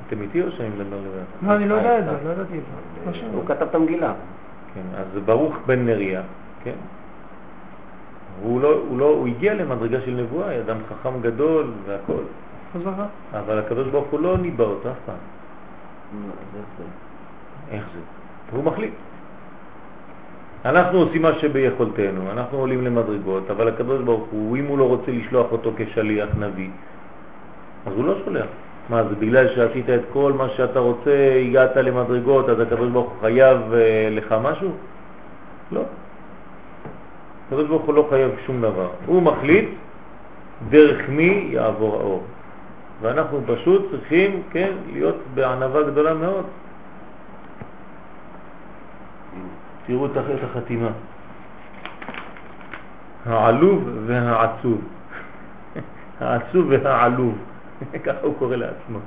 אתם 0.07 0.21
איתי 0.21 0.41
או 0.41 0.51
שאני 0.51 0.69
מדבר 0.69 0.97
לבד? 0.97 1.47
לא, 1.47 1.55
אני 1.55 1.67
לא 1.67 1.75
יודע 1.75 1.99
את 1.99 2.05
זה, 2.05 2.11
לא 2.11 2.29
ידעתי 2.29 2.57
את 2.57 2.63
זה. 3.05 3.21
לא 3.21 3.33
הוא 3.33 3.43
כתב 3.45 3.61
את 3.61 3.75
המגילה. 3.75 4.13
כן, 4.73 4.81
אז 4.97 5.21
ברוך 5.25 5.55
בן 5.65 5.85
נריה, 5.85 6.21
כן? 6.63 6.75
הוא, 8.41 8.61
לא, 8.61 8.73
הוא, 8.89 8.99
לא, 8.99 9.05
הוא 9.05 9.27
הגיע 9.27 9.53
למדרגה 9.53 10.01
של 10.01 10.11
נבואה, 10.11 10.59
אדם 10.59 10.77
חכם 10.89 11.21
גדול 11.21 11.71
והכל, 11.85 12.13
לא? 12.85 12.91
אבל 13.33 13.59
הקדוש 13.59 13.87
ברוך 13.87 14.07
הוא 14.07 14.19
לא 14.19 14.37
ניבא 14.37 14.63
אותו 14.63 14.91
אף 14.91 14.97
פעם. 15.05 15.15
זה? 16.77 16.83
איך 17.71 17.85
זה? 17.93 17.99
והוא 18.51 18.63
מחליט. 18.63 18.93
אנחנו 20.65 20.99
עושים 20.99 21.21
מה 21.21 21.31
שביכולתנו, 21.39 22.31
אנחנו 22.31 22.57
עולים 22.57 22.85
למדרגות, 22.85 23.51
אבל 23.51 23.67
הקדוש 23.67 24.01
ברוך 24.01 24.27
הוא, 24.31 24.57
אם 24.57 24.65
הוא 24.65 24.77
לא 24.77 24.83
רוצה 24.83 25.11
לשלוח 25.11 25.51
אותו 25.51 25.71
כשליח 25.77 26.29
נביא, 26.39 26.69
אז 27.85 27.93
הוא 27.93 28.05
לא 28.05 28.15
שולח. 28.25 28.47
מה, 28.89 29.03
זה 29.03 29.15
בגלל 29.15 29.55
שעשית 29.55 29.89
את 29.89 30.01
כל 30.13 30.33
מה 30.33 30.49
שאתה 30.49 30.79
רוצה, 30.79 31.41
הגעת 31.47 31.75
למדרגות, 31.75 32.49
אז 32.49 32.59
הקדוש 32.59 32.89
ברוך 32.89 33.09
הוא 33.09 33.21
חייב 33.21 33.57
אה, 33.73 34.07
לך 34.11 34.35
משהו? 34.43 34.71
לא. 35.71 35.81
הקדוש 37.47 37.67
ברוך 37.67 37.83
הוא 37.85 37.93
לא 37.93 38.07
חייב 38.09 38.31
שום 38.45 38.61
דבר. 38.61 38.89
הוא 39.05 39.21
מחליט 39.21 39.69
דרך 40.69 41.09
מי 41.09 41.49
יעבור 41.51 41.95
האור. 41.95 42.23
ואנחנו 43.01 43.41
פשוט 43.47 43.91
צריכים, 43.91 44.41
כן, 44.51 44.71
להיות 44.93 45.15
בענבה 45.33 45.83
גדולה 45.83 46.13
מאוד. 46.13 46.45
תראו 49.89 50.05
את 50.05 50.11
החתימה. 50.43 50.89
העלוב 53.25 53.89
והעצוב. 54.05 54.81
העצוב 56.19 56.65
והעלוב. 56.69 57.37
ככה 58.05 58.21
הוא 58.21 58.35
קורא 58.39 58.55
לעצמו. 58.55 58.99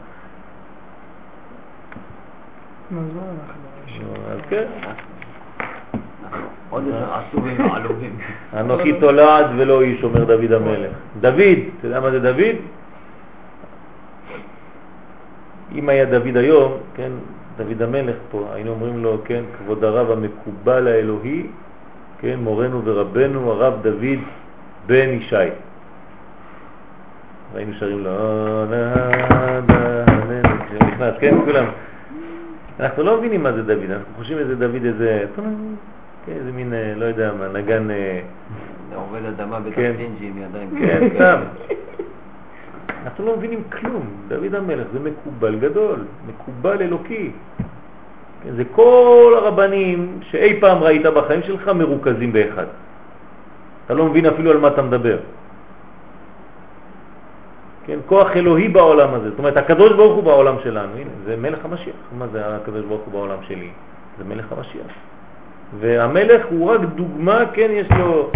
מה 2.90 3.00
זה 3.14 3.20
אנחנו? 3.20 3.62
אז 4.30 4.38
כן. 4.50 4.66
אנוכי 8.60 9.00
תולעת 9.00 9.46
ולא 9.56 9.82
איש, 9.82 10.04
אומר 10.04 10.24
דוד 10.24 10.52
המלך. 10.52 10.92
דוד, 11.20 11.59
אתה 11.78 11.86
יודע 11.86 12.00
מה 12.00 12.10
זה 12.10 12.20
דוד? 12.20 12.56
אם 15.74 15.88
היה 15.88 16.04
דוד 16.04 16.36
היום, 16.36 16.72
כן, 16.94 17.12
דוד 17.57 17.83
המלך 17.83 18.16
פה, 18.31 18.47
היינו 18.53 18.70
אומרים 18.70 19.03
לו, 19.03 19.19
כן, 19.24 19.43
כבוד 19.59 19.85
הרב 19.85 20.11
המקובל 20.11 20.89
האלוהי, 20.89 21.47
כן, 22.20 22.39
מורנו 22.41 22.85
ורבנו, 22.85 23.51
הרב 23.53 23.74
דוד 23.83 24.19
בן 24.87 25.09
ישי. 25.09 25.37
והיינו 27.53 27.73
שרים 27.74 28.05
לו, 28.05 28.11
כשהוא 30.66 30.89
נכנס, 30.89 31.15
כן, 31.20 31.35
כולם. 31.45 31.65
אנחנו 32.81 33.03
לא 33.03 33.19
מבינים 33.19 33.43
מה 33.43 33.53
זה 33.53 33.62
דוד, 33.62 33.91
אנחנו 33.91 34.15
חושבים 34.16 34.39
איזה 34.39 34.57
דוד 34.57 34.85
איזה, 34.85 35.24
כן, 36.27 36.33
איזה 36.33 36.53
מין, 36.53 36.73
אה, 36.74 36.93
לא 36.97 37.05
יודע 37.05 37.33
מה, 37.39 37.59
נגן, 37.59 37.91
אה, 37.91 38.20
עובד 38.95 39.24
אדמה 39.24 39.57
כן. 39.57 39.93
בתחתינג'י 39.93 40.27
עם 40.27 40.43
ידיים. 40.43 40.70
כן, 40.79 41.09
סתם. 41.15 41.41
אנחנו 43.05 43.27
לא 43.27 43.37
מבינים 43.37 43.62
כלום. 43.81 44.07
דוד 44.29 44.55
המלך 44.55 44.87
זה 44.93 44.99
מקובל 45.01 45.59
גדול, 45.59 46.05
מקובל 46.27 46.83
אלוקי. 46.83 47.31
כן, 48.45 48.55
זה 48.57 48.65
כל 48.74 49.35
הרבנים 49.37 50.19
שאי 50.31 50.61
פעם 50.61 50.79
ראית 50.79 51.07
בחיים 51.07 51.43
שלך 51.43 51.69
מרוכזים 51.69 52.33
באחד. 52.33 52.66
אתה 53.87 53.95
לא 53.95 54.05
מבין 54.05 54.27
אפילו 54.27 54.51
על 54.51 54.59
מה 54.59 54.69
אתה 54.69 54.83
מדבר. 54.83 55.19
כן, 57.87 57.99
כוח 58.07 58.37
אלוהי 58.37 58.69
בעולם 58.69 59.15
הזה. 59.15 59.31
זאת 59.31 59.39
אומרת, 59.39 59.57
הקדוש 59.57 59.93
ברוך 59.93 60.15
הוא 60.15 60.24
בעולם 60.24 60.57
שלנו. 60.62 60.93
הנה, 60.97 61.11
זה 61.24 61.37
מלך 61.37 61.65
המשיח. 61.65 61.97
מה 62.19 62.27
זה 62.33 62.57
הקדוש 62.57 62.83
ברוך 62.85 63.03
הוא 63.05 63.12
בעולם 63.12 63.39
שלי? 63.49 63.69
זה 64.19 64.24
מלך 64.24 64.53
המשיח. 64.53 64.93
והמלך 65.81 66.47
הוא 66.51 66.70
רק 66.70 66.81
דוגמה, 66.95 67.39
כן, 67.53 67.69
יש 67.70 67.87
לו 67.99 68.31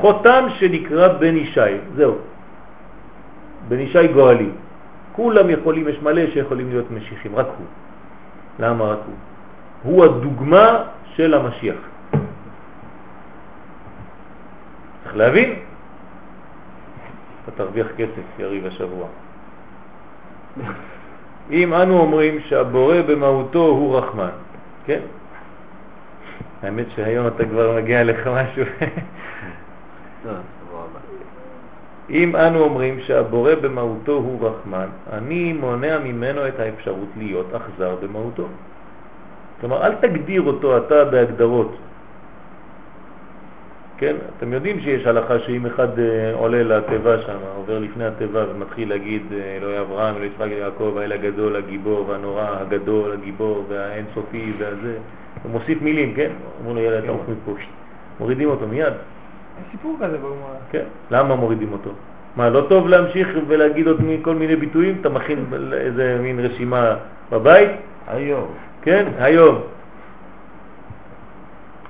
חותם 0.00 0.44
שנקרא 0.58 1.08
בן 1.08 1.36
ישי. 1.36 1.60
זהו. 1.96 2.14
בן 3.68 3.80
ישי 3.80 4.08
גואלי. 4.08 4.50
כולם 5.12 5.50
יכולים, 5.50 5.88
יש 5.88 6.02
מלא 6.02 6.30
שיכולים 6.30 6.68
להיות 6.68 6.90
משיחים, 6.90 7.36
רק 7.36 7.46
הוא. 7.46 7.66
למה 8.58 8.84
רק 8.84 8.98
הוא? 9.06 9.14
הוא 9.82 10.04
הדוגמה 10.04 10.84
של 11.14 11.34
המשיח. 11.34 11.76
צריך 15.04 15.16
להבין? 15.16 15.54
אתה 17.44 17.52
תרוויח 17.52 17.86
כסף, 17.96 18.22
יריב 18.38 18.66
השבוע. 18.66 19.06
אם 21.50 21.74
אנו 21.74 22.00
אומרים 22.00 22.40
שהבורא 22.40 23.02
במהותו 23.02 23.66
הוא 23.66 23.98
רחמן, 23.98 24.30
כן? 24.86 25.00
האמת 26.62 26.86
שהיום 26.96 27.26
אתה 27.26 27.44
כבר 27.44 27.76
מגיע 27.76 28.04
לך 28.04 28.26
משהו. 28.26 28.64
אם 32.10 32.36
אנו 32.36 32.60
אומרים 32.60 33.00
שהבורא 33.00 33.54
במהותו 33.54 34.12
הוא 34.12 34.48
רחמן, 34.48 34.86
אני 35.12 35.52
מונע 35.52 35.98
ממנו 35.98 36.48
את 36.48 36.60
האפשרות 36.60 37.08
להיות 37.16 37.46
אכזר 37.54 37.96
במהותו. 38.02 38.46
כלומר, 39.60 39.86
אל 39.86 39.94
תגדיר 39.94 40.42
אותו 40.42 40.78
אתה 40.78 41.04
בהגדרות. 41.04 41.76
כן, 43.96 44.16
אתם 44.38 44.52
יודעים 44.52 44.80
שיש 44.80 45.06
הלכה 45.06 45.38
שאם 45.38 45.66
אחד 45.66 45.98
אה, 45.98 46.32
עולה 46.34 46.62
לתיבה 46.62 47.22
שם, 47.22 47.38
עובר 47.56 47.78
לפני 47.78 48.04
התיבה 48.04 48.44
ומתחיל 48.50 48.88
להגיד 48.88 49.22
אה, 49.32 49.56
אלוהי 49.56 49.80
אברהם, 49.80 50.14
אלוהי 50.14 50.28
יצחק, 50.28 50.46
יעקב, 50.50 50.96
האל 50.96 51.12
הגדול, 51.12 51.56
הגיבור 51.56 52.08
והנורא, 52.08 52.46
הגדול, 52.60 53.12
הגיבור 53.12 53.64
והאינסופי 53.68 54.52
והזה, 54.58 54.96
הוא 55.42 55.52
מוסיף 55.52 55.82
מילים, 55.82 56.14
כן? 56.14 56.30
אומרים 56.58 56.76
לו 56.76 56.82
יאללה, 56.82 57.12
מוריד 57.12 57.36
מפה, 57.42 57.52
מורידים 58.20 58.48
אותו 58.48 58.66
מיד. 58.66 58.92
יש 59.60 59.70
סיפור 59.70 59.96
כזה 60.00 60.18
בגמרא. 60.18 60.54
כן, 60.70 60.84
למה 61.10 61.34
מורידים 61.34 61.72
אותו? 61.72 61.90
מה, 62.36 62.48
לא 62.50 62.66
טוב 62.68 62.88
להמשיך 62.88 63.28
ולהגיד 63.46 63.86
עוד 63.86 64.00
כל 64.22 64.34
מיני 64.34 64.56
ביטויים? 64.56 64.98
אתה 65.00 65.08
מכין 65.08 65.44
איזה 65.72 66.18
מין 66.22 66.40
רשימה 66.40 66.96
בבית? 67.32 67.70
היום. 68.08 68.46
כן, 68.82 69.06
היום. 69.18 69.60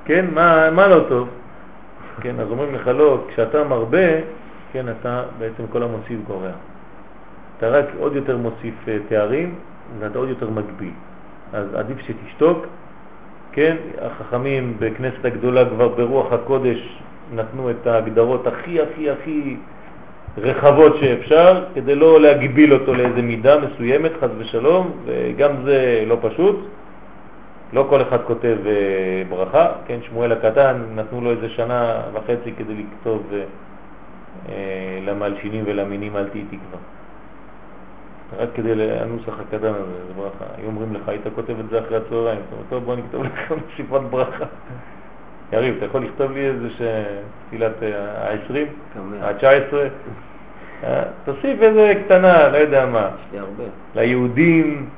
כן, 0.05 0.27
מה, 0.35 0.71
מה 0.71 0.89
לא 0.89 1.05
טוב? 1.09 1.29
כן, 2.21 2.41
אז 2.41 2.51
אומרים 2.51 2.75
לך 2.75 2.89
לא, 2.89 3.25
כשאתה 3.29 3.65
מרבה, 3.65 4.09
כן, 4.73 4.87
אתה 4.89 5.23
בעצם 5.39 5.63
כל 5.73 5.83
המוסיף 5.83 6.21
גורע. 6.27 6.51
אתה 7.59 7.69
רק 7.69 7.87
עוד 7.99 8.17
יותר 8.17 8.37
מוסיף 8.37 8.75
אה, 8.89 8.97
תארים, 9.09 9.55
ואתה 9.99 10.19
עוד 10.19 10.29
יותר 10.29 10.51
מגביל. 10.51 10.93
אז 11.53 11.75
עדיף 11.75 11.99
שתשתוק, 12.01 12.67
כן, 13.53 13.77
החכמים 14.03 14.77
בכנסת 14.79 15.25
הגדולה 15.25 15.65
כבר 15.69 15.89
ברוח 15.89 16.33
הקודש 16.33 16.99
נתנו 17.33 17.71
את 17.71 17.87
ההגדרות 17.87 18.47
הכי 18.47 18.81
הכי 18.81 19.11
הכי 19.11 19.57
רחבות 20.39 20.97
שאפשר, 21.01 21.65
כדי 21.75 21.95
לא 21.95 22.21
להגביל 22.21 22.73
אותו 22.73 22.95
לאיזה 22.95 23.23
מידה 23.23 23.59
מסוימת, 23.59 24.13
חס 24.21 24.31
ושלום, 24.39 24.91
וגם 25.07 25.51
זה 25.65 26.05
לא 26.07 26.19
פשוט. 26.23 26.57
לא 27.73 27.87
כל 27.91 28.03
אחד 28.03 28.25
כותב 28.27 28.57
אה, 28.67 29.23
ברכה, 29.29 29.73
כן, 29.87 29.99
שמואל 30.03 30.33
הקטן, 30.33 30.83
נתנו 30.95 31.21
לו 31.21 31.31
איזה 31.31 31.49
שנה 31.49 32.03
וחצי 32.13 32.53
כדי 32.57 32.75
לכתוב 32.75 33.23
אה, 33.33 33.45
אה, 34.49 34.99
למלשינים 35.03 35.65
ולמינים 35.67 36.17
אל 36.17 36.29
תהי 36.29 36.45
תקווה. 36.45 36.79
רק 38.39 38.49
כדי 38.55 38.91
הנוסח 38.91 39.41
הקטן 39.41 39.75
הזה, 39.75 40.07
זה 40.09 40.15
ברכה. 40.17 40.45
היו 40.59 40.67
אומרים 40.67 40.95
לך, 40.95 41.09
היית 41.09 41.23
כותב 41.35 41.55
את 41.61 41.71
זה 41.71 41.79
אחרי 41.79 41.97
הצהריים, 41.97 42.41
זאת 42.41 42.53
אומרת, 42.53 42.67
טוב, 42.71 42.85
בוא 42.85 42.97
נכתוב 42.97 43.25
לך 43.25 43.55
מסיפת 43.73 44.01
ברכה. 44.11 44.45
יריב, 45.53 45.75
אתה 45.77 45.85
יכול 45.85 46.05
לכתוב 46.05 46.33
לי 46.33 46.41
איזה 46.47 46.71
ש... 46.71 46.83
תפילת 47.47 47.73
ה-20, 47.83 48.55
כמובן. 48.95 49.17
ה-19? 49.23 49.75
תוסיף 51.25 51.63
איזה 51.63 51.93
קטנה, 52.05 52.49
לא 52.49 52.57
יודע 52.57 52.87
מה. 52.87 53.09
ליהודים 53.95 54.89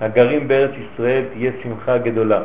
הגרים 0.00 0.48
בארץ 0.48 0.70
ישראל 0.94 1.24
תהיה 1.32 1.52
שמחה 1.62 1.98
גדולה, 1.98 2.40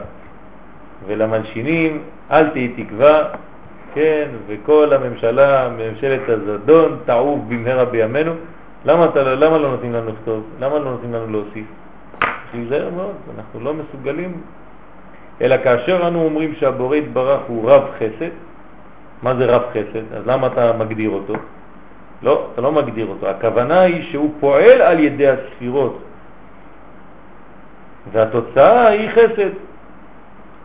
ולמלשינים 1.07 2.01
אל 2.31 2.49
תהי 2.49 2.73
תקווה, 2.83 3.23
כן, 3.93 4.27
וכל 4.47 4.93
הממשלה, 4.93 5.69
ממשלת 5.69 6.21
הזדון, 6.29 6.97
תעוף 7.05 7.39
במהרה 7.47 7.85
בימינו. 7.85 8.31
למה, 8.85 9.05
אתה, 9.05 9.23
לא- 9.23 9.33
למה 9.33 9.57
לא 9.57 9.71
נותנים 9.71 9.93
לנו 9.93 10.09
לכתוב? 10.09 10.43
למה 10.59 10.79
לא 10.79 10.91
נותנים 10.91 11.13
לנו 11.13 11.31
להוסיף? 11.31 11.65
להיזהר 12.53 12.89
מאוד, 12.89 13.15
אנחנו 13.37 13.59
לא 13.59 13.73
מסוגלים, 13.73 14.41
אלא 15.41 15.55
כאשר 15.63 16.07
אנו 16.07 16.23
אומרים 16.23 16.55
שהבורא 16.55 16.95
יתברך 16.95 17.41
הוא 17.47 17.69
רב 17.71 17.83
חסד, 17.97 18.33
מה 19.21 19.35
זה 19.35 19.45
רב 19.45 19.61
חסד? 19.71 20.13
אז 20.13 20.27
למה 20.27 20.47
אתה 20.47 20.73
מגדיר 20.73 21.09
אותו? 21.09 21.33
לא, 22.23 22.47
אתה 22.53 22.61
לא 22.61 22.71
מגדיר 22.71 23.07
אותו. 23.07 23.29
הכוונה 23.29 23.81
היא 23.81 24.11
שהוא 24.11 24.33
פועל 24.39 24.81
על 24.81 24.99
ידי 24.99 25.27
הספירות, 25.27 25.99
והתוצאה 28.11 28.87
היא 28.87 29.09
חסד. 29.09 29.53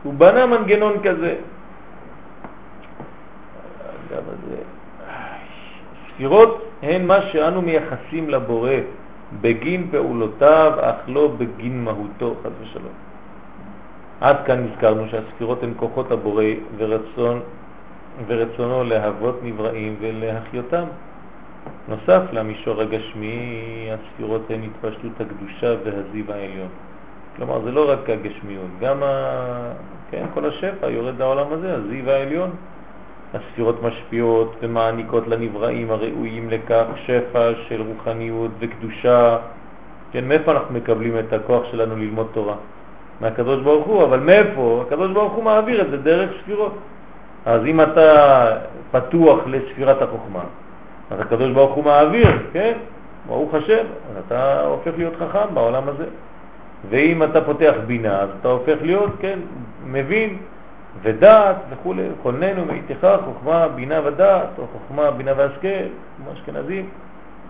הוא 0.02 0.14
בנה 0.14 0.46
מנגנון 0.46 1.02
כזה. 1.04 1.34
אז, 4.12 4.36
ספירות 6.14 6.64
הן 6.82 7.06
מה 7.06 7.22
שאנו 7.22 7.62
מייחסים 7.62 8.30
לבורא 8.30 8.76
בגין 9.40 9.88
פעולותיו, 9.90 10.72
אך 10.80 10.96
לא 11.06 11.28
בגין 11.38 11.84
מהותו, 11.84 12.34
חס 12.42 12.52
ושלום. 12.62 13.11
עד 14.22 14.36
כאן 14.46 14.64
נזכרנו 14.64 15.08
שהספירות 15.10 15.62
הן 15.62 15.72
כוחות 15.76 16.10
הבורא 16.10 16.44
ורצון, 16.76 17.40
ורצונו 18.26 18.84
להוות 18.84 19.40
נבראים 19.42 19.96
ולהחיותם. 20.00 20.84
נוסף 21.88 22.22
למישור 22.32 22.80
הגשמי, 22.80 23.88
הספירות 23.90 24.50
הן 24.50 24.60
התפשטות 24.62 25.20
הקדושה 25.20 25.74
והזיו 25.84 26.32
העליון. 26.32 26.68
כלומר, 27.36 27.60
זה 27.64 27.70
לא 27.70 27.90
רק 27.90 28.10
הגשמיות, 28.10 28.70
גם 28.80 29.02
ה... 29.02 29.72
כן, 30.10 30.26
כל 30.34 30.46
השפע 30.46 30.90
יורד 30.90 31.18
לעולם 31.18 31.52
הזה, 31.52 31.74
הזיו 31.74 32.10
העליון. 32.10 32.50
הספירות 33.34 33.82
משפיעות 33.82 34.56
ומעניקות 34.62 35.28
לנבראים 35.28 35.90
הראויים 35.90 36.50
לכך 36.50 36.84
שפע 37.06 37.50
של 37.68 37.82
רוחניות 37.82 38.50
וקדושה. 38.58 39.38
כן, 40.12 40.28
מאיפה 40.28 40.52
אנחנו 40.52 40.74
מקבלים 40.74 41.18
את 41.18 41.32
הכוח 41.32 41.62
שלנו 41.70 41.96
ללמוד 41.96 42.26
תורה? 42.32 42.56
מהקדוש 43.20 43.62
ברוך 43.62 43.86
הוא, 43.86 44.04
אבל 44.04 44.20
מאיפה? 44.20 44.84
הקדוש 44.86 45.10
ברוך 45.10 45.32
הוא 45.32 45.44
מעביר 45.44 45.80
את 45.80 45.90
זה 45.90 45.96
דרך 45.96 46.30
ספירות. 46.42 46.74
אז 47.46 47.60
אם 47.66 47.80
אתה 47.80 48.46
פתוח 48.90 49.38
לספירת 49.46 50.02
החוכמה, 50.02 50.44
אז 51.10 51.20
הקדוש 51.20 51.50
ברוך 51.50 51.74
הוא 51.74 51.84
מעביר, 51.84 52.38
כן? 52.52 52.72
ברוך 53.26 53.54
השם, 53.54 53.84
אתה 54.26 54.60
הופך 54.60 54.90
להיות 54.96 55.14
חכם 55.16 55.54
בעולם 55.54 55.88
הזה. 55.88 56.04
ואם 56.90 57.22
אתה 57.22 57.40
פותח 57.40 57.74
בינה, 57.86 58.20
אז 58.20 58.28
אתה 58.40 58.48
הופך 58.48 58.76
להיות, 58.82 59.10
כן, 59.20 59.38
מבין 59.86 60.38
ודעת 61.02 61.56
וכו', 61.70 61.94
כוננו 62.22 62.64
מאיתך 62.64 63.06
חוכמה, 63.24 63.68
בינה 63.68 64.00
ודעת, 64.04 64.48
או 64.58 64.66
חוכמה, 64.72 65.10
בינה 65.10 65.32
והשכל, 65.36 65.68
כמו 66.16 66.32
אשכנזים, 66.32 66.88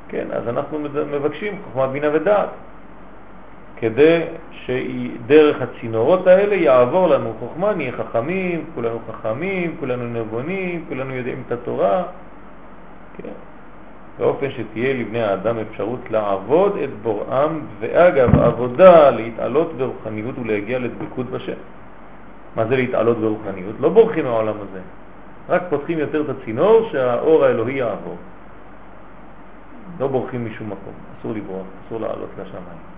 כן, 0.09 0.27
אז 0.33 0.49
אנחנו 0.49 0.79
מבקשים 1.11 1.59
חוכמה, 1.65 1.87
בינה 1.87 2.07
ודעת, 2.13 2.49
כדי 3.83 4.21
שדרך 4.53 5.57
הצינורות 5.63 6.27
האלה 6.27 6.55
יעבור 6.55 7.09
לנו 7.09 7.33
חוכמה, 7.39 7.75
נהיה 7.75 7.93
חכמים, 7.93 8.65
כולנו 8.75 8.99
חכמים, 9.11 9.77
כולנו 9.81 10.21
נבונים, 10.21 10.85
כולנו 10.89 11.15
יודעים 11.15 11.43
את 11.47 11.53
התורה, 11.53 12.03
כן. 13.17 13.29
באופן 14.19 14.51
שתהיה 14.51 14.95
לבני 14.95 15.23
האדם 15.23 15.59
אפשרות 15.59 16.11
לעבוד 16.11 16.77
את 16.85 16.91
בוראם, 17.03 17.61
ואגב, 17.81 18.37
עבודה 18.41 19.11
להתעלות 19.11 19.73
ברוחניות 19.77 20.39
ולהגיע 20.39 20.79
לדבקות 20.79 21.27
בשם. 21.27 21.59
מה 22.57 22.67
זה 22.67 22.77
להתעלות 22.77 23.19
ברוחניות? 23.19 23.75
לא 23.81 23.89
בורחים 23.89 24.25
מהעולם 24.25 24.55
הזה, 24.57 24.81
רק 25.49 25.63
פותחים 25.71 25.99
יותר 25.99 26.21
את 26.21 26.29
הצינור 26.29 26.89
שהאור 26.93 27.45
האלוהי 27.45 27.75
יעבור. 27.75 28.17
לא 30.01 30.07
בורחים 30.07 30.47
משום 30.47 30.67
מקום, 30.67 30.93
אסור 31.19 31.33
לברוח, 31.33 31.67
אסור 31.87 32.01
לעלות 32.01 32.31
לשמיים. 32.39 32.93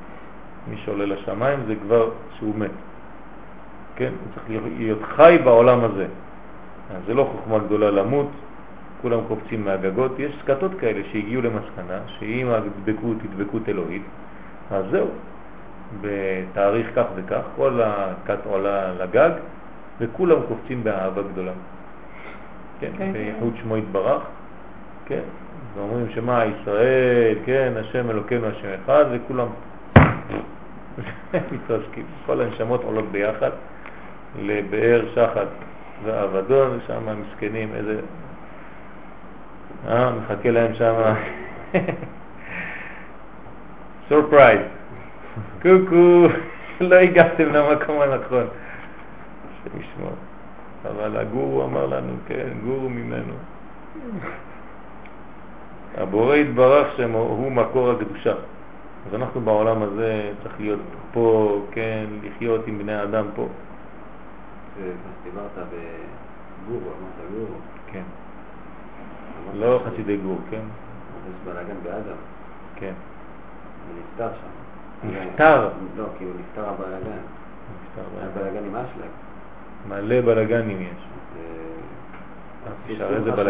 מי 0.69 0.77
שעולה 0.85 1.07
לשמיים 1.07 1.61
זה 1.67 1.75
כבר 1.83 2.11
שהוא 2.39 2.55
מת. 2.57 2.71
כן? 3.97 4.13
הוא 4.21 4.29
צריך 4.35 4.63
להיות 4.79 5.03
חי 5.03 5.39
בעולם 5.45 5.85
הזה. 5.85 6.07
אז 6.91 7.03
זה 7.07 7.15
לא 7.15 7.31
חוכמה 7.33 7.59
גדולה 7.59 7.91
למות, 7.91 8.31
כולם 9.03 9.19
קופצים 9.29 9.65
מהגגות. 9.65 10.19
יש 10.19 10.33
סקטות 10.43 10.73
כאלה 10.81 11.01
שהגיעו 11.13 11.43
למסקנה 11.43 11.99
שאם 12.07 12.49
הדבקות 12.51 13.17
היא 13.23 13.31
דבקות 13.37 13.69
אלוהית, 13.69 14.03
אז 14.71 14.85
זהו, 14.91 15.07
בתאריך 16.01 16.91
כך 16.97 17.05
וכך, 17.17 17.43
כל 17.57 17.81
הכת 17.85 18.47
עולה 18.47 18.93
לגג 18.95 19.31
וכולם 20.01 20.37
קופצים 20.49 20.85
באהבה 20.85 21.23
גדולה. 21.23 21.53
כן, 22.81 22.91
כן, 22.99 23.13
בייחוד 23.13 23.55
שמו 23.63 23.77
יתברך, 23.77 24.23
כן, 25.07 25.21
ואומרים 25.75 26.07
שמה 26.15 26.45
ישראל, 26.45 27.39
כן, 27.45 27.73
השם 27.77 28.11
אלוקינו 28.11 28.47
השם 28.47 28.69
אחד, 28.85 29.05
וכולם 29.13 29.47
מתרסקים. 31.53 32.05
כל 32.27 32.41
הנשמות 32.41 32.85
עולות 32.85 33.13
ביחד 33.13 33.51
לבאר 34.39 35.05
שחת 35.15 35.49
ואבדון, 36.05 36.79
שם 36.87 37.09
המסכנים, 37.09 37.69
איזה... 37.75 38.01
אה, 39.89 40.11
מחכה 40.11 40.51
להם 40.51 40.75
שם 40.75 40.95
surprise. 44.09 44.61
קוקו, 45.63 46.27
לא 46.81 46.97
הגעתם 46.97 47.53
למקום 47.53 48.01
הנכון. 48.01 48.47
השם 48.47 49.81
ישמור. 49.81 50.13
אבל 50.85 51.17
הגורו 51.17 51.65
אמר 51.65 51.87
לנו, 51.87 52.13
כן, 52.27 52.49
גורו 52.65 52.89
ממנו. 52.89 53.35
הבורא 55.99 56.37
יתברך 56.37 56.97
שמו 56.97 57.19
הוא 57.19 57.53
מקור 57.53 57.91
הקדושה. 57.91 58.35
אז 59.07 59.15
אנחנו 59.15 59.41
בעולם 59.41 59.83
הזה 59.83 60.33
צריך 60.43 60.61
להיות 60.61 60.81
פה, 61.13 61.61
כן, 61.71 62.07
לחיות 62.23 62.67
עם 62.67 62.79
בני 62.79 63.03
אדם 63.03 63.27
פה. 63.35 63.49
דיברת 65.25 65.51
בגורו, 65.57 66.81
אמרת 66.81 67.31
גורו. 67.33 67.59
כן. 67.87 68.03
לא 69.55 69.81
חסידי 69.87 70.17
גור, 70.17 70.39
כן? 70.51 70.61
יש 71.29 71.35
בלאגן 71.45 71.77
באדם, 71.83 72.17
כן. 72.77 72.93
הוא 73.89 73.97
נפטר 74.01 74.29
שם. 74.41 75.09
נפטר? 75.09 75.69
לא, 75.97 76.05
כי 76.19 76.25
הוא 76.25 76.33
נפטר 76.41 76.69
הבלאגן. 76.69 77.23
נפטר 77.85 78.03
היה 78.21 78.29
בלגן. 78.35 78.51
בלאגן 78.51 78.67
עם 78.67 78.77
אשלג. 78.77 79.11
מלא 79.89 80.21
בלגנים 80.21 80.81
יש. 80.81 81.05
אז 82.67 82.73
תשאר 82.87 83.15
איזה 83.15 83.31
אתה 83.33 83.43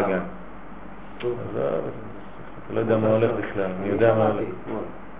לא 2.75 2.81
יודע 2.81 2.97
מה 2.97 3.09
הולך 3.09 3.31
בכלל, 3.31 3.71
אני 3.81 3.89
יודע 3.89 4.15
מה 4.15 4.27
הולך. 4.27 4.49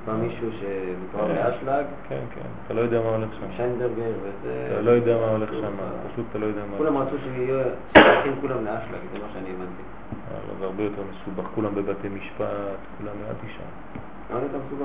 בא 0.07 0.13
מישהו 0.13 0.49
שמתואר 0.61 1.29
באשלג, 1.29 1.85
כן, 2.09 2.25
כן, 2.35 2.49
אתה 2.67 2.75
לא 2.75 2.81
יודע 2.81 3.01
מה 3.01 3.09
הולך 3.09 3.29
שם. 3.41 3.47
שיינדרגר 3.57 4.13
וזה... 4.23 4.69
אתה 4.73 4.81
לא 4.81 4.91
יודע 4.91 5.17
מה 5.17 5.31
הולך 5.31 5.51
שם, 5.51 5.75
פשוט 6.13 6.27
אתה 6.31 6.39
לא 6.39 6.47
יודע 6.47 6.61
מה 6.71 6.77
כולם 6.77 6.97
רצו 6.97 7.17
שיהיו 7.25 8.35
כולם 8.41 8.65
לאשלג, 8.65 9.03
זה 9.13 9.19
מה 9.19 9.29
שאני 9.33 9.49
הבנתי. 9.49 9.83
אבל 10.31 10.59
זה 10.59 10.65
הרבה 10.65 10.83
יותר 10.83 11.03
מסובך, 11.11 11.45
כולם 11.55 11.75
בבתי 11.75 12.09
משפט, 12.09 12.79
כולם 12.99 13.13
מעטי 13.27 13.47
שם. 13.57 13.99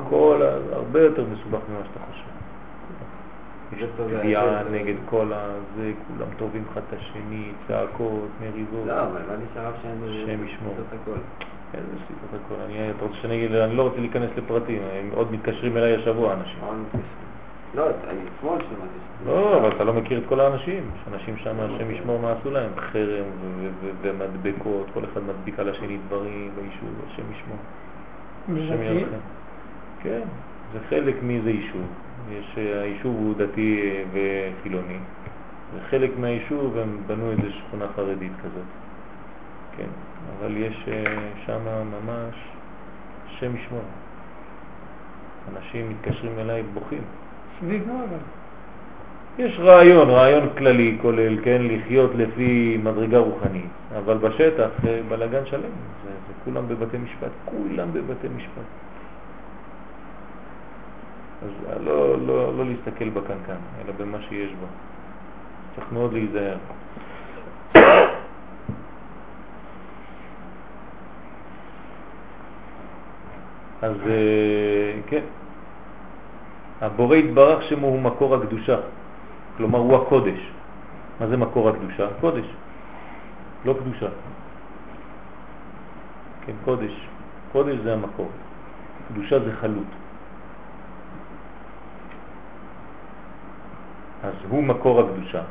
כל. 0.10 0.42
הרבה 0.72 1.02
יותר 1.02 1.24
מסובך 1.34 1.60
ממה 1.70 1.80
שאתה 1.86 2.00
חושב. 2.12 2.30
יש 3.78 3.90
תביעה. 3.98 4.64
נגד 4.72 4.96
כל 5.06 5.32
הזה, 5.34 5.92
כולם 6.08 6.28
טובים 6.38 6.64
אחד 6.72 6.82
את 6.88 6.94
השני, 7.00 7.52
צעקות, 7.68 8.30
מריבות. 8.42 8.88
לא, 8.88 8.94
אבל 8.94 9.22
לא 9.28 9.36
נשאר. 9.52 9.72
השם 9.80 10.46
ישמור. 10.46 10.76
איזה 11.74 11.96
סיבות 12.08 12.42
הכל. 12.46 12.62
אני, 12.66 12.92
אתה 12.92 13.06
רוצה 13.06 13.16
שאני 13.22 13.36
אגיד, 13.36 13.56
אני 13.56 13.76
לא 13.76 13.84
רוצה 13.84 14.00
להיכנס 14.00 14.30
לפרטים, 14.38 14.82
הם 14.94 15.10
עוד 15.14 15.32
מתקשרים 15.32 15.78
אליי 15.78 15.96
השבוע 15.96 16.34
אנשים. 16.34 16.60
לא, 17.76 17.86
אני 18.08 18.20
אתמול 18.38 18.58
שמעתי. 18.60 19.00
לא, 19.26 19.58
אבל 19.58 19.76
אתה 19.76 19.84
לא 19.84 19.94
מכיר 19.94 20.18
את 20.18 20.24
כל 20.30 20.40
האנשים. 20.40 20.92
יש 20.96 21.14
אנשים 21.14 21.38
שם, 21.38 21.56
השם 21.60 21.92
ישמור 21.92 22.20
מה 22.20 22.32
עשו 22.32 22.52
להם, 22.52 22.72
חרם 22.76 23.26
ומדבקות, 24.02 24.88
כל 24.94 25.04
אחד 25.04 25.22
מדביק 25.24 25.60
על 25.60 25.70
השני 25.70 25.98
דברים 26.08 26.52
ביישוב, 26.56 26.90
השם 27.08 27.24
ישמור. 27.32 27.58
השם? 28.50 28.82
ירחם. 28.82 29.18
כן, 30.04 30.22
זה 30.74 30.80
חלק 30.90 31.16
מאיזה 31.24 31.50
יישוב. 31.50 31.86
יש, 32.32 32.58
אה, 32.58 32.82
היישוב 32.82 33.16
הוא 33.16 33.36
דתי 33.38 33.82
אה, 33.82 34.04
וחילוני, 34.14 34.98
וחלק 35.76 36.12
מהיישוב 36.20 36.78
הם 36.78 36.98
בנו 37.08 37.32
איזה 37.32 37.52
שכונה 37.52 37.86
חרדית 37.96 38.32
כזאת. 38.40 38.68
כן, 39.78 39.88
אבל 40.38 40.58
יש 40.58 40.90
שם 41.46 41.60
ממש, 41.66 42.36
השם 43.28 43.56
ישמור. 43.56 43.82
אנשים 45.58 45.90
מתקשרים 45.90 46.40
אליי 46.40 46.64
בוכים. 46.64 47.02
סביב 47.60 47.88
מה 47.88 48.04
אבל? 48.10 48.18
יש 49.40 49.60
רעיון, 49.60 50.10
רעיון 50.10 50.50
כללי 50.58 50.98
כולל, 51.02 51.44
כן, 51.44 51.62
לחיות 51.62 52.12
לפי 52.16 52.78
מדרגה 52.84 53.18
רוחנית, 53.18 53.70
אבל 53.98 54.18
בשטח 54.18 54.70
זה 54.84 55.02
בלגן 55.10 55.46
שלם, 55.46 55.62
זה, 55.62 56.10
זה 56.10 56.34
כולם 56.46 56.68
בבתי 56.68 56.98
משפט, 56.98 57.32
כולם 57.46 57.94
בבתי 57.94 58.28
משפט. 58.36 58.70
אז 61.44 61.82
לא, 61.84 62.18
לא, 62.28 62.58
לא 62.58 62.66
להסתכל 62.66 63.10
בקנקן, 63.10 63.62
אלא 63.84 63.94
במה 63.98 64.18
שיש 64.30 64.52
בו. 64.52 64.66
צריך 65.76 65.92
מאוד 65.92 66.14
להיזהר. 66.14 66.58
אז 73.82 73.96
אה, 74.08 75.00
כן, 75.08 75.24
הבורא 76.82 77.16
יתברך 77.16 77.64
שמו 77.64 77.88
הוא 77.88 78.02
מקור 78.02 78.36
הקדושה, 78.36 78.78
כלומר 79.58 79.80
הוא 79.80 79.96
הקודש. 79.96 80.40
מה 81.20 81.28
זה 81.28 81.38
מקור 81.38 81.70
הקדושה? 81.70 82.08
קודש, 82.22 82.46
לא 83.66 83.74
קדושה. 83.74 84.08
כן, 86.46 86.54
קודש. 86.66 87.08
קודש 87.52 87.76
זה 87.84 87.94
המקור, 87.94 88.30
קדושה 89.08 89.40
זה 89.40 89.52
חלות. 89.62 89.92
אז 94.24 94.34
הוא 94.50 94.64
מקור 94.64 95.00
הקדושה, 95.00 95.42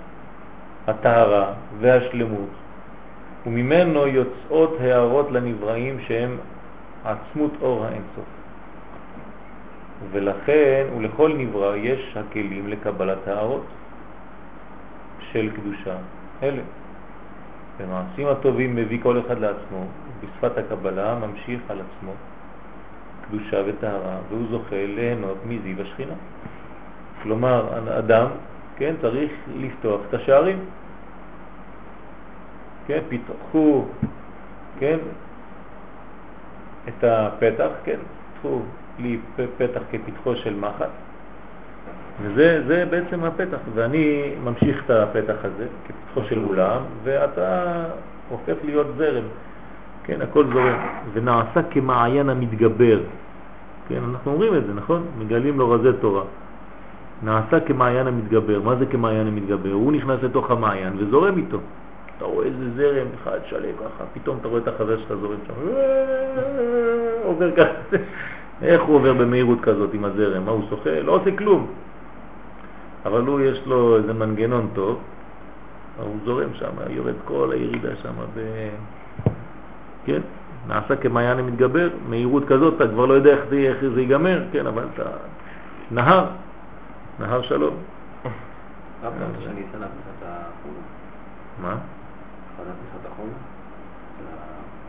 הטהרה 0.86 1.52
והשלמות, 1.80 2.48
וממנו 3.46 4.06
יוצאות 4.06 4.76
הערות 4.80 5.30
לנבראים 5.30 6.00
שהם 6.00 6.36
עצמות 7.05 7.53
אור 7.62 7.85
האינסוף. 7.85 8.25
ולכן 10.11 10.87
ולכל 10.97 11.33
נברא 11.39 11.77
יש 11.77 12.16
הכלים 12.16 12.69
לקבלת 12.69 13.29
הערות 13.29 13.65
של 15.33 15.51
קדושה 15.57 15.97
אלה. 16.43 16.62
במעשים 17.81 18.27
הטובים 18.27 18.77
מביא 18.77 18.99
כל 19.03 19.20
אחד 19.20 19.39
לעצמו, 19.39 19.87
בשפת 20.20 20.59
הקבלה 20.59 21.19
ממשיך 21.19 21.61
על 21.69 21.81
עצמו 21.81 22.12
קדושה 23.29 23.62
וטהרה, 23.66 24.16
והוא 24.29 24.47
זוכה 24.51 24.87
ליהנות 24.87 25.39
מזיו 25.47 25.83
השכינה. 25.83 26.15
כלומר, 27.23 27.79
אדם, 27.99 28.27
כן, 28.77 28.95
צריך 29.01 29.33
לפתוח 29.57 30.01
את 30.09 30.15
השערים. 30.15 30.59
כן, 32.87 33.01
פיתחו, 33.09 33.85
כן, 34.79 34.99
את 36.89 37.05
הפתח, 37.05 37.69
כן, 37.85 37.98
פתחו 38.35 38.60
לי 38.98 39.19
פתח 39.56 39.81
כפתחו 39.90 40.36
של 40.36 40.55
מחט, 40.55 40.90
וזה 42.23 42.62
זה 42.66 42.85
בעצם 42.90 43.24
הפתח, 43.24 43.59
ואני 43.74 44.32
ממשיך 44.44 44.85
את 44.85 44.90
הפתח 44.90 45.36
הזה 45.44 45.66
כפתחו 45.89 46.28
של 46.28 46.44
אולם, 46.44 46.82
ואתה 47.05 47.85
הופך 48.28 48.55
להיות 48.65 48.86
זרם, 48.97 49.24
כן, 50.05 50.23
הכל 50.23 50.44
זורם, 50.52 50.78
ונעשה 51.12 51.62
כמעיין 51.70 52.28
המתגבר, 52.28 53.01
כן, 53.89 54.01
אנחנו 54.10 54.32
אומרים 54.32 54.55
את 54.56 54.66
זה, 54.66 54.74
נכון? 54.74 55.06
מגלים 55.19 55.59
לו 55.59 55.70
רזי 55.70 55.89
תורה. 56.01 56.23
נעשה 57.23 57.60
כמעיין 57.60 58.06
המתגבר, 58.06 58.62
מה 58.62 58.77
זה 58.77 58.86
כמעיין 58.86 59.27
המתגבר? 59.27 59.73
הוא 59.73 59.93
נכנס 59.93 60.23
לתוך 60.23 60.51
המעיין 60.51 60.93
וזורם 60.97 61.39
איתו. 61.39 61.59
אתה 62.19 62.27
רואה 62.27 62.47
איזה 62.47 62.70
זרם 62.77 63.07
אחד 63.23 63.39
שלם 63.47 63.77
ככה, 63.77 64.05
פתאום 64.12 64.39
אתה 64.40 64.49
רואה 64.49 64.61
את 64.61 64.69
החבר 64.69 64.99
שלך 64.99 65.12
זורם 65.20 65.39
שם, 65.47 65.53
עובר 67.24 67.57
ככה, 67.57 67.97
איך 68.62 68.82
הוא 68.82 68.97
עובר 68.97 69.12
במהירות 69.12 69.59
כזאת 69.62 69.95
עם 69.95 70.05
הזרם? 70.05 70.45
מה 70.45 70.51
הוא 70.51 70.62
שוחה? 70.70 71.01
לא 71.01 71.12
עושה 71.12 71.36
כלום. 71.36 71.66
אבל 73.07 73.20
הוא 73.27 73.40
יש 73.40 73.62
לו 73.66 73.97
איזה 73.97 74.12
מנגנון 74.12 74.69
טוב, 74.74 74.99
הוא 76.03 76.16
זורם 76.24 76.55
שם, 76.55 76.70
יורד 76.90 77.15
כל 77.24 77.51
הירידה 77.53 77.97
שם, 78.03 78.15
ב... 78.35 78.40
כן, 80.05 80.20
נעשה 80.69 80.97
כמעיין 80.97 81.39
המתגבר, 81.39 81.89
מהירות 82.09 82.45
כזאת, 82.45 82.74
אתה 82.77 82.89
כבר 82.89 83.07
לא 83.07 83.15
יודע 83.15 83.31
איך 83.31 83.40
זה, 83.51 83.57
איך 83.57 83.85
זה 83.95 84.01
ייגמר, 84.01 84.43
כן, 84.53 84.66
אבל 84.66 84.85
אתה 84.95 85.11
נהר, 85.90 86.27
נהר 87.20 87.43
שלום. 87.43 87.74
מה? 91.62 91.77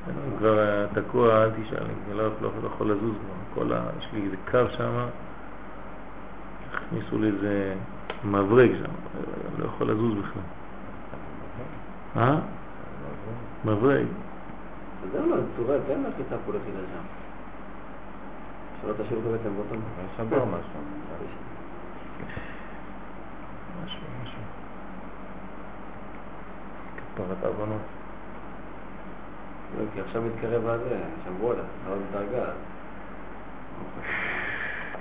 אני 0.07 0.37
כבר 0.37 0.59
אה, 0.59 0.85
תקוע, 0.93 1.43
אל 1.43 1.51
תשאל, 1.51 1.83
אני 1.83 2.17
לא, 2.17 2.23
לא, 2.41 2.49
לא 2.63 2.67
יכול 2.67 2.91
לזוז 2.91 3.15
כבר. 3.15 3.63
כל 3.63 3.73
ה... 3.73 3.83
יש 3.99 4.07
לי 4.13 4.23
איזה 4.23 4.35
קו 4.51 4.59
שם, 4.77 5.07
הכניסו 6.73 7.17
לי 7.17 7.27
איזה 7.27 7.75
מברג 8.23 8.71
שם, 8.71 8.91
אני 9.53 9.61
לא 9.61 9.65
יכול 9.65 9.91
לזוז 9.91 10.13
בכלל. 10.17 10.41
אה? 12.17 12.39
מברג. 13.65 14.05
אז 15.03 15.15
אין 15.15 15.29
לו 15.29 15.35
צורה, 15.57 15.75
תן 15.87 16.01
לה 16.01 16.09
חיטה 16.17 16.35
פה 16.45 16.51
לחידה 16.51 16.79
שם. 16.79 17.03
שלא 18.81 18.93
תשאירו 18.93 19.21
בעצם 19.31 19.55
באותו 19.55 19.75
יש 19.75 20.17
שם 20.17 20.29
בר 20.29 20.45
משהו. 20.45 20.59
משהו, 23.85 24.01
משהו. 24.23 24.41
כפרת 27.19 27.43
עוונות. 27.43 27.81
לא, 29.77 29.83
כי 29.93 30.01
עכשיו 30.01 30.21
מתקרב 30.21 30.67
הזה, 30.67 30.99
שבוע 31.25 31.53
לה, 31.53 31.61
עוד 31.89 31.99
דרגה. 32.11 32.45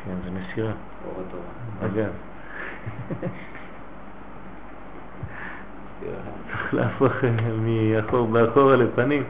כן, 0.05 0.15
זה 0.25 0.31
מסירה. 0.31 0.73
אור 1.07 1.23
התורה. 1.29 1.93
אגב. 1.93 2.13
צריך 6.51 6.75
להפוך 6.75 7.13
מאחור 7.63 8.27
באחורה 8.27 8.77
לפנים. 8.77 9.23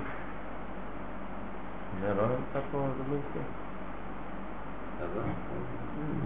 זה 2.00 2.14
לא 2.14 2.22
נמצא 2.22 2.66
פה? 2.72 2.86
אז 5.02 5.08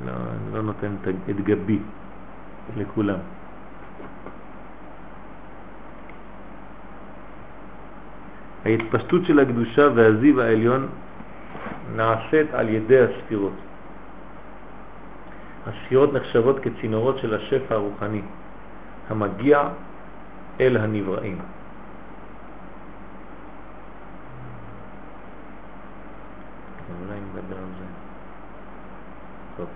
לא, 0.07 0.13
אני 0.13 0.55
לא 0.55 0.63
נותן 0.63 0.95
את- 1.03 1.31
את 1.31 1.37
גבי 1.45 1.79
לכולם. 2.77 3.19
ההתפשטות 8.65 9.25
של 9.27 9.41
הקדושה 9.41 9.89
והזיו 9.95 10.41
העליון 10.41 10.89
נעשית 11.97 12.55
על 12.55 12.69
ידי 12.69 13.01
הספירות. 13.01 13.53
הספירות 15.67 16.13
נחשבות 16.13 16.59
כצינורות 16.63 17.19
של 17.19 17.35
השפע 17.35 17.75
הרוחני 17.75 18.23
המגיע 19.09 19.69
אל 20.61 20.77
הנבראים. 20.77 21.39
אולי 27.01 27.21
נדבר 27.21 27.57
על 27.57 27.71
זה. 27.79 27.85
טוב. 29.57 29.67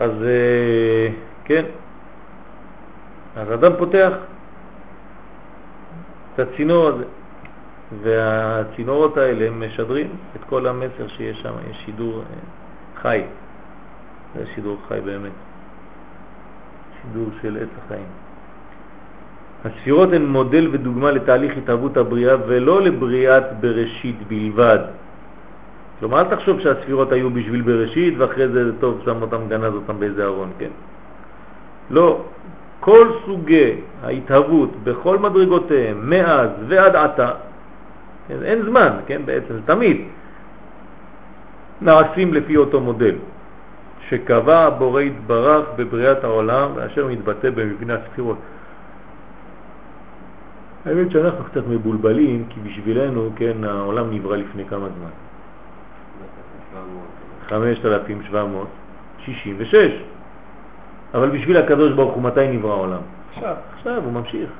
אז 0.00 0.22
אה, 0.22 1.08
כן, 1.44 1.64
אז 3.36 3.52
אדם 3.54 3.72
פותח 3.78 4.12
את 6.34 6.38
הצינור 6.38 6.86
הזה, 6.86 7.04
והצינורות 8.02 9.16
האלה 9.16 9.50
משדרים 9.50 10.10
את 10.36 10.44
כל 10.48 10.66
המסר 10.66 11.08
שיש 11.08 11.40
שם, 11.40 11.52
יש 11.70 11.76
שידור 11.84 12.18
אה, 12.18 12.24
חי, 13.02 13.22
זה 14.34 14.44
שידור 14.54 14.78
חי 14.88 14.98
באמת, 15.04 15.32
שידור 17.02 17.28
של 17.42 17.56
עץ 17.56 17.68
החיים. 17.84 18.06
הספירות 19.64 20.12
הן 20.12 20.26
מודל 20.26 20.68
ודוגמה 20.72 21.10
לתהליך 21.10 21.56
התהוות 21.56 21.96
הבריאה 21.96 22.36
ולא 22.46 22.82
לבריאת 22.82 23.44
בראשית 23.60 24.16
בלבד. 24.28 24.78
כלומר, 26.00 26.20
אל 26.20 26.36
תחשוב 26.36 26.60
שהספירות 26.60 27.12
היו 27.12 27.30
בשביל 27.30 27.62
בראשית 27.62 28.14
ואחרי 28.18 28.48
זה 28.48 28.80
טוב, 28.80 29.00
שם 29.04 29.22
אותם, 29.22 29.48
גנז 29.48 29.74
אותם 29.74 30.00
באיזה 30.00 30.24
ארון, 30.24 30.50
כן? 30.58 30.70
לא. 31.90 32.24
כל 32.80 33.08
סוגי 33.26 33.74
ההתהוות 34.02 34.70
בכל 34.84 35.18
מדרגותיהם, 35.18 36.10
מאז 36.10 36.50
ועד 36.68 36.96
עתה, 36.96 37.30
כן, 38.28 38.42
אין 38.42 38.62
זמן, 38.62 38.90
כן, 39.06 39.22
בעצם, 39.24 39.54
תמיד, 39.64 40.00
נעשים 41.80 42.34
לפי 42.34 42.56
אותו 42.56 42.80
מודל 42.80 43.14
שקבע 44.08 44.58
הבורא 44.58 45.00
יתברך 45.00 45.66
בבריאת 45.76 46.24
העולם 46.24 46.70
ואשר 46.74 47.06
מתבטא 47.06 47.50
במבנה 47.50 47.94
הספירות. 47.94 48.38
האמת 50.86 51.10
שאנחנו 51.10 51.44
קצת 51.44 51.62
מבולבלים, 51.68 52.44
כי 52.48 52.60
בשבילנו, 52.60 53.30
כן, 53.36 53.64
העולם 53.64 54.14
נברא 54.14 54.36
לפני 54.36 54.64
כמה 54.64 54.86
זמן? 54.98 55.10
5766. 57.48 60.02
אבל 61.16 61.28
בשביל 61.30 61.56
הקדוש 61.56 61.92
ברוך 61.92 62.14
הוא 62.14 62.22
מתי 62.22 62.48
נברא 62.48 62.72
העולם? 62.72 63.00
עכשיו. 63.34 63.54
עכשיו, 63.76 64.02
הוא 64.04 64.12
ממשיך. 64.12 64.50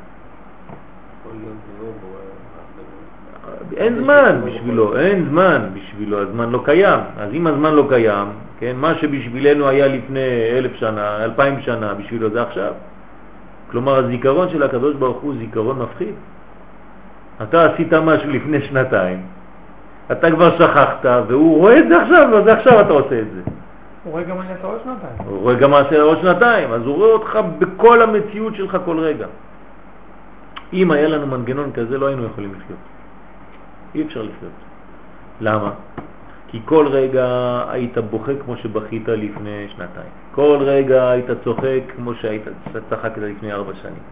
לא. 1.83 3.77
אין 3.77 3.99
זמן 4.03 4.41
בשבילו, 4.45 4.99
אין 4.99 5.27
זמן 5.31 5.69
בשבילו, 5.75 6.23
הזמן 6.23 6.51
לא 6.51 6.63
קיים. 6.65 7.01
אז 7.19 7.35
אם 7.35 7.47
הזמן 7.47 7.75
לא 7.75 7.87
קיים, 7.89 8.27
כן, 8.59 8.77
מה 8.77 8.95
שבשבילנו 8.95 9.69
היה 9.69 9.87
לפני 9.87 10.51
אלף 10.59 10.75
שנה, 10.75 11.25
אלפיים 11.25 11.61
שנה, 11.61 11.95
בשבילו 11.95 12.31
זה 12.31 12.43
עכשיו. 12.43 12.73
כלומר, 13.71 13.97
הזיכרון 13.97 14.49
של 14.49 14.63
הקדוש 14.63 14.95
ברוך 14.95 15.17
הוא 15.23 15.35
זיכרון 15.39 15.79
מפחיד. 15.79 16.15
אתה 17.43 17.65
עשית 17.65 17.93
משהו 17.93 18.31
לפני 18.31 18.61
שנתיים, 18.63 19.21
אתה 20.13 20.31
כבר 20.31 20.59
שכחת, 20.59 21.07
והוא 21.27 21.59
רואה 21.59 21.79
את 21.79 21.89
זה 21.89 22.03
עכשיו, 22.03 22.37
אז 22.37 22.47
עכשיו 22.47 22.81
אתה 22.81 22.93
עושה 22.93 23.21
את 23.21 23.27
זה. 23.35 23.51
הוא 24.07 24.13
רואה 24.13 24.25
גם 24.25 24.39
גם 25.55 25.71
מעשה 25.71 26.03
עוד 26.03 26.19
שנתיים, 26.21 26.73
אז 26.73 26.83
הוא 26.83 26.97
רואה 26.97 27.13
אותך 27.13 27.39
בכל 27.59 28.03
המציאות 28.03 28.55
שלך 28.55 28.77
כל 28.85 28.99
רגע. 28.99 29.27
אם 30.73 30.91
היה 30.91 31.09
לנו 31.09 31.27
מנגנון 31.27 31.73
כזה, 31.73 31.99
לא 31.99 32.07
היינו 32.07 32.25
יכולים 32.25 32.55
לחיות. 32.55 32.79
אי 33.95 34.03
אפשר 34.03 34.23
לחיות. 34.23 34.53
למה? 35.41 35.71
כי 36.49 36.61
כל 36.65 36.87
רגע 36.89 37.27
היית 37.69 37.99
בוכה 37.99 38.33
כמו 38.45 38.57
שבכית 38.57 39.09
לפני 39.09 39.67
שנתיים. 39.69 40.11
כל 40.35 40.59
רגע 40.61 41.11
היית 41.11 41.27
צוחק 41.45 41.81
כמו 41.97 42.15
שהיית 42.15 42.43
צחקת 42.91 43.19
לפני 43.19 43.53
ארבע 43.53 43.73
שנים. 43.83 44.05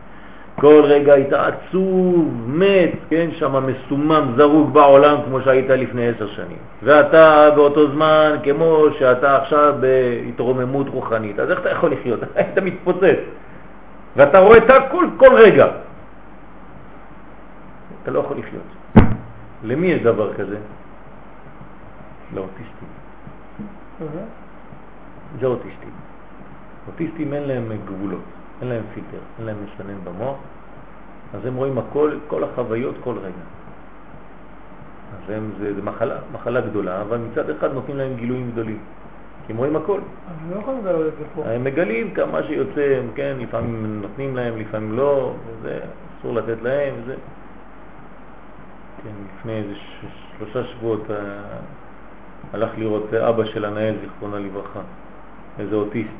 כל 0.60 0.82
רגע 0.85 1.12
היית 1.12 1.32
עצוב, 1.32 2.44
מת, 2.47 2.90
כן, 3.10 3.31
שם 3.39 3.66
מסומם, 3.66 4.32
זרוק 4.36 4.70
בעולם 4.70 5.16
כמו 5.24 5.40
שהיית 5.40 5.70
לפני 5.70 6.09
עשר 6.09 6.26
שנים. 6.26 6.59
ואתה 6.82 7.51
באותו 7.55 7.90
זמן 7.90 8.36
כמו 8.44 8.86
שאתה 8.98 9.36
עכשיו 9.36 9.74
בהתרוממות 9.81 10.89
רוחנית. 10.89 11.39
אז 11.39 11.51
איך 11.51 11.60
אתה 11.60 11.70
יכול 11.70 11.93
לחיות? 11.93 12.20
היית 12.36 12.59
מתפוצץ. 12.59 13.18
ואתה 14.16 14.39
רואה 14.39 14.59
את 14.59 14.70
הכל 14.70 15.06
כל 15.16 15.35
רגע. 15.35 15.66
אתה 18.02 18.10
לא 18.10 18.20
יכול 18.20 18.36
לחיות. 18.39 19.06
למי 19.64 19.86
יש 19.86 20.02
דבר 20.02 20.35
כזה? 20.35 20.56
לאוטיסטים. 22.35 22.89
זה 25.40 25.47
אוטיסטים. 25.47 25.90
אוטיסטים 26.86 27.32
אין 27.32 27.43
להם 27.43 27.72
גבולות, 27.86 28.24
אין 28.60 28.68
להם 28.68 28.82
פילטר, 28.94 29.18
אין 29.39 29.47
להם 29.47 29.56
משנן 29.64 29.98
במוח, 30.05 30.36
אז 31.35 31.47
הם 31.47 31.55
רואים 31.55 31.78
הכל, 31.78 32.16
כל 32.28 32.44
החוויות 32.44 32.94
כל 33.05 33.14
רגע. 33.18 33.44
אז 35.14 35.31
הם, 35.31 35.51
זה, 35.59 35.74
זה 35.74 35.82
מחלה, 35.82 36.16
מחלה 36.32 36.60
גדולה, 36.60 37.01
אבל 37.01 37.18
מצד 37.18 37.51
אחד 37.51 37.72
נותנים 37.72 37.97
להם 37.97 38.14
גילויים 38.16 38.51
גדולים, 38.51 38.78
כי 39.47 39.52
הם 39.52 39.59
רואים 39.59 39.76
הכל. 39.76 40.01
אני 40.28 40.55
לא 40.55 40.60
יכול 40.60 40.74
לגלות 40.74 41.06
את 41.06 41.18
זה 41.18 41.24
פה. 41.35 41.44
הם 41.44 41.64
מגלים 41.64 42.14
כמה 42.14 42.43
שיוצא, 42.43 43.01
כן, 43.14 43.36
לפעמים 43.40 44.01
נותנים 44.02 44.36
להם, 44.36 44.59
לפעמים 44.59 44.93
לא, 44.93 45.35
וזה 45.47 45.81
אסור 46.18 46.35
לתת 46.35 46.62
להם, 46.62 46.94
וזה. 47.02 47.14
כן, 49.05 49.10
לפני 49.39 49.52
איזה 49.52 49.74
ש- 49.74 50.05
שלושה 50.39 50.64
שבועות 50.64 51.10
אה, 51.10 51.16
הלך 52.52 52.70
לראות 52.78 53.14
אבא 53.14 53.44
של 53.44 53.64
הנהל, 53.64 53.94
זיכרונה 54.01 54.39
לברכה, 54.39 54.81
איזה 55.59 55.74
אוטיסט, 55.76 56.10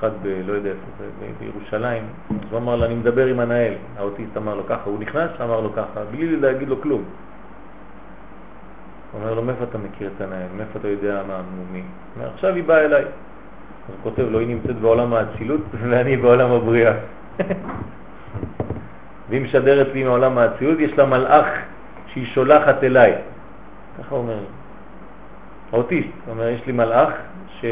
אחד 0.00 0.10
ב... 0.22 0.42
לא 0.46 0.52
יודע 0.52 0.70
איפה 0.70 0.86
זה, 0.98 1.04
ב- 1.20 1.44
בירושלים, 1.44 2.02
אז 2.30 2.36
הוא 2.50 2.58
אמר 2.58 2.76
לו, 2.76 2.84
אני 2.84 2.94
מדבר 2.94 3.26
עם 3.26 3.40
הנהל, 3.40 3.72
האוטיסט 3.98 4.36
אמר 4.36 4.54
לו 4.54 4.66
ככה, 4.66 4.82
הוא 4.84 4.98
נכנס, 5.00 5.30
אמר 5.40 5.60
לו 5.60 5.72
ככה, 5.72 6.00
בלי 6.10 6.36
להגיד 6.36 6.68
לו 6.68 6.82
כלום. 6.82 7.04
הוא 9.12 9.20
אומר 9.20 9.34
לו, 9.34 9.42
מאיפה 9.42 9.64
אתה 9.64 9.78
מכיר 9.78 10.10
את 10.16 10.20
הנהל? 10.20 10.48
מאיפה 10.56 10.78
אתה 10.78 10.88
יודע 10.88 11.22
מה, 11.28 11.40
מי? 11.72 11.82
עכשיו 12.34 12.54
היא 12.54 12.64
באה 12.64 12.84
אליי. 12.84 13.02
אז 13.02 13.08
הוא 13.88 13.96
כותב 14.02 14.26
לו, 14.30 14.38
היא 14.38 14.48
נמצאת 14.48 14.76
בעולם 14.76 15.14
האצילות 15.14 15.60
ואני 15.90 16.16
בעולם 16.16 16.50
הבריאה. 16.50 16.92
והיא 19.28 19.40
משדרת 19.40 19.86
לי 19.94 20.04
מעולם 20.04 20.38
האצילות, 20.38 20.80
יש 20.80 20.92
לה 20.92 21.06
מלאך 21.06 21.46
שהיא 22.06 22.26
שולחת 22.26 22.84
אליי. 22.84 23.14
ככה 23.98 24.14
אומר. 24.14 24.38
האוטיסט, 25.72 26.08
אומר, 26.28 26.48
יש 26.48 26.66
לי 26.66 26.72
מלאך, 26.72 27.12
ש... 27.60 27.64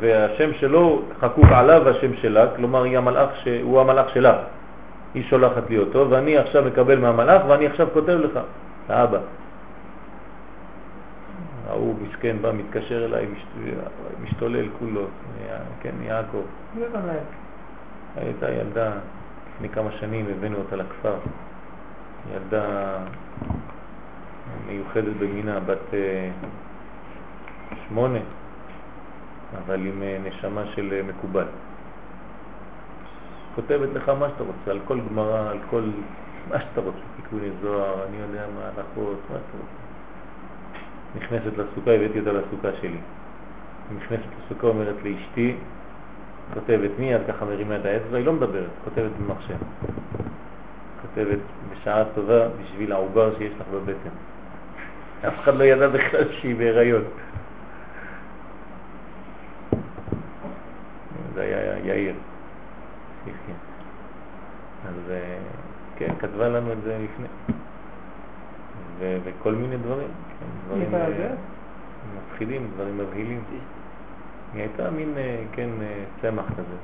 והשם 0.00 0.54
שלו 0.54 1.02
חקוק 1.20 1.44
עליו 1.50 1.82
והשם 1.84 2.14
שלה, 2.14 2.46
כלומר 2.56 2.82
היא 2.82 2.98
המלאך 2.98 3.30
ש... 3.36 3.48
הוא 3.62 3.80
המלאך 3.80 4.08
שלה. 4.08 4.42
היא 5.14 5.24
שולחת 5.24 5.70
לי 5.70 5.78
אותו, 5.78 6.06
ואני 6.10 6.38
עכשיו 6.38 6.64
מקבל 6.64 6.98
מהמלאך, 6.98 7.42
ואני 7.48 7.66
עכשיו 7.66 7.88
כותב 7.92 8.08
לך, 8.08 8.38
האבא. 8.88 9.18
ההוא 11.68 11.94
מסכן 12.02 12.36
בא, 12.40 12.52
מתקשר 12.52 13.04
אליי, 13.04 13.26
משת... 13.26 13.72
משתולל 14.22 14.66
כולו, 14.78 15.04
כן, 15.80 15.94
יעקב. 16.02 16.42
הייתה 18.16 18.50
ילדה, 18.50 18.90
לפני 19.54 19.68
כמה 19.68 19.90
שנים 20.00 20.26
הבאנו 20.30 20.56
אותה 20.56 20.76
לכפר. 20.76 21.14
ילדה 22.34 22.96
מיוחדת 24.66 25.16
במינה, 25.18 25.60
בת 25.60 25.94
אה, 25.94 26.30
שמונה, 27.88 28.18
אבל 29.56 29.86
עם 29.86 30.02
אה, 30.02 30.18
נשמה 30.24 30.62
של 30.74 30.92
אה, 30.92 31.02
מקובל. 31.02 31.46
כותבת 33.54 33.88
לך 33.94 34.08
מה 34.08 34.28
שאתה 34.28 34.44
רוצה, 34.44 34.70
על 34.70 34.78
כל 34.84 35.00
גמרא, 35.10 35.50
על 35.50 35.58
כל 35.70 35.82
מה 36.50 36.60
שאתה 36.60 36.80
רוצה, 36.80 36.98
תיקוני 37.16 37.48
זוהר, 37.62 38.06
אני 38.08 38.16
יודע 38.16 38.44
מה, 38.54 38.66
הלכות, 38.66 39.18
מה 39.30 39.36
שאתה 39.36 39.58
רוצה. 39.58 39.88
נכנסת 41.16 41.52
לסוכה, 41.58 41.90
הבאתי 41.90 42.18
אותה 42.18 42.32
לסוכה 42.32 42.68
שלי. 42.80 42.98
נכנסת 43.96 44.28
לסוכה, 44.44 44.66
אומרת 44.66 44.94
לאשתי, 45.04 45.56
כותבת 46.54 46.90
מי, 46.98 47.14
אז 47.14 47.20
ככה 47.28 47.44
מרימה 47.44 47.76
את 47.76 47.84
האצבע, 47.84 48.16
היא 48.16 48.26
לא 48.26 48.32
מדברת, 48.32 48.70
כותבת 48.84 49.10
במחשב. 49.20 49.56
כותבת 51.02 51.38
בשעה 51.72 52.04
טובה 52.14 52.48
בשביל 52.48 52.92
העובר 52.92 53.38
שיש 53.38 53.52
לך 53.60 53.66
בבטן. 53.74 54.14
אף 55.28 55.34
אחד 55.40 55.54
לא 55.54 55.64
ידע 55.64 55.88
בכלל 55.88 56.32
שהיא 56.32 56.56
בהיריון. 56.56 57.02
זה 61.38 61.44
היה 61.44 61.78
יאיר. 61.84 62.14
אז 64.88 65.10
אה, 65.10 65.38
כן, 65.96 66.14
כתבה 66.20 66.48
לנו 66.48 66.72
את 66.72 66.82
זה 66.82 66.98
לפני. 67.04 67.26
ו- 68.98 69.18
וכל 69.24 69.54
מיני 69.54 69.76
דברים. 69.76 70.08
כן, 70.40 70.46
דברים 70.66 70.94
אה? 70.94 71.34
מפחידים, 72.16 72.70
דברים 72.74 72.98
מבהילים. 72.98 73.40
היא 74.54 74.62
הייתה 74.62 74.90
מין, 74.90 75.14
אה, 75.16 75.44
כן, 75.52 75.70
צמח 76.22 76.44
כזה. 76.52 76.76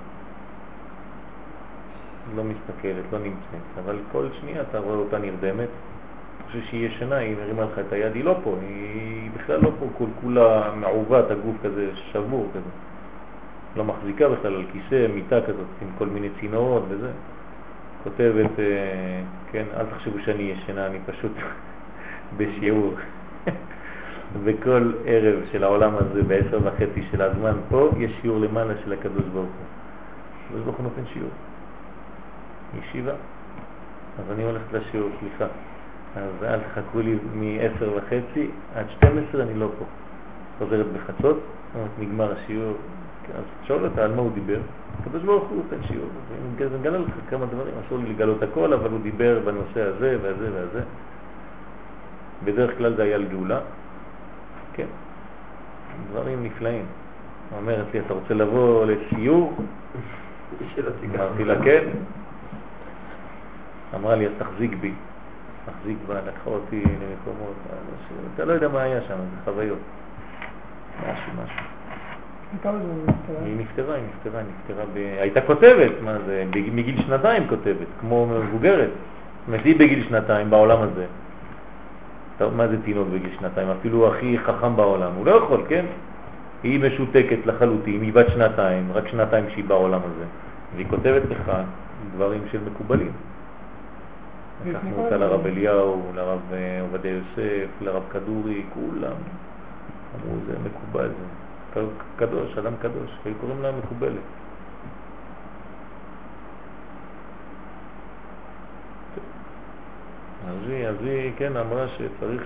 לא 2.37 2.45
מסתכלת, 2.45 3.05
לא 3.13 3.19
נמצאת, 3.19 3.85
אבל 3.85 3.99
כל 4.13 4.27
שנייה 4.41 4.63
אתה 4.63 4.79
רואה 4.79 4.97
אותה 4.97 5.19
נרדמת. 5.19 5.69
אתה 6.37 6.45
חושב 6.47 6.61
שהיא 6.61 6.89
ישנה, 6.89 7.17
היא 7.17 7.37
מרימה 7.37 7.63
לך 7.63 7.79
את 7.79 7.93
היד, 7.93 8.15
היא 8.15 8.25
לא 8.25 8.37
פה, 8.45 8.57
היא 8.63 9.31
בכלל 9.35 9.61
לא 9.61 9.71
פה, 9.79 9.87
כל 9.99 10.09
כולה 10.21 10.71
מעוות, 10.77 11.31
הגוף 11.31 11.57
כזה 11.63 11.91
שבור 11.95 12.49
כזה. 12.55 12.71
לא 13.77 13.85
מחזיקה 13.85 14.29
בכלל 14.29 14.55
על 14.55 14.65
כיסא, 14.73 15.07
מיטה 15.15 15.41
כזאת, 15.41 15.67
עם 15.83 15.89
כל 15.99 16.07
מיני 16.07 16.29
צינורות 16.41 16.83
וזה. 16.89 17.11
כותבת, 18.05 18.59
אה, 18.59 19.23
כן, 19.53 19.65
אל 19.77 19.87
תחשבו 19.87 20.19
שאני 20.25 20.43
ישנה, 20.43 20.87
אני 20.87 20.99
פשוט 21.07 21.33
בשיעור. 22.37 22.95
וכל 24.45 24.93
ערב 25.05 25.41
של 25.53 25.65
העולם 25.65 25.93
הזה, 25.97 26.23
בעשר 26.23 26.59
וחצי 26.63 27.03
של 27.11 27.23
הזמן 27.23 27.57
פה, 27.69 27.91
יש 27.99 28.13
שיעור 28.23 28.41
למעלה 28.41 28.75
של 28.85 28.93
הקדוש 28.93 29.25
ברוך 29.25 29.35
הוא. 29.35 29.67
הקדוש 30.47 30.63
ברוך 30.65 30.77
הוא 30.77 30.85
נותן 30.85 31.03
שיעור. 31.13 31.31
ישיבה. 32.79 33.13
אז 34.19 34.31
אני 34.31 34.43
הולכת 34.45 34.73
לשיעור, 34.73 35.11
סליחה. 35.21 35.47
אז 36.17 36.45
אל 36.45 36.61
תחכו 36.61 37.01
לי 37.01 37.19
מ-10 37.35 37.85
וחצי 37.97 38.51
עד 38.75 38.87
12 38.91 39.43
אני 39.43 39.55
לא 39.55 39.69
פה. 39.79 39.85
חוזרת 40.59 40.87
בחצות, 40.87 41.41
נגמר 41.99 42.33
השיעור. 42.33 42.75
אז 43.39 43.45
שואל 43.67 43.85
אותה 43.85 44.05
על 44.05 44.15
מה 44.15 44.23
הוא 44.23 44.33
דיבר. 44.35 44.59
הקדוש 45.01 45.23
ברוך 45.23 45.49
הוא 45.49 45.57
נותן 45.57 45.83
שיעור. 45.89 46.07
אז 46.07 46.67
אני 46.73 46.79
מגלה 46.79 46.99
לך 46.99 47.11
כמה 47.31 47.47
דברים, 47.47 47.75
אסור 47.87 47.99
לי 47.99 48.13
לגלות 48.13 48.43
הכל, 48.43 48.73
אבל 48.73 48.91
הוא 48.91 49.01
דיבר 49.03 49.41
בנושא 49.45 49.83
הזה 49.83 50.19
והזה 50.23 50.51
והזה. 50.55 50.81
בדרך 52.45 52.79
כלל 52.79 52.97
זה 52.97 53.03
היה 53.03 53.15
על 53.15 53.25
גאולה. 53.25 53.61
כן, 54.73 54.87
דברים 56.11 56.45
נפלאים. 56.45 56.85
אומרת 57.57 57.87
לי, 57.95 58.01
אתה 58.01 58.15
רוצה 58.15 58.35
לבוא 58.35 58.85
לסיור? 58.85 59.55
אמרתי 61.15 61.45
לה 61.45 61.65
כן. 61.65 61.85
אמרה 63.95 64.15
לי, 64.15 64.27
אז 64.27 64.33
תחזיק 64.39 64.73
בי. 64.81 64.93
תחזיק 65.65 65.99
בה, 66.07 66.15
לקחה 66.15 66.51
אותי 66.51 66.83
למקומות, 66.83 67.55
אתה 68.35 68.45
לא 68.45 68.53
יודע 68.53 68.69
מה 68.69 68.83
היה 68.83 69.01
שם, 69.09 69.15
זה 69.15 69.37
חוויות. 69.45 69.79
משהו, 71.01 71.33
משהו. 71.45 71.74
כמה 72.63 72.79
זמן 72.79 72.91
היא 72.91 73.07
נפטרה? 73.07 73.45
היא 73.45 73.57
נפטרה, 73.57 73.95
היא 73.95 74.05
נפטרה, 74.05 74.41
היא 74.41 74.49
נפטרה 74.49 74.85
ב... 74.95 74.97
הייתה 75.21 75.41
כותבת, 75.41 75.93
מה 76.05 76.19
זה, 76.27 76.45
מגיל 76.73 77.03
שנתיים 77.03 77.49
כותבת, 77.49 77.87
כמו 78.01 78.27
מבוגרת. 78.27 78.91
זאת 78.91 79.49
אומרת, 79.49 79.65
היא 79.65 79.79
בגיל 79.79 80.05
שנתיים 80.09 80.51
בעולם 80.51 80.83
הזה. 80.83 81.07
טוב, 82.39 82.55
מה 82.55 82.69
זה 82.69 82.83
תינוק 82.83 83.09
בגיל 83.09 83.31
שנתיים? 83.39 83.69
אפילו 83.69 84.09
הכי 84.09 84.39
חכם 84.39 84.77
בעולם, 84.77 85.13
הוא 85.17 85.27
לא 85.27 85.31
יכול, 85.31 85.65
כן? 85.69 85.85
היא 86.63 86.81
משותקת 86.81 87.47
לחלוטין, 87.47 88.03
היא 88.03 88.13
בת 88.13 88.27
שנתיים, 88.29 88.93
רק 88.93 89.09
שנתיים 89.09 89.45
שהיא 89.51 89.65
בעולם 89.65 90.01
הזה. 90.05 90.25
והיא 90.75 90.87
כותבת 90.91 91.23
לך 91.31 91.53
דברים 92.15 92.41
של 92.53 92.59
מקובלים. 92.73 93.13
לקחנו 94.67 95.05
אותה. 95.05 95.17
לרב 95.17 95.47
אליהו, 95.47 96.03
לרב 96.15 96.41
אה, 96.53 96.81
עובדיה 96.81 97.13
יוסף, 97.13 97.69
לרב 97.81 98.03
כדורי, 98.11 98.63
כולם. 98.75 99.17
אמרו, 100.15 100.37
זה 100.47 100.53
מקובל, 100.65 101.09
זה 101.09 101.44
קדוש, 102.17 102.59
אדם 102.59 102.73
קדוש, 102.83 103.11
היו 103.25 103.35
קוראים 103.41 103.63
לה 103.63 103.73
מקובלת. 103.73 104.27
אז 110.49 110.69
היא, 110.69 110.87
אז 110.87 110.97
היא, 111.01 111.33
כן, 111.37 111.57
אמרה 111.57 111.87
שצריך 111.89 112.43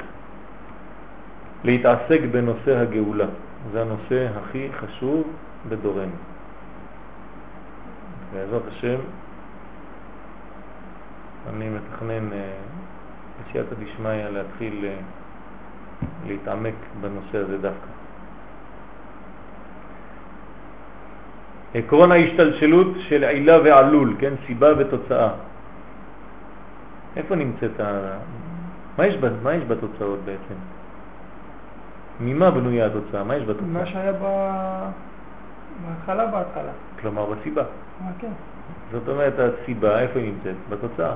להתעסק 1.64 2.20
בנושא 2.30 2.76
הגאולה. 2.78 3.26
זה 3.72 3.82
הנושא 3.82 4.28
הכי 4.36 4.68
חשוב 4.72 5.22
בדורנו. 5.68 6.16
בעזרת 8.32 8.62
השם, 8.68 8.98
אני 11.48 11.68
מתכנן 11.68 12.32
אה, 12.32 12.52
בסייעתא 13.40 13.74
דשמיא 13.74 14.28
להתחיל 14.28 14.84
אה, 14.84 14.98
להתעמק 16.26 16.74
בנושא 17.00 17.38
הזה 17.38 17.58
דווקא. 17.58 17.97
עקרון 21.78 22.12
ההשתלשלות 22.12 22.86
של 23.08 23.24
עילה 23.24 23.58
ועלול, 23.64 24.14
כן, 24.18 24.32
סיבה 24.46 24.68
ותוצאה. 24.78 25.28
איפה 27.16 27.36
נמצאת 27.36 27.80
ה... 27.80 28.18
מה 28.98 29.06
יש, 29.06 29.16
בה, 29.16 29.28
מה 29.42 29.54
יש 29.54 29.64
בתוצאות 29.64 30.18
בעצם? 30.24 30.58
ממה 32.20 32.50
בנויה 32.50 32.86
התוצאה? 32.86 33.24
מה 33.24 33.36
יש 33.36 33.42
בתוצאה? 33.42 33.66
מה 33.68 33.86
שהיה 33.86 34.12
ב- 34.12 34.90
בהתחלה 35.86 36.26
בהתחלה. 36.26 36.72
כלומר 37.00 37.26
בסיבה. 37.26 37.62
אה, 37.62 38.06
כן. 38.18 38.32
זאת 38.92 39.08
אומרת, 39.08 39.34
הסיבה, 39.38 40.00
איפה 40.00 40.18
היא 40.18 40.32
נמצאת? 40.32 40.54
בתוצאה. 40.70 41.12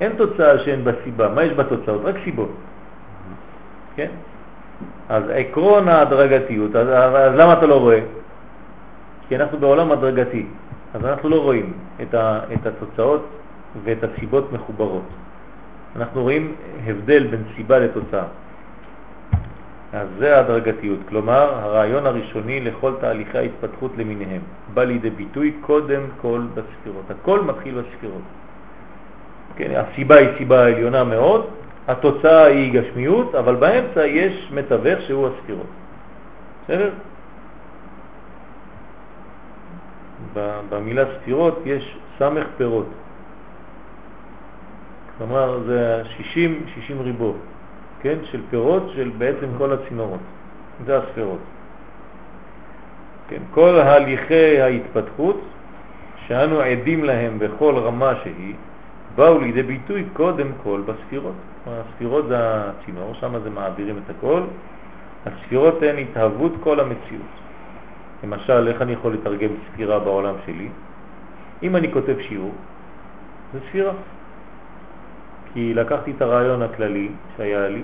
אין 0.00 0.12
תוצאה 0.16 0.58
שאין 0.58 0.84
בה 0.84 0.90
סיבה. 1.04 1.28
מה 1.28 1.42
יש 1.42 1.52
בתוצאות? 1.52 2.00
רק 2.04 2.14
סיבות. 2.24 2.52
כן? 3.96 4.10
אז 5.08 5.22
עקרון 5.28 5.88
ההדרגתיות, 5.88 6.76
אז, 6.76 6.88
אז 6.88 7.34
למה 7.34 7.52
אתה 7.52 7.66
לא 7.66 7.80
רואה? 7.80 8.00
כי 9.28 9.36
אנחנו 9.36 9.58
בעולם 9.58 9.92
הדרגתי, 9.92 10.46
אז 10.94 11.04
אנחנו 11.04 11.28
לא 11.28 11.42
רואים 11.42 11.72
את, 12.02 12.14
ה, 12.14 12.40
את 12.52 12.66
התוצאות 12.66 13.26
ואת 13.84 14.04
הסיבות 14.04 14.52
מחוברות. 14.52 15.08
אנחנו 15.96 16.22
רואים 16.22 16.54
הבדל 16.86 17.26
בין 17.26 17.42
סיבה 17.56 17.78
לתוצאה. 17.78 18.24
אז 19.92 20.08
זה 20.18 20.36
ההדרגתיות, 20.36 20.98
כלומר 21.08 21.54
הרעיון 21.54 22.06
הראשוני 22.06 22.60
לכל 22.60 22.92
תהליכי 23.00 23.38
ההתפתחות 23.38 23.92
למיניהם 23.96 24.42
בא 24.74 24.84
לידי 24.84 25.10
ביטוי 25.10 25.52
קודם 25.60 26.02
כל 26.20 26.40
בספירות. 26.54 27.10
הכל 27.10 27.40
מתחיל 27.40 27.74
בספירות. 27.80 28.22
כן, 29.56 29.70
הסיבה 29.76 30.16
היא 30.16 30.28
סיבה 30.38 30.64
עליונה 30.66 31.04
מאוד, 31.04 31.46
התוצאה 31.88 32.44
היא 32.44 32.80
גשמיות, 32.80 33.34
אבל 33.34 33.54
באמצע 33.54 34.06
יש 34.06 34.50
מתווך 34.54 35.00
שהוא 35.06 35.28
הספירות. 35.28 35.70
בסדר? 36.64 36.90
ב- 36.90 37.06
במילה 40.70 41.04
ספירות 41.16 41.58
יש 41.64 41.98
סמך 42.18 42.46
פירות. 42.56 42.86
כלומר 45.18 45.60
זה 45.66 46.02
60, 46.16 46.64
60 46.74 47.00
ריבו, 47.00 47.34
כן? 48.02 48.18
של 48.24 48.40
פירות 48.50 48.82
של 48.94 49.10
בעצם 49.18 49.46
כל 49.58 49.72
הצינורות. 49.72 50.20
זה 50.86 50.98
הספירות. 50.98 51.38
כן, 53.28 53.42
כל 53.50 53.80
הליכי 53.80 54.60
ההתפתחות 54.60 55.40
שאנו 56.26 56.60
עדים 56.60 57.04
להם 57.04 57.38
בכל 57.38 57.74
רמה 57.76 58.12
שהיא, 58.22 58.54
באו 59.14 59.38
לידי 59.38 59.62
ביטוי 59.62 60.04
קודם 60.12 60.48
כל 60.62 60.82
בספירות. 60.86 61.34
הספירות 61.66 62.28
זה 62.28 62.36
הצינור, 62.38 63.14
שם 63.14 63.38
זה 63.44 63.50
מעבירים 63.50 63.98
את 64.04 64.10
הכל. 64.10 64.42
הספירות 65.26 65.82
הן 65.82 65.98
התהוות 65.98 66.52
כל 66.60 66.80
המציאות. 66.80 67.45
למשל, 68.24 68.68
איך 68.68 68.82
אני 68.82 68.92
יכול 68.92 69.14
לתרגם 69.14 69.50
ספירה 69.66 69.98
בעולם 69.98 70.34
שלי? 70.46 70.68
אם 71.62 71.76
אני 71.76 71.92
כותב 71.92 72.16
שיעור, 72.20 72.52
זה 73.52 73.58
ספירה. 73.68 73.92
כי 75.52 75.74
לקחתי 75.74 76.10
את 76.10 76.22
הרעיון 76.22 76.62
הכללי 76.62 77.08
שהיה 77.36 77.68
לי, 77.68 77.82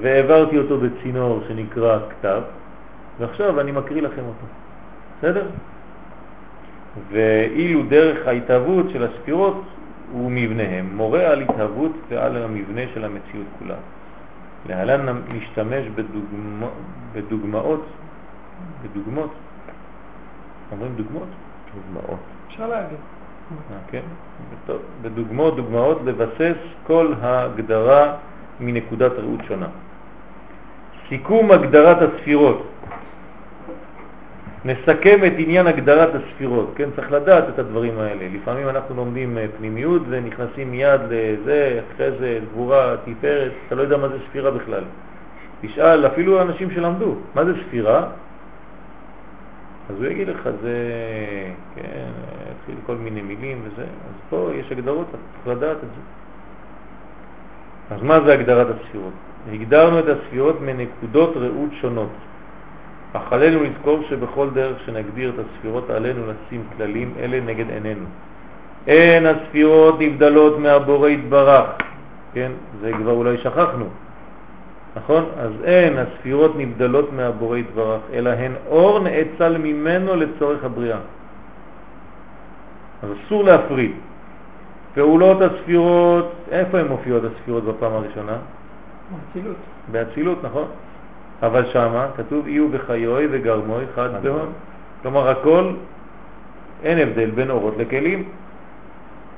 והעברתי 0.00 0.58
אותו 0.58 0.78
בצינור 0.80 1.40
שנקרא 1.48 1.98
כתב, 2.10 2.42
ועכשיו 3.18 3.60
אני 3.60 3.72
מקריא 3.72 4.02
לכם 4.02 4.22
אותו. 4.22 4.46
בסדר? 5.18 5.46
ואילו 7.10 7.82
דרך 7.82 8.26
ההתהוות 8.26 8.86
של 8.90 9.04
הספירות 9.04 9.62
הוא 10.12 10.30
מבניהם, 10.30 10.96
מורה 10.96 11.20
על 11.20 11.42
התהוות 11.42 11.92
ועל 12.08 12.36
המבנה 12.36 12.80
של 12.94 13.04
המציאות 13.04 13.46
כולה. 13.58 13.74
להלן 14.68 15.16
נשתמש 15.28 15.86
בדוגמא, 15.94 16.66
בדוגמאות, 17.12 17.86
בדוגמאות, 18.82 19.30
אומרים 20.72 20.94
דוגמאות? 20.96 21.28
דוגמאות. 21.74 22.20
אפשר 22.48 22.66
להגיד. 22.68 22.98
אה, 23.52 23.76
כן, 23.90 24.00
טוב, 24.66 24.78
בדוגמאות, 25.02 25.56
דוגמאות, 25.56 26.00
לבסס 26.04 26.56
כל 26.86 27.12
ההגדרה 27.22 28.14
מנקודת 28.60 29.12
ראות 29.12 29.40
שונה. 29.48 29.66
סיכום 31.08 31.50
הגדרת 31.50 31.98
הספירות. 32.02 32.66
נסכם 34.64 35.24
את 35.26 35.32
עניין 35.36 35.66
הגדרת 35.66 36.14
הספירות, 36.14 36.72
כן? 36.76 36.88
צריך 36.96 37.12
לדעת 37.12 37.44
את 37.48 37.58
הדברים 37.58 37.98
האלה. 37.98 38.28
לפעמים 38.32 38.68
אנחנו 38.68 38.94
לומדים 38.94 39.38
אה, 39.38 39.46
פנימיות 39.58 40.02
ונכנסים 40.08 40.70
מיד 40.70 41.00
לזה, 41.10 41.80
אחרי 41.94 42.10
זה 42.18 42.38
גבורה, 42.52 42.94
תפארת, 43.04 43.52
אתה 43.66 43.74
לא 43.74 43.82
יודע 43.82 43.96
מה 43.96 44.08
זה 44.08 44.16
ספירה 44.28 44.50
בכלל. 44.50 44.84
תשאל 45.60 46.06
אפילו 46.06 46.42
אנשים 46.42 46.70
שלמדו, 46.70 47.14
מה 47.34 47.44
זה 47.44 47.52
ספירה? 47.66 48.06
אז 49.90 49.96
הוא 49.96 50.06
יגיד 50.06 50.28
לך, 50.28 50.48
זה, 50.62 50.76
כן, 51.76 52.10
התחיל 52.50 52.74
כל 52.86 52.94
מיני 52.94 53.22
מילים 53.22 53.62
וזה, 53.64 53.82
אז 53.82 54.14
פה 54.30 54.50
יש 54.54 54.72
הגדרות, 54.72 55.06
צריך 55.10 55.56
לדעת 55.56 55.76
את 55.76 55.80
זה. 55.80 56.00
אז 57.94 58.02
מה 58.02 58.20
זה 58.20 58.32
הגדרת 58.32 58.66
הספירות? 58.66 59.12
הגדרנו 59.52 59.98
את 59.98 60.04
הספירות 60.08 60.60
מנקודות 60.60 61.36
ראות 61.36 61.70
שונות. 61.80 62.10
אך 63.12 63.32
עלינו 63.32 63.64
לזכור 63.64 64.02
שבכל 64.08 64.50
דרך 64.50 64.76
שנגדיר 64.86 65.32
את 65.34 65.44
הספירות 65.44 65.90
עלינו 65.90 66.22
לשים 66.26 66.62
כללים 66.76 67.14
אלה 67.18 67.40
נגד 67.40 67.70
עינינו. 67.70 68.06
אין 68.86 69.26
הספירות 69.26 70.00
נבדלות 70.00 70.58
מהבורא 70.58 71.08
יתברך, 71.08 71.70
כן? 72.32 72.52
זה 72.80 72.92
כבר 72.92 73.12
אולי 73.12 73.38
שכחנו, 73.38 73.84
נכון? 74.96 75.24
אז 75.38 75.52
אין 75.64 75.98
הספירות 75.98 76.52
נבדלות 76.56 77.12
מהבורא 77.12 77.58
יתברך, 77.58 78.00
אלא 78.12 78.30
הן 78.30 78.52
אור 78.66 78.98
נאצל 78.98 79.58
ממנו 79.58 80.16
לצורך 80.16 80.64
הבריאה. 80.64 80.98
אז 83.02 83.08
אסור 83.26 83.44
להפריד. 83.44 83.92
פעולות 84.94 85.38
הספירות, 85.42 86.32
איפה 86.50 86.78
הן 86.78 86.88
מופיעות 86.88 87.22
הספירות 87.24 87.64
בפעם 87.64 87.92
הראשונה? 87.92 88.36
אצילות. 89.30 89.56
באצילות, 89.90 90.38
נכון? 90.44 90.64
אבל 91.42 91.66
שמה 91.72 92.06
כתוב 92.16 92.48
יהיו 92.48 92.68
בחיוי 92.68 93.28
וגרמוי 93.30 93.84
חד 93.94 94.22
בהון. 94.22 94.52
כלומר 95.02 95.28
הכל, 95.28 95.72
אין 96.84 96.98
הבדל 96.98 97.30
בין 97.30 97.50
אורות 97.50 97.74
לכלים. 97.78 98.24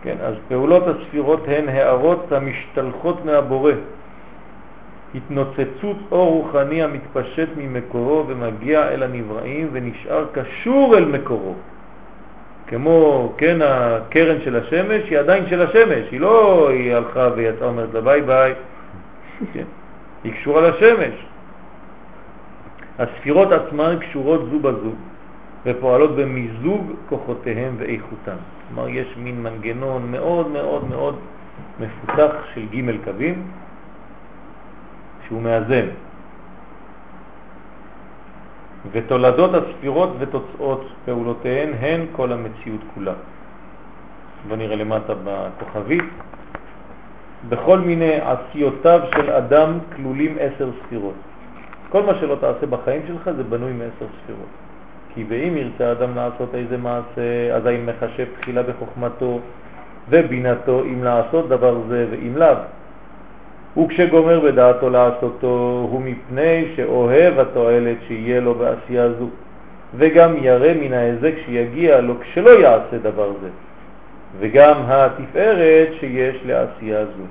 כן, 0.02 0.16
אז 0.22 0.34
פעולות 0.48 0.82
הספירות 0.86 1.40
הן 1.48 1.68
הערות 1.68 2.32
המשתלחות 2.32 3.24
מהבורא. 3.24 3.72
התנוצצות 5.14 5.96
אור 6.12 6.42
רוחני 6.42 6.82
המתפשט 6.82 7.48
ממקורו 7.56 8.24
ומגיע 8.26 8.88
אל 8.88 9.02
הנבראים 9.02 9.68
ונשאר 9.72 10.26
קשור 10.32 10.96
אל 10.96 11.04
מקורו. 11.04 11.54
כמו, 12.66 13.32
כן, 13.38 13.58
הקרן 13.64 14.40
של 14.44 14.56
השמש 14.56 15.02
היא 15.10 15.18
עדיין 15.18 15.46
של 15.48 15.62
השמש, 15.62 16.10
היא 16.10 16.20
לא, 16.20 16.68
היא 16.70 16.94
הלכה 16.94 17.28
ויצאה 17.36 17.68
אומרת 17.68 17.94
לה 17.94 18.00
ביי 18.00 18.22
ביי, 18.22 18.54
כן, 19.52 19.64
היא 20.24 20.32
קשורה 20.32 20.70
לשמש. 20.70 21.14
הספירות 22.98 23.52
עצמן 23.52 23.96
קשורות 24.00 24.50
זו 24.50 24.58
בזו 24.58 24.92
ופועלות 25.66 26.16
במיזוג 26.16 26.92
כוחותיהם 27.08 27.74
ואיכותם. 27.78 28.36
כלומר, 28.68 28.88
יש 28.88 29.06
מין 29.16 29.42
מנגנון 29.42 30.10
מאוד 30.10 30.48
מאוד 30.48 30.88
מאוד 30.88 31.18
מפותח 31.80 32.32
של 32.54 32.66
ג' 32.66 33.04
קווים 33.04 33.42
שהוא 35.26 35.42
מאזן. 35.42 35.86
ותולדות 38.92 39.50
הספירות 39.54 40.10
ותוצאות 40.18 40.86
פעולותיהן 41.04 41.72
הן 41.80 42.00
כל 42.12 42.32
המציאות 42.32 42.80
כולה. 42.94 43.12
בוא 44.48 44.56
נראה 44.56 44.76
למטה 44.76 45.14
בכוכבית. 45.24 46.04
בכל 47.48 47.78
מיני 47.78 48.18
עשיותיו 48.20 49.00
של 49.14 49.30
אדם 49.30 49.78
כלולים 49.96 50.36
עשר 50.40 50.70
ספירות. 50.82 51.14
כל 51.88 52.02
מה 52.02 52.14
שלא 52.20 52.34
תעשה 52.40 52.66
בחיים 52.66 53.02
שלך 53.06 53.30
זה 53.36 53.42
בנוי 53.42 53.72
מעשר 53.72 54.06
ספירות. 54.22 54.52
כי 55.14 55.24
ואם 55.28 55.56
ירצה 55.56 55.92
אדם 55.92 56.14
לעשות 56.14 56.54
איזה 56.54 56.76
מעשה, 56.76 57.54
אז 57.54 57.66
האם 57.66 57.86
מחשב 57.86 58.26
תחילה 58.40 58.62
בחוכמתו 58.62 59.40
ובינתו 60.08 60.82
אם 60.82 61.04
לעשות 61.04 61.48
דבר 61.48 61.80
זה 61.88 62.06
ואם 62.10 62.36
לאו. 62.36 62.56
וכשגומר 63.78 64.40
בדעתו 64.40 64.90
לעשותו 64.90 65.86
הוא 65.90 66.00
מפני 66.00 66.64
שאוהב 66.76 67.38
התועלת 67.38 67.96
שיהיה 68.08 68.40
לו 68.40 68.54
בעשייה 68.54 69.12
זו, 69.12 69.26
וגם 69.96 70.36
ירא 70.36 70.72
מן 70.80 70.92
ההזק 70.92 71.32
שיגיע 71.46 72.00
לו 72.00 72.14
כשלא 72.20 72.50
יעשה 72.50 72.98
דבר 73.02 73.32
זה, 73.42 73.48
וגם 74.38 74.74
התפארת 74.86 75.88
שיש 76.00 76.36
לעשייה 76.46 77.04
זו. 77.04 77.24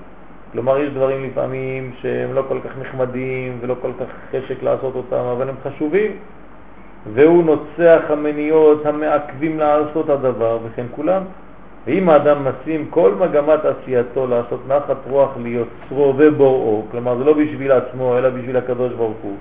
כלומר, 0.52 0.80
יש 0.80 0.90
דברים 0.90 1.24
לפעמים 1.24 1.92
שהם 2.02 2.34
לא 2.34 2.44
כל 2.48 2.58
כך 2.64 2.78
נחמדים 2.82 3.58
ולא 3.62 3.76
כל 3.82 3.92
כך 4.00 4.06
חשק 4.32 4.64
לעשות 4.64 4.96
אותם, 4.96 5.24
אבל 5.32 5.50
הם 5.50 5.56
חשובים, 5.64 6.12
והוא 7.14 7.44
נוצח 7.44 8.02
המניות 8.10 8.86
המעכבים 8.86 9.60
לעשות 9.60 10.10
הדבר, 10.10 10.60
וכן 10.66 10.86
כולם. 10.92 11.22
ואם 11.86 12.10
האדם 12.10 12.38
משים 12.48 12.88
כל 12.90 13.12
מגמת 13.20 13.60
עשייתו 13.66 14.28
לעשות 14.28 14.68
נחת 14.68 14.98
רוח 15.10 15.30
ליוצרו 15.44 16.14
ובוראו, 16.18 16.86
כלומר 16.92 17.18
זה 17.18 17.24
לא 17.24 17.34
בשביל 17.34 17.72
עצמו 17.72 18.18
אלא 18.18 18.30
בשביל 18.30 18.58
הקדוש 18.58 18.94
ברוך 18.94 19.18
הוא, 19.22 19.38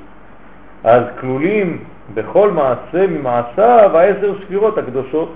אז 0.85 1.03
כלולים 1.21 1.85
בכל 2.15 2.51
מעשה 2.51 3.07
ממעשיו 3.07 3.91
העשר 3.95 4.35
ספירות 4.45 4.79
הקדושות, 4.79 5.33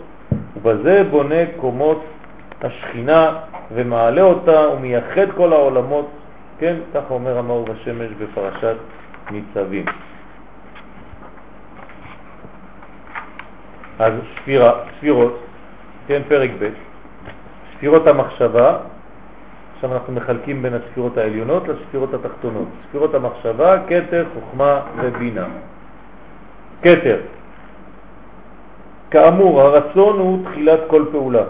ובזה 0.57 1.05
בונה 1.11 1.47
קומות 1.57 2.05
השכינה 2.63 3.37
ומעלה 3.75 4.23
אותה 4.23 4.69
ומייחד 4.69 5.31
כל 5.37 5.53
העולמות, 5.53 6.11
כן, 6.59 6.77
כך 6.95 7.03
אומר 7.11 7.39
המאור 7.39 7.65
בשמש 7.65 8.11
בפרשת 8.19 8.77
ניצבים. 9.31 9.85
אז 13.99 14.13
ספירה, 14.37 14.73
ספירות, 14.99 15.39
כן, 16.07 16.23
פרק 16.29 16.51
ב', 16.61 16.69
ספירות 17.79 18.07
המחשבה, 18.07 18.77
עכשיו 19.75 19.95
אנחנו 19.95 20.13
מחלקים 20.13 20.63
בין 20.63 20.75
הספירות 20.75 21.19
העליונות 21.19 21.63
לספירות 21.69 22.15
התחתונות. 22.15 22.69
ספירות 22.89 23.15
המחשבה, 23.15 23.77
קטר, 23.87 24.27
חוכמה 24.35 24.81
ובינה. 25.03 25.47
קטר, 26.81 27.21
כאמור, 29.11 29.61
הרצון 29.61 30.19
הוא 30.19 30.45
תחילת 30.45 30.81
כל 30.87 31.05
פעולה, 31.11 31.45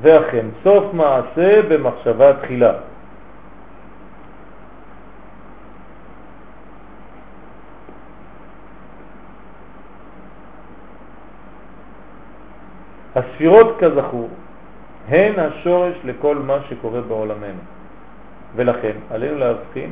ואכן, 0.00 0.46
סוף 0.64 0.84
מעשה 0.94 1.62
במחשבה 1.68 2.32
תחילה. 2.42 2.72
הספירות 13.14 13.76
כזכור 13.78 14.28
הן 15.08 15.38
השורש 15.38 15.94
לכל 16.04 16.36
מה 16.36 16.58
שקורה 16.68 17.00
בעולמנו. 17.00 17.60
ולכן 18.56 18.92
עלינו 19.10 19.38
להבחין 19.38 19.90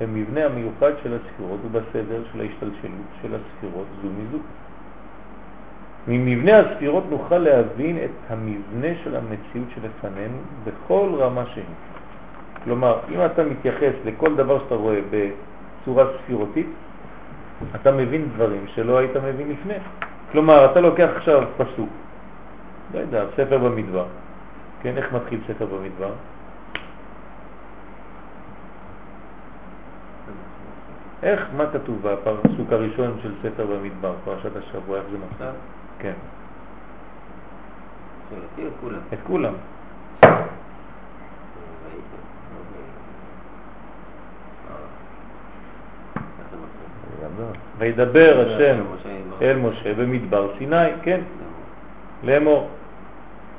במבנה 0.00 0.44
המיוחד 0.44 0.92
של 1.02 1.16
הספירות 1.16 1.60
ובסדר 1.64 2.22
של 2.32 2.40
ההשתלשלות 2.40 3.06
של 3.22 3.34
הספירות 3.34 3.86
זו 4.02 4.08
מזו. 4.08 4.38
ממבנה 6.08 6.58
הספירות 6.58 7.04
נוכל 7.10 7.38
להבין 7.38 7.98
את 8.04 8.10
המבנה 8.30 8.88
של 9.04 9.16
המציאות 9.16 9.68
שלפנינו 9.74 10.38
בכל 10.64 11.08
רמה 11.18 11.46
שהיא. 11.46 11.64
כלומר, 12.64 12.98
אם 13.14 13.24
אתה 13.26 13.44
מתייחס 13.44 13.92
לכל 14.04 14.36
דבר 14.36 14.58
שאתה 14.58 14.74
רואה 14.74 15.00
בצורה 15.10 16.04
ספירותית, 16.18 16.66
אתה 17.74 17.92
מבין 17.92 18.28
דברים 18.34 18.64
שלא 18.74 18.98
היית 18.98 19.16
מבין 19.16 19.50
לפני. 19.50 19.74
כלומר, 20.32 20.64
אתה 20.72 20.80
לוקח 20.80 21.08
עכשיו 21.16 21.42
פסוק, 21.56 21.88
לא 22.94 22.98
יודע, 22.98 23.24
ספר 23.36 23.58
במדבר, 23.58 24.04
כן, 24.82 24.96
איך 24.96 25.12
מתחיל 25.12 25.40
ספר 25.46 25.66
במדבר? 25.66 26.12
איך, 31.22 31.40
מה 31.56 31.64
כתוב 31.72 32.08
בפסוק 32.08 32.72
הראשון 32.72 33.18
של 33.22 33.32
ספר 33.42 33.66
במדבר, 33.66 34.14
פרשת 34.24 34.56
השבוע, 34.56 34.98
איך 34.98 35.06
זה 35.10 35.18
מתחיל? 35.18 35.46
כן. 35.98 36.12
את 38.32 38.72
כולם. 38.80 38.98
את 39.12 39.18
כולם. 39.26 39.54
וידבר 47.78 48.46
השם 48.46 48.82
אל 49.42 49.56
משה 49.56 49.94
במדבר 49.94 50.52
סיני, 50.58 50.76
כן, 51.02 51.20
לאמור. 52.24 52.68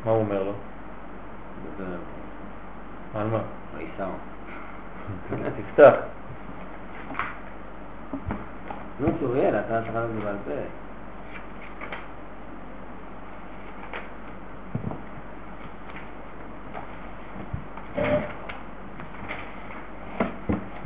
מה 0.05 0.11
הוא 0.11 0.19
אומר 0.19 0.43
לו? 0.43 0.53
על 3.15 3.27
מה? 3.27 3.39
ויסעו. 3.77 4.11
תפתח. 5.57 5.93
נו, 8.99 9.07
צוריאל, 9.19 9.55
אתה 9.55 9.79
את 10.05 10.09
זה 10.13 10.21
בעל 10.23 10.35
פה. 10.45 10.51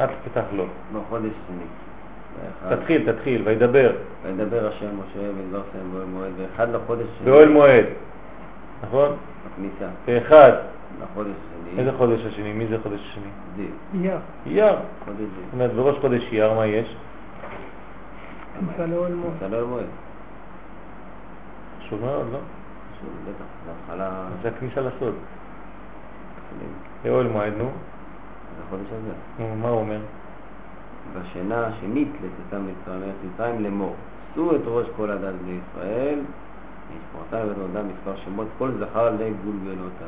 את 0.04 0.10
פתח 0.24 0.44
לו. 0.54 0.66
בחודש 0.94 1.32
שני. 1.48 1.64
באחד- 2.64 2.76
תתחיל, 2.76 3.12
תתחיל, 3.12 3.42
וידבר. 3.46 3.92
וידבר 4.24 4.68
השם 4.68 4.86
משה 4.86 5.20
ודבר 5.38 5.62
שם 5.74 5.92
באוהל 5.92 6.08
מועד, 6.08 6.32
ואחד 6.38 6.70
לחודש 6.70 7.06
שני. 7.18 7.26
באוהל 7.32 7.50
מועד. 7.50 7.86
נכון? 8.84 9.16
בכניסה. 9.52 9.88
ואחד. 10.08 10.52
לחודש 11.02 11.32
השני. 11.32 11.80
איזה 11.80 11.92
חודש 11.98 12.26
השני? 12.26 12.54
מי 12.54 12.68
זה 12.68 12.78
חודש 12.84 13.00
השני? 13.00 13.30
זיו. 13.56 13.66
אייר, 13.94 14.18
אייר. 14.46 14.76
חודש 15.06 15.20
זאת 15.20 15.30
זיו. 15.36 15.44
אומרת, 15.54 15.74
בראש 15.74 15.98
חודש 16.02 16.24
אייר 16.32 16.54
מה 16.54 16.66
יש? 16.66 16.96
כניסה 18.60 18.86
לאוהל 18.86 19.14
מועד. 19.14 19.34
אתה 19.38 19.48
לא 19.48 19.56
אוהל 19.56 19.66
מועד. 19.68 19.86
חשוב 21.80 22.02
מאוד, 22.02 22.26
לא? 22.32 22.40
שוב, 23.00 23.10
בטח, 23.24 23.46
זה 23.66 23.72
התחלה... 23.82 24.26
זה 24.42 24.50
הכניסה 24.50 24.82
לסוד. 24.82 25.16
לאוהל 27.06 27.28
מועד, 27.28 27.54
נו. 27.58 27.64
זה 27.66 28.64
החודש 28.68 28.86
הזה. 28.88 29.12
נו, 29.40 29.56
מה 29.56 29.70
הוא 29.70 29.80
אומר? 29.80 30.00
בשנה 31.14 31.68
השנית 31.68 32.08
לצאתם 32.24 32.66
מצרים 33.24 33.64
לאמור. 33.64 33.96
שאו 34.36 34.56
את 34.56 34.62
ראש 34.66 34.88
כל 34.98 35.12
הדת 35.12 35.34
בישראל, 35.46 36.20
משמורתם 36.98 37.52
ותורתם 37.52 37.88
מספר 37.88 38.22
שמות, 38.26 38.48
כל 38.58 38.72
זכר 38.80 39.10
לגולגלות 39.10 39.92
ה... 40.02 40.06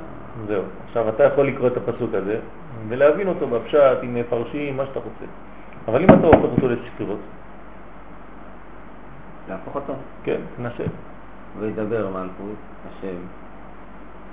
זהו. 0.47 0.63
עכשיו 0.87 1.09
אתה 1.09 1.23
יכול 1.23 1.47
לקרוא 1.47 1.67
את 1.67 1.77
הפסוק 1.77 2.13
הזה 2.13 2.39
ולהבין 2.87 3.27
אותו 3.27 3.47
בפשט 3.47 3.97
עם 4.01 4.15
מפרשים, 4.15 4.77
מה 4.77 4.85
שאתה 4.85 4.99
רוצה. 4.99 5.25
אבל 5.87 6.01
אם 6.03 6.09
אתה 6.09 6.27
הופך 6.27 6.55
אותו 6.55 6.67
לספירות, 6.67 7.19
להפוך 9.49 9.75
אותו. 9.75 9.93
כן, 10.23 10.39
תנסה. 10.57 10.83
וידבר 11.59 12.09
מלכות, 12.09 12.59
השם, 12.89 13.15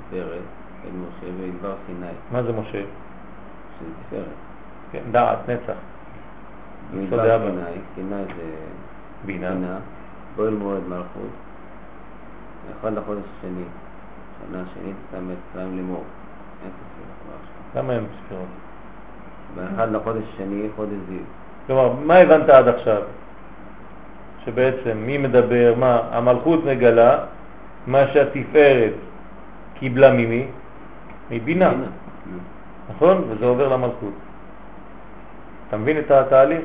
תפארת, 0.08 0.40
אל 0.84 0.90
משה 0.90 1.26
וידבר 1.40 1.74
סיני, 1.86 2.06
מה 2.32 2.42
זה 2.42 2.52
משה? 2.52 2.70
שזה 3.78 3.90
תפארת. 4.08 4.24
כן, 4.92 5.02
דעת, 5.10 5.38
נצח. 5.48 5.72
אבא. 6.92 7.38
סיני, 7.38 7.62
סיני 7.94 8.24
זה 8.36 8.54
בינה. 9.24 9.50
בינה, 9.50 9.78
באוהל 10.36 10.54
מועד 10.54 10.82
מלכות, 10.88 11.30
ואחד 12.68 12.92
לחודש 12.96 13.22
השני, 13.38 13.64
שנה 14.40 14.62
השנית, 14.62 14.96
לאמור. 15.54 16.04
אין 16.62 16.70
ספק 16.70 17.10
כבר 17.22 17.34
עכשיו. 17.40 17.82
למה 17.82 17.92
הם 17.92 18.04
ספירות? 18.24 18.46
ואחד 19.54 19.92
לחודש 19.92 20.22
השני, 20.34 20.68
חודש 20.76 20.98
זיו. 21.08 21.18
כלומר, 21.66 21.92
מה 21.92 22.14
הבנת 22.16 22.48
עד 22.48 22.68
עכשיו? 22.68 23.02
שבעצם 24.44 24.98
מי 24.98 25.18
מדבר, 25.18 25.74
מה 25.78 26.00
המלכות 26.10 26.64
מגלה, 26.64 27.18
מה 27.86 27.98
שהתפארת 28.12 28.92
קיבלה 29.74 30.12
ממי? 30.12 30.46
מבינה, 31.30 31.70
בינה. 31.70 31.86
נכון? 32.94 33.24
וזה 33.28 33.44
עובר 33.44 33.68
למלכות. 33.68 34.12
אתה 35.68 35.76
מבין 35.76 35.98
את 35.98 36.10
התהליך? 36.10 36.60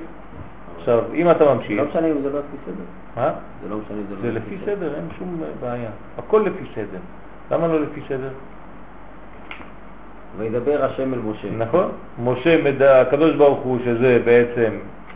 עכשיו, 0.78 1.04
אם 1.14 1.32
אתה 1.32 1.54
ממשיך, 1.54 1.80
לא 1.80 1.86
משנה 1.90 2.08
אם 2.08 2.22
זה 2.24 2.30
לא 2.30 2.40
לפי 2.40 2.58
סדר. 2.66 2.84
מה? 3.16 3.32
זה 3.64 3.70
לא 3.70 3.78
משנה 3.78 3.98
זה 4.22 4.28
לא 4.28 4.34
לפי 4.34 4.58
סדר, 4.66 4.96
אין 4.96 5.08
שום 5.18 5.42
בעיה. 5.62 5.90
הכל 6.18 6.46
לפי 6.46 6.66
סדר. 6.76 7.00
למה 7.52 7.68
לא 7.68 7.82
לפי 7.82 8.02
סדר? 8.08 8.30
וידבר 10.38 10.86
השם 10.86 11.14
אל 11.14 11.20
משה. 11.20 11.48
נכון? 11.58 11.92
משה, 12.24 12.64
מד... 12.64 12.82
הקדוש 12.82 13.36
ברוך 13.36 13.60
הוא, 13.60 13.80
שזה 13.86 14.22
בעצם, 14.26 14.72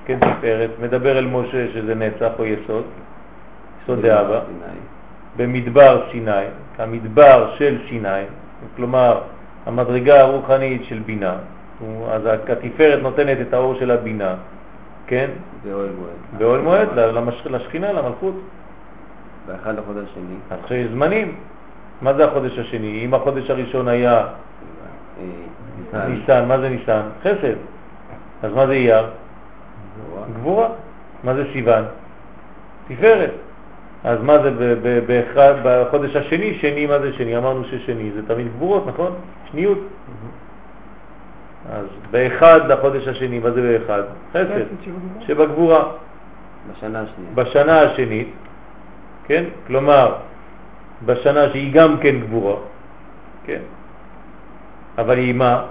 כן 0.05 0.19
תפארת, 0.19 0.69
מדבר 0.81 1.19
אל 1.19 1.25
משה 1.25 1.67
שזה 1.73 1.95
נצח 1.95 2.31
או 2.39 2.45
יסוד, 2.45 2.83
יסוד 3.83 4.01
דאבא. 4.01 4.39
במדבר 5.37 6.03
סיני, 6.11 6.45
המדבר 6.77 7.55
של 7.57 7.77
סיני, 7.89 8.23
כלומר 8.75 9.21
המדרגה 9.65 10.21
הרוחנית 10.21 10.83
של 10.83 10.99
בינה, 10.99 11.35
אז 12.11 12.21
התפארת 12.25 13.03
נותנת 13.03 13.37
את 13.41 13.53
האור 13.53 13.75
של 13.79 13.91
הבינה, 13.91 14.35
כן? 15.09 15.29
באוהל 15.63 15.89
מועד. 15.99 16.37
באוהל 16.37 16.61
מועד 16.61 16.87
למש... 16.93 17.43
לשכינה, 17.45 17.91
למלכות. 17.91 18.35
ואחד 19.47 19.75
לחודש 19.75 20.03
השני. 20.11 20.35
אז 20.51 20.57
כשיש 20.65 20.87
זמנים, 20.91 21.35
מה 22.01 22.13
זה 22.13 22.25
החודש 22.25 22.59
השני? 22.59 23.05
אם 23.05 23.13
החודש 23.13 23.49
הראשון 23.49 23.87
היה 23.87 24.27
אה, 25.93 26.07
ניסן. 26.07 26.45
מה 26.47 26.59
זה 26.59 26.69
ניסן? 26.69 27.01
חסד. 27.21 27.55
אז 28.43 28.53
מה 28.53 28.67
זה 28.67 28.73
אייר? 28.73 29.05
גבורה. 30.33 30.67
מה 31.23 31.33
זה 31.33 31.43
סיוון? 31.53 31.83
תפארת. 32.87 33.31
אז 34.03 34.19
מה 34.21 34.37
זה 34.43 34.75
בחודש 35.63 36.15
השני? 36.15 36.53
שני, 36.53 36.85
מה 36.85 36.99
זה 36.99 37.13
שני? 37.13 37.37
אמרנו 37.37 37.63
ששני 37.63 38.11
זה 38.11 38.21
תמיד 38.27 38.47
גבורות, 38.47 38.87
נכון? 38.87 39.11
שניות. 39.51 39.79
אז 41.71 41.85
באחד 42.11 42.59
לחודש 42.67 43.07
השני, 43.07 43.39
מה 43.39 43.51
זה 43.51 43.61
באחד? 43.61 44.03
חסד, 44.29 44.63
שבגבורה. 45.19 45.83
בשנה 46.71 47.01
השנייה. 47.01 47.31
בשנה 47.35 47.81
השנית, 47.81 48.27
כן? 49.25 49.43
כלומר, 49.67 50.15
בשנה 51.05 51.49
שהיא 51.49 51.73
גם 51.73 51.97
כן 51.97 52.19
גבורה, 52.19 52.55
כן? 53.45 53.61
אבל 54.97 55.17
היא 55.17 55.33
מה? 55.33 55.65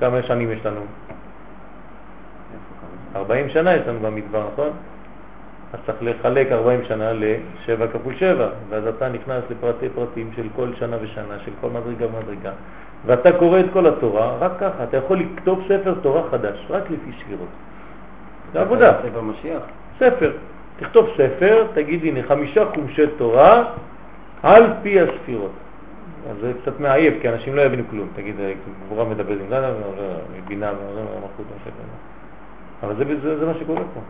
כמה 0.00 0.22
שנים 0.22 0.52
יש 0.52 0.66
לנו? 0.66 0.80
איפה 0.80 2.72
כמה? 3.12 3.20
40 3.20 3.48
שנה 3.48 3.74
יש 3.74 3.86
לנו 3.86 4.00
במדבר, 4.00 4.48
נכון? 4.52 4.70
אז 5.72 5.80
צריך 5.86 5.98
לחלק 6.02 6.52
40 6.52 6.80
שנה 6.84 7.12
ל-7 7.12 7.86
כפול 7.92 8.14
7, 8.16 8.48
ואז 8.68 8.86
אתה 8.86 9.08
נכנס 9.08 9.44
לפרטי 9.50 9.88
פרטים 9.88 10.30
של 10.36 10.46
כל 10.56 10.68
שנה 10.78 10.96
ושנה, 11.00 11.38
של 11.44 11.52
כל 11.60 11.70
מדרגה 11.70 12.06
ומדרגה, 12.06 12.52
ואתה 13.06 13.32
קורא 13.32 13.60
את 13.60 13.66
כל 13.72 13.86
התורה, 13.86 14.36
רק 14.40 14.52
ככה, 14.60 14.84
אתה 14.84 14.96
יכול 14.96 15.18
לכתוב 15.18 15.62
ספר 15.68 15.94
תורה 16.02 16.22
חדש, 16.30 16.66
רק 16.70 16.82
לפי 16.90 17.10
ספירות. 17.22 17.48
זה 18.52 18.60
עבודה. 18.60 18.92
ספר 19.02 19.20
משיח. 19.20 19.62
ספר. 19.98 20.32
תכתוב 20.76 21.06
ספר, 21.16 21.66
תגיד 21.74 22.04
הנה 22.04 22.22
חמישה 22.22 22.64
חומשי 22.74 23.02
תורה 23.16 23.64
על 24.42 24.64
פי 24.82 25.00
הספירות. 25.00 25.52
אז 26.30 26.36
זה 26.40 26.52
קצת 26.62 26.80
מעייף, 26.80 27.14
כי 27.22 27.28
אנשים 27.28 27.56
לא 27.56 27.62
יבינו 27.62 27.82
כלום. 27.90 28.08
תגיד, 28.14 28.34
גבורה 28.86 29.04
מדברת 29.04 29.38
עם 29.40 29.48
זה, 29.48 29.72
בינה, 30.48 30.72
מלכות, 31.20 31.46
אבל 32.82 32.96
זה, 32.96 33.04
זה, 33.22 33.38
זה 33.38 33.46
מה 33.46 33.54
שקורה 33.60 33.80
פה. 33.94 34.00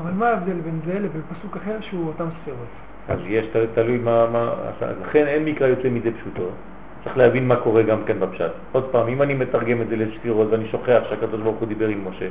אבל 0.00 0.10
מה 0.10 0.28
ההבדל 0.28 0.52
בין 0.52 0.80
זה 0.86 0.94
לבין 0.94 1.22
פסוק 1.38 1.56
אחר 1.56 1.80
שהוא 1.80 2.06
אותם 2.06 2.24
ספירות? 2.42 2.66
אז 3.08 3.18
יש, 3.26 3.46
ת- 3.46 3.74
תלוי 3.74 3.98
מה, 3.98 4.26
מה, 4.32 4.54
לכן 5.02 5.26
אין 5.26 5.44
מקרא 5.44 5.66
יוצא 5.66 5.88
מידי 5.88 6.10
פשוטו. 6.10 6.48
צריך 7.04 7.16
להבין 7.16 7.48
מה 7.48 7.56
קורה 7.56 7.82
גם 7.82 8.04
כן 8.04 8.20
בפשט. 8.20 8.50
עוד 8.72 8.84
פעם, 8.90 9.08
אם 9.08 9.22
אני 9.22 9.34
מתרגם 9.34 9.82
את 9.82 9.88
זה 9.88 9.96
לספירות 9.96 10.48
ואני 10.50 10.68
שוכח 10.68 11.02
שהקדוש 11.08 11.40
ברוך 11.40 11.58
הוא 11.58 11.68
דיבר 11.68 11.88
עם 11.88 12.08
משה, 12.08 12.26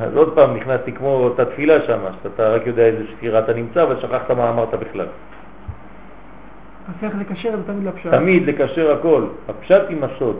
אז 0.00 0.16
עוד 0.16 0.34
פעם 0.34 0.56
נכנסתי 0.56 0.92
כמו 0.92 1.08
אותה 1.08 1.44
תפילה 1.44 1.82
שם, 1.86 1.98
שאתה 2.22 2.48
רק 2.48 2.66
יודע 2.66 2.82
איזה 2.82 3.04
ספירה 3.16 3.38
אתה 3.38 3.52
נמצא, 3.52 3.82
אבל 3.82 4.00
שכחת 4.00 4.30
מה 4.30 4.50
אמרת 4.50 4.74
בכלל. 4.74 5.06
אז 6.88 6.94
צריך 7.00 7.14
לקשר 7.18 7.48
את 7.54 7.58
זה 7.58 7.72
תמיד 7.72 7.86
לפשט. 7.86 8.10
תמיד 8.10 8.46
לקשר 8.46 8.92
הכל, 8.92 9.24
הפשט 9.48 9.82
עם 9.88 10.04
הסוד, 10.04 10.36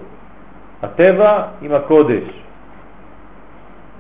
הטבע 0.83 1.43
עם 1.63 1.75
הקודש. 1.75 2.43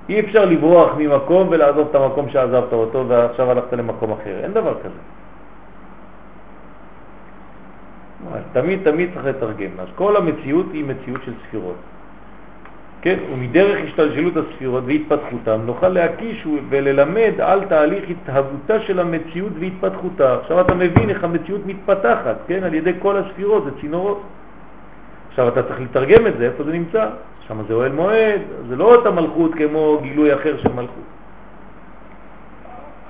אי 0.08 0.20
אפשר 0.20 0.44
לברוח 0.44 0.90
ממקום 0.98 1.48
ולעזוב 1.50 1.86
את 1.90 1.94
המקום 1.94 2.28
שעזבת 2.28 2.72
אותו 2.72 3.04
ועכשיו 3.08 3.50
הלכת 3.50 3.72
למקום 3.72 4.12
אחר, 4.12 4.40
אין 4.42 4.52
דבר 4.52 4.74
כזה. 4.80 5.00
אז 8.32 8.42
תמיד 8.52 8.78
תמיד 8.82 9.10
צריך 9.14 9.26
לתרגם. 9.26 9.70
אז 9.78 9.88
כל 9.94 10.16
המציאות 10.16 10.66
היא 10.72 10.84
מציאות 10.84 11.20
של 11.24 11.32
ספירות. 11.46 11.76
כן, 13.02 13.18
ומדרך 13.32 13.78
השתלשלות 13.84 14.34
הספירות 14.36 14.84
והתפתחותם 14.86 15.60
נוכל 15.64 15.88
להקיש 15.88 16.46
וללמד 16.68 17.32
על 17.38 17.64
תהליך 17.64 18.04
התהוותה 18.10 18.80
של 18.80 19.00
המציאות 19.00 19.52
והתפתחותה. 19.60 20.34
עכשיו 20.34 20.60
אתה 20.60 20.74
מבין 20.74 21.10
איך 21.10 21.24
המציאות 21.24 21.60
מתפתחת, 21.66 22.36
כן, 22.46 22.64
על 22.64 22.74
ידי 22.74 22.92
כל 22.98 23.16
הספירות, 23.16 23.64
זה 23.64 23.70
צינורות. 23.80 24.22
עכשיו 25.28 25.48
אתה 25.48 25.62
צריך 25.62 25.80
לתרגם 25.80 26.26
את 26.26 26.32
זה, 26.38 26.44
איפה 26.44 26.64
זה 26.64 26.72
נמצא? 26.72 27.06
שם 27.48 27.62
זה 27.68 27.74
אוהל 27.74 27.92
מועד, 27.92 28.40
זה 28.68 28.76
לא 28.76 28.94
אותה 28.94 29.10
מלכות 29.10 29.54
כמו 29.54 29.98
גילוי 30.02 30.34
אחר 30.34 30.58
של 30.58 30.72
מלכות. 30.72 31.19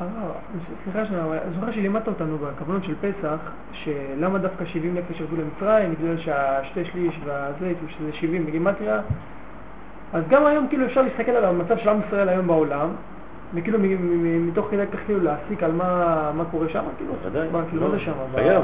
אה, 0.00 0.06
סליחה 0.84 1.06
שנייה, 1.06 1.24
אני 1.24 1.54
זוכר 1.54 1.72
שלימדת 1.72 2.08
אותנו 2.08 2.38
בכוונות 2.38 2.84
של 2.84 2.94
פסח, 3.00 3.38
שלמה 3.72 4.38
דווקא 4.38 4.64
70 4.64 4.94
נפש 4.94 5.20
ירדו 5.20 5.36
למצרים, 5.36 5.94
בגלל 5.94 6.18
שהשתי 6.18 6.84
שליש 6.84 7.20
והזה, 7.24 7.72
שזה 7.88 8.12
70 8.12 8.46
בגימטריה. 8.46 9.00
אז 10.12 10.24
גם 10.28 10.46
היום 10.46 10.68
כאילו 10.68 10.86
אפשר 10.86 11.02
להסתכל 11.02 11.30
על 11.30 11.44
המצב 11.44 11.78
של 11.78 11.88
עם 11.88 12.00
ישראל 12.06 12.28
היום 12.28 12.46
בעולם, 12.46 12.88
וכאילו 13.54 13.78
מתוך 14.40 14.66
כדי 14.70 14.86
כך 14.92 14.98
כאילו 15.06 15.20
להסיק 15.20 15.62
על 15.62 15.72
מה, 15.72 16.44
קורה 16.50 16.68
שם, 16.68 16.84
כאילו. 16.96 17.12
מה, 17.52 17.62
כאילו, 17.70 17.82
מה 17.82 17.90
זה 17.90 17.98
שם? 18.00 18.12
חייב, 18.34 18.62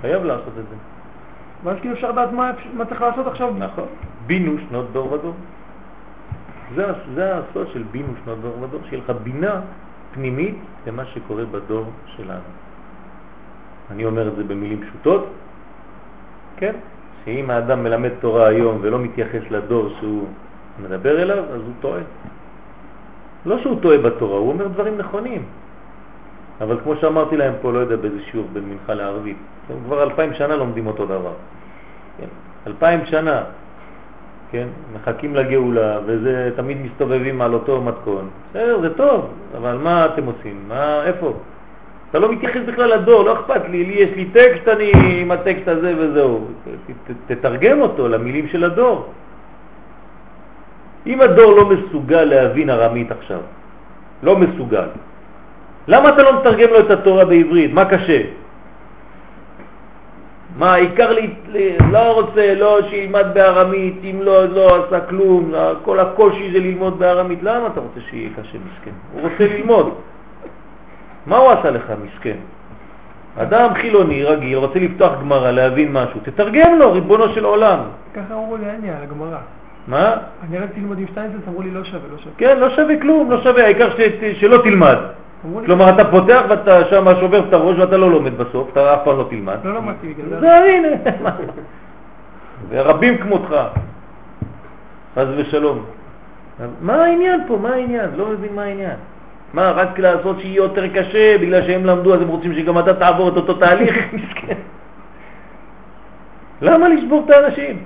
חייב 0.00 0.24
לעשות 0.24 0.48
את 0.48 0.64
זה. 0.70 0.76
ואז 1.64 1.76
כאילו 1.80 1.94
אפשר 1.94 2.10
לדעת 2.10 2.32
מה, 2.32 2.84
צריך 2.88 3.02
לעשות 3.02 3.26
עכשיו. 3.26 3.54
נכון. 3.58 3.84
בינו 4.26 4.52
שנות 4.68 4.92
דור 4.92 5.12
ודור. 5.12 5.34
זה 7.14 7.38
הסוד 7.38 7.68
של 7.72 7.82
בינו 7.90 8.12
שנות 8.24 8.38
דור 8.40 8.62
ודור, 8.62 8.80
שיהיה 8.88 9.02
לך 9.04 9.12
בינה 9.22 9.60
פנימית 10.18 10.56
למה 10.86 11.04
שקורה 11.04 11.44
בדור 11.44 11.84
שלנו. 12.06 12.50
אני 13.90 14.04
אומר 14.04 14.28
את 14.28 14.36
זה 14.36 14.44
במילים 14.44 14.80
פשוטות, 14.82 15.26
כן? 16.56 16.74
שאם 17.24 17.50
האדם 17.50 17.84
מלמד 17.84 18.10
תורה 18.20 18.48
היום 18.48 18.78
ולא 18.82 18.98
מתייחס 18.98 19.42
לדור 19.50 19.88
שהוא 20.00 20.26
מדבר 20.82 21.22
אליו, 21.22 21.38
אז 21.38 21.60
הוא 21.60 21.74
טועה. 21.80 22.00
לא 23.46 23.58
שהוא 23.62 23.80
טועה 23.80 23.98
בתורה, 23.98 24.38
הוא 24.38 24.48
אומר 24.48 24.68
דברים 24.68 24.98
נכונים. 24.98 25.42
אבל 26.60 26.76
כמו 26.82 26.96
שאמרתי 26.96 27.36
להם 27.36 27.54
פה, 27.62 27.72
לא 27.72 27.78
יודע 27.78 27.96
באיזה 27.96 28.22
שיעור 28.30 28.46
בין 28.52 28.64
מנחה 28.64 28.94
לערבית, 28.94 29.36
כבר 29.84 30.02
אלפיים 30.02 30.34
שנה 30.34 30.56
לומדים 30.56 30.86
אותו 30.86 31.06
דבר. 31.06 31.34
כן? 32.18 32.28
אלפיים 32.66 33.06
שנה, 33.06 33.42
כן? 34.50 34.66
מחכים 34.94 35.36
לגאולה, 35.36 35.98
וזה 36.06 36.50
תמיד 36.56 36.76
מסתובבים 36.82 37.42
על 37.42 37.54
אותו 37.54 37.82
מתכון. 37.82 38.28
בסדר, 38.50 38.80
זה 38.80 38.94
טוב, 38.94 39.30
אבל 39.58 39.76
מה 39.82 40.06
אתם 40.06 40.24
עושים? 40.24 40.56
מה, 40.68 41.04
איפה? 41.04 41.32
אתה 42.10 42.18
לא 42.18 42.32
מתייחס 42.32 42.60
בכלל 42.66 42.94
לדור, 42.94 43.22
לא 43.22 43.32
אכפת 43.32 43.62
לי, 43.70 43.84
לי 43.84 43.92
יש 43.92 44.10
לי 44.16 44.24
טקסט, 44.24 44.68
אני 44.68 44.92
עם 45.20 45.30
הטקסט 45.30 45.68
הזה 45.68 45.94
וזהו. 45.98 46.46
תתרגם 47.26 47.80
אותו 47.80 48.08
למילים 48.08 48.48
של 48.48 48.64
הדור. 48.64 49.12
אם 51.06 51.20
הדור 51.20 51.52
לא 51.52 51.70
מסוגל 51.70 52.24
להבין 52.24 52.70
ארמית 52.70 53.10
עכשיו, 53.12 53.40
לא 54.22 54.36
מסוגל, 54.36 54.88
למה 55.88 56.08
אתה 56.08 56.22
לא 56.22 56.40
מתרגם 56.40 56.68
לו 56.70 56.80
את 56.80 56.90
התורה 56.90 57.24
בעברית? 57.24 57.72
מה 57.72 57.84
קשה? 57.84 58.22
מה, 60.58 60.74
העיקר 60.74 61.12
לי, 61.12 61.30
לא 61.90 62.12
רוצה, 62.12 62.54
לא 62.54 62.78
שילמד 62.90 63.26
בארמית, 63.34 64.00
אם 64.04 64.22
לא, 64.22 64.44
לא 64.48 64.84
עשה 64.86 65.00
כלום, 65.00 65.52
כל 65.82 66.00
הקושי 66.00 66.52
זה 66.52 66.58
ללמוד 66.58 66.98
בארמית, 66.98 67.42
למה 67.42 67.66
אתה 67.66 67.80
רוצה 67.80 68.00
שיהיה 68.10 68.30
קשה 68.30 68.58
מסכן? 68.58 68.90
הוא 69.12 69.22
רוצה 69.22 69.54
ללמוד. 69.54 69.94
מה 71.26 71.36
הוא 71.36 71.50
עשה 71.50 71.70
לך 71.70 71.92
מסכן? 72.04 72.36
אדם 73.36 73.74
חילוני 73.74 74.24
רגיל 74.24 74.58
רוצה 74.58 74.78
לפתוח 74.78 75.12
גמרא, 75.20 75.50
להבין 75.50 75.92
משהו, 75.92 76.20
תתרגם 76.22 76.78
לו, 76.78 76.92
ריבונו 76.92 77.28
של 77.28 77.44
עולם. 77.44 77.78
ככה 78.14 78.34
אמרו 78.34 78.56
לי, 78.56 78.70
אין 78.70 78.80
לי 78.80 78.90
על 78.90 79.02
הגמרא. 79.02 79.38
מה? 79.88 80.16
אני 80.48 80.58
רציתי 80.58 80.80
ללמוד 80.80 80.98
עם 80.98 81.06
שטיינזלס, 81.06 81.42
אמרו 81.48 81.62
לי 81.62 81.70
לא 81.70 81.84
שווה, 81.84 82.08
לא 82.12 82.18
שווה. 82.18 82.32
כן, 82.38 82.58
לא 82.58 82.70
שווה 82.70 83.00
כלום, 83.00 83.30
לא 83.30 83.42
שווה, 83.42 83.64
העיקר 83.64 83.88
שלא 84.40 84.62
תלמד. 84.62 84.96
כלומר, 85.42 85.90
אתה 85.90 86.04
פותח 86.04 86.42
ואתה 86.48 86.84
שם 86.90 87.06
שובר 87.20 87.48
את 87.48 87.52
הראש 87.52 87.78
ואתה 87.78 87.96
לא 87.96 88.10
לומד 88.10 88.38
בסוף, 88.38 88.68
אתה 88.72 88.94
אף 88.94 89.00
פעם 89.04 89.18
לא 89.18 89.26
תלמד. 89.30 89.56
לא 89.64 89.74
למדתי 89.74 90.14
בגלל 90.14 90.28
זה. 90.28 90.40
זה 90.40 90.54
הנה? 90.54 90.88
ורבים 92.68 93.18
כמותך, 93.18 93.54
חס 95.16 95.26
ושלום. 95.36 95.84
מה 96.80 97.04
העניין 97.04 97.40
פה? 97.46 97.56
מה 97.62 97.68
העניין? 97.68 98.10
לא 98.16 98.26
מבין 98.26 98.54
מה 98.54 98.62
העניין. 98.62 98.96
מה, 99.54 99.70
רק 99.70 99.98
לעשות 99.98 100.40
שיהיה 100.40 100.56
יותר 100.56 100.88
קשה 100.88 101.38
בגלל 101.38 101.62
שהם 101.62 101.84
למדו 101.84 102.14
אז 102.14 102.22
הם 102.22 102.28
רוצים 102.28 102.54
שגם 102.54 102.78
אתה 102.78 102.94
תעבור 102.94 103.28
את 103.28 103.36
אותו 103.36 103.54
תהליך? 103.54 103.96
למה 106.62 106.88
לשבור 106.88 107.22
את 107.26 107.30
האנשים? 107.30 107.82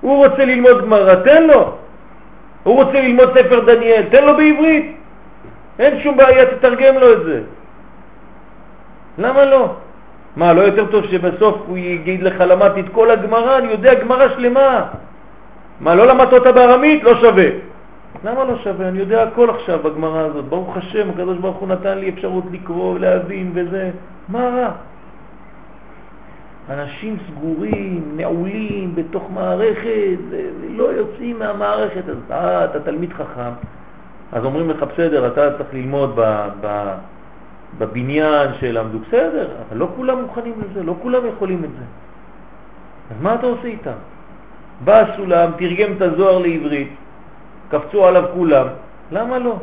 הוא 0.00 0.26
רוצה 0.26 0.44
ללמוד 0.44 0.82
גמרא, 0.82 1.14
תן 1.14 1.42
לו. 1.46 1.74
הוא 2.62 2.84
רוצה 2.84 3.00
ללמוד 3.00 3.38
ספר 3.38 3.60
דניאל, 3.60 4.02
תן 4.10 4.24
לו 4.24 4.36
בעברית. 4.36 4.95
אין 5.78 6.00
שום 6.00 6.16
בעיה, 6.16 6.46
תתרגם 6.46 6.94
לו 6.98 7.12
את 7.12 7.24
זה. 7.24 7.40
למה 9.18 9.44
לא? 9.44 9.74
מה, 10.36 10.52
לא 10.52 10.60
יותר 10.60 10.86
טוב 10.86 11.06
שבסוף 11.06 11.56
הוא 11.66 11.78
יגיד 11.78 12.22
לך 12.22 12.40
למדתי 12.40 12.80
את 12.80 12.88
כל 12.92 13.10
הגמרא, 13.10 13.58
אני 13.58 13.68
יודע 13.72 13.94
גמרא 13.94 14.28
שלמה. 14.28 14.86
מה, 15.80 15.94
לא 15.94 16.06
למדת 16.06 16.32
אותה 16.32 16.52
בארמית? 16.52 17.04
לא 17.04 17.20
שווה. 17.20 17.48
למה 18.24 18.44
לא 18.44 18.56
שווה? 18.58 18.88
אני 18.88 18.98
יודע 18.98 19.22
הכל 19.22 19.50
עכשיו 19.50 19.78
בגמרא 19.78 20.20
הזאת. 20.20 20.44
ברוך 20.44 20.76
השם, 20.76 21.10
הקדוש 21.10 21.38
ברוך 21.38 21.56
הוא 21.56 21.68
נתן 21.68 21.98
לי 21.98 22.08
אפשרות 22.08 22.44
לקרוא 22.52 22.94
ולהבין 22.94 23.50
וזה. 23.54 23.90
מה 24.28 24.48
רע? 24.48 24.70
אנשים 26.70 27.16
סגורים, 27.28 28.02
נעולים 28.16 28.94
בתוך 28.94 29.30
מערכת, 29.34 30.18
לא 30.68 30.84
יוצאים 30.84 31.38
מהמערכת 31.38 32.08
הזאת. 32.08 32.30
אה, 32.30 32.64
אתה 32.64 32.80
תלמיד 32.80 33.12
חכם, 33.12 33.52
אז 34.32 34.44
אומרים 34.44 34.70
לך, 34.70 34.82
בסדר, 34.82 35.26
אתה 35.26 35.56
צריך 35.58 35.74
ללמוד 35.74 36.12
ב, 36.16 36.48
ב, 36.60 36.94
בבניין 37.78 38.48
שלמדו, 38.60 38.98
בסדר, 38.98 39.48
אבל 39.68 39.76
לא 39.76 39.88
כולם 39.96 40.22
מוכנים 40.22 40.54
לזה, 40.70 40.82
לא 40.82 40.94
כולם 41.02 41.26
יכולים 41.26 41.64
את 41.64 41.70
זה. 41.70 41.84
אז 43.10 43.22
מה 43.22 43.34
אתה 43.34 43.46
עושה 43.46 43.68
איתם? 43.68 43.98
בא 44.84 45.00
הסולם, 45.00 45.50
תרגם 45.58 45.92
את 45.96 46.02
הזוהר 46.02 46.38
לעברית, 46.38 46.88
קפצו 47.70 48.06
עליו 48.06 48.24
כולם, 48.34 48.66
למה 49.12 49.38
לא? 49.38 49.56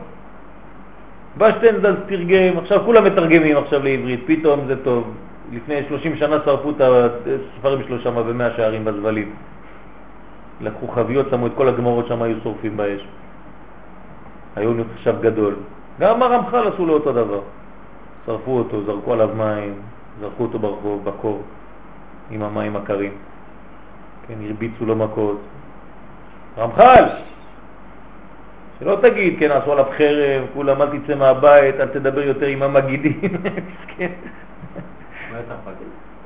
בא 1.37 1.51
שטיינזלס 1.51 1.97
תרגם, 2.07 2.57
עכשיו 2.57 2.81
כולם 2.85 3.03
מתרגמים 3.03 3.57
עכשיו 3.57 3.83
לעברית, 3.83 4.23
פתאום 4.25 4.59
זה 4.67 4.83
טוב. 4.83 5.13
לפני 5.53 5.75
30 5.87 6.15
שנה 6.15 6.37
שרפו 6.45 6.69
את 6.69 6.81
הספרים 6.81 7.83
שלו 7.87 7.99
שם 7.99 8.15
במאה 8.15 8.49
שערים 8.57 8.85
בזבלים. 8.85 9.31
לקחו 10.61 10.87
חביות, 10.87 11.27
שמו 11.29 11.47
את 11.47 11.51
כל 11.55 11.67
הגמרות 11.67 12.07
שם, 12.07 12.21
היו 12.21 12.35
שורפים 12.43 12.77
באש. 12.77 13.01
היו 14.55 14.73
נחשב 14.73 15.15
גדול. 15.21 15.55
גם 15.99 16.23
הרמח"ל 16.23 16.67
עשו 16.67 16.85
לו 16.85 16.93
אותו 16.93 17.11
דבר. 17.11 17.41
שרפו 18.25 18.57
אותו, 18.57 18.83
זרקו 18.83 19.13
עליו 19.13 19.29
מים, 19.37 19.73
זרקו 20.19 20.43
אותו 20.43 20.59
ברחוב, 20.59 21.05
בקור, 21.05 21.41
עם 22.31 22.43
המים 22.43 22.75
הקרים. 22.75 23.11
כן, 24.27 24.33
הרביצו 24.45 24.85
לו 24.85 24.95
מכות. 24.95 25.39
רמח"ל! 26.57 27.03
שלא 28.79 28.97
תגיד, 29.01 29.39
כן, 29.39 29.51
עשו 29.51 29.71
עליו 29.71 29.85
חרב, 29.97 30.43
כולם 30.53 30.81
אל 30.81 30.99
תצא 30.99 31.15
מהבית, 31.15 31.75
אל 31.79 31.87
תדבר 31.87 32.21
יותר 32.21 32.45
עם 32.45 32.63
המגידים. 32.63 33.21
מה 35.31 35.37
צרפתי? 35.47 35.83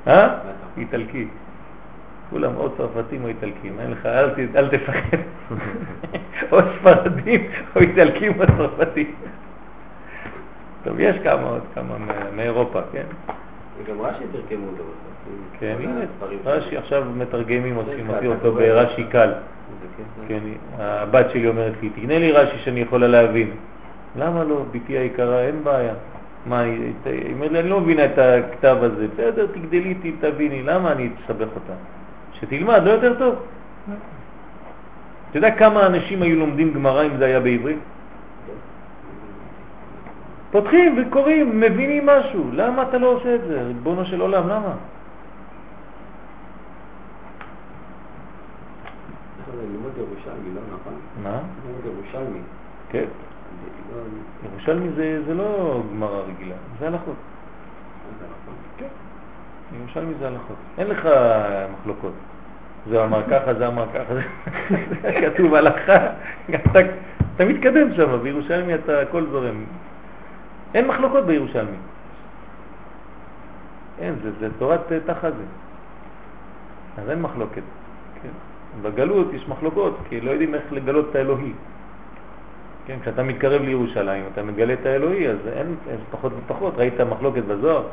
אה? 0.07 0.37
איטלקי. 0.77 1.27
כולם 2.29 2.51
או 2.55 2.69
צרפתים 2.77 3.23
או 3.23 3.27
איטלקים, 3.27 3.79
אין 3.79 3.91
לך, 3.91 4.05
אל, 4.05 4.29
ת, 4.29 4.55
אל 4.55 4.67
תפחד. 4.67 5.17
או 6.51 6.59
ספרדים 6.79 7.47
או 7.75 7.81
איטלקים 7.81 8.39
או 8.39 8.45
צרפתים. 8.57 9.15
טוב, 10.83 10.99
יש 10.99 11.15
כמה 11.23 11.49
עוד, 11.49 11.61
כמה 11.75 11.95
מאירופה, 12.35 12.79
כן? 12.91 13.03
וגם 13.77 14.01
רש"י 14.01 14.23
תרגמו 14.31 14.67
אותו 14.67 14.83
בסוף. 14.83 15.59
כן, 15.59 15.75
הנה, 15.79 15.99
רש"י. 16.45 16.77
עכשיו 16.77 17.05
מתרגמים, 17.17 17.73
כן, 17.73 17.79
אותי 17.79 18.17
אתה 18.17 18.27
אותו 18.27 18.51
ברש"י 18.51 19.03
קל. 19.03 19.33
כן, 20.27 20.39
הבת 20.77 21.25
שלי 21.31 21.47
אומרת 21.47 21.73
לי, 21.81 21.89
תקנה 21.89 22.19
לי 22.19 22.31
רש"י 22.31 22.57
שאני 22.57 22.79
יכולה 22.79 23.07
להבין. 23.07 23.51
למה 24.15 24.43
לא, 24.43 24.65
בתי 24.71 24.97
היקרה, 24.97 25.41
אין 25.41 25.63
בעיה. 25.63 25.93
מה, 26.45 26.59
היא 26.59 26.93
היא 27.05 27.33
אומרת 27.33 27.51
לי, 27.51 27.59
אני 27.59 27.69
לא 27.69 27.81
מבינה 27.81 28.05
את 28.05 28.17
הכתב 28.17 28.77
הזה. 28.81 29.07
בסדר, 29.07 29.47
תגדלי 29.47 29.89
איתי, 29.89 30.11
תביני, 30.19 30.63
למה 30.63 30.91
אני 30.91 31.09
אסבך 31.25 31.47
אותה? 31.55 31.73
שתלמד, 32.41 32.81
לא 32.85 32.91
יותר 32.91 33.19
טוב. 33.19 33.35
אתה 35.30 35.38
יודע 35.38 35.51
כמה 35.57 35.85
אנשים 35.85 36.22
היו 36.22 36.35
לומדים 36.39 36.73
גמרא 36.73 37.05
אם 37.05 37.18
זה 37.18 37.26
היה 37.26 37.39
בעברית? 37.39 37.77
פותחים 40.51 40.95
וקוראים, 40.97 41.59
מבינים 41.59 42.05
משהו. 42.05 42.49
למה 42.53 42.84
אתה 42.84 42.97
לא 42.97 43.07
עושה 43.07 43.35
את 43.35 43.41
זה? 43.47 43.61
ריבונו 43.61 44.05
של 44.05 44.22
עולם, 44.22 44.49
למה? 44.49 44.73
לא 50.55 50.61
נכון? 50.73 50.93
מה? 51.23 51.39
ירושלמי. 51.85 52.39
כן. 52.89 53.05
לא- 53.93 54.49
ירושלמי 54.51 54.89
זה 55.27 55.34
לא 55.34 55.81
גמרא 55.91 56.22
רגילה, 56.22 56.55
זה 56.80 56.88
הלכות. 56.88 57.15
ירושלמי 59.76 60.14
זה 60.19 60.27
הלכות. 60.27 60.56
אין 60.77 60.88
לך 60.88 61.10
מחלוקות. 61.73 62.14
זה 62.89 63.03
אמר 63.03 63.23
ככה, 63.30 63.53
זה 63.53 63.68
אמר 63.68 63.85
ככה, 63.94 64.14
זה 65.02 65.11
כתוב 65.22 65.56
הלכה. 65.56 66.07
אתה, 66.56 66.80
אתה 67.35 67.45
מתקדם 67.45 67.94
שם, 67.94 68.19
בירושלמי 68.23 68.76
אתה 68.76 69.02
הכל 69.02 69.26
זורם. 69.31 69.64
אין 70.73 70.88
מחלוקות 70.88 71.26
בירושלמי. 71.26 71.77
אין, 73.99 74.15
זה, 74.23 74.31
זה 74.39 74.48
תורת 74.60 74.91
תחת 75.06 75.34
זה. 75.38 75.44
אז 77.02 77.10
אין 77.10 77.22
מחלוקת. 77.22 77.61
כן. 78.22 78.30
בגלות 78.81 79.34
יש 79.34 79.48
מחלוקות, 79.49 79.98
כי 80.10 80.22
לא 80.22 80.31
יודעים 80.31 80.56
איך 80.56 80.64
לגלות 80.72 81.07
את 81.10 81.15
האלוהי. 81.15 81.52
כן, 82.85 82.98
כשאתה 83.02 83.23
מתקרב 83.23 83.61
לירושלים, 83.61 84.23
אתה 84.34 84.44
מגלה 84.44 84.73
את 84.73 84.85
האלוהי, 84.85 85.30
אז 85.30 85.38
אין, 85.48 85.76
אז 85.94 85.99
פחות 86.11 86.31
ופחות. 86.38 86.73
ראית 86.77 87.02
מחלוקת 87.02 87.44
בזוהר? 87.44 87.84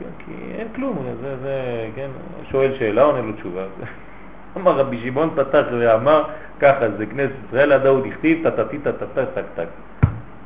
כן, 0.00 0.24
כי 0.24 0.32
אין 0.58 0.68
כלום, 0.74 0.98
זה, 1.22 1.36
זה, 1.42 1.86
כן, 1.94 2.08
שואל 2.50 2.74
שאלה, 2.78 3.02
עונה 3.02 3.20
לו 3.20 3.32
תשובה. 3.32 3.62
אמר 4.56 4.78
רבי 4.78 5.00
שמעון 5.04 5.30
פתח 5.36 5.62
ואמר, 5.80 6.24
ככה, 6.60 6.90
זה 6.98 7.06
כנסת 7.06 7.34
ישראל, 7.48 7.72
הדאוד 7.72 8.06
הכתיב, 8.06 8.50
טטטי 8.50 8.78
טטטה 8.78 9.26
טק 9.34 9.44
טק. 9.54 9.66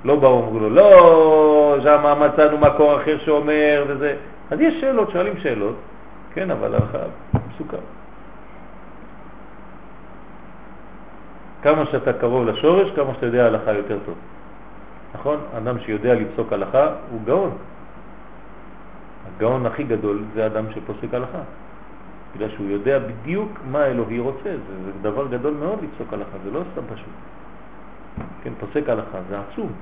לא 0.04 0.16
באו, 0.16 0.42
אמרו 0.42 0.58
לו, 0.58 0.70
לא, 0.70 1.76
שם 1.82 2.04
מצאנו 2.20 2.58
מקור 2.58 2.96
אחר 2.96 3.18
שאומר, 3.18 3.84
וזה. 3.88 4.16
אז 4.50 4.60
יש 4.60 4.80
שאלות, 4.80 5.10
שואלים 5.10 5.36
שאלות, 5.36 5.76
כן, 6.34 6.50
אבל 6.50 6.74
הלכה 6.74 6.98
מסוכר. 7.48 7.78
כמה 11.62 11.86
שאתה 11.86 12.12
קרוב 12.12 12.46
לשורש, 12.46 12.90
כמה 12.96 13.14
שאתה 13.14 13.26
יודע 13.26 13.46
הלכה 13.46 13.72
יותר 13.72 13.98
טוב. 14.06 14.14
נכון? 15.14 15.38
אדם 15.58 15.78
שיודע 15.78 16.14
לפסוק 16.14 16.52
הלכה 16.52 16.86
הוא 17.10 17.20
גאון. 17.24 17.50
הגאון 19.26 19.66
הכי 19.66 19.84
גדול 19.84 20.24
זה 20.34 20.46
אדם 20.46 20.64
שפוסק 20.72 21.14
הלכה. 21.14 21.40
בגלל 22.36 22.48
שהוא 22.50 22.66
יודע 22.66 22.98
בדיוק 22.98 23.50
מה 23.70 23.86
אלוהי 23.86 24.18
רוצה, 24.18 24.42
זה, 24.44 24.74
זה 24.84 24.92
דבר 25.02 25.26
גדול 25.26 25.54
מאוד 25.54 25.78
לפסוק 25.82 26.12
הלכה, 26.12 26.38
זה 26.44 26.50
לא 26.50 26.60
סתם 26.72 26.82
פשוט. 26.94 27.14
כן, 28.42 28.52
פוסק 28.60 28.88
הלכה, 28.88 29.18
זה 29.28 29.36
עצום. 29.40 29.72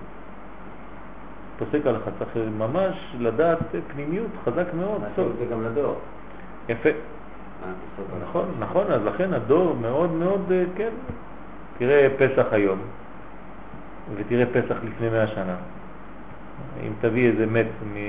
פוסק 1.58 1.86
הלכה 1.86 2.10
צריך 2.18 2.30
ממש 2.58 3.16
לדעת 3.18 3.58
פנימיות 3.94 4.30
חזק 4.44 4.66
מאוד. 4.74 5.02
זה 5.38 5.44
גם 5.50 5.64
לדור. 5.64 5.96
יפה. 6.68 6.88
נכון, 8.22 8.44
נכון, 8.58 8.90
אז 8.90 9.04
לכן 9.04 9.34
הדור 9.34 9.76
מאוד 9.80 10.10
מאוד, 10.10 10.52
אה, 10.52 10.64
כן, 10.76 10.90
תראה 11.78 12.08
פסח 12.18 12.46
היום, 12.50 12.78
ותראה 14.14 14.46
פסח 14.46 14.76
לפני 14.84 15.08
מאה 15.10 15.26
שנה. 15.26 15.56
אם 16.86 16.92
תביא 17.00 17.30
איזה 17.30 17.46
מת 17.46 17.66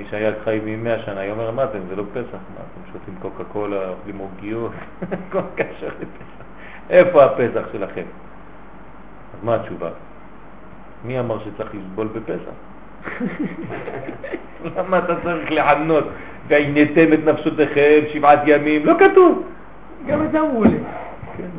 שהיה 0.09 0.31
חי 0.43 0.59
ממאה 0.65 0.99
שנה, 0.99 1.21
היא 1.21 1.31
אומר, 1.31 1.51
מה 1.51 1.63
אתם, 1.63 1.79
זה 1.89 1.95
לא 1.95 2.03
פסח, 2.13 2.33
מה 2.33 2.61
אתם 2.61 2.91
שותים 2.93 3.15
קוקה 3.21 3.43
קולה, 3.43 3.89
אוכלים 3.89 4.17
עוגיות, 4.17 4.71
כל 5.31 5.39
קשר 5.55 5.87
לפסח. 5.87 6.43
איפה 6.89 7.23
הפסח 7.23 7.63
שלכם? 7.71 8.01
אז 9.33 9.43
מה 9.43 9.55
התשובה? 9.55 9.89
מי 11.05 11.19
אמר 11.19 11.37
שצריך 11.39 11.71
לסבול 11.75 12.07
בפסח? 12.07 12.53
למה 14.77 14.97
אתה 14.97 15.15
צריך 15.23 15.51
לענות? 15.51 16.03
והייתם 16.47 17.13
את 17.13 17.19
נפשותיכם 17.25 17.99
שבעת 18.13 18.39
ימים? 18.45 18.85
לא 18.85 18.93
כתוב. 18.99 19.43
גם 20.07 20.25
את 20.25 20.31
זה 20.31 20.39
אמרו 20.39 20.63
לי. 20.63 20.77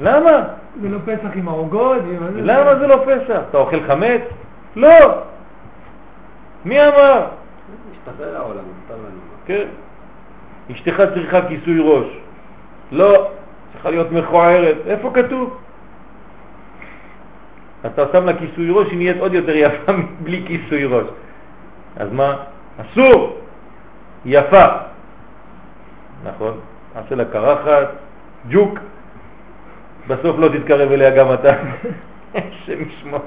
למה? 0.00 0.42
זה 0.80 0.88
לא 0.88 0.98
פסח 1.04 1.28
עם 1.34 1.48
העוגות. 1.48 2.02
למה 2.36 2.78
זה 2.78 2.86
לא 2.86 3.04
פסח? 3.06 3.40
אתה 3.50 3.58
אוכל 3.58 3.80
חמץ? 3.86 4.20
לא! 4.76 5.22
מי 6.64 6.80
אמר? 6.88 7.26
משתחרר 7.92 8.36
העולם, 8.36 8.64
מותר 8.64 9.00
לנו. 9.00 9.20
כן. 9.46 9.66
אשתך 10.72 11.02
צריכה 11.14 11.48
כיסוי 11.48 11.78
ראש. 11.80 12.06
לא, 12.92 13.30
צריכה 13.72 13.90
להיות 13.90 14.12
מכוערת. 14.12 14.76
איפה 14.86 15.10
כתוב? 15.14 15.58
אתה 17.86 18.04
שם 18.12 18.24
לה 18.24 18.32
כיסוי 18.38 18.70
ראש, 18.70 18.88
היא 18.90 18.98
נהיית 18.98 19.16
עוד 19.20 19.34
יותר 19.34 19.56
יפה 19.56 19.92
בלי 20.24 20.44
כיסוי 20.46 20.84
ראש. 20.84 21.06
אז 21.96 22.12
מה? 22.12 22.36
אסור! 22.80 23.38
יפה. 24.24 24.66
נכון? 26.24 26.60
עשה 26.94 27.14
לה 27.14 27.24
קרחת, 27.24 27.88
ג'וק, 28.48 28.78
בסוף 30.06 30.36
לא 30.38 30.48
תתקרב 30.48 30.92
אליה 30.92 31.10
גם 31.10 31.32
אתה. 31.32 31.52
השם 32.34 32.82
ישמור. 32.88 33.20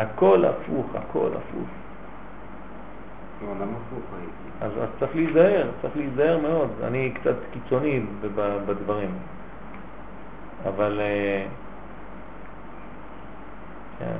הכל 0.00 0.44
הפוך, 0.44 0.86
הכל 0.94 1.28
הפוך. 1.36 1.68
אז, 4.60 4.72
אז 4.82 4.88
צריך 4.98 5.16
להיזהר, 5.16 5.70
צריך 5.82 5.96
להיזהר 5.96 6.38
מאוד. 6.38 6.70
אני 6.84 7.12
קצת 7.14 7.34
קיצוני 7.52 8.00
בדברים. 8.66 9.10
אבל 10.68 11.00
אה, 11.00 11.46
כן, 13.98 14.16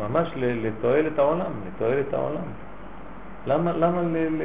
ממש 0.00 0.28
לתועלת 0.36 1.18
העולם, 1.18 1.52
לתועלת 1.66 2.14
העולם. 2.14 2.48
למה, 3.46 3.72
למה 3.72 4.02
ל, 4.02 4.16
ל, 4.16 4.42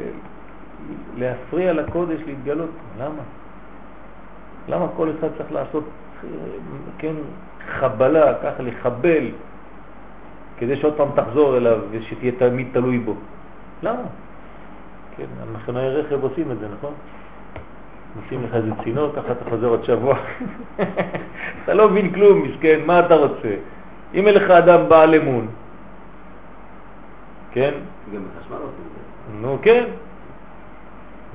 להפריע 1.17 1.73
לקודש 1.73 2.19
להתגלות? 2.25 2.69
למה? 2.99 3.21
למה 4.67 4.87
כל 4.97 5.11
אחד 5.19 5.27
צריך 5.37 5.51
לעשות, 5.51 5.83
אה, 6.23 6.29
כן, 6.97 7.15
חבלה, 7.79 8.33
ככה 8.43 8.63
לחבל, 8.63 9.31
כדי 10.57 10.76
שעוד 10.76 10.94
פעם 10.94 11.10
תחזור 11.15 11.57
אליו 11.57 11.80
ושתהיה 11.91 12.32
תמיד 12.38 12.68
תלוי 12.73 12.99
בו? 12.99 13.15
למה? 13.84 14.02
כן, 15.18 15.26
המכונאי 15.41 15.90
רכב 15.90 16.23
עושים 16.23 16.52
את 16.52 16.60
זה, 16.60 16.68
נכון? 16.77 16.94
נשים 18.26 18.44
לך 18.44 18.56
איזה 18.56 18.72
צינור, 18.84 19.11
ככה 19.15 19.32
אתה 19.32 19.49
חוזר 19.49 19.68
עוד 19.68 19.84
שבוע. 19.84 20.18
אתה 21.64 21.73
לא 21.73 21.90
מבין 21.90 22.14
כלום, 22.14 22.41
מסכן, 22.41 22.80
מה 22.86 22.99
אתה 22.99 23.15
רוצה? 23.15 23.56
אם 24.14 24.27
אין 24.27 24.36
לך 24.36 24.49
אדם 24.49 24.90
בעל 24.90 25.15
אמון, 25.15 25.48
כן? 27.52 27.72
גם 28.14 28.22
בחשמל 28.22 28.56
עושים 28.56 28.86
את 28.88 28.95
זה. 28.95 29.41
נו 29.41 29.57
כן. 29.61 29.84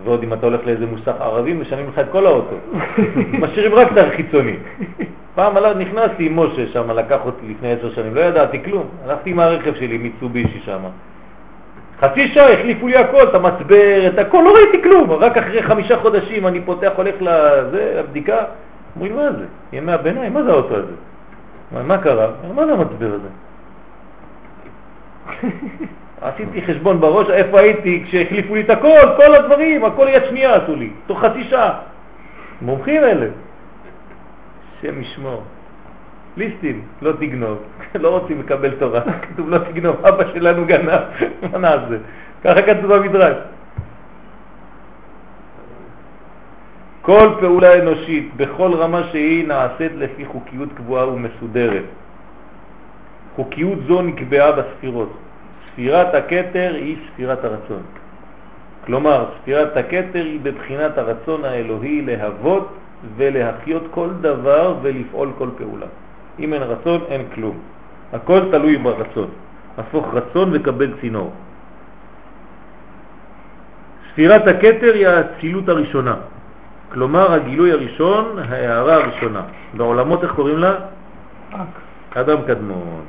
ועוד 0.05 0.23
אם 0.23 0.33
אתה 0.33 0.47
הולך 0.47 0.61
לאיזה 0.67 0.87
מוסך 0.87 1.15
ערבי, 1.21 1.53
משנים 1.53 1.89
לך 1.89 1.99
את 1.99 2.07
כל 2.13 2.27
האוטו. 2.27 2.57
משאירים 3.43 3.75
רק 3.75 3.93
את 3.93 3.99
החיצוני. 3.99 4.57
פעם 5.41 5.57
עלה, 5.57 5.75
נכנסתי 5.75 6.27
עם 6.27 6.39
משה 6.39 6.67
שם, 6.73 6.91
לקח 6.91 7.19
אותי 7.25 7.47
לפני 7.49 7.73
עשר 7.73 7.91
שנים, 7.95 8.15
לא 8.15 8.21
ידעתי 8.21 8.65
כלום. 8.65 8.85
הלכתי 9.05 9.31
עם 9.31 9.41
הרכב 9.41 9.75
שלי, 9.75 9.99
מיצובישי 9.99 10.61
שם. 10.65 10.81
חצי 12.01 12.29
שעה 12.29 12.53
החליפו 12.53 12.89
לי 12.89 12.97
הכל, 12.97 13.23
את 13.23 13.35
המצבר, 13.35 14.09
את 14.09 14.19
הכל, 14.19 14.43
לא 14.45 14.55
ראיתי 14.55 14.83
כלום. 14.83 15.11
רק 15.11 15.37
אחרי 15.37 15.63
חמישה 15.63 15.99
חודשים 15.99 16.47
אני 16.47 16.61
פותח, 16.61 16.93
הולך 16.97 17.15
לזה, 17.21 17.95
לבדיקה. 17.99 18.39
אומרים, 18.97 19.17
מה 19.17 19.33
זה? 19.33 19.45
ימי 19.73 19.93
הביניים, 19.93 20.35
מה 20.35 20.43
זה 20.43 20.51
האוטו 20.51 20.75
הזה? 20.75 20.93
מה, 21.73 21.83
מה 21.83 21.99
קרה? 21.99 22.31
מה 22.55 22.67
זה 22.67 22.73
המצבר 22.73 23.11
הזה? 23.15 23.29
עשיתי 26.27 26.63
חשבון 26.63 27.01
בראש 27.01 27.31
איפה 27.31 27.61
הייתי 27.61 28.05
כשהחליפו 28.07 28.55
לי 28.55 28.61
את 28.61 28.71
הכל, 28.71 29.01
כל 29.17 29.35
הדברים, 29.35 29.85
הכל 29.85 30.07
יד 30.11 30.23
שנייה 30.29 30.55
עשו 30.57 30.77
לי, 30.77 30.91
תוך 31.07 31.21
חצי 31.21 31.45
שעה. 31.45 31.73
מומחים 32.63 33.05
אלה. 33.05 33.27
שם 34.83 35.01
ישמור. 35.01 35.43
ליסטים, 36.37 36.83
לא 37.03 37.13
תגנוב, 37.13 37.59
לא 38.03 38.19
רוצים 38.19 38.41
לקבל 38.41 38.71
תורה, 38.71 39.01
כתוב 39.23 39.51
לא 39.51 39.59
תגנוב, 39.59 39.97
אבא 40.09 40.33
שלנו 40.35 40.67
גנב, 40.67 41.01
מה 41.53 41.59
נעשה? 41.59 41.97
ככה 42.45 42.63
כתוב 42.63 42.95
במדרש. 42.95 43.37
כל 47.03 47.29
פעולה 47.41 47.79
אנושית, 47.79 48.37
בכל 48.37 48.73
רמה 48.75 49.03
שהיא, 49.11 49.49
נעשית 49.49 49.93
לפי 49.97 50.25
חוקיות 50.25 50.69
קבועה 50.75 51.09
ומסודרת. 51.09 51.85
חוקיות 53.37 53.79
זו 53.89 54.03
נקבעה 54.03 54.53
בספירות. 54.53 55.13
ספירת 55.73 56.15
הכתר 56.15 56.73
היא 56.75 56.97
ספירת 57.09 57.45
הרצון. 57.45 57.83
כלומר, 58.85 59.25
ספירת 59.41 59.77
הכתר 59.77 60.25
היא 60.25 60.41
בבחינת 60.43 60.99
הרצון 60.99 61.45
האלוהי 61.45 62.03
להוות 62.03 62.69
ולהחיות 63.17 63.83
כל 63.91 64.09
דבר 64.21 64.75
ולפעול 64.83 65.33
כל 65.39 65.49
פעולה. 65.59 65.87
אם 66.39 66.55
אין 66.55 66.63
רצון, 66.63 67.01
אין 67.09 67.23
כלום. 67.35 67.59
הכל 68.13 68.41
תלוי 68.51 68.77
ברצון. 68.77 69.29
הפוך 69.79 70.07
רצון 70.13 70.51
וקבל 70.53 70.93
צינור. 71.01 71.33
ספירת 74.13 74.47
הכתר 74.47 74.95
היא 74.95 75.09
האצילות 75.09 75.69
הראשונה. 75.69 76.15
כלומר, 76.93 77.33
הגילוי 77.33 77.73
הראשון, 77.73 78.39
ההערה 78.49 78.95
הראשונה. 78.95 79.43
בעולמות 79.75 80.25
איך 80.25 80.33
קוראים 80.33 80.59
לה? 80.59 80.75
אדם 82.15 82.37
קדמון. 82.47 83.05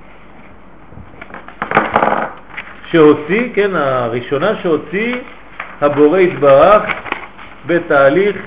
שהוציא, 2.86 3.50
כן, 3.54 3.72
הראשונה 3.76 4.56
שהוציא 4.56 5.16
הבורא 5.82 6.20
יתברך 6.20 6.84
בתהליך 7.68 8.38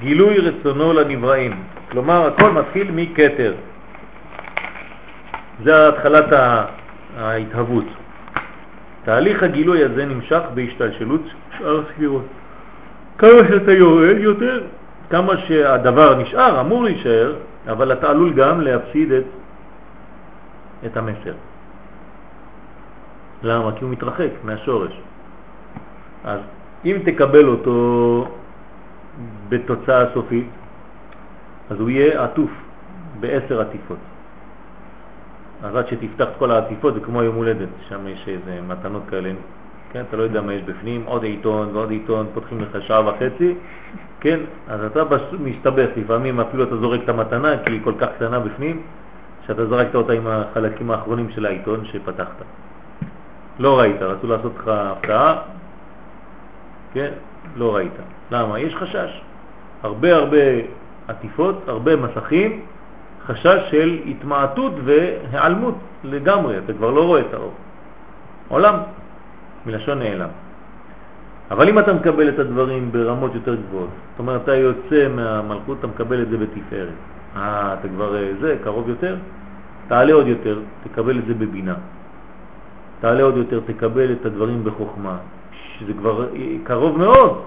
גילוי 0.00 0.38
רצונו 0.38 0.92
לנבראים. 0.92 1.62
כלומר, 1.90 2.26
הכל 2.26 2.50
מתחיל 2.50 2.90
מכתר. 2.94 3.54
זה 5.64 5.88
התחלת 5.88 6.32
ה- 6.32 6.64
ההתהוות. 7.18 7.84
תהליך 9.04 9.42
הגילוי 9.42 9.84
הזה 9.84 10.06
נמשך 10.06 10.40
בהשתלשלות 10.54 11.20
שאר 11.58 11.80
הספירות. 11.80 12.26
כמה 13.18 13.40
שאתה 13.48 13.72
יורד 13.72 14.16
יותר, 14.18 14.62
כמה 15.10 15.36
שהדבר 15.36 16.14
נשאר, 16.14 16.60
אמור 16.60 16.84
להישאר, 16.84 17.34
אבל 17.68 17.92
אתה 17.92 18.10
עלול 18.10 18.32
גם 18.32 18.60
להפסיד 18.60 19.12
את, 19.12 19.24
את 20.86 20.96
המסר. 20.96 21.34
למה? 23.42 23.72
כי 23.72 23.84
הוא 23.84 23.90
מתרחק 23.90 24.30
מהשורש. 24.44 24.92
אז 26.24 26.40
אם 26.84 26.96
תקבל 27.04 27.48
אותו 27.48 27.76
בתוצאה 29.48 30.04
סופית, 30.14 30.46
אז 31.70 31.80
הוא 31.80 31.90
יהיה 31.90 32.24
עטוף 32.24 32.50
בעשר 33.20 33.60
עטיפות. 33.60 33.98
אז 35.62 35.76
עד 35.76 35.86
שתפתח 35.88 36.24
את 36.24 36.38
כל 36.38 36.50
העטיפות 36.50 36.94
זה 36.94 37.00
כמו 37.00 37.22
יום 37.22 37.36
הולדת, 37.36 37.68
שם 37.88 38.08
יש 38.08 38.28
איזה 38.28 38.60
מתנות 38.68 39.02
כאלה, 39.10 39.30
כן, 39.92 40.02
אתה 40.08 40.16
לא 40.16 40.22
יודע 40.22 40.40
מה 40.40 40.52
יש 40.52 40.62
בפנים, 40.62 41.02
עוד 41.04 41.22
עיתון 41.22 41.68
ועוד 41.72 41.90
עיתון, 41.90 42.26
פותחים 42.34 42.60
לך 42.60 42.82
שעה 42.82 43.08
וחצי, 43.08 43.54
כן, 44.20 44.40
אז 44.68 44.84
אתה. 44.84 45.02
מסתבך, 45.40 45.88
לפעמים 45.96 46.40
אפילו 46.40 46.64
אתה 46.64 46.76
זורק 46.76 47.00
את 47.04 47.08
המתנה 47.08 47.58
כי 47.64 47.70
היא 47.70 47.80
כל 47.84 47.94
כך 47.98 48.08
קטנה 48.16 48.40
בפנים, 48.40 48.82
שאתה 49.46 49.66
זרקת 49.66 49.94
אותה 49.94 50.12
עם 50.12 50.26
החלקים 50.26 50.90
האחרונים 50.90 51.30
של 51.30 51.46
העיתון 51.46 51.84
שפתחת. 51.84 52.42
לא 53.58 53.78
ראית, 53.78 54.02
רצו 54.02 54.26
לעשות 54.26 54.52
לך 54.58 54.68
הפתעה, 54.68 55.38
כן, 56.92 57.10
לא 57.56 57.76
ראית. 57.76 57.92
למה? 58.30 58.60
יש 58.60 58.74
חשש. 58.74 59.20
הרבה 59.82 60.16
הרבה 60.16 60.36
עטיפות, 61.08 61.68
הרבה 61.68 61.96
מסכים, 61.96 62.60
חשש 63.26 63.70
של 63.70 63.98
התמעטות 64.06 64.72
והיעלמות 64.84 65.74
לגמרי, 66.04 66.58
אתה 66.58 66.72
כבר 66.72 66.90
לא 66.90 67.06
רואה 67.06 67.20
את 67.20 67.34
האור. 67.34 67.52
עולם, 68.48 68.74
מלשון 69.66 69.98
נעלם. 69.98 70.28
אבל 71.50 71.68
אם 71.68 71.78
אתה 71.78 71.92
מקבל 71.92 72.28
את 72.28 72.38
הדברים 72.38 72.92
ברמות 72.92 73.34
יותר 73.34 73.54
גבוהות, 73.54 73.88
זאת 74.10 74.18
אומרת, 74.18 74.42
אתה 74.42 74.54
יוצא 74.54 75.08
מהמלכות, 75.08 75.78
אתה 75.78 75.86
מקבל 75.86 76.22
את 76.22 76.28
זה 76.30 76.36
בתפארת. 76.36 76.96
אה, 77.36 77.76
אתה 77.80 77.88
כבר 77.88 78.16
אה, 78.16 78.30
זה, 78.40 78.56
קרוב 78.64 78.88
יותר? 78.88 79.16
תעלה 79.88 80.12
עוד 80.12 80.26
יותר, 80.26 80.58
תקבל 80.84 81.18
את 81.18 81.26
זה 81.26 81.34
בבינה. 81.34 81.74
תעלה 83.00 83.22
עוד 83.22 83.36
יותר, 83.36 83.60
תקבל 83.66 84.12
את 84.12 84.26
הדברים 84.26 84.64
בחוכמה. 84.64 85.16
שזה 85.80 85.92
כבר 85.92 86.26
קרוב 86.64 86.98
מאוד. 86.98 87.40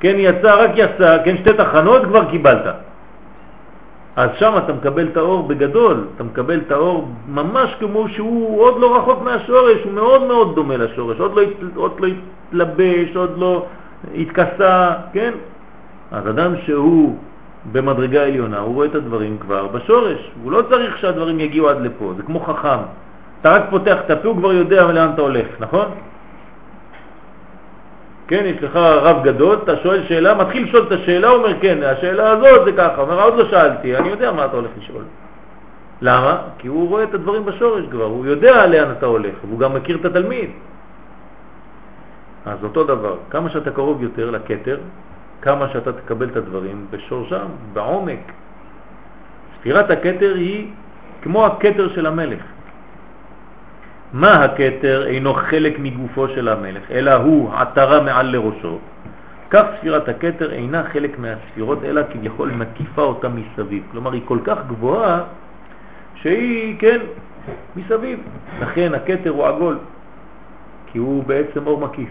כן 0.00 0.14
יצא, 0.18 0.54
רק 0.54 0.70
יצא, 0.74 1.18
כן 1.24 1.36
שתי 1.36 1.52
תחנות 1.52 2.02
כבר 2.04 2.30
קיבלת. 2.30 2.64
אז 4.16 4.30
שם 4.38 4.52
אתה 4.64 4.72
מקבל 4.72 5.06
את 5.12 5.16
האור 5.16 5.48
בגדול, 5.48 6.04
אתה 6.16 6.24
מקבל 6.24 6.60
את 6.66 6.72
האור 6.72 7.08
ממש 7.28 7.74
כמו 7.80 8.08
שהוא 8.08 8.60
עוד 8.60 8.80
לא 8.80 8.96
רחוק 8.96 9.22
מהשורש, 9.22 9.78
הוא 9.84 9.92
מאוד 9.92 10.22
מאוד 10.22 10.54
דומה 10.54 10.76
לשורש, 10.76 11.20
עוד 11.20 11.34
לא, 11.34 11.42
עוד 11.74 12.00
לא 12.00 12.06
התלבש, 12.06 13.16
עוד 13.16 13.38
לא 13.38 13.66
התכסה, 14.14 14.92
כן? 15.12 15.32
אז 16.12 16.28
אדם 16.28 16.52
שהוא 16.64 17.16
במדרגה 17.72 18.22
עליונה, 18.22 18.58
הוא 18.58 18.74
רואה 18.74 18.86
את 18.86 18.94
הדברים 18.94 19.38
כבר 19.38 19.66
בשורש, 19.66 20.30
הוא 20.42 20.52
לא 20.52 20.62
צריך 20.70 20.98
שהדברים 20.98 21.40
יגיעו 21.40 21.68
עד 21.68 21.80
לפה, 21.80 22.12
זה 22.16 22.22
כמו 22.22 22.40
חכם. 22.40 22.82
אתה 23.40 23.52
רק 23.52 23.62
פותח 23.70 23.96
את 24.06 24.10
הפה, 24.10 24.28
הוא 24.28 24.36
כבר 24.36 24.52
יודע 24.52 24.92
לאן 24.92 25.10
אתה 25.14 25.22
הולך, 25.22 25.46
נכון? 25.60 25.86
כן, 28.30 28.42
יש 28.46 28.62
לך 28.62 28.76
רב 28.76 29.24
גדול, 29.24 29.58
אתה 29.64 29.76
שואל 29.76 30.06
שאלה, 30.06 30.34
מתחיל 30.34 30.64
לשאול 30.64 30.86
את 30.86 30.92
השאלה, 30.92 31.28
הוא 31.28 31.36
אומר, 31.36 31.60
כן, 31.60 31.78
השאלה 31.82 32.30
הזאת 32.30 32.64
זה 32.64 32.72
ככה, 32.72 33.00
אומר, 33.02 33.22
עוד 33.22 33.34
לא 33.34 33.50
שאלתי, 33.50 33.96
אני 33.96 34.08
יודע 34.08 34.32
מה 34.32 34.44
אתה 34.44 34.56
הולך 34.56 34.70
לשאול. 34.78 35.02
למה? 36.00 36.42
כי 36.58 36.68
הוא 36.68 36.88
רואה 36.88 37.02
את 37.02 37.14
הדברים 37.14 37.44
בשורש 37.44 37.84
כבר, 37.90 38.04
הוא 38.04 38.26
יודע 38.26 38.66
לאן 38.66 38.90
אתה 38.90 39.06
הולך, 39.06 39.34
והוא 39.44 39.58
גם 39.58 39.74
מכיר 39.74 39.96
את 39.96 40.04
התלמיד. 40.04 40.50
אז 42.46 42.64
אותו 42.64 42.84
דבר, 42.84 43.16
כמה 43.30 43.50
שאתה 43.50 43.70
קרוב 43.70 44.02
יותר 44.02 44.30
לכתר, 44.30 44.78
כמה 45.42 45.68
שאתה 45.72 45.92
תקבל 45.92 46.28
את 46.28 46.36
הדברים 46.36 46.86
בשורשם, 46.90 47.46
בעומק. 47.72 48.32
ספירת 49.58 49.90
הכתר 49.90 50.34
היא 50.34 50.70
כמו 51.22 51.46
הכתר 51.46 51.88
של 51.94 52.06
המלך. 52.06 52.42
מה 54.12 54.44
הכתר 54.44 55.06
אינו 55.06 55.34
חלק 55.34 55.78
מגופו 55.78 56.28
של 56.28 56.48
המלך, 56.48 56.90
אלא 56.90 57.14
הוא 57.14 57.54
עטרה 57.54 58.00
מעל 58.00 58.26
לראשו. 58.26 58.78
כך 59.50 59.64
ספירת 59.78 60.08
הכתר 60.08 60.52
אינה 60.52 60.82
חלק 60.92 61.18
מהספירות, 61.18 61.78
אלא 61.84 62.02
כביכול 62.12 62.50
מקיפה 62.50 63.02
אותה 63.02 63.28
מסביב. 63.28 63.82
כלומר, 63.90 64.12
היא 64.12 64.22
כל 64.24 64.38
כך 64.44 64.58
גבוהה 64.68 65.22
שהיא, 66.14 66.78
כן, 66.78 66.98
מסביב. 67.76 68.18
לכן 68.60 68.94
הכתר 68.94 69.30
הוא 69.30 69.46
עגול, 69.46 69.78
כי 70.86 70.98
הוא 70.98 71.24
בעצם 71.24 71.66
אור 71.66 71.80
מקיף. 71.80 72.10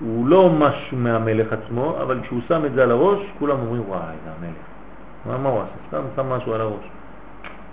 הוא 0.00 0.28
לא 0.28 0.50
משהו 0.58 0.96
מהמלך 0.96 1.52
עצמו, 1.52 1.96
אבל 2.02 2.20
כשהוא 2.22 2.40
שם 2.48 2.64
את 2.64 2.72
זה 2.74 2.82
על 2.82 2.90
הראש, 2.90 3.18
כולם 3.38 3.56
אומרים, 3.60 3.82
וואי, 3.88 4.14
זה 4.24 4.30
המלך. 4.38 4.64
מה, 5.26 5.38
מה 5.38 5.48
הוא 5.48 5.60
עשה? 5.60 5.72
סתם 5.88 6.02
שם 6.16 6.28
משהו 6.28 6.54
על 6.54 6.60
הראש. 6.60 6.84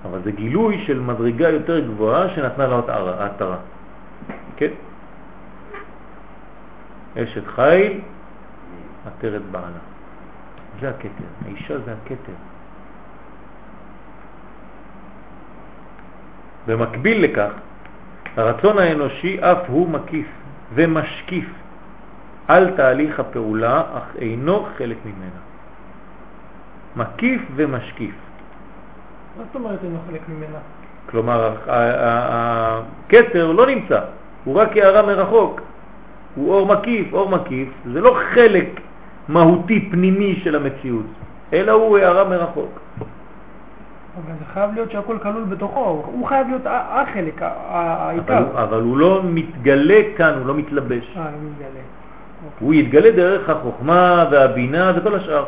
אבל 0.06 0.20
זה 0.24 0.32
גילוי 0.32 0.84
של 0.88 1.00
מדרגה 1.00 1.50
יותר 1.50 1.80
גבוהה 1.80 2.30
שנתנה 2.36 2.68
לו 2.68 2.82
ההתרה. 2.90 3.58
כן? 4.56 4.72
אשת 7.18 7.48
חיל, 7.48 8.00
עטרת 9.08 9.42
בעלה. 9.52 9.82
זה 10.80 10.90
הכתר, 10.90 11.30
האישה 11.46 11.80
זה 11.80 11.94
הכתר. 11.94 12.38
במקביל 16.68 17.24
לכך, 17.24 17.52
הרצון 18.38 18.78
האנושי 18.78 19.38
אף 19.42 19.58
הוא 19.68 19.90
מקיף 19.90 20.28
ומשקיף 20.74 21.46
על 22.48 22.72
תהליך 22.78 23.20
הפעולה, 23.20 23.84
אך 23.98 24.16
אינו 24.16 24.68
חלק 24.78 24.98
ממנה. 25.06 25.42
מקיף 26.96 27.42
ומשקיף. 27.56 28.16
מה 29.38 29.44
זאת 29.46 29.56
אומרת 29.56 29.80
אינו 29.84 29.98
חלק 30.10 30.22
ממנה? 30.30 30.58
כלומר, 31.10 31.54
הכתר 31.68 33.52
לא 33.52 33.66
נמצא, 33.68 34.00
הוא 34.44 34.56
רק 34.60 34.78
הערה 34.78 35.02
מרחוק. 35.02 35.62
הוא 36.36 36.54
אור 36.54 36.68
מקיף, 36.68 37.14
אור 37.14 37.30
מקיף, 37.30 37.70
זה 37.94 38.02
לא 38.02 38.18
חלק 38.34 38.82
מהותי 39.28 39.90
פנימי 39.92 40.40
של 40.44 40.56
המציאות, 40.56 41.06
אלא 41.54 41.72
הוא 41.72 41.98
הערה 41.98 42.24
מרחוק. 42.24 42.80
אבל 44.16 44.34
זה 44.40 44.46
חייב 44.54 44.74
להיות 44.74 44.92
שהכל 44.92 45.18
כלול 45.22 45.44
בתוכו, 45.44 46.04
הוא 46.06 46.28
חייב 46.28 46.48
להיות 46.48 46.62
החלק, 46.66 47.42
העיקר. 47.42 48.38
אבל, 48.38 48.46
אבל 48.64 48.82
הוא 48.82 48.98
לא 48.98 49.22
מתגלה 49.24 50.00
כאן, 50.18 50.34
הוא 50.38 50.46
לא 50.46 50.54
מתלבש. 50.54 51.18
אה, 51.18 51.24
לא 51.24 51.50
מתגלה. 51.50 51.82
הוא 52.60 52.74
יתגלה 52.74 53.12
דרך 53.12 53.50
החוכמה 53.50 54.26
והבינה 54.32 54.92
וכל 54.96 55.16
השאר, 55.16 55.46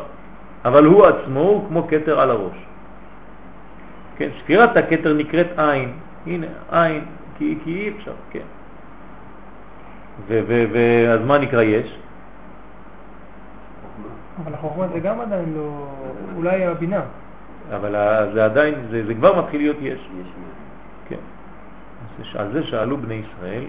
אבל 0.64 0.84
הוא 0.84 1.06
עצמו 1.06 1.40
הוא 1.40 1.68
כמו 1.68 1.86
כתר 1.88 2.20
על 2.20 2.30
הראש. 2.30 2.56
כן, 4.16 4.28
ספירת 4.42 4.76
הכתר 4.76 5.14
נקראת 5.14 5.46
עין, 5.56 5.92
הנה, 6.26 6.46
עין, 6.70 7.04
כי, 7.38 7.58
כי 7.64 7.70
אי 7.70 7.88
אפשר, 7.88 8.12
כן. 8.30 8.46
ואז 10.28 11.20
מה 11.26 11.38
נקרא 11.38 11.62
יש? 11.62 11.98
אבל 14.42 14.54
החוכמה 14.54 14.88
זה 14.88 15.00
גם 15.00 15.20
עדיין 15.20 15.54
לא, 15.56 15.86
אולי 16.36 16.66
הבינה. 16.66 17.00
אבל 17.76 17.94
זה 18.34 18.44
עדיין, 18.44 18.74
זה, 18.90 19.06
זה 19.06 19.14
כבר 19.14 19.42
מתחיל 19.42 19.60
להיות 19.60 19.76
יש. 19.80 20.08
יש 20.20 20.28
כן. 21.08 21.16
אז 22.18 22.40
על 22.40 22.52
זה 22.52 22.62
שאלו 22.62 22.96
בני 22.96 23.14
ישראל, 23.14 23.64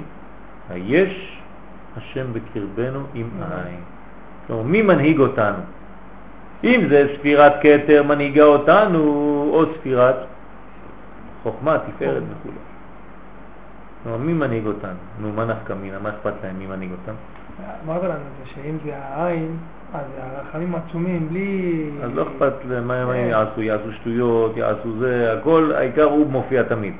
היש 0.69 1.41
השם 1.97 2.33
בקרבנו 2.33 2.99
עם 3.13 3.29
עין. 3.39 3.79
כלומר, 4.47 4.63
מי 4.63 4.81
מנהיג 4.81 5.19
אותנו? 5.19 5.57
אם 6.63 6.87
זה 6.89 7.07
ספירת 7.17 7.53
כתר 7.61 8.03
מנהיגה 8.03 8.43
אותנו, 8.43 8.99
או 9.53 9.63
ספירת 9.73 10.15
חוכמה, 11.45 11.77
תפארת 11.77 12.23
וכו'. 12.23 12.49
כלומר, 14.03 14.17
מי 14.17 14.33
מנהיג 14.33 14.65
אותנו? 14.65 14.99
נו, 15.19 15.31
מה 15.31 15.45
נפקא 15.45 15.73
מינה? 15.73 15.99
מה 15.99 16.09
אכפת 16.09 16.33
להם? 16.43 16.59
מי 16.59 16.67
מנהיג 16.67 16.91
אותם? 16.91 17.13
אמרת 17.85 18.03
לנו 18.03 18.13
זה, 18.13 18.49
שאם 18.53 18.77
זה 18.85 18.91
העין, 18.97 19.57
אז 19.93 20.05
הרחמים 20.17 20.75
עצומים, 20.75 21.29
בלי... 21.29 21.89
אז 22.03 22.11
לא 22.13 22.23
אכפת 22.23 22.53
להם 22.69 22.87
מה 22.87 22.95
הם 22.95 23.29
יעשו, 23.29 23.61
יעשו 23.61 23.91
שטויות, 23.91 24.57
יעשו 24.57 24.99
זה, 24.99 25.33
הכל, 25.39 25.71
העיקר 25.75 26.03
הוא 26.03 26.31
מופיע 26.31 26.63
תמיד. 26.63 26.93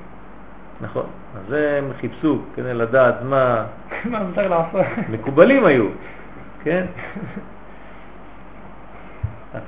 נכון. 0.82 1.06
אז 1.38 1.54
הם 1.54 1.92
חיפשו 2.00 2.40
כדי 2.56 2.74
לדעת 2.74 3.16
מה... 3.24 3.66
מה 4.12 4.24
מותר 4.24 4.48
לעשות. 4.48 4.82
מקובלים 5.10 5.66
היו, 5.66 5.86
כן? 6.64 6.86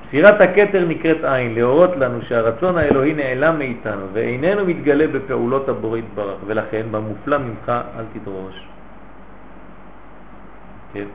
ספירת 0.07 0.41
הכתר 0.41 0.85
נקראת 0.87 1.23
עין, 1.23 1.55
להורות 1.55 1.97
לנו 1.97 2.21
שהרצון 2.21 2.77
האלוהי 2.77 3.13
נעלם 3.13 3.57
מאיתנו 3.57 4.05
ואיננו 4.13 4.65
מתגלה 4.65 5.07
בפעולות 5.07 5.69
הבורא 5.69 5.97
יתברך, 5.97 6.37
ולכן 6.45 6.85
במופלא 6.91 7.37
ממך 7.37 7.69
אל 7.69 8.03
תדרוש. 8.13 8.67
כן. 10.93 11.05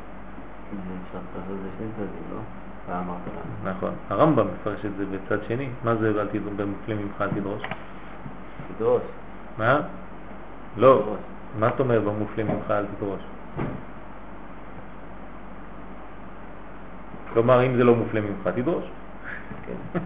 נכון, 3.64 3.90
הרמב"ם 4.10 4.46
מפרש 4.54 4.84
את 4.84 4.90
זה 4.98 5.04
בצד 5.06 5.38
שני. 5.48 5.68
מה 5.84 5.94
זה 5.94 6.08
אל 6.08 6.26
תדרוש, 6.26 6.52
במופלא 6.56 6.94
ממך 6.94 7.20
אל 7.20 7.28
תדרוש? 7.28 7.62
תדרוש. 8.76 9.02
מה? 9.58 9.80
לא. 10.76 11.02
מה 11.58 11.68
אתה 11.68 11.82
אומר 11.82 12.00
במופלא 12.00 12.44
ממך 12.44 12.70
אל 12.70 12.84
תדרוש? 12.96 13.20
כלומר, 17.34 17.66
אם 17.66 17.76
זה 17.76 17.84
לא 17.84 17.94
מופלא 17.94 18.20
ממך, 18.20 18.48
תדרוש. 18.54 18.84
כן. 19.66 19.98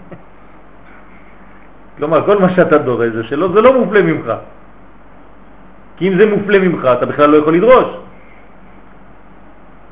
כלומר, 1.97 2.27
כל 2.27 2.39
מה 2.39 2.49
שאתה 2.51 2.79
דורש 2.79 3.13
זה 3.13 3.25
שלא, 3.25 3.53
זה 3.53 3.61
לא 3.61 3.81
מופלא 3.81 4.03
ממך. 4.03 4.33
כי 5.97 6.09
אם 6.09 6.19
זה 6.19 6.27
מופלא 6.37 6.59
ממך, 6.59 6.85
אתה 6.85 7.07
בכלל 7.07 7.31
לא 7.31 7.37
יכול 7.37 7.55
לדרוש. 7.55 7.89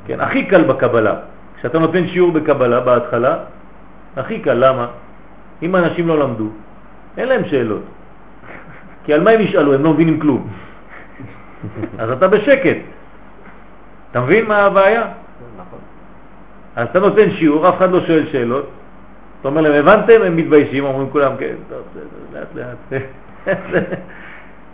כן, 0.06 0.20
הכי 0.20 0.46
קל 0.46 0.64
בקבלה. 0.64 1.14
כשאתה 1.58 1.78
נותן 1.78 2.08
שיעור 2.08 2.32
בקבלה 2.32 2.80
בהתחלה, 2.80 3.36
הכי 4.16 4.40
קל, 4.40 4.54
למה? 4.54 4.86
אם 5.62 5.76
אנשים 5.76 6.08
לא 6.08 6.18
למדו, 6.18 6.48
אין 7.16 7.28
להם 7.28 7.44
שאלות. 7.44 7.82
כי 9.04 9.14
על 9.14 9.20
מה 9.20 9.30
הם 9.30 9.40
ישאלו? 9.40 9.74
הם 9.74 9.84
לא 9.84 9.92
מבינים 9.92 10.20
כלום. 10.20 10.48
אז 11.98 12.10
אתה 12.10 12.28
בשקט. 12.28 12.76
אתה 14.10 14.20
מבין 14.20 14.44
מה 14.46 14.58
הבעיה? 14.68 15.23
אז 16.76 16.88
אתה 16.90 17.00
נותן 17.00 17.30
שיעור, 17.30 17.68
אף 17.68 17.76
אחד 17.76 17.90
לא 17.90 18.06
שואל 18.06 18.26
שאלות, 18.32 18.68
אתה 19.40 19.48
אומר 19.48 19.60
להם, 19.60 19.72
הבנתם? 19.72 20.22
הם 20.22 20.36
מתביישים, 20.36 20.84
אומרים 20.84 21.10
כולם, 21.10 21.32
כן, 21.38 21.54
טוב, 21.68 21.78
בסדר, 21.90 22.40
לאט 22.40 22.54
לאט. 22.54 23.02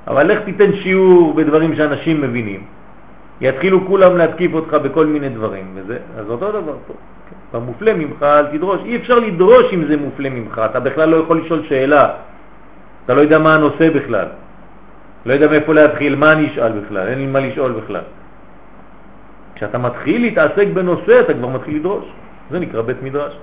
אבל 0.09 0.27
לך 0.27 0.39
תיתן 0.44 0.72
שיעור 0.72 1.35
בדברים 1.35 1.77
שאנשים 1.77 2.20
מבינים. 2.20 2.62
יתחילו 3.40 3.86
כולם 3.86 4.16
להתקיף 4.16 4.55
אותך 4.55 4.74
בכל 4.74 5.06
מיני 5.06 5.28
דברים, 5.28 5.64
וזה, 5.74 5.98
אז 6.18 6.31
אותו 6.31 6.51
דבר 6.52 6.77
פה. 6.86 6.94
כן. 7.31 7.59
במופלא 7.59 7.93
ממך 7.94 8.22
אל 8.22 8.47
תדרוש. 8.47 8.81
אי 8.85 8.97
אפשר 8.97 9.18
לדרוש 9.18 9.72
אם 9.72 9.85
זה 9.85 9.97
מופלא 9.97 10.28
ממך, 10.28 10.60
אתה 10.70 10.81
בכלל 10.81 11.09
לא 11.09 11.16
יכול 11.16 11.40
לשאול 11.44 11.62
שאלה. 11.68 12.10
אתה 13.05 13.14
לא 13.14 13.20
יודע 13.20 13.39
מה 13.39 13.55
הנושא 13.55 13.90
בכלל. 13.90 14.27
לא 15.27 15.32
יודע 15.32 15.48
מאיפה 15.48 15.74
להתחיל, 15.74 16.16
מה 16.16 16.32
אני 16.32 16.47
אשאל 16.47 16.72
בכלל, 16.72 17.09
אין 17.09 17.18
לי 17.18 17.27
מה 17.27 17.40
לשאול 17.40 17.72
בכלל. 17.72 18.02
כשאתה 19.60 19.78
מתחיל 19.78 20.20
להתעסק 20.20 20.66
בנושא, 20.74 21.20
אתה 21.20 21.34
כבר 21.34 21.48
מתחיל 21.48 21.76
לדרוש. 21.76 22.04
זה 22.50 22.58
נקרא 22.58 22.82
בית 22.82 23.02
מדרש. 23.02 23.38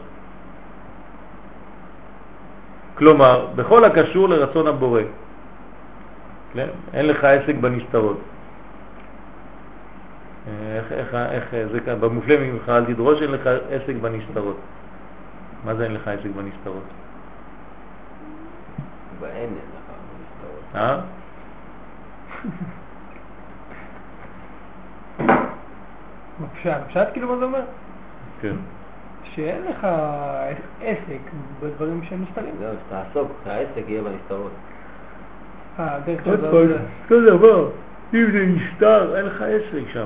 כלומר, 2.98 3.48
בכל 3.56 3.86
הקשור 3.86 4.30
לרצון 4.30 4.68
הבורא. 4.68 5.02
כן? 6.54 6.68
אין 6.94 7.06
לך 7.06 7.24
עסק 7.24 7.56
בנסתרות. 7.62 8.18
איך, 10.50 10.92
איך, 10.92 11.14
איך 11.14 11.56
זה 11.72 11.80
כאן, 11.86 12.02
במופלא 12.02 12.36
ממך 12.38 12.70
אל 12.70 12.86
תדרוש, 12.86 13.22
אין 13.22 13.32
לך 13.32 13.50
עסק 13.70 13.96
בנסתרות. 14.02 14.58
מה 15.66 15.76
זה 15.76 15.84
אין 15.84 15.94
לך 15.94 16.08
עסק 16.08 16.30
בנסתרות? 16.36 16.84
באין 19.20 19.54
אין 19.54 19.70
לך 19.78 19.86
מסתרות. 20.18 20.66
אה? 20.76 21.00
בפשט, 26.42 26.72
פשט 26.88 27.08
כאילו 27.14 27.28
מה 27.28 27.38
זה 27.38 27.46
אומר? 27.46 27.62
כן. 28.42 28.56
שאין 29.24 29.62
לך 29.70 29.88
עסק 30.82 31.20
בדברים 31.62 32.04
שהם 32.04 32.24
נסתרים. 32.30 32.54
זהו, 32.60 32.74
שתעסוק, 32.88 33.32
שהעסק 33.46 33.84
יהיה 33.88 34.02
בנסתרות. 34.02 34.52
אה, 35.80 36.00
דרך 36.06 36.24
זה- 36.24 36.32
אותו 37.12 37.22
דבר, 37.38 37.70
אם 38.14 38.32
זה 38.32 38.46
נסתר, 38.48 39.18
אין 39.18 39.26
לך 39.26 39.42
עסק 39.42 39.90
שם. 39.94 40.06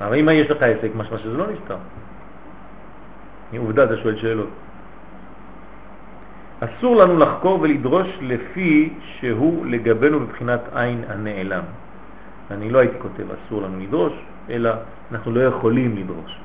אבל 0.00 0.18
אם 0.18 0.28
יש 0.32 0.50
לך 0.50 0.62
עסק, 0.62 0.88
משמע 0.96 1.18
שזה 1.18 1.36
לא 1.36 1.46
נסתר. 1.52 1.76
עובדה, 3.58 3.84
אתה 3.84 3.96
שואל 3.96 4.16
שאלות. 4.16 4.48
אסור 6.60 6.96
לנו 6.96 7.18
לחקור 7.18 7.60
ולדרוש 7.60 8.06
לפי 8.20 8.92
שהוא 9.00 9.66
לגבינו 9.66 10.20
מבחינת 10.20 10.60
עין 10.74 11.04
הנעלם. 11.08 11.62
אני 12.50 12.70
לא 12.70 12.78
הייתי 12.78 12.94
כותב 12.98 13.24
אסור 13.30 13.62
לנו 13.62 13.78
לדרוש, 13.80 14.12
אלא 14.50 14.70
אנחנו 15.12 15.32
לא 15.32 15.40
יכולים 15.40 15.96
לדרוש. 15.96 16.38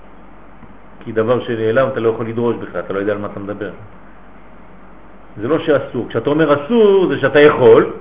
כי 1.00 1.12
דבר 1.12 1.40
שנעלם 1.40 1.88
אתה 1.88 2.00
לא 2.00 2.10
יכול 2.10 2.28
לדרוש 2.28 2.56
בכלל, 2.56 2.80
אתה 2.80 2.94
לא 2.94 3.00
יודע 3.00 3.12
על 3.12 3.18
מה 3.18 3.28
אתה 3.28 3.40
מדבר. 3.40 3.72
זה 5.38 5.48
לא 5.48 5.60
שאסור. 5.60 6.10
כשאתה 6.10 6.30
אומר 6.30 6.66
אסור 6.66 7.08
זה 7.10 7.20
שאתה 7.20 7.40
יכול, 7.40 7.94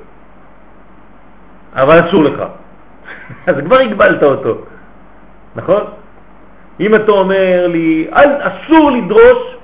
אבל 1.75 2.09
אסור 2.09 2.23
לך. 2.25 2.43
אז 3.47 3.55
כבר 3.65 3.77
הגבלת 3.77 4.23
אותו, 4.23 4.55
נכון? 5.57 5.83
אם 6.81 6.95
אתה 6.95 7.13
אומר 7.13 7.67
לי, 7.69 8.07
אל, 8.13 8.31
אסור 8.41 8.91
לדרוש 8.91 9.57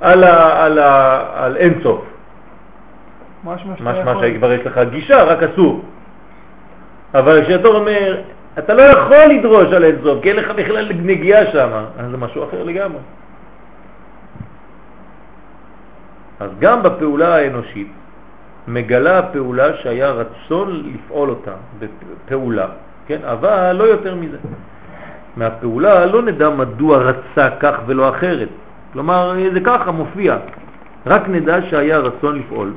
על, 0.00 0.24
ה, 0.24 0.64
על, 0.64 0.78
ה, 0.78 1.20
על 1.34 1.56
אינסוף, 1.56 2.04
משמע. 3.44 4.14
שכבר 4.20 4.52
יש 4.52 4.66
לך 4.66 4.80
גישה, 4.90 5.22
רק 5.22 5.42
אסור. 5.42 5.84
אבל 7.14 7.44
כשאתה 7.44 7.68
אומר, 7.68 8.20
אתה 8.58 8.74
לא 8.74 8.82
יכול 8.82 9.16
לדרוש 9.16 9.72
על 9.72 9.84
אינסוף, 9.84 10.22
כי 10.22 10.28
אין 10.28 10.36
לך 10.36 10.50
בכלל 10.50 10.92
נגיעה 10.92 11.52
שם, 11.52 11.70
אז 11.98 12.10
זה 12.10 12.16
משהו 12.16 12.44
אחר 12.44 12.62
לגמרי. 12.62 13.00
אז 16.40 16.50
גם 16.58 16.82
בפעולה 16.82 17.36
האנושית 17.36 17.92
מגלה 18.68 19.18
הפעולה 19.18 19.76
שהיה 19.76 20.10
רצון 20.10 20.92
לפעול 20.94 21.30
אותה 21.30 21.52
בפעולה, 21.78 22.66
כן? 23.06 23.18
אבל 23.24 23.72
לא 23.72 23.84
יותר 23.84 24.14
מזה. 24.14 24.38
מהפעולה 25.36 26.06
לא 26.06 26.22
נדע 26.22 26.50
מדוע 26.50 26.98
רצה 26.98 27.48
כך 27.60 27.74
ולא 27.86 28.08
אחרת. 28.08 28.48
כלומר, 28.92 29.34
זה 29.52 29.60
ככה 29.60 29.90
מופיע. 29.90 30.36
רק 31.06 31.28
נדע 31.28 31.62
שהיה 31.70 31.98
רצון 31.98 32.38
לפעול. 32.38 32.72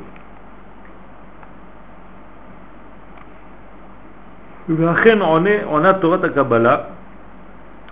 ואכן 4.70 5.22
עונה, 5.22 5.64
עונה 5.64 5.94
תורת 5.94 6.24
הקבלה 6.24 6.78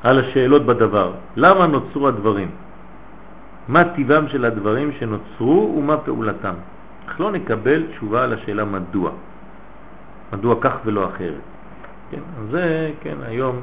על 0.04 0.20
השאלות 0.20 0.66
בדבר. 0.66 1.12
למה 1.36 1.68
נוצרו 1.68 2.08
הדברים? 2.08 2.50
מה 3.68 3.84
טיבם 3.84 4.28
של 4.28 4.46
הדברים 4.46 4.92
שנוצרו 5.00 5.76
ומה 5.78 5.98
פעולתם? 5.98 6.54
אך 7.08 7.20
לא 7.20 7.32
נקבל 7.32 7.84
תשובה 7.92 8.24
על 8.24 8.34
השאלה 8.34 8.66
מדוע. 8.66 9.12
מדוע 10.34 10.56
כך 10.62 10.74
ולא 10.86 11.08
אחרת. 11.08 11.46
כן, 12.12 12.20
אז 12.40 12.46
זה, 12.52 12.92
כן, 13.02 13.16
היום, 13.26 13.56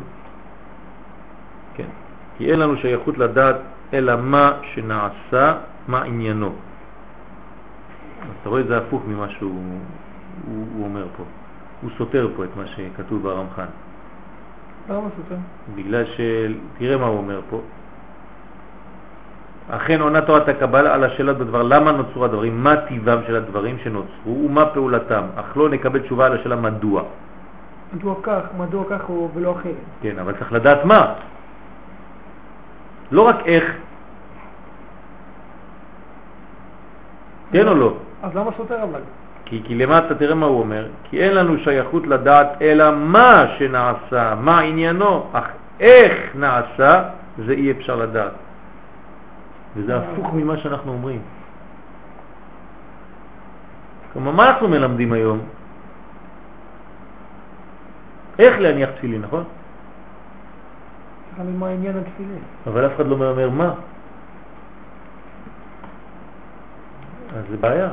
כן, 1.74 1.90
כי 2.38 2.50
אין 2.50 2.58
לנו 2.58 2.76
שייכות 2.76 3.18
לדעת 3.18 3.56
אלא 3.92 4.16
מה 4.16 4.52
שנעשה, 4.74 5.54
מה 5.88 6.02
עניינו. 6.02 6.52
אתה 8.40 8.48
רואה, 8.48 8.62
זה 8.62 8.78
הפוך 8.78 9.02
ממה 9.06 9.28
שהוא 9.28 9.62
הוא, 10.46 10.66
הוא 10.74 10.84
אומר 10.84 11.06
פה. 11.16 11.24
הוא 11.82 11.90
סותר 11.98 12.28
פה 12.36 12.44
את 12.44 12.48
מה 12.56 12.66
שכתוב 12.66 13.22
ברמח"ן. 13.22 13.66
למה 14.90 15.08
סותר? 15.16 15.36
בגלל 15.74 16.04
ש... 16.04 16.20
תראה 16.78 16.96
מה 16.96 17.06
הוא 17.06 17.16
אומר 17.18 17.40
פה. 17.50 17.60
אכן 19.70 20.00
עונה 20.00 20.20
תורת 20.20 20.48
הקבלה 20.48 20.94
על 20.94 21.04
השאלות 21.04 21.36
בדבר 21.38 21.62
למה 21.62 21.92
נוצרו 21.92 22.24
הדברים, 22.24 22.64
מה 22.64 22.76
טיבם 22.76 23.18
של 23.26 23.36
הדברים 23.36 23.76
שנוצרו 23.84 24.44
ומה 24.44 24.66
פעולתם, 24.66 25.22
אך 25.36 25.56
לא 25.56 25.68
נקבל 25.68 26.00
תשובה 26.00 26.26
על 26.26 26.32
השאלה 26.40 26.56
מדוע. 26.56 27.02
מדוע 27.94 28.14
כך, 28.22 28.40
מדוע 28.58 28.84
כך 28.90 29.08
או- 29.08 29.28
ולא 29.34 29.52
אחרת. 29.52 29.84
כן, 30.02 30.18
אבל 30.18 30.32
צריך 30.38 30.52
לדעת 30.52 30.84
מה. 30.84 31.14
לא 33.10 33.22
רק 33.22 33.36
איך. 33.46 33.64
כן 37.52 37.68
או 37.68 37.74
לא? 37.74 37.94
אז 38.22 38.34
למה 38.34 38.50
סותר 38.56 38.82
אבל? 38.82 39.00
כי, 39.50 39.62
כי 39.64 39.74
למטה 39.74 40.14
תראה 40.14 40.34
מה 40.34 40.46
הוא 40.46 40.60
אומר, 40.60 40.86
כי 41.10 41.20
אין 41.20 41.34
לנו 41.34 41.58
שייכות 41.58 42.06
לדעת 42.06 42.62
אלא 42.62 42.96
מה 42.96 43.44
שנעשה, 43.58 44.34
מה 44.34 44.60
עניינו, 44.60 45.26
אך 45.32 45.46
איך 45.80 46.14
נעשה 46.34 47.04
זה 47.46 47.52
אי 47.52 47.70
אפשר 47.70 47.96
לדעת. 47.96 48.32
וזה 49.76 49.96
הפוך 49.96 50.34
ממה 50.34 50.56
שאנחנו 50.56 50.92
אומרים. 50.92 51.22
כלומר, 54.12 54.30
מה 54.30 54.50
אנחנו 54.50 54.68
מלמדים 54.68 55.12
היום? 55.12 55.38
איך 58.38 58.60
להניח 58.60 58.90
תפילין, 58.90 59.22
נכון? 59.22 59.44
להבין 61.38 61.56
מה 61.58 61.68
עניין 61.68 61.96
התפילין. 61.96 62.42
אבל 62.66 62.86
אף 62.86 62.92
אחד 62.96 63.06
לא 63.06 63.14
אומר 63.14 63.50
מה. 63.50 63.70
אז 67.36 67.44
זה 67.50 67.56
בעיה. 67.56 67.90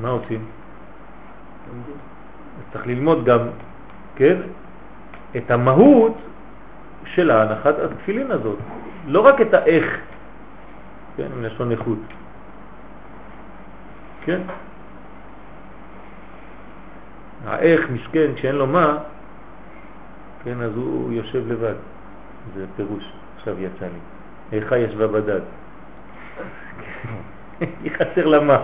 מה 0.00 0.08
עושים? 0.08 0.44
צריך 2.72 2.86
ללמוד 2.86 3.24
גם, 3.24 3.40
כן, 4.16 4.36
את 5.36 5.50
המהות 5.50 6.16
של 7.04 7.30
ההנחת 7.30 7.74
התפילין 7.78 8.30
הזאת. 8.30 8.58
לא 9.06 9.20
רק 9.20 9.40
את 9.40 9.54
האיך, 9.54 9.98
כן, 11.16 11.26
עם 11.36 11.42
לשון 11.44 11.70
איכות. 11.70 11.98
כן? 14.24 14.40
האיך 17.46 17.90
מסכן, 17.90 18.34
כשאין 18.34 18.54
לו 18.54 18.66
מה, 18.66 18.98
כן, 20.44 20.60
אז 20.60 20.72
הוא 20.76 21.12
יושב 21.12 21.52
לבד. 21.52 21.74
זה 22.54 22.66
פירוש, 22.76 23.12
עכשיו 23.36 23.62
יצא 23.62 23.84
לי. 23.84 24.00
איכה 24.52 24.78
ישבה 24.78 25.06
בדד. 25.06 25.40
היא 27.60 27.92
חסר 27.96 28.26
לה 28.26 28.40
מה. 28.40 28.58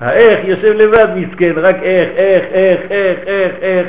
האיך 0.00 0.44
יושב 0.44 0.72
לבד 0.72 1.08
מסכן, 1.16 1.52
רק 1.56 1.76
איך, 1.76 2.08
איך, 2.16 2.44
איך, 2.44 2.80
איך, 2.90 3.18
איך, 3.26 3.52
איך. 3.60 3.86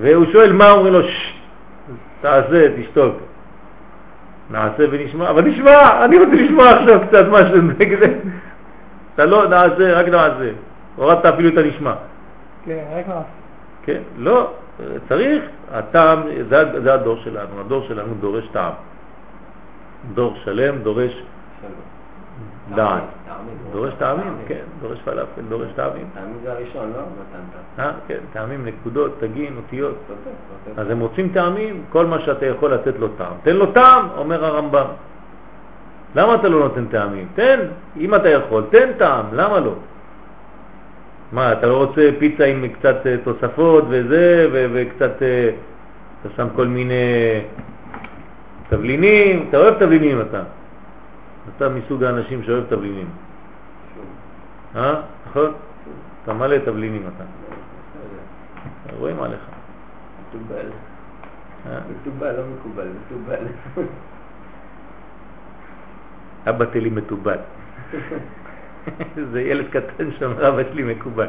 והוא 0.00 0.26
שואל 0.32 0.52
מה, 0.52 0.70
אומרים 0.70 0.92
לו, 0.92 1.02
ששש, 1.02 1.34
תעשה, 2.20 2.68
תשתוק. 2.76 3.16
נעשה 4.50 4.84
ונשמע, 4.90 5.30
אבל 5.30 5.42
נשמע, 5.42 6.04
אני 6.04 6.18
רוצה 6.18 6.32
לשמוע 6.32 6.70
עכשיו 6.70 7.00
קצת 7.08 7.24
משהו 7.30 7.56
נגד 7.78 8.08
אתה 9.14 9.24
לא 9.24 9.48
נעשה, 9.48 9.92
רק 10.00 10.06
נעשה. 10.06 10.50
הורדת 10.96 11.26
אפילו 11.26 11.48
את 11.48 11.58
הנשמע. 11.58 11.94
כן, 12.64 12.78
רק 12.96 13.08
נעשה. 13.08 13.20
כן? 13.82 14.00
לא, 14.18 14.50
צריך, 15.08 15.42
הטעם, 15.72 16.22
זה, 16.48 16.80
זה 16.82 16.94
הדור 16.94 17.16
שלנו, 17.24 17.60
הדור 17.60 17.84
שלנו 17.88 18.14
דורש 18.20 18.48
טעם. 18.52 18.72
דור 20.14 20.36
שלם 20.44 20.78
דורש 20.78 21.12
שלום. 21.12 22.76
דעת. 22.76 23.02
טעמים. 23.36 23.56
דורש 23.72 23.92
טעמים, 23.98 24.34
כן, 24.46 24.64
דורש 24.80 24.98
פלאפל, 25.04 25.42
דורש 25.48 25.68
טעמים. 25.76 26.06
טעמים 26.14 26.36
זה 26.42 26.52
הראשון, 26.52 26.92
לא? 26.96 27.02
אה, 27.78 27.92
כן, 28.08 28.18
טעמים, 28.32 28.66
נקודות, 28.66 29.16
תגין, 29.20 29.56
אותיות. 29.56 29.96
אז 30.76 30.90
הם 30.90 31.00
רוצים 31.00 31.28
טעמים, 31.28 31.82
כל 31.90 32.06
מה 32.06 32.20
שאתה 32.20 32.46
יכול 32.46 32.74
לתת 32.74 32.94
לו 32.98 33.08
טעם. 33.08 33.32
תן 33.42 33.56
לו 33.56 33.72
טעם, 33.72 34.06
אומר 34.16 34.44
הרמב"ם. 34.44 34.86
למה 36.16 36.34
אתה 36.34 36.48
לא 36.48 36.58
נותן 36.58 36.84
טעמים? 36.86 37.28
תן, 37.34 37.60
אם 37.96 38.14
אתה 38.14 38.28
יכול, 38.28 38.62
תן 38.70 38.92
טעם, 38.98 39.26
למה 39.32 39.60
לא? 39.60 39.74
מה, 41.32 41.52
אתה 41.52 41.66
לא 41.66 41.76
רוצה 41.76 42.10
פיצה 42.18 42.44
עם 42.44 42.68
קצת 42.68 43.06
אה, 43.06 43.16
תוספות 43.24 43.84
וזה, 43.88 44.48
ו- 44.52 44.66
וקצת, 44.72 45.22
אה, 45.22 45.50
אתה 46.20 46.28
שם 46.36 46.46
כל 46.56 46.66
מיני 46.66 47.40
תבלינים, 48.68 49.46
אתה 49.48 49.56
אוהב 49.56 49.74
תבלינים 49.74 50.20
אתה. 50.20 50.42
אתה 51.48 51.68
מסוג 51.68 52.04
האנשים 52.04 52.42
שאוהב 52.42 52.64
תבלינים. 52.68 53.08
אה? 54.76 55.00
נכון? 55.26 55.52
אתה 56.22 56.32
מלא 56.32 56.58
תבלינים 56.58 57.08
אתה. 57.16 57.24
רואים 58.96 59.22
עליך. 59.22 59.40
מקובל. 60.28 60.66
אה? 61.66 61.78
מקובל, 61.90 62.36
לא 62.36 62.42
מקובל, 62.56 62.88
מקובל. 63.06 63.44
אבא 66.48 66.64
שלי 66.72 66.90
מתובל. 66.90 67.38
זה 69.32 69.40
ילד 69.42 69.66
קטן 69.70 70.10
שאומר 70.18 70.48
אבא 70.48 70.62
שלי 70.72 70.94
מקובל. 70.94 71.28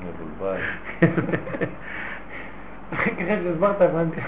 מבולבל. 0.00 0.60
אחרי 2.92 3.38
שהסברת 3.42 3.80
הבנתי. 3.80 4.20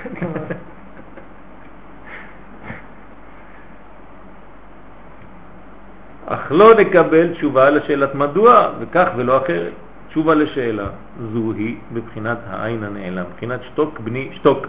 אך 6.31 6.53
לא 6.53 6.75
נקבל 6.75 7.35
תשובה 7.35 7.71
לשאלת 7.71 8.15
מדוע, 8.15 8.71
וכך 8.81 9.09
ולא 9.17 9.37
אחרת. 9.37 9.73
תשובה 10.09 10.35
לשאלה 10.35 10.89
זו 11.33 11.53
היא 11.53 11.77
בבחינת 11.93 12.39
העין 12.47 12.85
הנעלם, 12.85 13.25
בבחינת 13.25 13.61
שתוק 13.63 14.01
בני 14.01 14.31
שתוק. 14.35 14.67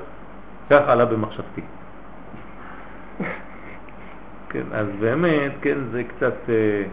כך 0.70 0.82
עלה 0.88 1.06
במחשבתי. 1.06 1.62
כן, 4.50 4.64
אז 4.74 4.88
באמת, 5.00 5.52
כן, 5.62 5.78
זה 5.92 6.04
קצת... 6.04 6.50
אה, 6.50 6.84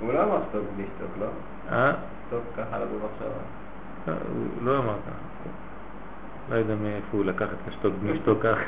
הוא 0.00 0.12
לא 0.12 0.24
אמר 0.24 0.38
שטוק 0.50 0.64
בלי 0.76 0.84
שטוק, 0.96 1.10
לא? 1.20 1.26
אה? 1.72 1.92
שטוק 2.26 2.42
ככה 2.56 2.78
לא 2.78 2.84
במחשבה. 2.84 3.40
אה, 4.08 4.14
לא 4.64 4.78
אמר 4.78 4.94
ככה. 5.06 5.33
לא 6.50 6.56
יודע 6.56 6.74
מאיפה 6.74 7.06
הוא 7.10 7.24
לקח 7.24 7.46
את 7.46 7.68
השתוק 7.68 7.94
בני 8.02 8.18
שתוק 8.18 8.42
כך. 8.42 8.58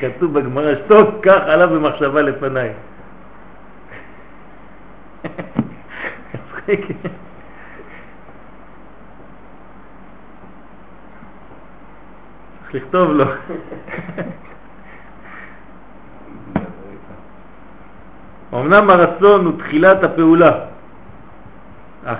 כתוב 0.00 0.38
בגמרא, 0.38 0.74
שתוק 0.74 1.08
כך 1.22 1.40
עלה 1.46 1.66
במחשבה 1.66 2.22
לפניי. 2.22 2.72
צריך 6.66 6.90
לכתוב 12.74 13.10
לו. 13.10 13.24
אמנם 18.52 18.90
הרצון 18.90 19.46
הוא 19.46 19.58
תחילת 19.58 20.02
הפעולה, 20.04 20.52
אך 22.04 22.18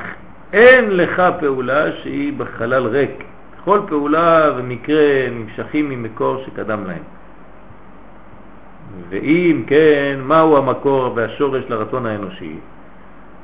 אין 0.53 0.97
לך 0.97 1.23
פעולה 1.41 1.93
שהיא 1.93 2.33
בחלל 2.39 2.87
ריק. 2.87 3.25
כל 3.65 3.81
פעולה 3.89 4.51
ומקרה 4.57 5.29
נמשכים 5.31 5.89
ממקור 5.89 6.45
שקדם 6.47 6.85
להם. 6.85 7.03
ואם 9.09 9.65
כן, 9.67 10.21
מהו 10.25 10.57
המקור 10.57 11.13
והשורש 11.17 11.65
לרצון 11.69 12.07
האנושי? 12.07 12.57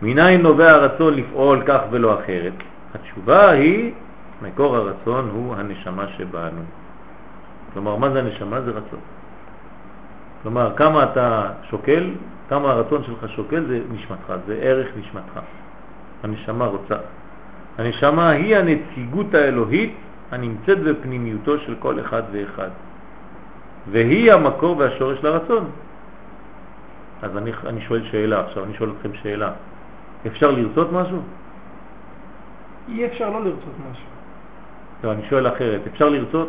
מניין 0.02 0.42
נובע 0.42 0.70
הרצון 0.70 1.14
לפעול 1.14 1.62
כך 1.66 1.80
ולא 1.90 2.20
אחרת? 2.20 2.52
התשובה 2.94 3.50
היא, 3.50 3.92
מקור 4.42 4.76
הרצון 4.76 5.30
הוא 5.32 5.54
הנשמה 5.54 6.08
שבאנו. 6.08 6.62
כלומר, 7.72 7.96
מה 7.96 8.10
זה 8.10 8.18
הנשמה? 8.18 8.60
זה 8.60 8.70
רצון. 8.70 9.00
כלומר, 10.42 10.72
כמה 10.76 11.02
אתה 11.02 11.50
שוקל, 11.70 12.10
כמה 12.48 12.70
הרצון 12.70 13.04
שלך 13.04 13.30
שוקל, 13.36 13.64
זה 13.68 13.80
נשמתך, 13.92 14.32
זה 14.46 14.58
ערך 14.62 14.88
נשמתך. 14.96 15.40
הנשמה 16.22 16.66
רוצה. 16.66 16.96
הנשמה 17.78 18.30
היא 18.30 18.56
הנציגות 18.56 19.34
האלוהית 19.34 19.94
הנמצאת 20.30 20.78
בפנימיותו 20.78 21.58
של 21.58 21.74
כל 21.78 22.00
אחד 22.00 22.22
ואחד. 22.32 22.70
והיא 23.90 24.32
המקור 24.32 24.76
והשורש 24.78 25.18
לרצון. 25.22 25.70
אז 27.22 27.36
אני, 27.36 27.50
אני 27.66 27.80
שואל 27.80 28.02
שאלה 28.10 28.40
עכשיו, 28.40 28.64
אני 28.64 28.74
שואל 28.74 28.90
אתכם 28.90 29.14
שאלה. 29.14 29.52
אפשר 30.26 30.50
לרצות 30.50 30.92
משהו? 30.92 31.22
אי 32.88 33.06
אפשר 33.06 33.30
לא 33.30 33.44
לרצות 33.44 33.74
משהו. 33.90 34.06
לא, 35.04 35.12
אני 35.12 35.22
שואל 35.28 35.48
אחרת. 35.48 35.80
אפשר 35.86 36.08
לרצות? 36.08 36.48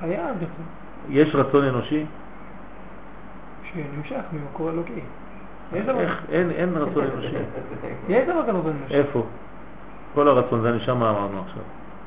חייב 0.00 0.36
לרצות. 0.40 0.66
יש 1.08 1.34
רצון 1.34 1.64
אנושי? 1.64 2.04
שנמשך 3.72 4.22
ממקור 4.32 4.70
אלוקי. 4.70 5.00
אין, 5.74 6.76
רצון 6.76 7.04
אנושי. 7.04 7.36
יש 8.08 8.28
דבר 8.28 8.42
כזה 8.42 8.52
רצון 8.52 8.72
אנושי. 8.80 8.94
איפה? 8.94 9.24
כל 10.14 10.28
הרצון 10.28 10.60
זה 10.60 10.68
הנשמה 10.68 11.10
אמרנו 11.10 11.40
עכשיו. 11.40 11.62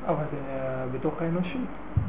אבל 0.06 0.24
זה 0.30 0.36
אה, 0.50 0.84
בתוך 0.94 1.22
האנושות. 1.22 1.60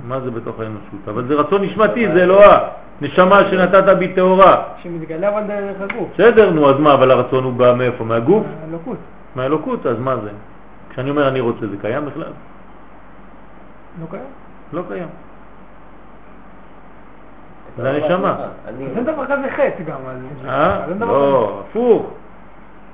מה 0.08 0.19
זה 0.19 0.32
בתוך 0.32 0.60
האנושות? 0.60 1.08
אבל 1.08 1.27
זה 1.27 1.34
רצון 1.34 1.61
נשמתי, 1.64 2.08
זה 2.14 2.24
אלוהה. 2.24 2.60
נשמה 3.02 3.50
שנתת 3.50 3.98
בי 3.98 4.14
טהורה. 4.14 4.64
שמתגלה 4.84 5.30
אבל 5.30 5.44
דרך 5.48 5.82
הגוף. 5.82 6.10
בסדר, 6.14 6.52
נו, 6.52 6.69
אז 6.69 6.80
מה, 6.80 6.94
אבל 6.94 7.11
הרצון 7.11 7.44
הוא 7.44 7.53
בא 7.53 7.74
מאיפה? 7.77 8.03
מהגוף? 8.03 8.45
האלוקות. 8.64 8.98
מהאלוקות, 9.36 9.86
אז 9.86 10.00
מה 10.00 10.16
זה? 10.24 10.30
כשאני 10.90 11.10
אומר 11.10 11.27
אני 11.27 11.40
רוצה, 11.40 11.68
זה 11.68 11.76
קיים 11.82 12.06
בכלל? 12.06 12.32
לא 14.02 14.06
קיים. 14.10 14.24
לא 14.74 14.82
קיים. 14.88 15.08
זה 17.78 17.90
הנשמה. 17.90 18.36
אין 18.96 19.04
דבר 19.04 19.26
כזה 19.26 19.48
חטא 19.52 19.84
גם. 19.84 20.00
אה? 20.50 20.86
לא, 21.00 21.64
הפוך. 21.70 22.14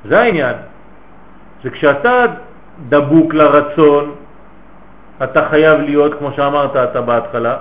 זה 0.06 0.20
העניין. 0.20 0.56
זה 1.64 1.70
כשאתה 1.70 2.26
דבוק 2.90 3.34
לרצון, 3.34 4.16
אתה 5.24 5.50
חייב 5.50 5.80
להיות, 5.80 6.20
כמו 6.20 6.32
שאמרת 6.32 6.76
אתה 6.76 7.02
בהתחלה, 7.02 7.58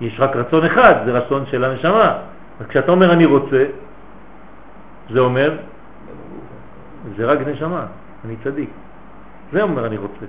יש 0.00 0.20
רק 0.20 0.36
רצון 0.36 0.64
אחד, 0.64 0.94
זה 1.04 1.12
רצון 1.12 1.46
של 1.46 1.64
הנשמה. 1.64 2.18
אז 2.60 2.66
כשאתה 2.66 2.92
אומר 2.92 3.12
אני 3.12 3.24
רוצה, 3.24 3.64
זה 5.10 5.20
אומר, 5.20 5.56
זה 7.16 7.24
רק 7.24 7.38
נשמה, 7.46 7.86
אני 8.24 8.36
צדיק. 8.44 8.70
זה 9.52 9.62
אומר 9.62 9.86
אני 9.86 9.96
רוצה. 9.96 10.26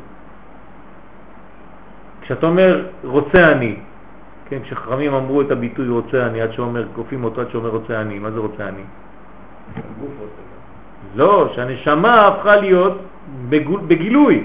כשאתה 2.22 2.46
אומר 2.46 2.86
רוצה 3.04 3.52
אני, 3.52 3.80
כן, 4.50 4.60
כשחכמים 4.64 5.14
אמרו 5.14 5.42
את 5.42 5.52
הביטוי 5.52 5.88
רוצה 5.88 6.26
אני, 6.26 6.42
עד 6.42 6.52
שאומר, 6.52 6.86
כופים 6.96 7.24
אותו 7.24 7.42
עד 7.42 7.48
שאומר 7.52 7.70
רוצה 7.70 8.02
אני, 8.02 8.20
מה 8.20 8.32
זה 8.32 8.40
רוצה 8.40 8.68
אני? 8.68 8.84
לא, 11.16 11.52
שהנשמה 11.56 12.28
הפכה 12.28 12.56
להיות 12.56 12.98
בגול, 13.50 13.82
בגילוי. 13.88 14.44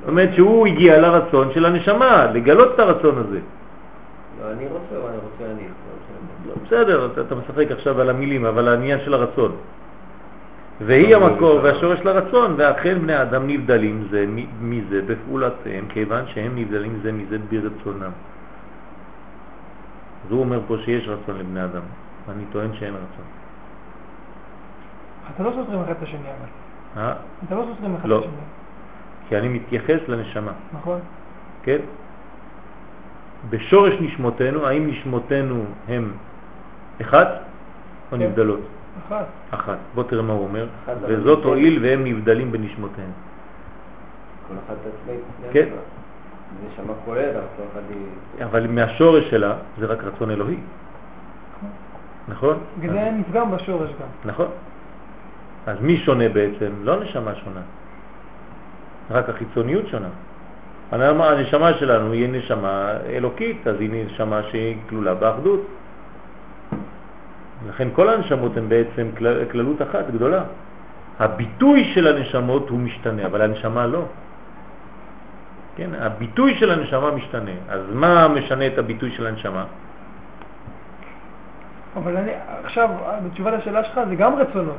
זאת 0.00 0.08
אומרת 0.08 0.34
שהוא 0.34 0.66
הגיע 0.66 1.00
לרצון 1.00 1.48
של 1.54 1.64
הנשמה, 1.66 2.26
לגלות 2.34 2.74
את 2.74 2.78
הרצון 2.78 3.18
הזה. 3.18 3.38
לא, 4.40 4.52
אני 4.52 4.64
רוצה 4.66 5.08
אני 5.08 5.16
רוצה 5.16 5.44
אני? 5.52 5.68
לא. 6.46 6.54
בסדר, 6.66 7.06
אתה, 7.12 7.20
אתה 7.20 7.34
משחק 7.34 7.70
עכשיו 7.70 8.00
על 8.00 8.10
המילים, 8.10 8.44
אבל 8.44 8.68
העניין 8.68 8.98
של 9.04 9.14
הרצון. 9.14 9.52
והיא 10.86 11.16
המקור 11.16 11.60
והשורש 11.62 12.00
לרצון, 12.00 12.54
ואכן 12.56 12.98
בני 12.98 13.14
האדם 13.14 13.46
נבדלים 13.46 14.08
זה 14.10 14.26
מזה 14.60 15.00
בפעולתהם, 15.06 15.84
כיוון 15.88 16.24
שהם 16.26 16.52
נבדלים 16.56 16.98
זה 17.02 17.12
מזה 17.12 17.38
ברצונם. 17.50 18.10
אז 20.26 20.32
הוא 20.32 20.40
אומר 20.40 20.60
פה 20.66 20.76
שיש 20.84 21.08
רצון 21.08 21.38
לבני 21.38 21.64
אדם, 21.64 21.82
אני 22.28 22.44
טוען 22.52 22.70
שאין 22.74 22.94
רצון. 22.94 23.24
אתה 25.34 25.42
לא 25.42 25.50
סותרים 25.50 25.80
אחד 25.80 25.90
את 25.90 26.02
השני 26.02 26.18
אבל. 26.18 27.02
אה? 27.02 27.14
אתה 27.46 27.54
לא 27.54 27.64
סותרים 27.74 27.96
אחד 27.96 28.08
לא. 28.08 28.18
את 28.18 28.24
השני. 28.24 28.36
כי 29.28 29.38
אני 29.38 29.48
מתייחס 29.48 30.08
לנשמה, 30.08 30.52
נכון? 30.72 31.00
כן? 31.62 31.78
בשורש 33.50 33.94
נשמותינו, 34.00 34.66
האם 34.66 34.86
נשמותינו 34.86 35.64
הם 35.88 36.12
אחד 37.00 37.26
או 38.12 38.16
כן. 38.16 38.22
נבדלות? 38.22 38.60
אחד. 39.06 39.24
אחת. 39.50 39.78
בוא 39.94 40.04
תראה 40.04 40.22
מה 40.22 40.32
הוא 40.32 40.42
אומר. 40.42 40.66
וזאת. 41.02 41.44
הועיל 41.44 41.84
והם 41.84 42.04
נבדלים 42.04 42.52
בנשמותיהם. 42.52 43.10
כל 44.48 44.54
אחד 44.66 44.74
עצמאי. 44.74 45.16
בפני 45.16 45.52
כן. 45.52 45.68
זה 46.60 46.82
נשמה 46.82 46.92
כל 47.04 47.16
אחד 47.72 47.80
היא... 47.90 48.44
אבל 48.44 48.66
מהשורש 48.66 49.30
שלה 49.30 49.54
זה 49.78 49.86
רק 49.86 50.04
רצון 50.04 50.30
אלוהי. 50.30 50.56
נכון? 52.28 52.58
זה 52.80 53.10
נפגם 53.18 53.50
בשורש 53.50 53.90
גם. 53.90 54.30
נכון. 54.30 54.46
אז 55.66 55.76
מי 55.80 55.96
שונה 55.96 56.28
בעצם? 56.28 56.70
לא 56.82 56.94
הנשמה 56.94 57.34
שונה. 57.34 57.60
רק 59.10 59.28
החיצוניות 59.28 59.86
שונה. 59.88 60.08
הנשמה 60.92 61.74
שלנו 61.74 62.12
היא 62.12 62.28
נשמה 62.32 62.92
אלוקית, 63.06 63.66
אז 63.66 63.76
היא 63.80 64.04
נשמה 64.06 64.40
שהיא 64.50 64.76
כלולה 64.88 65.14
באחדות. 65.14 65.60
לכן 67.68 67.88
כל 67.94 68.08
הנשמות 68.08 68.56
הן 68.56 68.68
בעצם 68.68 69.06
כל- 69.18 69.44
כללות 69.50 69.82
אחת 69.82 70.04
גדולה. 70.10 70.42
הביטוי 71.18 71.84
של 71.94 72.06
הנשמות 72.16 72.68
הוא 72.68 72.78
משתנה, 72.78 73.26
אבל 73.26 73.42
הנשמה 73.42 73.86
לא. 73.86 74.04
כן, 75.76 75.90
הביטוי 76.00 76.54
של 76.54 76.70
הנשמה 76.70 77.10
משתנה. 77.10 77.50
אז 77.68 77.80
מה 77.92 78.28
משנה 78.28 78.66
את 78.66 78.78
הביטוי 78.78 79.10
של 79.10 79.26
הנשמה? 79.26 79.64
אבל 81.96 82.16
אני, 82.16 82.30
עכשיו, 82.64 82.88
בתשובה 83.26 83.50
לשאלה 83.50 83.84
שלך, 83.84 84.00
זה 84.08 84.14
גם 84.14 84.34
רצונות. 84.36 84.76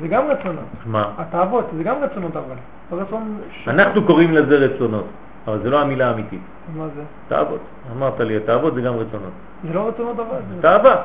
זה 0.00 0.08
גם 0.08 0.22
רצונות. 0.28 0.64
מה? 0.86 1.10
התאוות, 1.18 1.66
זה 1.76 1.82
גם 1.82 1.96
רצונות 2.02 2.36
אבל. 2.36 2.56
זה 2.90 2.96
רצון... 2.96 3.38
ש- 3.52 3.68
אנחנו 3.68 4.04
קוראים 4.06 4.32
לזה 4.32 4.56
רצונות, 4.56 5.06
אבל 5.46 5.58
זה 5.62 5.70
לא 5.70 5.80
המילה 5.80 6.08
האמיתית. 6.08 6.40
מה 6.76 6.84
זה? 6.96 7.02
תאוות. 7.28 7.60
אמרת 7.96 8.20
לי, 8.20 8.40
תאוות 8.40 8.74
זה 8.74 8.80
גם 8.80 8.94
רצונות. 8.94 9.32
זה 9.68 9.74
לא 9.74 9.88
רצונות 9.88 10.16
אבל. 10.18 10.38
זה 10.54 10.62
תאווה. 10.62 10.96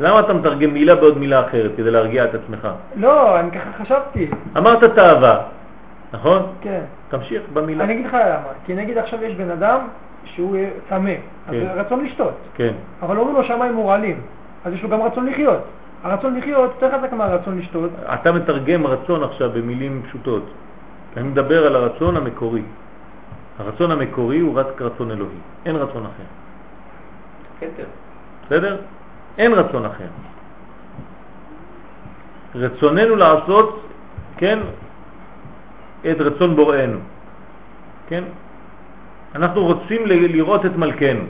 למה 0.00 0.20
אתה 0.20 0.32
מתרגם 0.32 0.70
מילה 0.70 0.94
בעוד 0.94 1.18
מילה 1.18 1.40
אחרת 1.46 1.70
כדי 1.76 1.90
להרגיע 1.90 2.24
את 2.24 2.34
עצמך? 2.34 2.68
לא, 2.96 3.40
אני 3.40 3.50
ככה 3.50 3.84
חשבתי. 3.84 4.30
אמרת 4.58 4.84
תאווה, 4.84 5.42
נכון? 6.14 6.42
כן. 6.60 6.80
תמשיך 7.08 7.42
במילה. 7.52 7.84
אני 7.84 7.92
אגיד 7.92 8.06
לך 8.06 8.14
למה. 8.14 8.48
כי 8.66 8.74
נגיד 8.74 8.98
עכשיו 8.98 9.24
יש 9.24 9.34
בן 9.34 9.50
אדם 9.50 9.80
שהוא 10.24 10.56
אה, 10.56 10.70
צמא, 10.88 11.10
אז 11.10 11.50
כן. 11.50 11.60
זה 11.60 11.72
רצון 11.72 12.04
לשתות. 12.04 12.34
כן. 12.54 12.72
אבל 13.02 13.16
אומרים 13.18 13.36
לו 13.36 13.44
שהמים 13.44 13.72
מורעלים, 13.72 14.20
אז 14.64 14.72
יש 14.72 14.82
לו 14.82 14.88
גם 14.88 15.02
רצון 15.02 15.26
לחיות. 15.26 15.62
הרצון 16.02 16.36
לחיות 16.36 16.70
יותר 16.74 16.98
חזק 16.98 17.12
מהרצון 17.12 17.58
לשתות. 17.58 17.90
אתה 18.14 18.32
מתרגם 18.32 18.86
רצון 18.86 19.22
עכשיו 19.22 19.50
במילים 19.50 20.02
פשוטות. 20.08 20.42
אני 21.16 21.28
מדבר 21.28 21.66
על 21.66 21.76
הרצון 21.76 22.16
המקורי. 22.16 22.62
הרצון 23.58 23.90
המקורי 23.90 24.40
הוא 24.40 24.58
רק 24.58 24.82
רצון 24.82 25.10
אלוהי, 25.10 25.38
אין 25.66 25.76
רצון 25.76 26.02
אחר. 26.02 26.24
כתר. 27.60 27.84
בסדר? 28.46 28.76
אין 29.38 29.52
רצון 29.52 29.84
אחר. 29.84 30.08
רצוננו 32.54 33.16
לעשות, 33.16 33.88
כן, 34.36 34.58
את 36.10 36.20
רצון 36.20 36.56
בוראנו. 36.56 36.98
כן? 38.08 38.24
אנחנו 39.34 39.64
רוצים 39.64 40.06
לראות 40.06 40.66
את 40.66 40.76
מלכנו. 40.76 41.24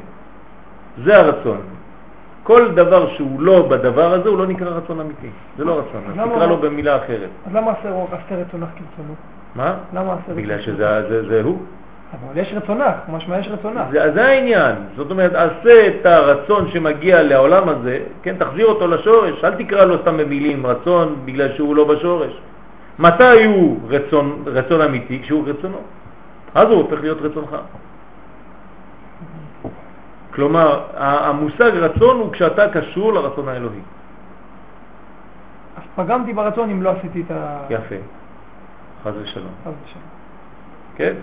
זה 1.05 1.17
הרצון. 1.17 1.61
כל 2.43 2.69
דבר 2.75 3.09
שהוא 3.09 3.41
לא 3.41 3.69
בדבר 3.69 4.13
הזה 4.13 4.29
הוא 4.29 4.39
לא 4.39 4.47
נקרא 4.47 4.71
רצון 4.71 5.01
אמיתי. 5.01 5.29
זה 5.59 5.65
לא 5.65 5.79
רצון, 5.79 6.03
אז 6.09 6.29
תקרא 6.29 6.47
לו 6.47 6.57
במילה 6.57 6.97
אחרת. 6.97 7.31
אז 7.47 7.55
למה 7.55 7.73
עשה 7.73 8.37
רצונך 8.37 8.69
כרצונו? 8.69 9.15
מה? 9.55 9.75
למה 9.95 10.13
עשה 10.13 10.23
רצונך? 10.23 10.39
בגלל 10.39 10.61
שזה 10.61 11.09
זה, 11.09 11.29
זה 11.29 11.43
הוא. 11.45 11.59
אבל 12.13 12.41
יש 12.41 12.53
רצונך, 12.57 12.95
משמע 13.09 13.39
יש 13.39 13.49
רצונך. 13.49 13.81
זה, 13.91 14.13
זה 14.15 14.25
העניין. 14.25 14.75
זאת 14.97 15.11
אומרת, 15.11 15.33
עשה 15.35 15.87
את 15.87 16.07
הרצון 16.07 16.71
שמגיע 16.71 17.23
לעולם 17.23 17.69
הזה, 17.69 17.99
כן, 18.23 18.35
תחזיר 18.39 18.67
אותו 18.67 18.87
לשורש, 18.87 19.45
אל 19.45 19.55
תקרא 19.55 19.85
לו 19.85 19.99
סתם 20.03 20.17
במילים 20.17 20.67
רצון 20.67 21.17
בגלל 21.25 21.55
שהוא 21.57 21.77
לא 21.77 21.85
בשורש. 21.85 22.33
מתי 22.99 23.45
הוא 23.45 23.79
רצון, 23.89 24.43
רצון 24.47 24.81
אמיתי? 24.81 25.23
כשהוא 25.23 25.49
רצונו. 25.49 25.79
אז 26.55 26.69
הוא 26.69 26.83
הופך 26.83 27.01
להיות 27.01 27.19
רצונך. 27.21 27.57
כלומר, 30.35 30.85
המושג 30.97 31.71
רצון 31.75 32.17
הוא 32.17 32.33
כשאתה 32.33 32.69
קשור 32.69 33.13
לרצון 33.13 33.49
האלוהי. 33.49 33.81
אז 35.77 35.83
פגמתי 35.95 36.33
ברצון 36.33 36.71
אם 36.71 36.83
לא 36.83 36.91
עשיתי 36.91 37.21
את 37.27 37.31
ה... 37.31 37.59
יפה. 37.71 37.95
חס 39.05 39.13
ושלום. 39.23 39.53
חס 39.65 39.73
ושלום. 39.85 40.05
כן? 40.97 41.15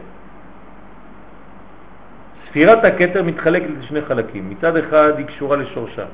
ספירת 2.49 2.83
הכתר 2.83 3.23
מתחלקת 3.23 3.69
לשני 3.79 4.01
חלקים. 4.01 4.49
מצד 4.49 4.77
אחד 4.77 5.11
היא 5.17 5.25
קשורה 5.25 5.57
לשורשה, 5.57 6.05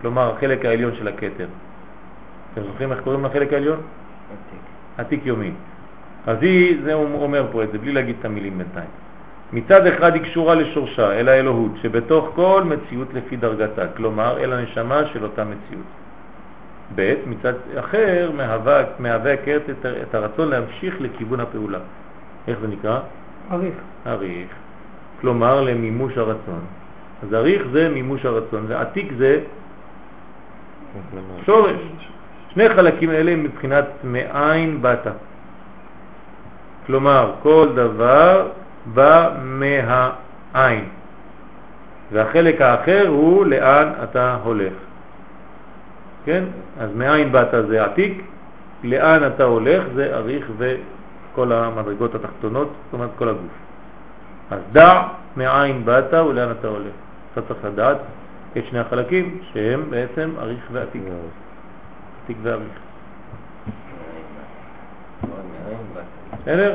כלומר 0.00 0.34
החלק 0.36 0.64
העליון 0.64 0.94
של 0.94 1.08
הכתר. 1.08 1.46
אתם 2.52 2.62
זוכרים 2.62 2.92
איך 2.92 3.00
קוראים 3.00 3.24
לחלק 3.24 3.52
העליון? 3.52 3.78
עתיק. 3.78 4.69
עתיק 5.00 5.26
יומי. 5.26 5.50
אז 6.26 6.42
היא, 6.42 6.76
זה 6.84 6.94
הוא 6.94 7.22
אומר 7.22 7.46
פה 7.52 7.64
את 7.64 7.72
זה, 7.72 7.78
בלי 7.78 7.92
להגיד 7.92 8.16
את 8.20 8.24
המילים 8.24 8.58
בינתיים. 8.58 8.90
מצד 9.52 9.86
אחד 9.86 10.14
היא 10.14 10.22
קשורה 10.22 10.54
לשורשה, 10.54 11.12
אל 11.12 11.28
האלוהות, 11.28 11.72
שבתוך 11.82 12.30
כל 12.34 12.62
מציאות 12.66 13.14
לפי 13.14 13.36
דרגתה, 13.36 13.88
כלומר 13.96 14.38
אל 14.38 14.52
הנשמה 14.52 15.06
של 15.12 15.22
אותה 15.22 15.44
מציאות. 15.44 15.86
ב', 16.94 17.14
מצד 17.26 17.52
אחר 17.78 18.30
מהווה, 18.36 18.82
מהווה 18.98 19.32
הכרת 19.32 19.70
את, 19.70 19.86
את 19.86 20.14
הרצון 20.14 20.48
להמשיך 20.48 21.00
לכיוון 21.00 21.40
הפעולה. 21.40 21.78
איך 22.48 22.58
זה 22.60 22.68
נקרא? 22.68 23.00
אריך. 23.50 23.74
אריך, 24.06 24.48
כלומר 25.20 25.60
למימוש 25.60 26.18
הרצון. 26.18 26.60
אז 27.22 27.34
אריך 27.34 27.62
זה 27.72 27.88
מימוש 27.88 28.24
הרצון, 28.24 28.64
ועתיק 28.68 29.12
זה 29.18 29.40
שורש. 31.46 32.09
שני 32.54 32.68
חלקים 32.68 33.10
האלה 33.10 33.32
הם 33.32 33.42
מבחינת 33.42 33.84
מאין 34.04 34.82
באת. 34.82 35.06
כלומר, 36.86 37.32
כל 37.42 37.68
דבר 37.74 38.48
בא 38.94 39.30
מהעין. 39.42 40.84
והחלק 42.12 42.60
האחר 42.60 43.06
הוא 43.08 43.46
לאן 43.46 43.92
אתה 44.04 44.38
הולך. 44.42 44.72
כן? 46.24 46.44
אז 46.80 46.90
מאין 46.94 47.32
באת 47.32 47.66
זה 47.68 47.84
עתיק, 47.84 48.22
לאן 48.84 49.26
אתה 49.26 49.44
הולך 49.44 49.82
זה 49.94 50.16
אריך 50.16 50.50
וכל 50.58 51.52
המדרגות 51.52 52.14
התחתונות, 52.14 52.72
זאת 52.84 52.92
אומרת 52.92 53.10
כל 53.18 53.28
הגוף. 53.28 53.52
אז 54.50 54.60
דע 54.72 55.02
מאין 55.36 55.84
באת 55.84 56.14
ולאן 56.14 56.50
אתה 56.50 56.68
הולך. 56.68 56.94
אתה 57.32 57.40
צריך 57.42 57.64
לדעת 57.64 57.96
את 58.56 58.62
שני 58.70 58.78
החלקים 58.78 59.38
שהם 59.52 59.82
בעצם 59.90 60.30
אריך 60.38 60.68
ועתיק. 60.72 61.02
מאין 65.64 65.86
באת? 65.94 66.04
בסדר? 66.42 66.74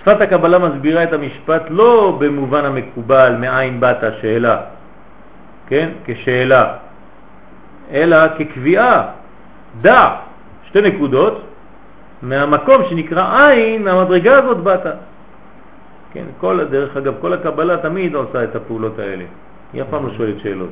שפת 0.00 0.20
הקבלה 0.20 0.58
מסבירה 0.58 1.02
את 1.02 1.12
המשפט 1.12 1.62
לא 1.70 2.16
במובן 2.20 2.64
המקובל 2.64 3.36
מאין 3.38 3.80
באת 3.80 4.04
שאלה, 4.20 4.60
כן? 5.66 5.88
כשאלה, 6.04 6.74
אלא 7.90 8.16
כקביעה, 8.38 9.02
דע, 9.80 10.16
שתי 10.64 10.80
נקודות, 10.80 11.42
מהמקום 12.22 12.82
שנקרא 12.90 13.48
עין, 13.48 13.84
מהמדרגה 13.84 14.38
הזאת 14.38 14.56
באת. 14.56 14.86
כן, 16.12 16.24
כל, 16.40 16.64
דרך 16.64 16.96
אגב, 16.96 17.14
כל 17.20 17.32
הקבלה 17.32 17.76
תמיד 17.76 18.14
עושה 18.14 18.44
את 18.44 18.56
הפעולות 18.56 18.98
האלה. 18.98 19.24
היא 19.72 19.82
אף 19.82 19.86
פעם 19.90 20.06
לא 20.06 20.12
שואלת 20.14 20.40
שאלות. 20.40 20.70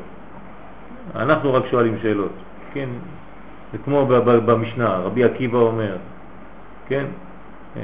אנחנו 1.14 1.54
רק 1.54 1.62
שואלים 1.70 1.96
שאלות, 2.02 2.32
כן? 2.74 2.88
זה 3.72 3.78
כמו 3.84 4.06
במשנה, 4.46 4.96
רבי 4.96 5.24
עקיבא 5.24 5.58
אומר, 5.58 5.96
כן? 6.88 7.04
אה, 7.76 7.82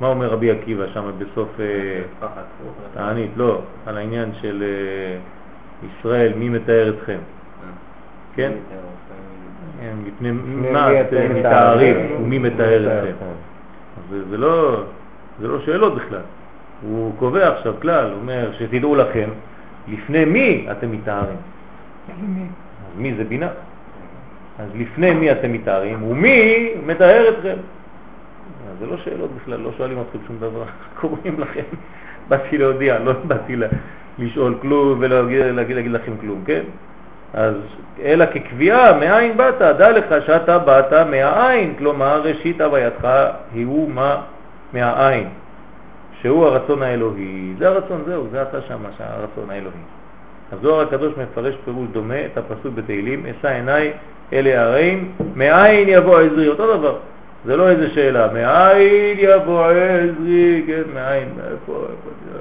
מה 0.00 0.06
אומר 0.06 0.28
רבי 0.28 0.50
עקיבא 0.50 0.84
שם 0.94 1.10
בסוף 1.18 1.48
אה. 1.60 2.26
תענית? 2.94 3.30
לא, 3.36 3.60
על 3.86 3.96
העניין 3.96 4.30
של 4.40 4.62
אה, 4.62 5.18
ישראל, 5.88 6.32
מי 6.36 6.48
מתאר 6.48 6.94
אתכם? 6.98 7.18
כן? 8.34 8.52
מפני 10.04 10.30
מה 10.72 11.00
אתם 11.00 11.34
מתארים? 11.34 11.96
ומי 12.22 12.38
מתאר 12.38 12.98
אתכם? 13.10 13.12
זה- 14.30 14.36
לא, 14.36 14.82
זה 15.40 15.48
לא 15.48 15.60
שאלות 15.60 15.94
בכלל. 15.94 16.20
הוא 16.82 17.12
קובע 17.18 17.48
עכשיו 17.48 17.74
כלל, 17.82 18.12
אומר 18.20 18.50
שתדעו 18.58 18.96
לכם, 18.96 19.28
לפני 19.88 20.24
מי 20.24 20.66
אתם 20.70 20.92
מתארים? 20.92 21.36
מי? 22.22 22.46
מי 22.96 23.14
זה 23.14 23.24
בינה? 23.24 23.48
אז 24.58 24.68
לפני 24.74 25.14
מי 25.14 25.32
אתם 25.32 25.52
מתארים 25.52 26.02
ומי 26.02 26.68
מתאר 26.86 27.28
אתכם? 27.28 27.56
זה 28.78 28.86
לא 28.86 28.96
שאלות 28.96 29.30
בכלל, 29.36 29.60
לא 29.60 29.70
שואלים 29.76 30.00
אתכם 30.00 30.18
שום 30.26 30.36
דבר, 30.40 30.64
קוראים 31.00 31.40
לכם. 31.40 31.62
באתי 32.28 32.58
להודיע, 32.58 32.98
לא 32.98 33.12
באתי 33.24 33.56
לשאול 34.18 34.54
כלום 34.62 34.98
ולהגיד 35.00 35.40
להגיד, 35.40 35.76
להגיד 35.76 35.92
לכם 35.92 36.12
כלום, 36.20 36.42
כן? 36.46 36.62
אז 37.34 37.54
אלא 38.02 38.26
כקביעה, 38.26 38.98
מאין 38.98 39.36
באת? 39.36 39.58
דע 39.58 39.90
לך 39.90 40.26
שאתה 40.26 40.58
באת 40.58 40.92
מהעין, 40.92 41.74
כלומר 41.78 42.22
ראשית 42.22 42.60
הווייתך 42.60 43.08
הוא 43.64 43.90
מה? 43.90 44.22
מהעין, 44.72 45.28
שהוא 46.20 46.46
הרצון 46.46 46.82
האלוהי. 46.82 47.54
זה 47.58 47.68
הרצון, 47.68 48.02
זהו, 48.06 48.26
זה 48.30 48.42
אתה 48.42 48.60
שמה, 48.60 48.88
הרצון 48.98 49.50
האלוהי. 49.50 49.84
הזוהר 50.52 50.80
הקדוש 50.80 51.12
מפרש 51.16 51.54
פירוש 51.64 51.88
דומה 51.92 52.24
את 52.26 52.38
הפסוק 52.38 52.74
בתהילים, 52.74 53.26
אשא 53.26 53.48
עיניי 53.48 53.92
אלה 54.32 54.62
הרעים, 54.62 55.12
מאין 55.36 55.88
יבוא 55.88 56.20
עזרי, 56.20 56.48
אותו 56.48 56.76
דבר. 56.76 56.96
זה 57.44 57.56
לא 57.56 57.68
איזה 57.68 57.90
שאלה, 57.90 58.28
מאין 58.32 59.16
יבוא 59.18 59.64
עזרי, 59.66 60.64
כן, 60.66 60.82
מאין, 60.94 61.28
איפה, 61.38 61.86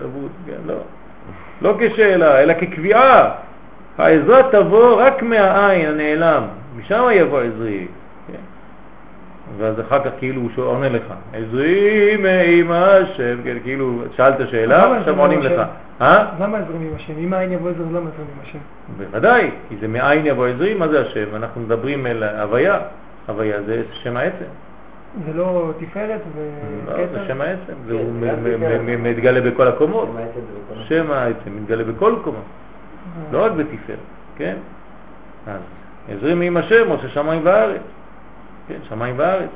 איפה, 0.02 0.28
כן, 0.48 0.62
לא. 0.66 0.76
לא 1.62 1.76
כשאלה, 1.80 2.42
אלא 2.42 2.54
כקביעה. 2.54 3.30
העזרה 3.98 4.44
תבוא 4.52 5.02
רק 5.02 5.24
מהעין 5.24 5.90
הנעלם, 5.90 6.44
משם 6.78 7.04
יבוא 7.12 7.42
עזרי. 7.42 7.88
ואז 9.58 9.80
אחר 9.80 10.04
כך 10.04 10.10
כאילו 10.20 10.42
הוא 10.42 10.50
שואל- 10.56 10.68
עונה 10.68 10.90
לך, 10.90 11.04
עזרי 11.34 12.18
מעם 12.18 12.72
השם, 12.72 13.38
כן, 13.44 13.58
כאילו 13.64 14.02
שאלת 14.16 14.50
שאלה, 14.50 14.86
למה 14.86 14.98
עכשיו 14.98 15.20
עונים 15.20 15.42
לך. 15.42 15.62
אה? 16.02 16.26
למה 16.40 16.58
עזרים 16.58 16.82
עם 16.82 16.96
השם? 16.96 17.14
אם 17.20 17.34
העין 17.34 17.52
יבוא 17.52 17.70
עזר, 17.70 17.84
למה 17.84 17.98
עזרים 18.10 18.28
עם 18.36 18.42
השם? 18.44 18.58
בוודאי, 18.98 19.50
כי 19.70 19.76
זה 19.82 19.88
מאין 19.88 20.26
יבוא 20.26 20.48
עזרי, 20.48 20.74
מה 20.74 20.88
זה 20.88 21.02
השם? 21.02 21.26
אנחנו 21.36 21.62
מדברים 21.62 22.08
אל 22.08 22.24
הוויה, 22.24 22.80
הוויה 23.28 23.62
זה 23.64 23.82
שם 23.94 24.18
העצם, 24.18 24.46
זה 25.26 25.34
לא 25.34 25.72
תפארת 25.80 26.20
לא, 26.88 26.96
זה 26.98 27.04
וכתר? 27.04 27.28
שם 27.28 27.42
העצם, 27.42 27.74
והוא 27.86 28.12
כן, 28.22 28.36
מ- 28.86 29.04
מתגלה 29.04 29.42
בכל 29.52 29.68
הקומות, 29.68 30.10
שם 30.88 31.12
העצם 31.12 31.56
מתגלה 31.62 31.84
בכל 31.84 32.16
קומה, 32.24 32.38
אה. 32.38 32.44
לא 33.32 33.46
רק 33.46 33.52
בתפארת, 33.52 33.98
כן? 34.38 34.56
אז 35.48 35.60
עזרי 36.12 36.34
מעם 36.34 36.58
השם 36.58 36.90
עושה 36.90 37.10
שמיים 37.10 37.42
וארץ. 37.44 37.82
כן, 38.67 38.77
שמיים 38.90 39.16
וארץ. 39.17 39.50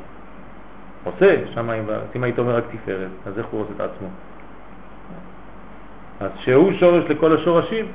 עושה 1.04 1.36
שמיים 1.54 1.84
וארץ. 1.88 2.08
אם 2.16 2.24
היית 2.24 2.40
אומר 2.40 2.56
רק 2.56 2.64
תפארת, 2.72 3.10
אז 3.26 3.38
איך 3.40 3.46
הוא 3.52 3.62
עושה 3.62 3.72
את 3.76 3.82
עצמו? 3.82 4.08
אז 6.20 6.32
שהוא 6.40 6.72
שורש 6.80 7.04
לכל 7.10 7.36
השורשים. 7.36 7.86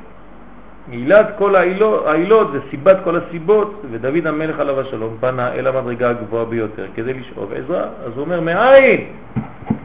עילת 0.90 1.26
כל 1.38 1.56
העילות, 1.56 2.06
העילות 2.06 2.52
זה 2.52 2.58
סיבת 2.70 2.96
כל 3.04 3.16
הסיבות, 3.16 3.82
ודוד 3.90 4.26
המלך 4.26 4.58
עליו 4.60 4.80
השלום 4.80 5.16
פנה 5.20 5.52
אל 5.52 5.66
המדרגה 5.66 6.10
הגבוהה 6.10 6.44
ביותר 6.44 6.86
כדי 6.94 7.12
לשאוב 7.12 7.52
עזרה. 7.52 7.82
אז 7.82 8.12
הוא 8.14 8.24
אומר, 8.24 8.40
מאין? 8.40 9.00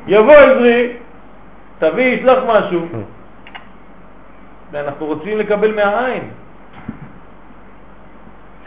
יבוא 0.07 0.33
עזרי, 0.33 0.93
תביא, 1.79 2.05
ישלח 2.05 2.43
משהו. 2.47 2.87
ואנחנו 4.71 5.05
רוצים 5.05 5.37
לקבל 5.37 5.75
מהעין. 5.75 6.23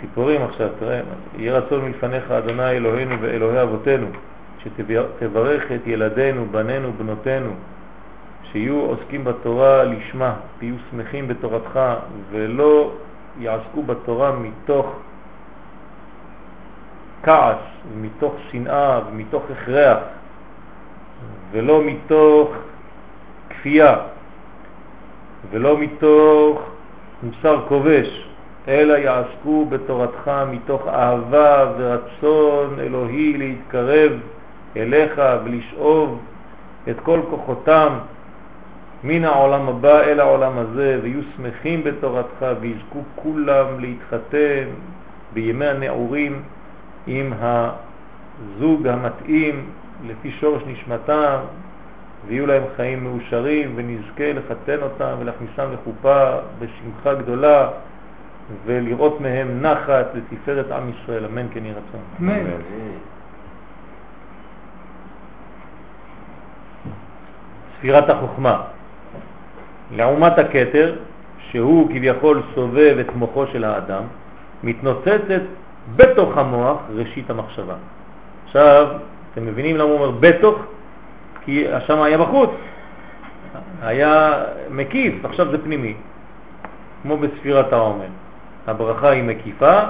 ציפורים 0.01 0.43
עכשיו, 0.43 0.69
תראה, 0.79 1.01
יהיה 1.39 1.59
רצון 1.59 1.85
מלפניך 1.85 2.31
אדוני 2.31 2.71
אלוהינו 2.71 3.17
ואלוהי 3.21 3.63
אבותינו, 3.63 4.07
שתברך 4.65 5.73
את 5.73 5.87
ילדינו, 5.87 6.47
בנינו, 6.51 6.93
בנותינו, 6.93 7.51
שיהיו 8.53 8.81
עוסקים 8.81 9.25
בתורה 9.25 9.85
לשמה, 9.85 10.35
תהיו 10.59 10.75
שמחים 10.91 11.29
בתורתך, 11.29 11.81
ולא 12.31 12.93
יעסקו 13.39 13.83
בתורה 13.83 14.33
מתוך 14.33 14.97
כעס, 17.23 17.57
ומתוך 17.93 18.35
שנאה, 18.51 19.01
ומתוך 19.11 19.43
הכרח, 19.51 19.99
ולא 21.51 21.83
מתוך 21.85 22.51
כפייה, 23.51 23.97
ולא 25.51 25.79
מתוך 25.79 26.63
מוסר 27.23 27.61
כובש, 27.69 28.30
אלא 28.69 28.95
יעסקו 28.95 29.67
בתורתך 29.69 30.31
מתוך 30.51 30.89
אהבה 30.89 31.73
ורצון 31.79 32.81
אלוהי 32.81 33.39
להתקרב 33.39 34.13
אליך 34.77 35.23
ולשאוב 35.45 36.21
את 36.91 37.01
כל 37.01 37.21
כוחותם 37.31 37.99
מן 39.05 39.25
העולם 39.25 39.69
הבא 39.69 40.01
אל 40.01 40.21
העולם 40.21 40.59
הזה, 40.59 40.99
ויהיו 41.03 41.21
שמחים 41.37 41.85
בתורתך 41.85 42.47
ויזכו 42.61 43.03
כולם 43.17 43.67
להתחתן 43.81 44.65
בימי 45.33 45.67
הנעורים 45.67 46.43
עם 47.07 47.33
הזוג 47.41 48.87
המתאים 48.87 49.67
לפי 50.07 50.31
שורש 50.31 50.63
נשמתם, 50.67 51.37
ויהיו 52.27 52.47
להם 52.47 52.63
חיים 52.77 53.05
מאושרים, 53.05 53.73
ונזכה 53.77 54.33
לחתן 54.33 54.83
אותם 54.83 55.15
ולהכניסם 55.21 55.73
לחופה 55.73 56.31
בשמחה 56.59 57.15
גדולה, 57.15 57.69
ולראות 58.67 59.21
מהם 59.21 59.63
נחת 59.63 60.07
לתפארת 60.15 60.71
עם 60.71 60.91
ישראל. 60.91 61.25
אמן 61.25 61.47
כן 61.53 61.65
יהי 61.65 61.75
רצון. 61.75 62.01
אמן. 62.21 62.51
ספירת 67.79 68.11
החוכמה. 68.11 68.63
לעומת 69.97 70.39
הכתר, 70.39 70.97
שהוא 71.51 71.89
כביכול 71.89 72.43
סובב 72.55 72.97
את 73.01 73.15
מוחו 73.15 73.47
של 73.47 73.65
האדם, 73.65 74.03
מתנוצצת 74.65 75.43
בתוך 75.97 76.39
המוח 76.39 76.77
ראשית 76.95 77.31
המחשבה. 77.31 77.75
עכשיו, 78.45 78.89
אתם 79.33 79.47
מבינים 79.47 79.77
למה 79.77 79.91
הוא 79.91 79.95
אומר 79.95 80.11
בתוך? 80.21 80.59
כי 81.45 81.67
שם 81.87 82.03
היה 82.03 82.19
בחוץ, 82.19 82.51
היה 83.83 84.43
מקיף, 84.71 85.25
עכשיו 85.25 85.51
זה 85.51 85.65
פנימי, 85.65 85.95
כמו 87.03 87.17
בספירת 87.17 87.73
העומר. 87.73 88.07
הברכה 88.67 89.11
היא 89.11 89.25
מקיפה 89.25 89.81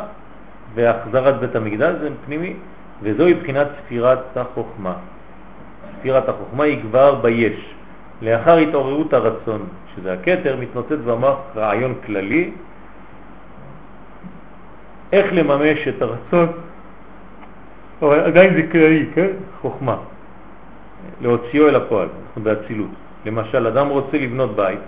והחזרת 0.75 1.41
בית 1.41 1.57
המקדש 1.57 1.95
זה 2.01 2.09
פנימי, 2.27 2.55
וזוהי 3.03 3.35
בחינת 3.35 3.67
ספירת 3.79 4.37
החוכמה. 4.37 4.95
ספירת 5.99 6.29
החוכמה 6.29 6.65
היא 6.65 6.83
כבר 6.83 7.15
ביש. 7.15 7.75
לאחר 8.23 8.57
התעוררות 8.57 9.13
הרצון, 9.13 9.67
שזה 9.95 10.13
הכתר, 10.13 10.57
מתנוצץ 10.61 10.99
במוח 11.07 11.39
רעיון 11.57 11.95
כללי, 12.07 12.51
איך 15.13 15.27
לממש 15.33 15.89
את 15.89 16.03
הרצון, 16.03 16.49
אבל 18.03 18.21
עדיין 18.21 18.55
זה 18.55 18.63
כללי, 18.73 19.07
כן? 19.15 19.31
חוכמה. 19.61 19.97
להוציאו 21.21 21.69
אל 21.69 21.77
הפועל, 21.77 22.09
אנחנו 22.27 22.43
באצילות. 22.43 22.91
למשל, 23.27 23.67
אדם 23.67 23.89
רוצה 23.89 24.17
לבנות 24.17 24.57
בית, 24.57 24.79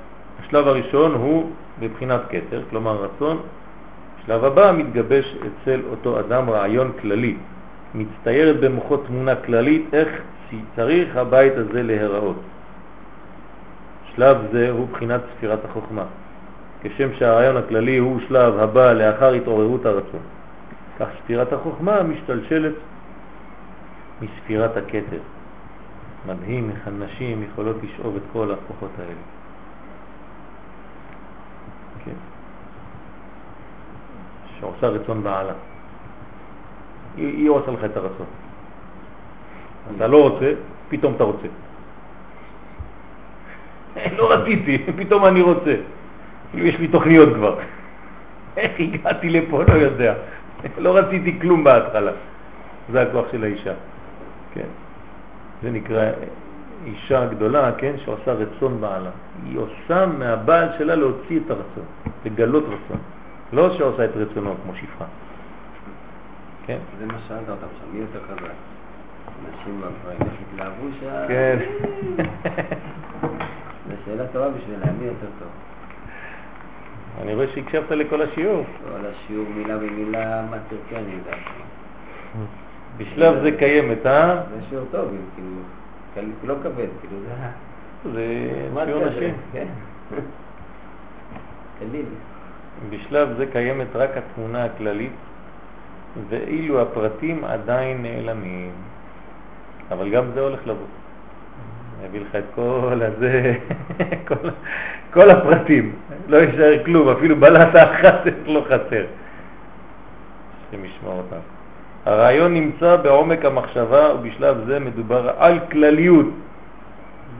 השלב 0.40 0.68
הראשון 0.68 1.14
הוא 1.14 1.50
בבחינת 1.80 2.20
כתר, 2.30 2.62
כלומר 2.70 2.96
רצון. 2.96 3.40
השלב 4.23 4.44
הבא 4.44 4.73
מתגבש 4.76 5.36
אצל 5.36 5.81
אותו 5.91 6.20
אדם 6.20 6.51
רעיון 6.51 6.92
כללי. 7.01 7.36
מצטיירת 7.94 8.60
במוחו 8.60 8.97
תמונה 8.97 9.36
כללית 9.36 9.94
איך 9.94 10.09
צריך 10.76 11.17
הבית 11.17 11.52
הזה 11.57 11.83
להיראות. 11.83 12.36
שלב 14.15 14.36
זה 14.52 14.70
הוא 14.70 14.89
בחינת 14.89 15.20
ספירת 15.36 15.65
החוכמה, 15.65 16.05
כשם 16.83 17.09
שהרעיון 17.18 17.57
הכללי 17.57 17.97
הוא 17.97 18.20
שלב 18.28 18.59
הבא 18.59 18.92
לאחר 18.92 19.33
התעוררות 19.33 19.86
הרצון. 19.86 20.20
כך 20.99 21.07
ספירת 21.25 21.52
החוכמה 21.52 22.02
משתלשלת 22.02 22.75
מספירת 24.23 24.76
הכתר. 24.76 25.23
מדהים 26.26 26.70
איך 26.70 26.89
הנשים 26.89 27.42
יכולות 27.42 27.76
לשאוב 27.83 28.17
את 28.17 28.23
כל 28.33 28.52
הכוחות 28.52 28.91
האלה. 28.99 29.23
כן. 32.05 32.31
שעושה 34.62 34.89
רצון 34.89 35.23
בעלה. 35.23 35.52
היא, 37.16 37.26
היא 37.26 37.50
עושה 37.50 37.70
לך 37.70 37.84
את 37.84 37.97
הרצון. 37.97 38.26
אתה 39.97 40.07
לא 40.07 40.28
רוצה, 40.28 40.52
פתאום 40.89 41.15
אתה 41.15 41.24
רוצה. 41.24 41.49
לא 44.18 44.32
רציתי, 44.32 44.78
פתאום 44.97 45.24
אני 45.24 45.41
רוצה. 45.41 45.74
כאילו 46.50 46.66
יש 46.66 46.78
לי 46.78 46.89
תוכניות 46.89 47.28
כבר. 47.34 47.58
איך 48.57 48.73
הגעתי 48.78 49.31
לפה, 49.31 49.62
לא 49.62 49.73
יודע. 49.73 50.15
לא 50.78 50.97
רציתי 50.97 51.41
כלום 51.41 51.65
בהתחלה. 51.65 52.12
זה 52.92 53.02
הכוח 53.02 53.26
של 53.32 53.44
האישה. 53.44 53.74
כן. 54.55 54.70
זה 55.62 55.70
נקרא 55.70 56.10
אישה 56.86 57.26
גדולה, 57.26 57.73
כן, 57.78 57.92
שעושה 58.05 58.32
רצון 58.32 58.81
בעלה. 58.81 59.10
היא 59.47 59.58
עושה 59.58 60.07
מהבעל 60.07 60.68
שלה 60.78 60.94
להוציא 60.94 61.41
את 61.47 61.50
הרצון, 61.50 61.86
לגלות 62.24 62.65
רצון. 62.65 63.00
לא 63.52 63.78
שעושה 63.78 64.05
את 64.05 64.10
רצונו 64.16 64.55
כמו 64.62 64.72
שפחה. 64.74 65.05
כן? 66.66 66.78
זה 66.98 67.06
מה 67.06 67.18
שאלת 67.28 67.48
אותם 67.48 67.66
שם, 67.78 67.92
מי 67.92 68.00
יותר 68.00 68.20
חזק? 68.22 68.52
נשים 69.42 69.82
והגברים, 69.82 70.18
איך 70.20 70.40
התלהבו 70.48 70.86
שה... 71.00 71.28
כן. 71.28 71.58
זו 73.89 73.94
שאלה 74.05 74.26
טובה 74.26 74.48
בשבילם, 74.50 74.98
מי 74.98 75.05
יותר 75.05 75.26
טוב? 75.39 75.48
אני 77.22 77.34
רואה 77.34 77.47
שהקשבת 77.55 77.90
לכל 77.90 78.22
השיעור. 78.22 78.64
כל 78.84 79.06
השיעור 79.06 79.47
מילה 79.56 79.78
במילה, 79.78 80.42
מה 80.50 80.56
תרצה 80.68 81.02
אני 81.02 81.12
יודע. 81.12 81.36
בשלב 82.97 83.42
זה 83.42 83.50
קיימת, 83.58 84.06
אה? 84.06 84.42
זה 84.50 84.60
שיעור 84.68 84.86
טוב, 84.90 85.08
כאילו, 85.34 86.34
לא 86.44 86.55
כבד, 86.62 86.86
כאילו 87.00 87.16
זה... 87.20 88.12
זה 88.12 88.84
שיעור? 88.84 89.05
נשים. 89.05 89.34
כן. 89.52 89.66
קליל. 91.78 92.06
בשלב 92.90 93.28
זה 93.36 93.46
קיימת 93.46 93.96
רק 93.96 94.10
התמונה 94.16 94.64
הכללית, 94.64 95.12
ואילו 96.28 96.82
הפרטים 96.82 97.44
עדיין 97.44 98.02
נעלמים. 98.02 98.70
אבל 99.90 100.10
גם 100.10 100.24
זה 100.34 100.40
הולך 100.40 100.60
לבוא. 100.66 100.86
אני 101.98 102.08
אביא 102.08 102.20
לך 102.20 102.36
את 102.36 102.44
כל 102.54 103.00
הזה, 103.02 103.54
כל, 104.28 104.48
כל 105.12 105.30
הפרטים, 105.30 105.92
לא 106.28 106.36
יישאר 106.36 106.84
כלום, 106.84 107.08
אפילו 107.08 107.36
בלטה 107.36 107.92
אחת 107.92 108.20
לא 108.46 108.64
חסר. 108.66 109.04
השם 110.68 110.84
ישמע 110.84 111.10
אותם. 111.10 111.36
הרעיון 112.06 112.54
נמצא 112.54 112.96
בעומק 112.96 113.44
המחשבה 113.44 114.14
ובשלב 114.14 114.56
זה 114.66 114.78
מדובר 114.78 115.30
על 115.38 115.58
כלליות. 115.70 116.26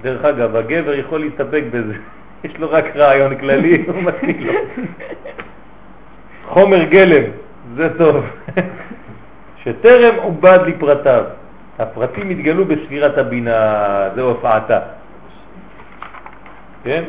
דרך 0.02 0.24
אגב, 0.24 0.56
הגבר 0.56 0.94
יכול 0.94 1.20
להסתפק 1.20 1.62
בזה, 1.70 1.94
יש 2.44 2.58
לו 2.58 2.70
רק 2.70 2.96
רעיון 2.96 3.36
כללי, 3.38 3.84
הוא 3.86 4.02
מתאים 4.02 4.46
לו. 4.46 4.52
חומר 6.52 6.84
גלם, 6.84 7.24
זה 7.76 7.98
טוב. 7.98 8.24
שטרם 9.62 10.14
עובד 10.22 10.58
לפרטיו. 10.66 11.24
הפרטים 11.78 12.31
התגלו 12.31 12.64
בספירת 12.64 13.18
הבינה, 13.18 14.08
זו 14.16 14.22
הופעתה. 14.22 14.81
כן? 16.84 17.05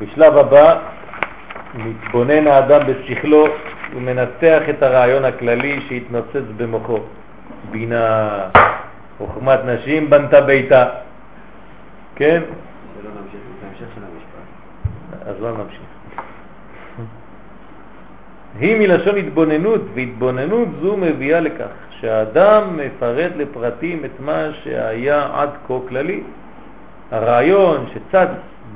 בשלב 0.00 0.36
הבא 0.36 0.78
מתבונן 1.74 2.46
האדם 2.46 2.80
בשכלו 2.86 3.46
ומנתח 3.96 4.62
את 4.70 4.82
הרעיון 4.82 5.24
הכללי 5.24 5.80
שהתנוצץ 5.88 6.46
במוחו. 6.56 6.98
בינה, 7.70 8.38
חוכמת 9.18 9.58
נשים 9.64 10.10
בנתה 10.10 10.40
ביתה. 10.40 10.86
כן? 12.16 12.42
שלא 13.00 13.10
נמשיך 13.10 13.40
את 13.58 13.64
ההמשך 13.64 13.94
של 13.94 14.00
המשפט. 14.04 15.13
אז 15.26 15.34
לא 15.40 15.52
נמשיך. 15.52 15.80
היא 18.58 18.76
מלשון 18.76 19.16
התבוננות, 19.16 19.80
והתבוננות 19.94 20.68
זו 20.82 20.96
מביאה 20.96 21.40
לכך 21.40 21.70
שהאדם 21.90 22.76
מפרט 22.76 23.32
לפרטים 23.36 24.04
את 24.04 24.20
מה 24.20 24.48
שהיה 24.62 25.28
עד 25.32 25.50
כה 25.66 25.74
כללי. 25.88 26.22
הרעיון 27.10 27.86
שצד 27.94 28.26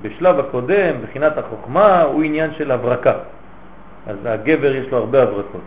בשלב 0.02 0.38
הקודם, 0.38 0.94
בחינת 1.02 1.38
החוכמה, 1.38 2.02
הוא 2.02 2.22
עניין 2.22 2.50
של 2.54 2.70
הברקה. 2.70 3.12
אז 4.06 4.16
הגבר 4.24 4.74
יש 4.74 4.86
לו 4.90 4.98
הרבה 4.98 5.22
הברקות, 5.22 5.60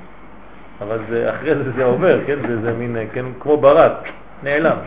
אבל 0.82 1.00
זה, 1.10 1.30
אחרי 1.36 1.56
זה 1.56 1.72
זה 1.72 1.84
עובר, 1.84 2.20
כן? 2.26 2.40
זה, 2.48 2.62
זה 2.62 2.74
מין, 2.74 2.98
כן, 3.14 3.26
כמו 3.40 3.58
ברק, 3.58 4.10
נעלם. 4.44 4.78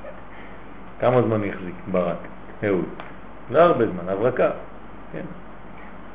כמה 1.00 1.22
זמן 1.22 1.44
יחזיק 1.44 1.74
ברק, 1.90 2.16
אהוד? 2.64 2.84
לא 3.50 3.58
הרבה 3.58 3.84
זמן, 3.86 4.08
הברקה, 4.08 4.50
כן. 5.12 5.24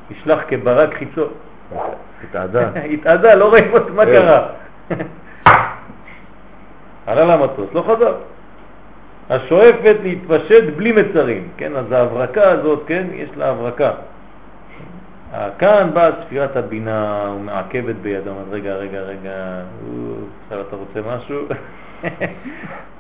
ישלח 0.10 0.40
כברק 0.48 0.94
חיצו. 0.94 1.26
התעדה. 2.24 2.70
התעדה, 2.94 3.36
לא 3.36 3.50
רואים 3.50 3.74
אותו, 3.74 3.94
מה 3.94 4.06
כן. 4.06 4.12
קרה? 4.12 4.48
עלה 7.08 7.26
למטוס, 7.26 7.74
לא 7.74 7.82
חזר. 7.82 8.16
השואפת 9.30 9.96
להתפשט 10.04 10.64
בלי 10.76 10.92
מצרים, 10.92 11.48
כן? 11.58 11.76
אז 11.76 11.92
ההברקה 11.92 12.50
הזאת, 12.50 12.84
כן? 12.88 13.08
יש 13.14 13.30
לה 13.38 13.50
הברקה. 13.50 13.92
כאן 15.60 15.90
באה 15.94 16.10
ספירת 16.24 16.58
הבינה 16.58 17.32
ומעכבת 17.36 17.96
בידו, 17.96 18.30
אומרת, 18.30 18.46
רגע, 18.52 18.76
רגע, 18.76 19.00
רגע, 19.00 19.62
עכשיו 20.44 20.62
אתה 20.62 20.76
רוצה 20.76 21.00
משהו? 21.16 21.46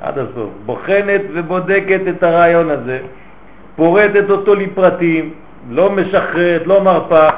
עד 0.02 0.18
הסוף. 0.18 0.50
בוחנת 0.66 1.22
ובודקת 1.34 2.02
את 2.10 2.24
הרעיון 2.24 2.70
הזה, 2.70 3.00
פורטת 3.76 4.30
אותו 4.30 4.56
לפרטים, 4.56 5.34
לא 5.70 5.92
משחררת, 5.92 6.68
לא 6.68 6.84
מרפה. 6.84 7.30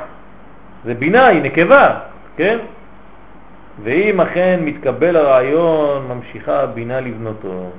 זה 0.86 0.94
בינה, 0.94 1.28
היא 1.28 1.42
נקבה, 1.42 2.00
כן? 2.36 2.58
ואם 3.84 4.22
אכן 4.22 4.60
מתקבל 4.64 5.16
הרעיון, 5.16 6.08
ממשיכה 6.08 6.60
הבינה 6.60 7.00
לבנותו, 7.00 7.70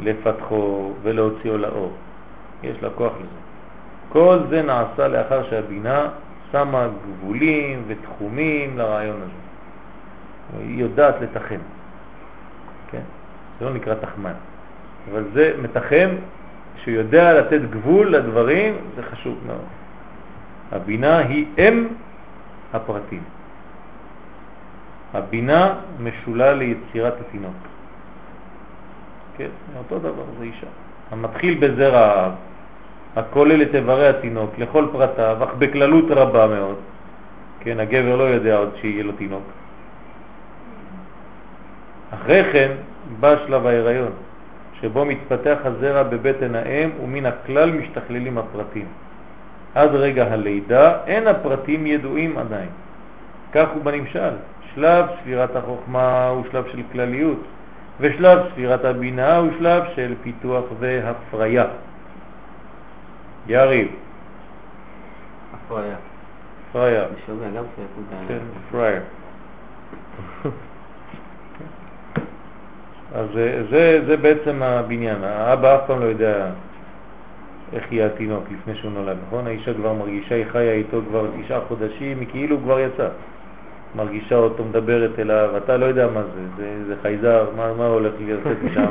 לפתחו 0.00 0.92
ולהוציאו 1.02 1.58
לאור. 1.58 1.92
יש 2.62 2.82
לה 2.82 2.90
כוח 2.90 3.12
לזה. 3.16 3.40
כל 4.08 4.38
זה 4.48 4.62
נעשה 4.62 5.08
לאחר 5.08 5.50
שהבינה 5.50 6.08
שמה 6.52 6.88
גבולים 7.06 7.82
ותחומים 7.86 8.78
לרעיון 8.78 9.16
הזה. 9.16 10.64
היא 10.66 10.80
יודעת 10.80 11.14
לתחם. 11.20 11.60
כן? 12.90 13.02
זה 13.58 13.64
לא 13.64 13.74
נקרא 13.74 13.94
תחמן. 13.94 14.32
אבל 15.12 15.24
זה 15.34 15.52
מתחם 15.62 16.08
שיודע 16.84 17.32
לתת 17.40 17.60
גבול 17.70 18.10
לדברים, 18.16 18.74
זה 18.96 19.02
חשוב 19.02 19.38
מאוד. 19.46 19.68
הבינה 20.72 21.18
היא 21.18 21.46
אם 21.58 21.86
הפרטים. 22.72 23.22
הבינה 25.14 25.74
משולה 26.00 26.52
ליצירת 26.52 27.14
התינוק. 27.20 27.54
כן, 29.36 29.48
אותו 29.78 29.98
דבר, 29.98 30.24
זה 30.38 30.44
אישה. 30.44 30.66
המתחיל 31.10 31.58
בזרע 31.60 32.30
הכולל 33.16 33.62
את 33.62 33.74
איברי 33.74 34.08
התינוק 34.08 34.58
לכל 34.58 34.86
פרטיו, 34.92 35.36
אך 35.44 35.54
בכללות 35.58 36.04
רבה 36.10 36.46
מאוד. 36.46 36.76
כן, 37.60 37.80
הגבר 37.80 38.16
לא 38.16 38.22
יודע 38.22 38.56
עוד 38.56 38.70
שיהיה 38.80 39.04
לו 39.04 39.12
תינוק. 39.12 39.42
אחרי 42.14 42.52
כן 42.52 42.70
בא 43.20 43.34
שלב 43.46 43.66
ההיריון, 43.66 44.12
שבו 44.80 45.04
מתפתח 45.04 45.58
הזרע 45.64 46.02
בבטן 46.02 46.54
האם 46.54 46.90
ומן 47.02 47.26
הכלל 47.26 47.72
משתכללים 47.72 48.38
הפרטים. 48.38 48.86
עד 49.74 49.90
רגע 49.94 50.32
הלידה 50.32 51.04
אין 51.06 51.26
הפרטים 51.26 51.86
ידועים 51.86 52.38
עדיין. 52.38 52.68
כך 53.52 53.68
הוא 53.74 53.84
בנמשל. 53.84 54.34
שלב 54.74 55.06
ספירת 55.20 55.56
החוכמה 55.56 56.28
הוא 56.28 56.44
שלב 56.50 56.64
של 56.72 56.82
כלליות, 56.92 57.42
ושלב 58.00 58.38
ספירת 58.52 58.84
הבינה 58.84 59.36
הוא 59.36 59.50
שלב 59.58 59.82
של 59.96 60.14
פיתוח 60.22 60.64
והפריה. 60.78 61.64
יריב, 63.46 63.88
הפריה. 65.54 65.96
פריה, 66.72 67.04
אני 67.04 67.14
שומע 67.26 67.46
גם 67.46 67.64
סייפות 67.76 68.04
כן, 68.28 68.38
העיניים. 68.76 69.02
אז 73.14 73.26
זה, 73.70 74.02
זה, 74.06 74.16
בעצם 74.16 74.62
הבניין. 74.62 75.24
האבא 75.24 75.76
אף 75.76 75.80
פעם 75.86 76.00
לא 76.00 76.04
יודע 76.04 76.50
איך 77.72 77.92
יהיה 77.92 78.06
התינוק 78.06 78.44
לפני 78.52 78.74
שהוא 78.74 78.92
נולד, 78.92 79.16
נכון? 79.26 79.46
האישה 79.46 79.74
כבר 79.74 79.92
מרגישה, 79.92 80.34
היא 80.34 80.44
חיה 80.52 80.72
איתו 80.72 81.00
כבר 81.08 81.26
תשעה 81.44 81.60
חודשים, 81.60 82.20
היא 82.20 82.28
כאילו 82.30 82.58
כבר 82.58 82.80
יצא. 82.80 83.08
מרגישה 83.96 84.36
אותו, 84.36 84.64
מדברת 84.64 85.18
אליו, 85.18 85.56
אתה 85.56 85.76
לא 85.76 85.86
יודע 85.86 86.06
מה 86.06 86.22
זה, 86.22 86.40
זה, 86.56 86.84
זה 86.86 86.94
חייזר, 87.02 87.46
מה, 87.56 87.72
מה 87.74 87.86
הולך 87.86 88.12
לצאת 88.26 88.62
משם? 88.62 88.86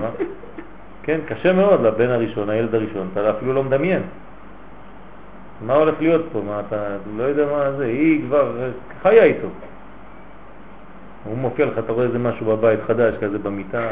כן, 1.03 1.19
קשה 1.27 1.53
מאוד 1.53 1.81
לבן 1.81 2.09
הראשון, 2.09 2.49
הילד 2.49 2.75
הראשון, 2.75 3.07
אתה 3.13 3.29
אפילו 3.29 3.53
לא 3.53 3.63
מדמיין. 3.63 4.01
מה 5.61 5.73
הולך 5.73 5.95
להיות 5.99 6.25
פה? 6.31 6.41
מה 6.47 6.61
אתה 6.67 6.97
לא 7.17 7.23
יודע 7.23 7.45
מה 7.45 7.71
זה, 7.71 7.85
היא 7.85 8.21
כבר 8.27 8.53
חיה 9.01 9.23
איתו. 9.23 9.47
הוא 11.23 11.37
מופיע 11.37 11.65
לך, 11.65 11.77
אתה 11.79 11.91
רואה 11.91 12.05
איזה 12.05 12.19
משהו 12.19 12.45
בבית 12.45 12.79
חדש 12.87 13.15
כזה 13.21 13.39
במיטה, 13.39 13.89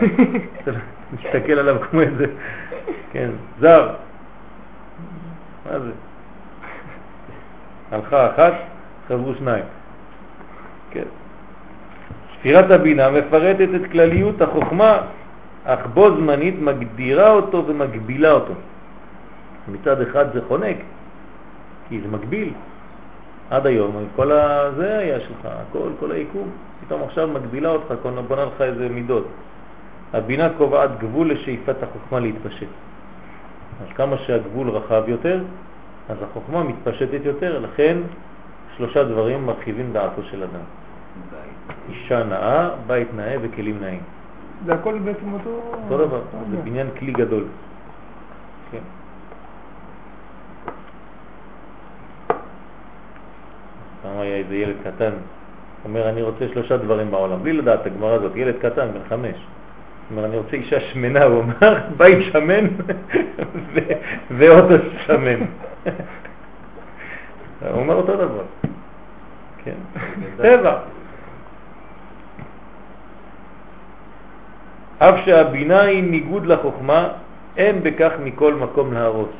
מסתכל 1.13 1.53
עליו 1.53 1.75
כמו 1.89 2.01
איזה, 2.01 2.25
כן, 3.11 3.29
זר. 3.59 3.93
מה 5.65 5.79
זה? 5.79 5.91
הלכה 7.91 8.29
אחת, 8.29 8.53
חזרו 9.07 9.33
שניים. 9.35 9.63
כן. 10.91 11.03
ספירת 12.39 12.71
הבינה 12.71 13.09
מפרטת 13.09 13.67
את 13.75 13.91
כלליות 13.91 14.41
החוכמה, 14.41 14.97
אך 15.65 15.85
בו 15.93 16.15
זמנית 16.15 16.55
מגדירה 16.61 17.31
אותו 17.31 17.63
ומגבילה 17.67 18.31
אותו. 18.31 18.53
מצד 19.67 20.01
אחד 20.01 20.33
זה 20.33 20.39
חונק, 20.47 20.77
כי 21.89 22.01
זה 22.01 22.07
מגביל. 22.07 22.53
עד 23.49 23.65
היום 23.65 24.05
כל 24.15 24.31
הזה 24.31 24.97
היה 24.97 25.19
שלך, 25.19 25.43
הכל, 25.43 25.89
כל 25.99 26.11
היקום, 26.11 26.49
פתאום 26.87 27.03
עכשיו 27.03 27.27
מגבילה 27.27 27.69
אותך, 27.69 27.93
בונה 28.27 28.45
לך 28.45 28.61
איזה 28.61 28.89
מידות. 28.89 29.27
הבינה 30.13 30.49
קובעת 30.57 30.99
גבול 30.99 31.31
לשאיפת 31.31 31.83
החוכמה 31.83 32.19
להתפשט. 32.19 32.67
אז 33.81 33.87
כמה 33.95 34.17
שהגבול 34.17 34.69
רחב 34.69 35.03
יותר, 35.07 35.43
אז 36.09 36.17
החוכמה 36.23 36.63
מתפשטת 36.63 37.19
יותר, 37.23 37.59
לכן 37.59 37.97
שלושה 38.77 39.03
דברים 39.03 39.45
מרחיבים 39.45 39.93
דעתו 39.93 40.23
של 40.23 40.43
אדם. 40.43 40.65
אישה 41.89 42.23
נאה, 42.23 42.69
בית 42.87 43.07
נאה 43.15 43.35
וכלים 43.41 43.79
נאים. 43.81 44.01
זה 44.65 44.73
הכל 44.73 44.99
בעצם 44.99 45.33
אותו... 45.33 45.61
אותו 45.73 46.05
דבר, 46.05 46.21
זה 46.51 46.57
בניין 46.57 46.87
כלי 46.99 47.11
גדול. 47.11 47.43
כן. 48.71 48.85
פעם 54.03 54.17
היה 54.19 54.35
איזה 54.35 54.55
ילד 54.55 54.75
קטן, 54.83 55.11
אומר 55.87 56.09
אני 56.09 56.21
רוצה 56.21 56.45
שלושה 56.53 56.77
דברים 56.77 57.11
בעולם, 57.11 57.43
בלי 57.43 57.53
לדעת 57.53 57.85
הגמרא 57.85 58.13
הזאת, 58.13 58.31
ילד 58.35 58.55
קטן 58.59 58.87
בן 58.93 59.09
חמש. 59.09 59.35
אומר 60.11 60.25
אני 60.25 60.37
רוצה 60.37 60.55
אישה 60.55 60.79
שמנה, 60.79 61.23
הוא 61.23 61.43
אמר 61.43 61.77
בית 61.97 62.17
שמן 62.31 62.67
ואוטו 64.37 64.75
שמן. 65.05 65.39
הוא 67.61 67.79
אומר 67.79 67.95
אותו 67.95 68.15
דבר. 68.15 68.43
כן, 69.63 69.75
טבע. 70.37 70.79
אף 74.99 75.15
שהבינה 75.25 75.81
היא 75.81 76.03
ניגוד 76.03 76.45
לחוכמה, 76.45 77.09
אין 77.57 77.83
בכך 77.83 78.11
מכל 78.23 78.53
מקום 78.53 78.93
להרוס, 78.93 79.35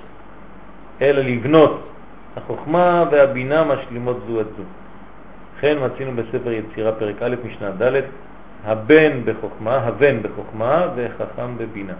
אלא 1.02 1.22
לבנות. 1.22 1.84
החוכמה 2.38 3.04
והבינה 3.12 3.64
משלימות 3.64 4.18
זו 4.28 4.42
את 4.42 4.46
זו. 4.58 4.64
לכן 5.58 5.78
מצינו 5.86 6.12
בספר 6.16 6.52
יצירה 6.52 6.92
פרק 6.92 7.22
א' 7.22 7.36
משנה 7.46 7.72
ד', 7.72 8.02
הבן 8.66 9.12
בחוכמה, 9.26 9.76
הבן 9.76 10.22
בחוכמה 10.22 10.88
וחכם 10.96 11.58
בבינה. 11.58 11.94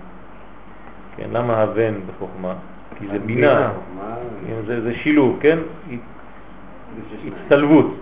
כן, 1.16 1.28
למה 1.32 1.58
הבן 1.58 1.94
בחוכמה? 2.08 2.54
כי 3.00 3.08
זה 3.12 3.20
בינה, 3.20 3.72
כן, 4.48 4.54
זה, 4.66 4.82
זה 4.82 4.94
שילוב, 4.96 5.38
כן? 5.42 5.58
הצטלבות. 7.28 7.96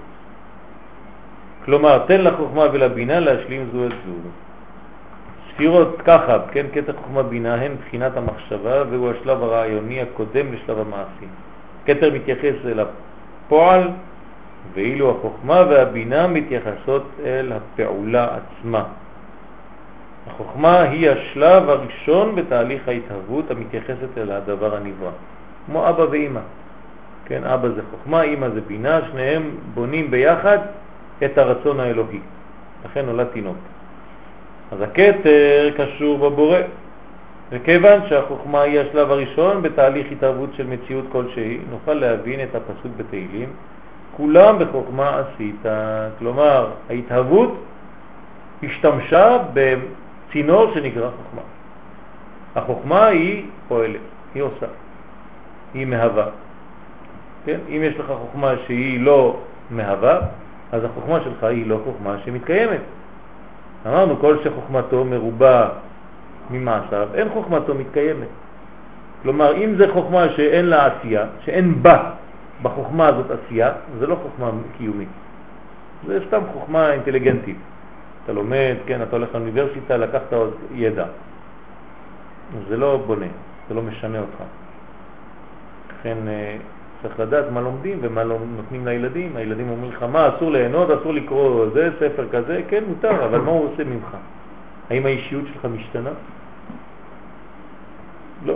כלומר, 1.66 2.06
תן 2.08 2.22
לחוכמה 2.22 2.64
ולבינה 2.72 3.19
להשלים 3.19 3.67
זו 3.72 3.85
את 3.85 3.92
זו. 3.92 4.30
ספירות 5.53 6.01
ככה, 6.06 6.38
כן, 6.51 6.66
קטע 6.74 6.93
חוכמה 6.93 7.24
בינה 7.24 7.56
הן 7.56 7.72
בחינת 7.82 8.17
המחשבה 8.17 8.84
והוא 8.90 9.11
השלב 9.11 9.43
הרעיוני 9.43 10.01
הקודם 10.01 10.53
לשלב 10.53 10.80
המעשי. 10.80 11.27
כתר 11.85 12.14
מתייחס 12.14 12.56
אל 12.66 12.80
הפועל 12.80 13.90
ואילו 14.74 15.11
החוכמה 15.11 15.64
והבינה 15.69 16.27
מתייחסות 16.27 17.03
אל 17.26 17.52
הפעולה 17.52 18.27
עצמה. 18.38 18.84
החוכמה 20.27 20.82
היא 20.82 21.10
השלב 21.10 21.69
הראשון 21.69 22.35
בתהליך 22.35 22.88
ההתהוות 22.88 23.52
המתייחסת 23.52 24.18
אל 24.18 24.32
הדבר 24.32 24.76
הנברא, 24.76 25.11
כמו 25.66 25.90
אבא 25.90 26.06
ואמא. 26.11 26.40
כן, 27.26 27.44
אבא 27.44 27.69
זה 27.69 27.82
חוכמה, 27.92 28.22
אמא 28.22 28.50
זה 28.50 28.61
בינה, 28.61 29.00
שניהם 29.11 29.50
בונים 29.74 30.11
ביחד 30.11 30.58
את 31.26 31.38
הרצון 31.38 31.80
האלוהי. 31.80 32.19
לכן 32.85 33.06
נולד 33.06 33.27
תינוק. 33.34 33.58
אז 34.72 34.82
הכתר 34.82 35.69
קשור 35.77 36.18
בבורא, 36.18 36.60
וכיוון 37.52 38.00
שהחוכמה 38.10 38.61
היא 38.61 38.80
השלב 38.80 39.11
הראשון 39.11 39.61
בתהליך 39.61 40.08
התערבות 40.11 40.50
של 40.53 40.68
מציאות 40.68 41.06
כלשהי, 41.11 41.58
נוכל 41.69 41.94
להבין 41.94 42.40
את 42.44 42.56
הפסוק 42.56 42.92
בתהילים, 42.98 43.50
כולם 44.18 44.60
בחוכמה 44.60 45.19
עשית. 45.19 45.66
כלומר, 46.19 46.72
ההתהוות 46.90 47.64
השתמשה 48.64 49.38
בצינור 49.53 50.72
שנקרא 50.74 51.10
חוכמה. 51.10 51.42
החוכמה 52.56 53.06
היא 53.06 53.45
פועלת, 53.68 54.00
היא 54.35 54.44
עושה, 54.44 54.66
היא 55.74 55.85
מהווה. 55.85 56.26
כן? 57.45 57.60
אם 57.69 57.82
יש 57.84 58.00
לך 58.00 58.06
חוכמה 58.06 58.53
שהיא 58.66 59.00
לא 59.00 59.38
מהווה, 59.72 60.19
אז 60.72 60.84
החוכמה 60.84 61.19
שלך 61.24 61.44
היא 61.44 61.68
לא 61.68 61.80
חוכמה 61.84 62.16
שמתקיימת. 62.26 62.82
אמרנו, 63.88 64.19
כל 64.19 64.38
שחוכמתו 64.44 65.06
מרובה 65.06 65.69
ממעשיו, 66.50 67.08
אין 67.14 67.30
חוכמתו 67.30 67.76
מתקיימת. 67.76 68.27
כלומר, 69.24 69.56
אם 69.64 69.76
זה 69.76 69.94
חוכמה 69.94 70.30
שאין 70.30 70.66
לה 70.66 70.85
עשייה, 70.85 71.26
שאין 71.45 71.84
בה, 71.84 72.11
בחוכמה 72.61 73.08
הזאת 73.08 73.25
עשייה, 73.32 73.72
זה 74.00 74.08
לא 74.08 74.16
חוכמה 74.16 74.51
קיומית. 74.77 75.09
זה 76.08 76.19
סתם 76.27 76.42
חוכמה 76.53 76.92
אינטליגנטית. 76.92 77.58
אתה 78.24 78.34
לומד, 78.34 78.75
כן, 78.85 79.01
אתה 79.01 79.16
הולך 79.16 79.30
לאוניברסיטה, 79.34 79.98
לקחת 79.98 80.34
עוד 80.34 80.53
ידע. 80.72 81.06
זה 82.69 82.77
לא 82.77 83.03
בונה, 83.06 83.25
זה 83.69 83.74
לא 83.75 83.82
משנה 83.82 84.19
אותך. 84.19 84.43
לכן 86.00 86.17
אה, 86.27 86.58
צריך 87.01 87.19
לדעת 87.19 87.45
מה 87.51 87.61
לומדים 87.61 87.98
ומה 88.01 88.24
לא 88.24 88.38
נותנים 88.56 88.88
לילדים. 88.88 89.35
הילדים 89.35 89.69
אומרים 89.69 89.92
לך, 89.92 90.03
מה, 90.03 90.30
אסור 90.35 90.51
ליהנות, 90.51 90.90
אסור 90.90 91.14
לקרוא 91.14 91.66
זה, 91.74 91.90
ספר 92.00 92.27
כזה, 92.32 92.61
כן, 92.69 92.84
מותר, 92.88 93.25
אבל 93.25 93.40
מה 93.42 93.51
הוא 93.51 93.74
עושה 93.74 93.84
ממך? 93.84 94.17
האם 94.90 95.06
האישיות 95.06 95.45
שלך 95.53 95.66
משתנה? 95.66 96.09
לא. 98.45 98.56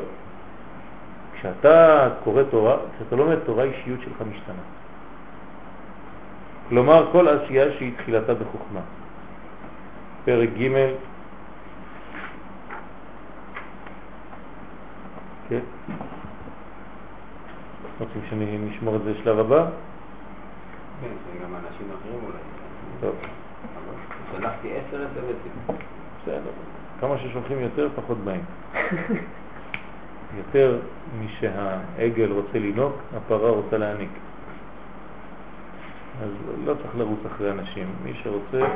כשאתה 1.39 2.09
קורא 2.23 2.43
תורה, 2.43 2.77
כשאתה 2.95 3.15
לומד 3.15 3.39
תורה, 3.45 3.63
האישיות 3.63 3.99
שלך 4.01 4.21
משתנה. 4.21 4.61
כלומר, 6.69 7.09
כל 7.11 7.27
עשייה 7.27 7.65
שהיא 7.77 7.93
תחילתה 7.97 8.33
בחוכמה. 8.33 8.81
פרק 10.25 10.49
ג' 10.49 10.93
כן? 15.49 15.59
רוצים 17.99 18.21
שנשמור 18.29 18.95
את 18.95 19.03
זה 19.03 19.11
לשלב 19.11 19.39
הבא? 19.39 19.65
כן, 21.01 21.07
שגם 21.07 21.55
אנשים 21.55 21.87
אחרים 21.99 22.19
אולי. 22.25 22.37
טוב. 22.99 23.15
שלחתי 24.31 24.67
עשר 24.71 25.05
אס.אם.אסים. 25.05 25.77
בסדר. 26.21 26.51
כמה 26.99 27.17
ששולחים 27.17 27.59
יותר, 27.59 27.89
פחות 27.95 28.17
באים. 28.17 28.43
יותר 30.37 30.79
משהעגל 31.19 32.31
רוצה 32.31 32.59
לנוק, 32.59 32.93
הפרה 33.17 33.49
רוצה 33.49 33.77
להעניק. 33.77 34.09
אז 36.21 36.29
לא 36.65 36.73
צריך 36.73 36.95
לרוץ 36.97 37.19
אחרי 37.25 37.51
אנשים. 37.51 37.87
מי 38.03 38.13
שרוצה, 38.23 38.67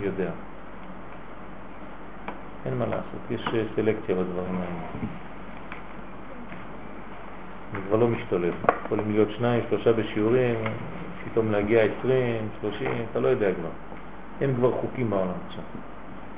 יודע. 0.00 0.30
אין 2.66 2.78
מה 2.78 2.86
לעשות, 2.86 3.20
יש 3.30 3.48
סלקציה 3.76 4.14
בדברים 4.14 4.54
האלה. 4.54 5.10
אני 7.74 7.82
כבר 7.88 7.96
לא 7.96 8.08
משתולב. 8.08 8.54
יכולים 8.84 9.10
להיות 9.12 9.28
שניים, 9.30 9.62
שלושה 9.70 9.92
בשיעורים, 9.92 10.56
פתאום 11.24 11.50
להגיע 11.52 11.82
עשרים, 11.82 12.48
שלושים, 12.60 13.04
אתה 13.10 13.20
לא 13.20 13.28
יודע 13.28 13.54
כבר. 13.54 13.70
אין 14.40 14.54
כבר 14.54 14.72
חוקים 14.72 15.10
בעולם 15.10 15.32
עכשיו. 15.46 15.64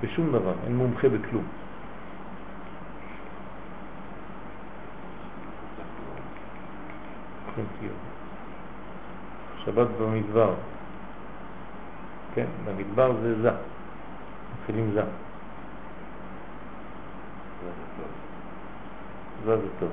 בשום 0.02 0.32
דבר, 0.32 0.52
אין 0.66 0.76
מומחה 0.76 1.08
בכלום. 1.08 1.44
Thank 7.57 7.85
you. 7.85 7.93
שבת 9.65 9.87
במדבר. 10.01 10.55
כן, 12.35 12.47
במדבר 12.65 13.13
זה 13.23 13.43
זה. 13.43 13.51
מתחילים 14.59 14.91
זה. 14.95 15.03
זה 19.45 19.57
זה 19.57 19.69
טוב. 19.81 19.89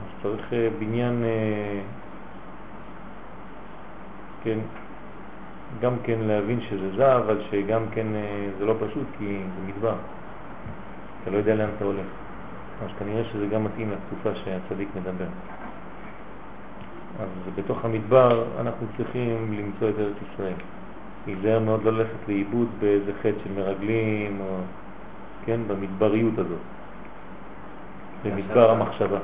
אז 0.00 0.22
צריך 0.22 0.52
אה, 0.52 0.68
בניין, 0.78 1.24
אה, 1.24 1.80
כן, 4.42 4.58
גם 5.80 5.94
כן 6.02 6.18
להבין 6.20 6.60
שזה 6.60 6.96
זה, 6.96 7.16
אבל 7.16 7.42
שגם 7.50 7.82
כן 7.92 8.06
אה, 8.14 8.48
זה 8.58 8.64
לא 8.64 8.74
פשוט 8.80 9.06
כי 9.18 9.38
זה 9.38 9.72
מדבר. 9.72 9.94
אתה 11.22 11.30
לא 11.30 11.36
יודע 11.36 11.54
לאן 11.54 11.68
אתה 11.76 11.84
הולך. 11.84 12.06
אז 12.84 12.90
כנראה 12.98 13.24
שזה 13.24 13.46
גם 13.46 13.64
מתאים 13.64 13.90
לתקופה 13.90 14.34
שהצדיק 14.34 14.88
מדבר. 14.96 15.28
אז 17.20 17.28
בתוך 17.54 17.84
המדבר 17.84 18.44
אנחנו 18.60 18.86
צריכים 18.96 19.52
למצוא 19.52 19.88
את 19.88 19.94
ארץ 19.98 20.16
ישראל. 20.32 20.54
להיזהר 21.26 21.58
מאוד 21.60 21.84
לא 21.84 21.92
ללכת 21.92 22.28
לאיבוד 22.28 22.68
באיזה 22.78 23.12
חטא 23.18 23.38
של 23.44 23.50
מרגלים, 23.56 24.40
או, 24.40 24.56
כן, 25.44 25.60
במדבריות 25.66 26.38
הזאת, 26.38 26.58
במדבר 28.24 28.70
המחשבה. 28.70 29.18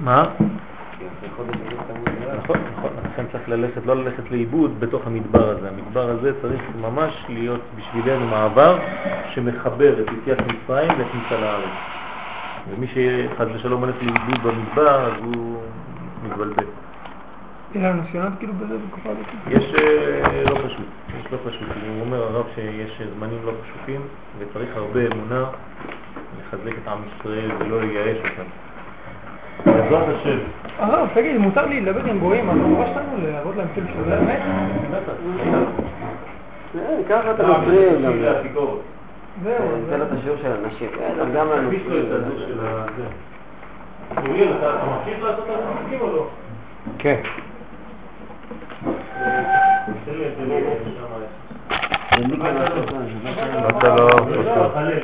מה? 0.00 0.24
נכון, 2.38 2.56
נכון, 2.78 2.90
לכן 3.04 3.24
צריך 3.32 3.48
ללכת, 3.48 3.86
לא 3.86 3.96
ללכת 3.96 4.30
לאיבוד 4.30 4.80
בתוך 4.80 5.06
המדבר 5.06 5.50
הזה. 5.50 5.68
המדבר 5.68 6.10
הזה 6.10 6.32
צריך 6.42 6.62
ממש 6.80 7.24
להיות 7.28 7.60
בשבילנו 7.76 8.26
מעבר 8.26 8.78
שמחבר 9.34 10.02
את 10.02 10.06
יציאת 10.22 10.38
מצרים 10.40 10.90
לכניסה 10.90 11.36
לארץ. 11.40 11.97
ומי 12.70 12.86
שחד 12.86 13.46
ושלום 13.54 13.80
הולך 13.80 13.94
לאיבוד 14.02 14.42
במדבר, 14.42 15.04
אז 15.06 15.12
הוא 15.24 15.58
מתבלבל. 16.24 16.64
אין 17.74 17.84
לנו 17.84 18.02
ניסיונות 18.02 18.32
כאילו 18.38 18.52
בזה 18.52 18.74
בתקופה 18.78 19.10
הזאת? 19.10 19.26
יש 19.50 19.74
אה, 19.74 20.42
לא 20.44 20.54
פשוט, 20.54 20.86
יש 21.20 21.32
לא 21.32 21.38
פשוט. 21.46 21.68
הוא 21.68 22.00
אומר 22.00 22.22
הרב 22.22 22.46
שיש 22.54 23.02
זמנים 23.16 23.38
לא 23.44 23.52
פשוטים 23.62 24.00
וצריך 24.38 24.76
הרבה 24.76 25.00
אמונה 25.06 25.44
לחזק 26.38 26.78
את 26.82 26.88
עם 26.88 26.98
ישראל 27.16 27.50
ולא 27.58 27.80
לייאש 27.80 28.18
אותם. 28.18 28.48
בעזרת 29.64 30.16
השם. 30.16 30.38
הרב, 30.78 31.08
תגיד, 31.14 31.38
מותר 31.38 31.66
לי 31.66 31.80
לדבר 31.80 32.04
עם 32.04 32.18
גויים, 32.18 32.50
אז 32.50 32.56
המורה 32.56 32.86
שלנו 32.86 33.26
להראות 33.26 33.56
להם 33.56 33.68
כאילו 33.74 33.86
שזה 33.88 34.18
אמת? 34.18 34.40
ככה 37.08 37.30
אתה 37.30 37.46
נוצרים 37.46 38.02
גם. 38.02 38.12
זהו, 39.42 39.68
זה 39.88 39.96
לא 39.96 40.04
את 40.04 40.08
השיעור 40.18 40.36
של 40.42 40.52
הנשים. 40.52 40.88
גם 41.34 41.48
תלביש 41.54 41.82
לו 41.86 41.98
את. 41.98 42.12
הזה 42.12 42.46
של 42.46 42.60
ה... 42.66 42.84
אוריאל, 44.16 44.52
אתה 44.58 44.84
ממשיך 44.86 45.24
לעשות 45.24 45.44
את 45.44 45.54
המחקים 45.68 46.00
או 46.00 46.16
לא? 46.16 46.28
כן. 46.98 47.20
אתה 53.68 53.96
לא... 53.96 54.10
לא. 54.44 54.98